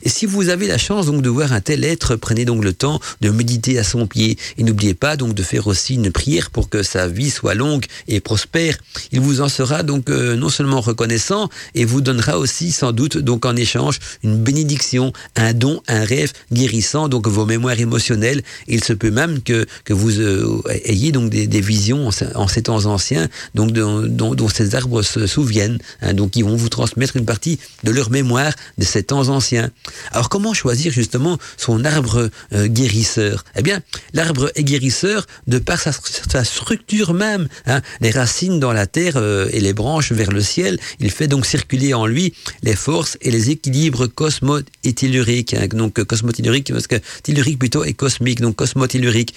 Et 0.03 0.09
si 0.09 0.25
vous 0.25 0.49
avez 0.49 0.67
la 0.67 0.77
chance 0.77 1.07
donc 1.07 1.21
de 1.21 1.29
voir 1.29 1.51
un 1.51 1.59
tel 1.61 1.83
être, 1.83 2.15
prenez 2.15 2.45
donc 2.45 2.63
le 2.63 2.71
temps 2.71 2.99
de 3.21 3.29
méditer 3.29 3.77
à 3.77 3.83
son 3.83 4.07
pied 4.07 4.37
et 4.57 4.63
n'oubliez 4.63 4.93
pas 4.93 5.17
donc 5.17 5.33
de 5.33 5.43
faire 5.43 5.67
aussi 5.67 5.95
une 5.95 6.11
prière 6.11 6.49
pour 6.49 6.69
que 6.69 6.81
sa 6.81 7.07
vie 7.07 7.29
soit 7.29 7.53
longue 7.53 7.85
et 8.07 8.21
prospère. 8.21 8.77
Il 9.11 9.19
vous 9.19 9.41
en 9.41 9.49
sera 9.49 9.83
donc 9.83 10.09
euh, 10.09 10.35
non 10.37 10.49
seulement 10.49 10.79
reconnaissant 10.79 11.49
et 11.73 11.83
vous 11.83 11.99
donnera 11.99 12.37
aussi 12.37 12.71
sans 12.71 12.93
doute 12.93 13.17
donc 13.17 13.45
en 13.45 13.55
échange 13.55 13.99
une 14.23 14.37
bénédiction, 14.37 15.11
un 15.35 15.53
don, 15.53 15.81
un 15.87 16.05
rêve 16.05 16.31
guérissant 16.53 17.09
donc 17.09 17.27
vos 17.27 17.45
mémoires 17.45 17.79
émotionnelles. 17.79 18.43
Il 18.67 18.83
se 18.83 18.93
peut 18.93 19.11
même 19.11 19.41
que 19.41 19.65
que 19.83 19.93
vous 19.93 20.04
vous 20.05 20.19
euh, 20.19 20.61
ayez 20.85 21.11
donc 21.11 21.31
des, 21.31 21.61
visions 21.61 22.09
en, 22.35 22.47
ces 22.47 22.61
temps 22.61 22.85
anciens, 22.85 23.27
donc 23.55 23.71
dont, 23.71 24.49
ces 24.49 24.75
arbres 24.75 25.01
se 25.01 25.25
souviennent. 25.25 25.79
Hein, 26.01 26.13
donc 26.13 26.35
ils 26.35 26.45
vont 26.45 26.55
vous 26.55 26.69
transmettre 26.69 27.15
une 27.15 27.25
partie 27.25 27.57
de 27.83 27.91
leur 27.91 28.11
mémoire 28.11 28.53
de 28.77 28.85
ces 28.85 29.01
temps 29.01 29.29
anciens. 29.29 29.71
Alors 30.11 30.29
comment 30.29 30.53
choisir 30.53 30.91
justement 30.91 31.39
son 31.57 31.83
arbre 31.85 32.29
euh, 32.53 32.67
guérisseur? 32.67 33.43
Eh 33.55 33.63
bien, 33.63 33.81
l'arbre 34.13 34.51
est 34.53 34.63
guérisseur 34.63 35.25
de 35.47 35.57
par 35.57 35.79
sa, 35.79 36.43
structure 36.43 37.13
même. 37.13 37.47
Hein, 37.65 37.81
les 38.01 38.11
racines 38.11 38.59
dans 38.59 38.73
la 38.73 38.85
terre 38.85 39.15
euh, 39.15 39.49
et 39.51 39.59
les 39.59 39.73
branches 39.73 40.11
vers 40.11 40.31
le 40.31 40.41
ciel, 40.41 40.79
il 40.99 41.09
fait 41.09 41.27
donc 41.27 41.47
circuler 41.47 41.95
en 41.95 42.05
lui 42.05 42.33
les 42.61 42.75
forces 42.75 43.17
et 43.21 43.31
les 43.31 43.49
équilibres 43.49 44.05
cosmo. 44.05 44.59
Hein, 44.85 45.67
donc 45.73 45.99
parce 46.05 46.87
que 46.87 46.95
tellurique 47.23 47.59
plutôt 47.59 47.83
est 47.83 47.93
cosmique, 47.93 48.41
donc 48.41 48.55
cosmotellurique. 48.55 49.33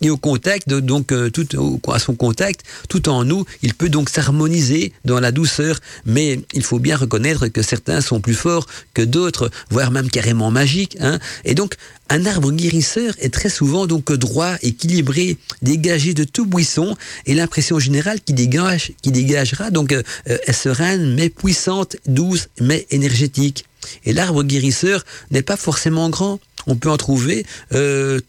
Et 0.00 0.10
au 0.12 0.16
contact, 0.16 0.68
donc 0.68 1.10
euh, 1.10 1.30
tout 1.30 1.46
à 1.92 1.98
son 1.98 2.14
contact, 2.14 2.62
tout 2.88 3.08
en 3.08 3.24
nous, 3.24 3.44
il 3.62 3.74
peut 3.74 3.88
donc 3.88 4.08
s'harmoniser 4.08 4.92
dans 5.04 5.20
la 5.20 5.32
douceur. 5.32 5.80
Mais 6.06 6.40
il 6.52 6.62
faut 6.62 6.78
bien 6.78 6.96
reconnaître 6.96 7.48
que 7.48 7.62
certains 7.62 8.00
sont 8.00 8.20
plus 8.20 8.34
forts 8.34 8.66
que 8.94 9.02
d'autres, 9.02 9.50
voire 9.70 9.90
même 9.90 10.10
carrément 10.10 10.50
magiques. 10.50 10.96
Hein. 11.00 11.18
Et 11.44 11.54
donc 11.54 11.74
un 12.08 12.26
arbre 12.26 12.52
guérisseur 12.52 13.14
est 13.20 13.32
très 13.32 13.48
souvent 13.48 13.86
donc 13.86 14.12
droit, 14.12 14.54
équilibré, 14.62 15.38
dégagé 15.62 16.14
de 16.14 16.24
tout 16.24 16.46
buisson, 16.46 16.96
et 17.26 17.34
l'impression 17.34 17.78
générale 17.78 18.20
qui 18.20 18.34
dégage, 18.34 18.92
qui 19.02 19.10
dégagera 19.10 19.70
donc 19.70 19.92
euh, 19.92 20.02
est 20.26 20.52
sereine 20.52 21.14
mais 21.14 21.30
puissante, 21.30 21.96
douce 22.06 22.48
mais 22.60 22.86
énergétique. 22.90 23.64
Et 24.04 24.12
l'arbre 24.12 24.42
guérisseur 24.44 25.04
n'est 25.30 25.42
pas 25.42 25.56
forcément 25.56 26.08
grand. 26.08 26.38
On 26.66 26.76
peut 26.76 26.90
en 26.90 26.96
trouver 26.96 27.44
euh, 27.72 28.20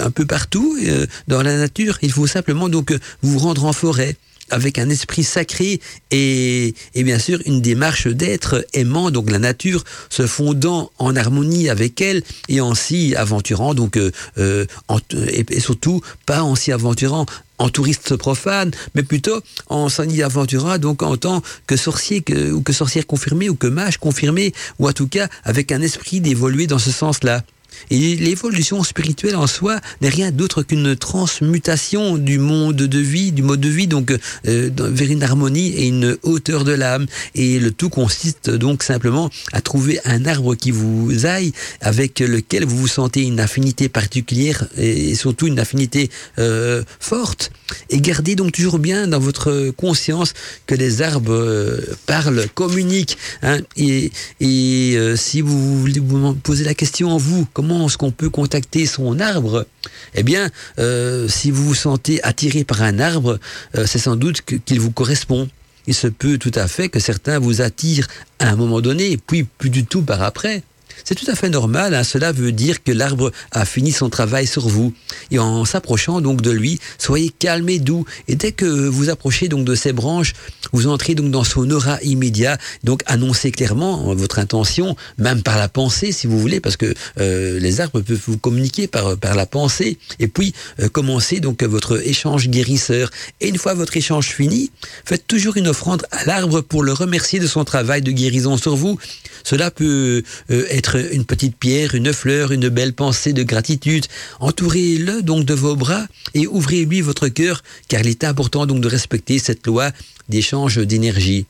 un 0.00 0.10
peu 0.10 0.26
partout 0.26 0.76
euh, 0.84 1.06
dans 1.28 1.42
la 1.42 1.56
nature. 1.56 1.98
Il 2.02 2.12
faut 2.12 2.26
simplement 2.26 2.68
donc 2.68 2.96
vous 3.22 3.38
rendre 3.38 3.64
en 3.64 3.72
forêt 3.72 4.16
avec 4.50 4.78
un 4.78 4.88
esprit 4.90 5.24
sacré 5.24 5.80
et, 6.10 6.74
et 6.94 7.02
bien 7.02 7.18
sûr 7.18 7.40
une 7.46 7.60
démarche 7.60 8.06
d'être 8.06 8.64
aimant 8.74 9.10
donc 9.10 9.30
la 9.30 9.38
nature 9.38 9.84
se 10.08 10.26
fondant 10.26 10.90
en 10.98 11.16
harmonie 11.16 11.68
avec 11.68 12.00
elle 12.00 12.22
et 12.48 12.60
en 12.60 12.74
s'y 12.74 13.14
aventurant 13.16 13.74
donc 13.74 13.96
euh, 13.96 14.66
en, 14.88 14.98
et, 15.28 15.60
surtout 15.60 16.00
pas 16.26 16.42
en 16.42 16.54
s'y 16.54 16.72
aventurant 16.72 17.26
en 17.58 17.70
touriste 17.70 18.16
profane, 18.16 18.70
mais 18.94 19.02
plutôt 19.02 19.40
en 19.68 19.88
s'en 19.88 20.04
y 20.04 20.22
aventurant 20.22 20.76
donc 20.76 21.02
en 21.02 21.16
tant 21.16 21.42
que 21.66 21.76
sorcier 21.76 22.20
que, 22.20 22.52
ou 22.52 22.60
que 22.60 22.74
sorcière 22.74 23.06
confirmée 23.06 23.48
ou 23.48 23.54
que 23.54 23.66
mage 23.66 23.98
confirmé 23.98 24.52
ou 24.78 24.88
en 24.88 24.92
tout 24.92 25.08
cas 25.08 25.28
avec 25.44 25.72
un 25.72 25.80
esprit 25.80 26.20
d'évoluer 26.20 26.66
dans 26.66 26.78
ce 26.78 26.90
sens-là. 26.90 27.42
Et 27.90 28.16
l'évolution 28.16 28.82
spirituelle 28.82 29.36
en 29.36 29.46
soi 29.46 29.80
n'est 30.00 30.08
rien 30.08 30.30
d'autre 30.30 30.62
qu'une 30.62 30.96
transmutation 30.96 32.16
du 32.18 32.38
monde 32.38 32.76
de 32.76 32.98
vie, 32.98 33.32
du 33.32 33.42
mode 33.42 33.60
de 33.60 33.68
vie, 33.68 33.86
donc 33.86 34.10
euh, 34.46 34.70
vers 34.76 35.10
une 35.10 35.22
harmonie 35.22 35.68
et 35.68 35.86
une 35.86 36.16
hauteur 36.22 36.64
de 36.64 36.72
l'âme. 36.72 37.06
Et 37.34 37.58
le 37.58 37.70
tout 37.70 37.88
consiste 37.88 38.50
donc 38.50 38.82
simplement 38.82 39.30
à 39.52 39.60
trouver 39.60 40.00
un 40.04 40.26
arbre 40.26 40.54
qui 40.54 40.70
vous 40.70 41.26
aille, 41.26 41.52
avec 41.80 42.20
lequel 42.20 42.64
vous 42.64 42.76
vous 42.76 42.88
sentez 42.88 43.22
une 43.22 43.40
affinité 43.40 43.88
particulière 43.88 44.66
et 44.76 45.14
surtout 45.14 45.46
une 45.46 45.58
affinité 45.58 46.10
euh, 46.38 46.82
forte. 47.00 47.50
Et 47.90 48.00
gardez 48.00 48.36
donc 48.36 48.52
toujours 48.52 48.78
bien 48.78 49.08
dans 49.08 49.18
votre 49.18 49.70
conscience 49.70 50.32
que 50.66 50.74
les 50.74 51.02
arbres 51.02 51.32
euh, 51.32 51.80
parlent, 52.06 52.46
communiquent. 52.54 53.18
Hein, 53.42 53.58
et 53.76 54.10
et 54.40 54.96
si 55.16 55.40
vous 55.40 55.82
vous 55.82 56.34
poser 56.34 56.64
la 56.64 56.74
question 56.74 57.10
en 57.10 57.16
vous, 57.16 57.46
comment 57.52 57.65
est-ce 57.70 57.98
qu'on 57.98 58.10
peut 58.10 58.30
contacter 58.30 58.86
son 58.86 59.20
arbre? 59.20 59.66
Eh 60.14 60.22
bien, 60.22 60.50
euh, 60.78 61.28
si 61.28 61.50
vous 61.50 61.64
vous 61.64 61.74
sentez 61.74 62.22
attiré 62.22 62.64
par 62.64 62.82
un 62.82 62.98
arbre, 62.98 63.38
euh, 63.76 63.86
c'est 63.86 63.98
sans 63.98 64.16
doute 64.16 64.42
qu'il 64.42 64.80
vous 64.80 64.90
correspond. 64.90 65.48
Il 65.86 65.94
se 65.94 66.08
peut 66.08 66.38
tout 66.38 66.52
à 66.54 66.66
fait 66.66 66.88
que 66.88 66.98
certains 66.98 67.38
vous 67.38 67.60
attirent 67.60 68.08
à 68.38 68.48
un 68.48 68.56
moment 68.56 68.80
donné, 68.80 69.16
puis 69.16 69.44
plus 69.44 69.70
du 69.70 69.84
tout 69.84 70.02
par 70.02 70.22
après. 70.22 70.62
C'est 71.04 71.14
tout 71.14 71.30
à 71.30 71.34
fait 71.34 71.48
normal, 71.48 71.94
hein. 71.94 72.04
cela 72.04 72.32
veut 72.32 72.52
dire 72.52 72.82
que 72.82 72.92
l'arbre 72.92 73.32
a 73.52 73.64
fini 73.64 73.92
son 73.92 74.08
travail 74.08 74.46
sur 74.46 74.68
vous. 74.68 74.92
Et 75.30 75.38
en 75.38 75.64
s'approchant 75.64 76.20
donc 76.20 76.40
de 76.42 76.50
lui, 76.50 76.80
soyez 76.98 77.30
calme 77.30 77.68
et 77.68 77.78
doux. 77.78 78.04
Et 78.28 78.36
dès 78.36 78.52
que 78.52 78.66
vous 78.66 79.10
approchez 79.10 79.48
donc 79.48 79.64
de 79.64 79.74
ses 79.74 79.92
branches, 79.92 80.32
vous 80.72 80.86
entrez 80.86 81.14
donc 81.14 81.30
dans 81.30 81.44
son 81.44 81.70
aura 81.70 82.00
immédiat. 82.02 82.58
Donc 82.84 83.02
annoncez 83.06 83.50
clairement 83.50 84.14
votre 84.14 84.38
intention, 84.38 84.96
même 85.18 85.42
par 85.42 85.58
la 85.58 85.68
pensée 85.68 86.12
si 86.12 86.26
vous 86.26 86.38
voulez, 86.38 86.60
parce 86.60 86.76
que 86.76 86.94
euh, 87.18 87.58
les 87.60 87.80
arbres 87.80 88.00
peuvent 88.00 88.20
vous 88.26 88.38
communiquer 88.38 88.86
par, 88.86 89.16
par 89.16 89.34
la 89.34 89.46
pensée. 89.46 89.98
Et 90.18 90.28
puis 90.28 90.54
euh, 90.80 90.88
commencez 90.88 91.40
donc 91.40 91.62
votre 91.62 92.06
échange 92.06 92.48
guérisseur. 92.48 93.10
Et 93.40 93.48
une 93.48 93.58
fois 93.58 93.74
votre 93.74 93.96
échange 93.96 94.28
fini, 94.28 94.70
faites 95.04 95.26
toujours 95.26 95.56
une 95.56 95.68
offrande 95.68 96.04
à 96.10 96.24
l'arbre 96.24 96.60
pour 96.60 96.82
le 96.82 96.92
remercier 96.92 97.38
de 97.38 97.46
son 97.46 97.64
travail 97.64 98.02
de 98.02 98.10
guérison 98.10 98.56
sur 98.56 98.76
vous. 98.76 98.98
Cela 99.44 99.70
peut 99.70 100.22
euh, 100.50 100.66
être 100.70 100.85
une 100.94 101.24
petite 101.24 101.56
pierre, 101.56 101.94
une 101.94 102.12
fleur, 102.12 102.52
une 102.52 102.68
belle 102.68 102.92
pensée 102.92 103.32
de 103.32 103.42
gratitude. 103.42 104.06
Entourez-le 104.40 105.22
donc 105.22 105.44
de 105.44 105.54
vos 105.54 105.76
bras 105.76 106.06
et 106.34 106.46
ouvrez-lui 106.46 107.00
votre 107.00 107.28
cœur, 107.28 107.62
car 107.88 108.00
il 108.00 108.08
est 108.08 108.24
important 108.24 108.66
donc 108.66 108.80
de 108.80 108.88
respecter 108.88 109.38
cette 109.38 109.66
loi 109.66 109.90
d'échange 110.28 110.78
d'énergie. 110.78 111.46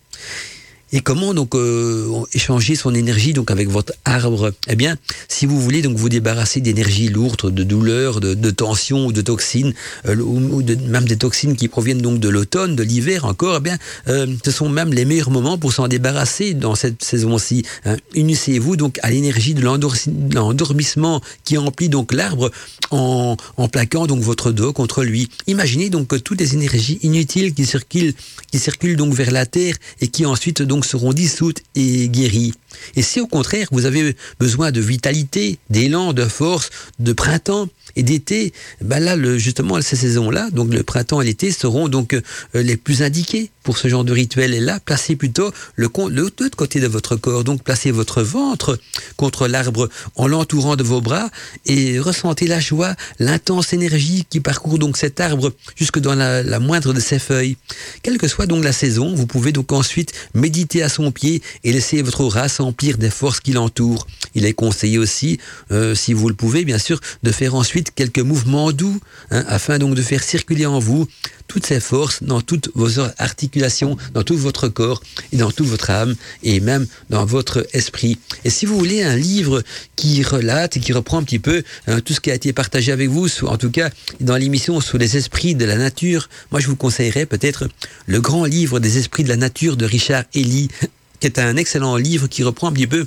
Et 0.93 1.01
comment 1.01 1.34
donc 1.34 1.57
euh, 1.57 2.22
échanger 2.32 2.76
son 2.76 2.95
énergie 2.95 3.32
donc 3.32 3.51
avec 3.51 3.68
votre 3.68 3.93
arbre? 4.05 4.53
Eh 4.68 4.76
bien, 4.76 4.97
si 5.28 5.45
vous 5.45 5.61
voulez 5.61 5.82
donc 5.82 5.97
vous 5.97 6.09
débarrasser 6.09 6.61
d'énergie 6.61 7.09
lourde, 7.09 7.53
de 7.53 7.64
douleur, 7.64 8.20
de, 8.20 8.34
de 8.34 8.51
tension 8.51 9.07
ou 9.07 9.12
de 9.12 9.20
toxines, 9.20 9.74
euh, 10.07 10.14
ou, 10.16 10.62
même 10.89 11.07
des 11.07 11.16
toxines 11.16 11.57
qui 11.57 11.66
proviennent 11.66 12.01
donc 12.01 12.20
de 12.20 12.28
l'automne, 12.28 12.76
de 12.76 12.84
l'hiver 12.84 13.24
encore, 13.24 13.57
eh 13.57 13.61
bien, 13.61 13.78
euh, 14.07 14.28
ce 14.45 14.53
sont 14.53 14.68
même 14.68 14.93
les 14.93 15.05
meilleurs 15.05 15.30
moments 15.30 15.59
pour 15.59 15.72
s'en 15.72 15.89
débarrasser 15.89 16.55
dans 16.55 16.76
cette 16.76 17.03
saison-ci. 17.03 17.64
Hein. 17.84 17.97
Unissez-vous 18.14 18.76
donc 18.76 19.01
à 19.03 19.11
l'énergie 19.11 19.55
de 19.55 19.62
l'endormissement 19.62 21.20
qui 21.45 21.59
emplit 21.59 21.89
donc 21.89 22.12
l'arbre 22.12 22.53
en, 22.93 23.37
en 23.57 23.68
plaquant 23.68 24.07
donc 24.07 24.20
votre 24.20 24.53
dos 24.53 24.72
contre 24.72 25.03
lui. 25.03 25.30
Imaginez 25.49 25.91
donc 25.91 26.07
que 26.07 26.16
toutes 26.16 26.41
les 26.41 26.55
énergies 26.55 27.01
inutiles 27.03 27.55
qui 27.55 27.66
circulent, 27.66 28.14
qui 28.53 28.61
circulent 28.61 28.97
donc 28.97 29.14
vers 29.14 29.32
la 29.32 29.47
terre 29.47 29.74
et 30.01 30.07
qui 30.07 30.24
ensuite 30.26 30.62
donc 30.62 30.76
seront 30.85 31.12
dissoutes 31.12 31.62
et 31.74 32.09
guéries. 32.09 32.53
Et 32.95 33.03
si 33.03 33.20
au 33.20 33.27
contraire 33.27 33.68
vous 33.72 33.87
avez 33.87 34.16
besoin 34.39 34.70
de 34.70 34.81
vitalité, 34.81 35.59
d'élan, 35.70 36.12
de 36.12 36.24
force, 36.24 36.70
de 36.99 37.12
printemps 37.12 37.68
et 37.97 38.03
d'été, 38.03 38.53
ben 38.81 39.01
là 39.01 39.16
le, 39.16 39.39
justement 39.39 39.81
ces 39.81 39.97
saisons-là, 39.97 40.51
donc 40.51 40.72
le 40.72 40.83
printemps 40.83 41.20
et 41.22 41.24
l'été 41.24 41.51
seront 41.51 41.89
donc 41.89 42.14
euh, 42.14 42.20
les 42.55 42.77
plus 42.77 43.03
indiqués 43.03 43.51
pour 43.67 43.79
ce 43.79 43.89
genre 43.89 44.05
de 44.05 44.12
rituel. 44.12 44.55
Et 44.55 44.61
là, 44.61 44.79
placez 44.79 45.17
plutôt 45.17 45.51
le 45.75 45.89
l'autre 46.09 46.57
côté 46.57 46.79
de 46.79 46.87
votre 46.87 47.17
corps, 47.17 47.43
donc 47.43 47.64
placez 47.64 47.91
votre 47.91 48.23
ventre 48.23 48.79
contre 49.17 49.49
l'arbre 49.49 49.89
en 50.14 50.29
l'entourant 50.29 50.77
de 50.77 50.85
vos 50.85 51.01
bras 51.01 51.31
et 51.64 51.99
ressentez 51.99 52.47
la 52.47 52.61
joie, 52.61 52.95
l'intense 53.19 53.73
énergie 53.73 54.25
qui 54.31 54.39
parcourt 54.39 54.79
donc 54.79 54.97
cet 54.97 55.19
arbre 55.19 55.53
jusque 55.75 55.99
dans 55.99 56.14
la, 56.14 56.45
la 56.45 56.61
moindre 56.61 56.93
de 56.93 57.01
ses 57.01 57.19
feuilles. 57.19 57.57
Quelle 58.05 58.19
que 58.19 58.29
soit 58.29 58.47
donc 58.47 58.62
la 58.62 58.73
saison, 58.73 59.12
vous 59.12 59.27
pouvez 59.27 59.51
donc 59.51 59.73
ensuite 59.73 60.12
méditer 60.33 60.85
à 60.85 60.89
son 60.89 61.11
pied 61.11 61.43
et 61.64 61.73
laisser 61.73 62.03
votre 62.03 62.21
aura 62.21 62.49
s'emplir 62.49 62.99
des 62.99 63.11
forces 63.11 63.41
qui 63.41 63.53
l'entourent. 63.53 64.07
Il 64.37 64.47
est 64.47 64.53
conseillé 64.55 64.99
aussi, 64.99 65.41
euh, 65.73 65.97
si 65.97 66.12
vous 66.12 66.29
le 66.29 66.37
pouvez, 66.37 66.64
bien 66.64 66.79
sûr, 66.79 67.01
de 67.25 67.33
faire 67.33 67.57
ensuite 67.57 67.93
quelques 67.93 68.21
mouvements 68.21 68.71
doux, 68.71 69.01
hein, 69.33 69.45
afin 69.49 69.79
donc 69.79 69.97
de 69.97 70.03
faire 70.03 70.23
circuler 70.23 70.67
en 70.67 70.79
vous 70.79 71.09
toutes 71.49 71.66
ces 71.66 71.80
forces 71.80 72.22
dans 72.22 72.40
toutes 72.40 72.70
vos 72.74 73.01
articulations, 73.18 73.97
dans 74.14 74.22
tout 74.22 74.36
votre 74.36 74.68
corps 74.68 75.03
et 75.32 75.36
dans 75.36 75.51
toute 75.51 75.66
votre 75.66 75.90
âme 75.90 76.14
et 76.42 76.61
même 76.61 76.86
dans 77.11 77.24
votre 77.24 77.66
esprit. 77.72 78.18
Et 78.44 78.51
si 78.51 78.66
vous 78.66 78.76
voulez 78.76 79.03
un 79.03 79.16
livre 79.16 79.62
qui 79.97 80.22
relate 80.22 80.76
et 80.76 80.80
qui 80.80 80.92
reprend 80.92 81.18
un 81.18 81.22
petit 81.22 81.38
peu 81.38 81.62
hein, 81.86 82.01
tout 82.01 82.12
ce 82.12 82.20
qui 82.20 82.30
a 82.30 82.34
été 82.34 82.53
partagé 82.53 82.92
avec 82.92 83.09
vous, 83.09 83.28
en 83.44 83.57
tout 83.57 83.70
cas 83.70 83.90
dans 84.20 84.36
l'émission 84.36 84.80
sur 84.80 84.99
les 84.99 85.16
esprits 85.16 85.55
de 85.55 85.64
la 85.64 85.76
nature, 85.76 86.28
moi 86.51 86.61
je 86.61 86.66
vous 86.66 86.76
conseillerais 86.76 87.26
peut-être 87.26 87.68
le 88.07 88.20
grand 88.20 88.44
livre 88.44 88.80
des 88.80 88.99
esprits 88.99 89.24
de 89.24 89.28
la 89.28 89.36
nature 89.36 89.76
de 89.76 89.84
Richard 89.84 90.24
Ely, 90.34 90.68
qui 91.20 91.26
est 91.26 91.38
un 91.38 91.57
excellent 91.57 91.97
livre 91.97 92.26
qui 92.28 92.42
reprend 92.42 92.68
un 92.68 92.72
petit 92.72 92.86
peu 92.86 93.07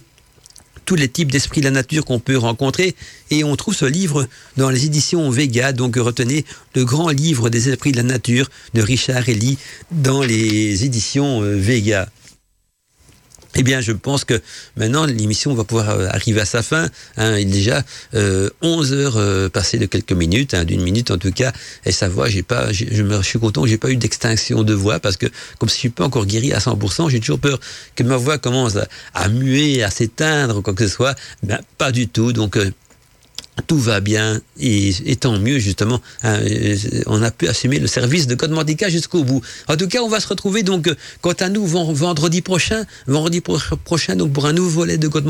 tous 0.89 0.95
les 0.95 1.07
types 1.07 1.31
d'esprits 1.31 1.61
de 1.61 1.65
la 1.65 1.71
nature 1.71 2.03
qu'on 2.03 2.17
peut 2.17 2.35
rencontrer. 2.35 2.95
Et 3.29 3.43
on 3.43 3.55
trouve 3.55 3.75
ce 3.75 3.85
livre 3.85 4.27
dans 4.57 4.71
les 4.71 4.87
éditions 4.87 5.29
Vega. 5.29 5.71
Donc 5.71 5.97
retenez 5.97 6.45
le 6.73 6.83
grand 6.83 7.09
livre 7.09 7.51
des 7.51 7.69
esprits 7.69 7.91
de 7.91 7.97
la 7.97 8.03
nature 8.03 8.49
de 8.73 8.81
Richard 8.81 9.29
Ellie 9.29 9.59
dans 9.91 10.23
les 10.23 10.85
éditions 10.85 11.43
euh, 11.43 11.55
Vega. 11.55 12.09
Eh 13.55 13.63
bien, 13.63 13.81
je 13.81 13.91
pense 13.91 14.25
que 14.25 14.39
maintenant, 14.77 15.05
l'émission 15.05 15.53
va 15.55 15.63
pouvoir 15.63 15.89
euh, 15.89 16.07
arriver 16.09 16.39
à 16.39 16.45
sa 16.45 16.61
fin. 16.61 16.87
Hein, 17.17 17.37
il 17.37 17.47
est 17.47 17.51
déjà 17.51 17.83
euh, 18.13 18.49
11 18.61 18.93
heures 18.93 19.17
euh, 19.17 19.49
passées 19.49 19.79
de 19.79 19.87
quelques 19.87 20.11
minutes, 20.11 20.53
hein, 20.53 20.65
d'une 20.65 20.81
minute 20.81 21.09
en 21.09 21.17
tout 21.17 21.31
cas. 21.31 21.51
Et 21.85 21.91
sa 21.91 22.07
voix, 22.09 22.29
j'ai 22.29 22.43
pas, 22.43 22.71
je, 22.71 23.01
me, 23.01 23.17
je 23.17 23.27
suis 23.27 23.39
content 23.39 23.63
que 23.63 23.67
j'ai 23.67 23.79
pas 23.79 23.89
eu 23.89 23.97
d'extinction 23.97 24.63
de 24.63 24.73
voix 24.73 24.99
parce 24.99 25.17
que 25.17 25.25
comme 25.57 25.67
si 25.67 25.75
je 25.75 25.79
suis 25.79 25.89
pas 25.89 26.05
encore 26.05 26.27
guéri 26.27 26.53
à 26.53 26.59
100%, 26.59 27.09
j'ai 27.09 27.19
toujours 27.19 27.39
peur 27.39 27.59
que 27.95 28.03
ma 28.03 28.17
voix 28.17 28.37
commence 28.37 28.75
à, 28.75 28.87
à 29.15 29.29
muer, 29.29 29.83
à 29.83 29.89
s'éteindre 29.89 30.61
quoi 30.61 30.73
que 30.73 30.87
ce 30.87 30.93
soit. 30.93 31.15
Ben, 31.41 31.59
pas 31.77 31.91
du 31.91 32.07
tout. 32.07 32.33
Donc, 32.33 32.55
euh, 32.55 32.71
tout 33.61 33.77
va 33.79 33.99
bien 33.99 34.41
et, 34.59 34.91
tant 35.15 35.37
mieux 35.39 35.59
justement. 35.59 36.01
hein, 36.23 36.39
euh, 36.41 36.75
on 37.07 37.21
a 37.21 37.31
pu 37.31 37.47
assumer 37.47 37.79
le 37.79 37.87
service 37.87 38.27
de 38.27 38.35
Code 38.35 38.53
jusqu'au 38.89 39.23
bout. 39.23 39.41
En 39.67 39.75
tout 39.75 39.87
cas, 39.87 40.01
on 40.01 40.09
va 40.09 40.19
se 40.19 40.27
retrouver 40.27 40.63
donc 40.63 40.87
euh, 40.87 40.95
quant 41.21 41.33
à 41.33 41.49
nous 41.49 41.65
ven- 41.65 41.93
vendredi 41.93 42.41
prochain, 42.41 42.85
vendredi 43.07 43.41
pro- 43.41 43.57
prochain 43.83 44.15
donc 44.15 44.33
pour 44.33 44.45
un 44.45 44.53
nouveau 44.53 44.69
volet 44.81 44.97
de 44.97 45.07
Code. 45.07 45.25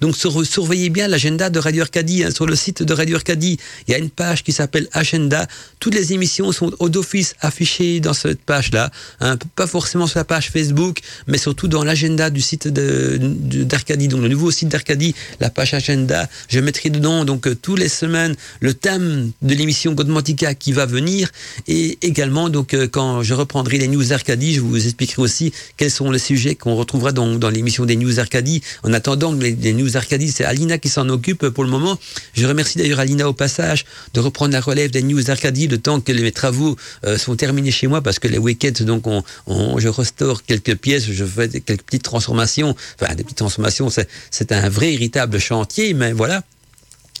Donc 0.00 0.16
sur- 0.16 0.44
surveillez 0.46 0.90
bien 0.90 1.08
l'agenda 1.08 1.50
de 1.50 1.58
Radio 1.58 1.82
Arcadie 1.82 2.24
hein, 2.24 2.30
sur 2.30 2.46
le 2.46 2.54
site 2.56 2.82
de 2.82 2.92
Radio 2.94 3.16
Arcadie. 3.16 3.58
Il 3.86 3.92
y 3.92 3.94
a 3.94 3.98
une 3.98 4.10
page 4.10 4.42
qui 4.44 4.52
s'appelle 4.52 4.88
Agenda. 4.92 5.46
Toutes 5.80 5.94
les 5.94 6.12
émissions 6.12 6.52
sont 6.52 6.72
au 6.78 6.88
d'office 6.88 7.34
affichées 7.40 8.00
dans 8.00 8.12
cette 8.14 8.40
page-là. 8.40 8.90
hein, 9.20 9.36
pas 9.56 9.66
forcément 9.66 10.06
sur 10.06 10.18
la 10.18 10.24
page 10.24 10.50
Facebook, 10.50 11.00
mais 11.26 11.38
surtout 11.38 11.68
dans 11.68 11.84
l'agenda 11.84 12.30
du 12.30 12.40
site 12.40 12.68
d'Arcadie, 12.68 14.08
donc 14.08 14.22
le 14.22 14.28
nouveau 14.28 14.50
site 14.50 14.68
d'Arcadie, 14.68 15.14
la 15.40 15.50
page 15.50 15.74
agenda. 15.74 16.28
Je 16.48 16.60
mettrai 16.60 16.90
dedans 16.90 17.24
donc 17.24 17.47
tous 17.54 17.76
les 17.76 17.88
semaines 17.88 18.34
le 18.60 18.74
thème 18.74 19.30
de 19.42 19.54
l'émission 19.54 19.92
Godmantica 19.92 20.54
qui 20.54 20.72
va 20.72 20.86
venir 20.86 21.30
et 21.66 21.98
également 22.02 22.48
donc 22.48 22.74
euh, 22.74 22.88
quand 22.88 23.22
je 23.22 23.34
reprendrai 23.34 23.78
les 23.78 23.88
news 23.88 24.12
Arcadie, 24.12 24.54
je 24.54 24.60
vous 24.60 24.84
expliquerai 24.84 25.22
aussi 25.22 25.52
quels 25.76 25.90
sont 25.90 26.10
les 26.10 26.18
sujets 26.18 26.54
qu'on 26.54 26.74
retrouvera 26.74 27.12
dans, 27.12 27.50
l'émission 27.50 27.84
des 27.84 27.96
news 27.96 28.18
Arcadie. 28.18 28.62
En 28.82 28.92
attendant 28.92 29.32
les, 29.32 29.52
les 29.52 29.72
news 29.72 29.96
Arcadie, 29.96 30.30
c'est 30.30 30.44
Alina 30.44 30.78
qui 30.78 30.88
s'en 30.88 31.08
occupe 31.08 31.48
pour 31.48 31.64
le 31.64 31.70
moment. 31.70 31.98
Je 32.34 32.46
remercie 32.46 32.78
d'ailleurs 32.78 33.00
Alina 33.00 33.28
au 33.28 33.32
passage 33.32 33.84
de 34.14 34.20
reprendre 34.20 34.52
la 34.52 34.60
relève 34.60 34.90
des 34.90 35.02
news 35.02 35.30
Arcadie 35.30 35.68
le 35.68 35.78
temps 35.78 36.00
que 36.00 36.12
mes 36.12 36.32
travaux 36.32 36.76
euh, 37.04 37.16
sont 37.16 37.36
terminés 37.36 37.70
chez 37.70 37.86
moi 37.86 38.02
parce 38.02 38.18
que 38.18 38.28
les 38.28 38.38
week-ends 38.38 38.84
donc 38.84 39.06
on, 39.06 39.78
je 39.78 39.88
restaure 39.88 40.42
quelques 40.44 40.76
pièces, 40.76 41.10
je 41.10 41.24
fais 41.24 41.48
quelques 41.60 41.82
petites 41.82 42.02
transformations, 42.02 42.74
enfin 43.00 43.14
des 43.14 43.22
petites 43.22 43.38
transformations, 43.38 43.88
c'est 44.30 44.52
un 44.52 44.68
vrai 44.68 44.88
véritable 44.98 45.38
chantier, 45.38 45.94
mais 45.94 46.12
voilà. 46.12 46.42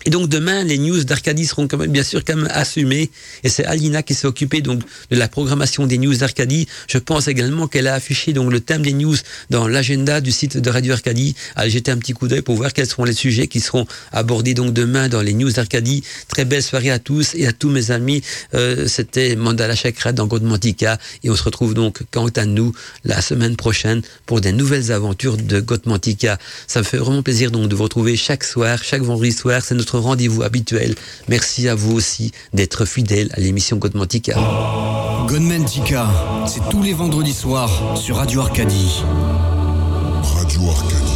Et 0.04 0.10
donc 0.10 0.28
demain, 0.28 0.64
les 0.64 0.78
news 0.78 1.02
d'Arcadie 1.04 1.46
seront 1.46 1.66
quand 1.66 1.76
même, 1.76 1.90
bien 1.90 2.02
sûr 2.02 2.24
quand 2.24 2.36
même 2.36 2.48
assumées. 2.52 3.10
Et 3.42 3.48
c'est 3.48 3.64
Alina 3.64 4.02
qui 4.02 4.14
s'est 4.14 4.26
occupée 4.26 4.60
donc 4.60 4.82
de 5.10 5.16
la 5.16 5.28
programmation 5.28 5.86
des 5.86 5.98
news 5.98 6.14
d'Arcadie. 6.14 6.68
Je 6.88 6.98
pense 6.98 7.28
également 7.28 7.66
qu'elle 7.66 7.88
a 7.88 7.94
affiché 7.94 8.32
donc 8.32 8.52
le 8.52 8.60
thème 8.60 8.82
des 8.82 8.92
news 8.92 9.16
dans 9.50 9.66
l'agenda 9.66 10.20
du 10.20 10.30
site 10.30 10.56
de 10.56 10.70
Radio 10.70 10.92
Arcadie. 10.92 11.34
Allez 11.56 11.70
jeter 11.70 11.90
un 11.90 11.98
petit 11.98 12.12
coup 12.12 12.28
d'œil 12.28 12.42
pour 12.42 12.54
voir 12.54 12.72
quels 12.72 12.86
seront 12.86 13.04
les 13.04 13.12
sujets 13.12 13.48
qui 13.48 13.60
seront 13.60 13.86
abordés 14.12 14.54
donc 14.54 14.72
demain 14.72 15.08
dans 15.08 15.20
les 15.20 15.34
news 15.34 15.50
d'Arcadie. 15.50 16.04
Très 16.28 16.44
belle 16.44 16.62
soirée 16.62 16.90
à 16.90 16.98
tous 16.98 17.34
et 17.34 17.46
à 17.46 17.52
tous 17.52 17.70
mes 17.70 17.90
amis. 17.90 18.22
Euh, 18.54 18.86
C'était 18.86 19.34
Mandala 19.36 19.74
Chakra 19.74 20.12
dans 20.12 20.26
Godmantica 20.26 20.98
et 21.24 21.30
on 21.30 21.36
se 21.36 21.42
retrouve 21.42 21.74
donc 21.74 22.02
quant 22.10 22.28
à 22.28 22.46
nous 22.46 22.72
la 23.04 23.20
semaine 23.20 23.56
prochaine 23.56 24.02
pour 24.26 24.40
des 24.40 24.52
nouvelles 24.52 24.92
aventures 24.92 25.36
de 25.36 25.60
Godmantica. 25.60 26.38
Ça 26.66 26.80
me 26.80 26.84
fait 26.84 26.98
vraiment 26.98 27.22
plaisir 27.22 27.50
donc 27.50 27.68
de 27.68 27.74
vous 27.74 27.82
retrouver 27.82 28.16
chaque 28.16 28.44
soir, 28.44 28.82
chaque 28.82 29.02
vendredi 29.02 29.32
soir. 29.32 29.62
Rendez-vous 29.96 30.42
habituel. 30.42 30.94
Merci 31.28 31.68
à 31.68 31.74
vous 31.74 31.92
aussi 31.92 32.32
d'être 32.52 32.84
fidèles 32.84 33.30
à 33.34 33.40
l'émission 33.40 33.76
Godmantica. 33.76 34.36
Gunman 35.28 35.64
Tika, 35.64 36.06
c'est 36.46 36.66
tous 36.70 36.82
les 36.82 36.92
vendredis 36.92 37.32
soirs 37.32 37.96
sur 37.96 38.16
Radio 38.16 38.40
Arcadie. 38.40 39.02
Radio 40.22 40.68
Arcadie. 40.68 41.07